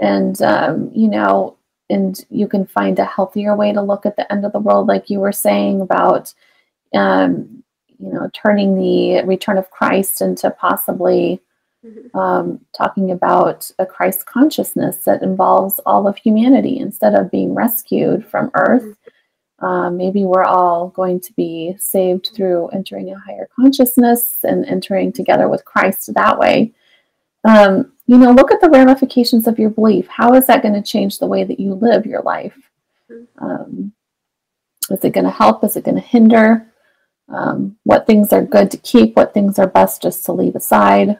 and 0.00 0.40
um, 0.42 0.90
you 0.94 1.08
know, 1.08 1.56
and 1.92 2.24
you 2.30 2.48
can 2.48 2.66
find 2.66 2.98
a 2.98 3.04
healthier 3.04 3.54
way 3.54 3.72
to 3.72 3.82
look 3.82 4.04
at 4.06 4.16
the 4.16 4.30
end 4.32 4.44
of 4.44 4.52
the 4.52 4.58
world, 4.66 4.88
like 4.88 5.10
you 5.10 5.20
were 5.20 5.32
saying 5.32 5.80
about. 5.80 6.34
Um, 6.94 7.62
you 7.98 8.12
know, 8.12 8.28
turning 8.34 8.76
the 8.76 9.22
return 9.24 9.56
of 9.56 9.70
Christ 9.70 10.20
into 10.22 10.50
possibly 10.50 11.40
Mhm. 11.84 12.14
um, 12.14 12.60
talking 12.72 13.10
about 13.10 13.70
a 13.78 13.86
Christ 13.86 14.26
consciousness 14.26 15.04
that 15.04 15.22
involves 15.22 15.80
all 15.86 16.06
of 16.06 16.16
humanity 16.16 16.78
instead 16.78 17.14
of 17.14 17.30
being 17.30 17.54
rescued 17.54 18.24
from 18.26 18.50
earth. 18.54 18.96
Um, 19.60 19.96
maybe 19.96 20.24
we're 20.24 20.44
all 20.44 20.88
going 20.88 21.20
to 21.20 21.32
be 21.34 21.76
saved 21.78 22.30
through 22.34 22.68
entering 22.68 23.10
a 23.10 23.18
higher 23.18 23.48
consciousness 23.54 24.38
and 24.44 24.64
entering 24.66 25.12
together 25.12 25.48
with 25.48 25.64
Christ 25.64 26.14
that 26.14 26.38
way. 26.38 26.72
Um, 27.44 27.92
you 28.06 28.18
know, 28.18 28.32
look 28.32 28.52
at 28.52 28.60
the 28.60 28.70
ramifications 28.70 29.46
of 29.46 29.58
your 29.58 29.70
belief. 29.70 30.06
How 30.08 30.34
is 30.34 30.46
that 30.46 30.62
going 30.62 30.74
to 30.74 30.82
change 30.82 31.18
the 31.18 31.26
way 31.26 31.44
that 31.44 31.60
you 31.60 31.74
live 31.74 32.06
your 32.06 32.22
life? 32.22 32.70
Um, 33.38 33.92
is 34.90 35.04
it 35.04 35.12
going 35.12 35.24
to 35.24 35.30
help? 35.30 35.64
Is 35.64 35.76
it 35.76 35.84
going 35.84 35.96
to 35.96 36.00
hinder? 36.00 36.66
Um, 37.28 37.78
what 37.84 38.06
things 38.06 38.32
are 38.32 38.42
good 38.42 38.70
to 38.72 38.76
keep? 38.76 39.16
What 39.16 39.32
things 39.32 39.58
are 39.58 39.66
best 39.66 40.02
just 40.02 40.24
to 40.26 40.32
leave 40.32 40.56
aside? 40.56 41.18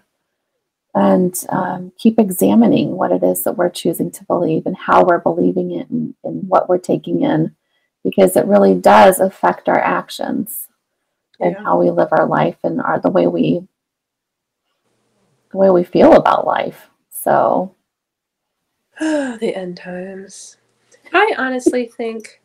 And 0.95 1.35
um, 1.49 1.93
keep 1.97 2.19
examining 2.19 2.97
what 2.97 3.13
it 3.13 3.23
is 3.23 3.45
that 3.45 3.57
we're 3.57 3.71
choosing 3.71 4.11
to 4.11 4.25
believe 4.25 4.67
and 4.67 4.77
how 4.77 5.05
we're 5.05 5.21
believing 5.21 5.71
it 5.73 5.89
and, 5.89 6.15
and 6.23 6.49
what 6.49 6.69
we're 6.69 6.79
taking 6.79 7.23
in, 7.23 7.57
because 8.05 8.37
it 8.37 8.47
really 8.47 8.75
does 8.75 9.21
affect 9.21 9.69
our 9.69 9.81
actions. 9.81 10.67
and 11.43 11.57
how 11.57 11.79
we 11.79 11.91
live 11.91 12.09
our 12.13 12.27
life 12.27 12.57
and 12.63 12.81
our 12.81 13.01
the 13.01 13.11
way 13.11 13.27
we 13.27 13.67
the 15.53 15.59
way 15.59 15.71
we 15.71 15.85
feel 15.85 16.15
about 16.15 16.47
life. 16.47 16.91
So 17.11 17.75
the 18.99 19.53
end 19.55 19.77
times. 19.77 20.57
I 21.13 21.35
honestly 21.39 21.87
think. 21.87 22.41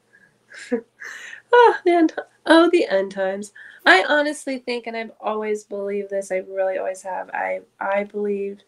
oh, 1.52 1.76
the 1.86 1.92
end. 1.92 2.14
Oh, 2.46 2.70
the 2.70 2.88
end 2.88 3.12
times. 3.12 3.54
I 3.86 4.06
honestly 4.08 4.60
think, 4.60 4.86
and 4.88 4.96
I've 4.98 5.12
always 5.22 5.64
believed 5.64 6.10
this. 6.10 6.32
I 6.32 6.38
really 6.38 6.78
always 6.78 7.02
have. 7.02 7.30
I 7.32 7.62
I 7.80 8.04
believed 8.04 8.64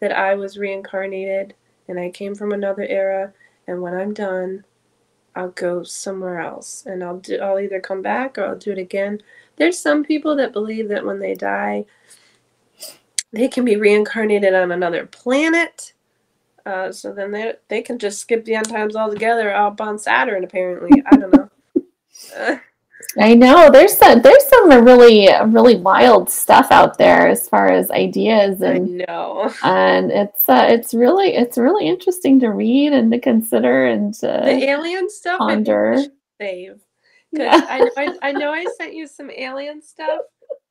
that 0.00 0.12
I 0.12 0.34
was 0.34 0.58
reincarnated, 0.58 1.54
and 1.88 2.00
I 2.00 2.10
came 2.10 2.34
from 2.34 2.52
another 2.52 2.82
era. 2.82 3.32
And 3.66 3.80
when 3.80 3.94
I'm 3.94 4.12
done, 4.12 4.64
I'll 5.36 5.50
go 5.50 5.82
somewhere 5.82 6.40
else, 6.40 6.84
and 6.86 7.04
I'll 7.04 7.18
do. 7.18 7.38
I'll 7.38 7.60
either 7.60 7.80
come 7.80 8.02
back 8.02 8.38
or 8.38 8.46
I'll 8.46 8.58
do 8.58 8.72
it 8.72 8.78
again. 8.78 9.22
There's 9.56 9.78
some 9.78 10.04
people 10.04 10.34
that 10.36 10.52
believe 10.52 10.88
that 10.88 11.04
when 11.04 11.18
they 11.20 11.34
die, 11.34 11.84
they 13.32 13.48
can 13.48 13.64
be 13.64 13.76
reincarnated 13.76 14.54
on 14.54 14.72
another 14.72 15.06
planet. 15.06 15.92
Uh, 16.64 16.92
so 16.92 17.12
then 17.12 17.32
they 17.32 17.54
they 17.68 17.82
can 17.82 17.98
just 17.98 18.20
skip 18.20 18.44
the 18.44 18.54
end 18.54 18.68
times 18.68 18.94
altogether 18.96 19.52
up 19.52 19.80
on 19.80 19.98
Saturn. 19.98 20.44
Apparently, 20.44 21.02
I 21.06 21.16
don't 21.16 21.32
know. 21.32 21.50
Uh, 22.36 22.56
I 23.18 23.34
know 23.34 23.70
there's 23.70 23.96
some 23.96 24.22
there's 24.22 24.46
some 24.48 24.70
really 24.70 25.28
really 25.46 25.76
wild 25.76 26.30
stuff 26.30 26.68
out 26.70 26.98
there 26.98 27.28
as 27.28 27.48
far 27.48 27.70
as 27.70 27.90
ideas 27.90 28.62
I 28.62 28.74
and 28.74 28.98
know 29.06 29.52
and 29.62 30.10
it's 30.12 30.48
uh, 30.48 30.66
it's 30.68 30.94
really 30.94 31.34
it's 31.34 31.58
really 31.58 31.86
interesting 31.86 32.40
to 32.40 32.50
read 32.50 32.92
and 32.92 33.10
to 33.12 33.18
consider 33.18 33.86
and 33.86 34.14
the 34.14 34.70
alien 34.70 35.10
stuff. 35.10 35.40
I 35.40 35.54
ponder. 35.54 35.96
Save 36.40 36.80
because 37.34 37.62
Yeah. 37.62 37.66
I, 37.68 37.78
know 37.80 37.90
I 37.96 38.18
I 38.22 38.32
know 38.32 38.52
I 38.52 38.64
sent 38.78 38.94
you 38.94 39.06
some 39.06 39.30
alien 39.30 39.82
stuff 39.82 40.20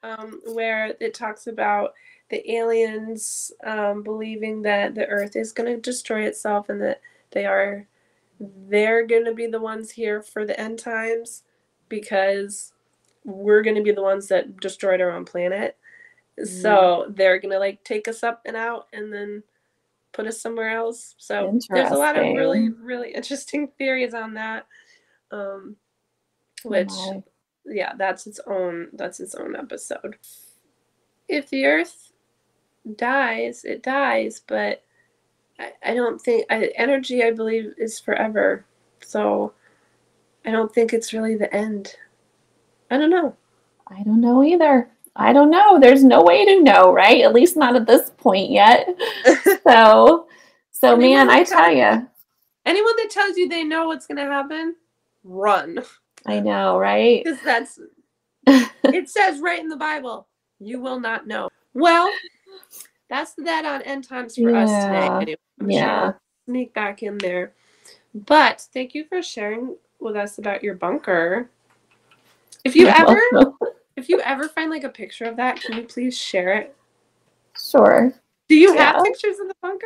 um, 0.03 0.41
where 0.45 0.95
it 0.99 1.13
talks 1.13 1.47
about 1.47 1.93
the 2.31 2.49
aliens 2.53 3.51
um, 3.65 4.01
believing 4.01 4.61
that 4.63 4.95
the 4.95 5.05
Earth 5.05 5.35
is 5.35 5.51
going 5.51 5.71
to 5.71 5.79
destroy 5.79 6.23
itself 6.23 6.69
and 6.69 6.81
that 6.81 7.01
they 7.31 7.45
are 7.45 7.85
they're 8.39 9.05
going 9.05 9.25
to 9.25 9.33
be 9.33 9.45
the 9.45 9.59
ones 9.59 9.91
here 9.91 10.21
for 10.21 10.45
the 10.45 10.59
end 10.59 10.79
times 10.79 11.43
because 11.89 12.73
we're 13.23 13.61
going 13.61 13.75
to 13.75 13.83
be 13.83 13.91
the 13.91 14.01
ones 14.01 14.27
that 14.29 14.57
destroyed 14.59 14.99
our 14.99 15.11
own 15.11 15.25
planet. 15.25 15.77
So 16.43 17.05
they're 17.09 17.37
going 17.39 17.51
to 17.51 17.59
like 17.59 17.83
take 17.83 18.07
us 18.07 18.23
up 18.23 18.41
and 18.45 18.55
out 18.55 18.87
and 18.93 19.13
then 19.13 19.43
put 20.11 20.25
us 20.25 20.41
somewhere 20.41 20.69
else. 20.69 21.13
So 21.17 21.59
there's 21.69 21.91
a 21.91 21.95
lot 21.95 22.17
of 22.17 22.23
really 22.23 22.69
really 22.69 23.11
interesting 23.15 23.67
theories 23.77 24.13
on 24.13 24.33
that. 24.35 24.65
Um 25.31 25.75
which 26.63 26.93
yeah, 27.65 27.93
that's 27.97 28.25
its 28.25 28.39
own 28.47 28.87
that's 28.93 29.19
its 29.19 29.35
own 29.35 29.55
episode. 29.55 30.17
If 31.27 31.49
the 31.49 31.65
earth 31.65 32.10
dies, 32.95 33.63
it 33.63 33.83
dies, 33.83 34.41
but 34.47 34.83
I, 35.59 35.71
I 35.83 35.93
don't 35.93 36.21
think 36.21 36.45
I, 36.49 36.71
energy 36.75 37.23
I 37.23 37.31
believe 37.31 37.73
is 37.77 37.99
forever. 37.99 38.65
So 39.01 39.53
I 40.45 40.51
don't 40.51 40.73
think 40.73 40.93
it's 40.93 41.13
really 41.13 41.35
the 41.35 41.53
end. 41.53 41.95
I 42.89 42.97
don't 42.97 43.09
know. 43.09 43.35
I 43.87 44.03
don't 44.03 44.21
know 44.21 44.43
either. 44.43 44.89
I 45.15 45.33
don't 45.33 45.49
know. 45.49 45.79
There's 45.79 46.03
no 46.03 46.23
way 46.23 46.45
to 46.45 46.63
know, 46.63 46.93
right? 46.93 47.21
At 47.21 47.33
least 47.33 47.57
not 47.57 47.75
at 47.75 47.87
this 47.87 48.11
point 48.17 48.51
yet. 48.51 48.87
So, 49.63 50.27
so 50.71 50.97
man, 50.97 51.29
I 51.29 51.43
tell 51.43 51.71
you, 51.71 52.07
Anyone 52.65 52.95
that 52.97 53.09
tells 53.09 53.37
you 53.37 53.49
they 53.49 53.63
know 53.63 53.87
what's 53.87 54.05
gonna 54.05 54.25
happen, 54.25 54.75
run. 55.23 55.79
I 56.25 56.39
know, 56.39 56.77
right? 56.77 57.23
Because 57.25 57.41
that's 57.43 57.79
it 58.83 59.09
says 59.09 59.39
right 59.39 59.59
in 59.59 59.67
the 59.67 59.77
Bible, 59.77 60.27
you 60.59 60.79
will 60.79 60.99
not 60.99 61.27
know. 61.27 61.49
Well, 61.73 62.11
that's 63.09 63.33
that 63.39 63.65
on 63.65 63.81
end 63.83 64.07
times 64.07 64.35
for 64.35 64.55
us 64.55 64.69
today. 64.69 65.05
Yeah. 65.05 65.17
Anyway, 65.19 65.35
I'm 65.59 65.69
sure 65.71 66.21
sneak 66.47 66.73
back 66.73 67.03
in 67.03 67.17
there. 67.17 67.53
But 68.13 68.67
thank 68.73 68.93
you 68.93 69.05
for 69.05 69.21
sharing 69.21 69.75
with 69.99 70.15
us 70.15 70.37
about 70.37 70.63
your 70.63 70.75
bunker. 70.75 71.49
If 72.65 72.75
you 72.75 72.85
You're 72.87 72.95
ever 72.95 73.21
welcome. 73.31 73.55
if 73.95 74.09
you 74.09 74.19
ever 74.21 74.47
find 74.49 74.69
like 74.69 74.83
a 74.83 74.89
picture 74.89 75.25
of 75.25 75.37
that, 75.37 75.61
can 75.61 75.77
you 75.77 75.83
please 75.83 76.17
share 76.17 76.53
it? 76.53 76.75
Sure. 77.57 78.13
Do 78.49 78.55
you 78.55 78.75
have 78.75 79.03
pictures 79.03 79.39
of 79.39 79.47
the 79.47 79.55
bunker? 79.61 79.85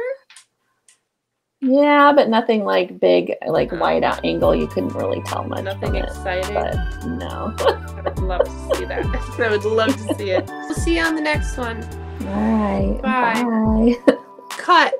Yeah, 1.62 2.12
but 2.14 2.30
nothing 2.30 2.64
like 2.64 3.00
big, 3.00 3.34
like 3.48 3.72
Oh. 3.74 3.78
wide 3.78 4.04
out 4.04 4.24
angle. 4.24 4.56
You 4.56 4.68
couldn't 4.68 4.94
really 4.94 5.22
tell 5.24 5.44
much 5.44 5.64
Nothing 5.64 5.96
it. 5.96 6.06
exciting. 6.06 6.54
But 6.54 7.06
no. 7.06 7.56
I 7.60 8.02
would 8.02 8.20
love 8.20 8.44
to 8.44 8.76
see 8.76 8.86
that. 8.86 9.06
I 9.40 9.50
would 9.50 9.66
love 9.66 9.96
to 9.96 10.16
see 10.16 10.32
it. 10.32 10.46
We'll 10.48 10.74
see 10.76 10.98
you 10.98 11.04
on 11.04 11.16
the 11.16 11.22
next 11.22 11.58
one. 11.58 11.82
Right. 12.22 13.00
Bye. 13.02 13.44
Bye. 13.44 14.16
Cut. 14.50 14.94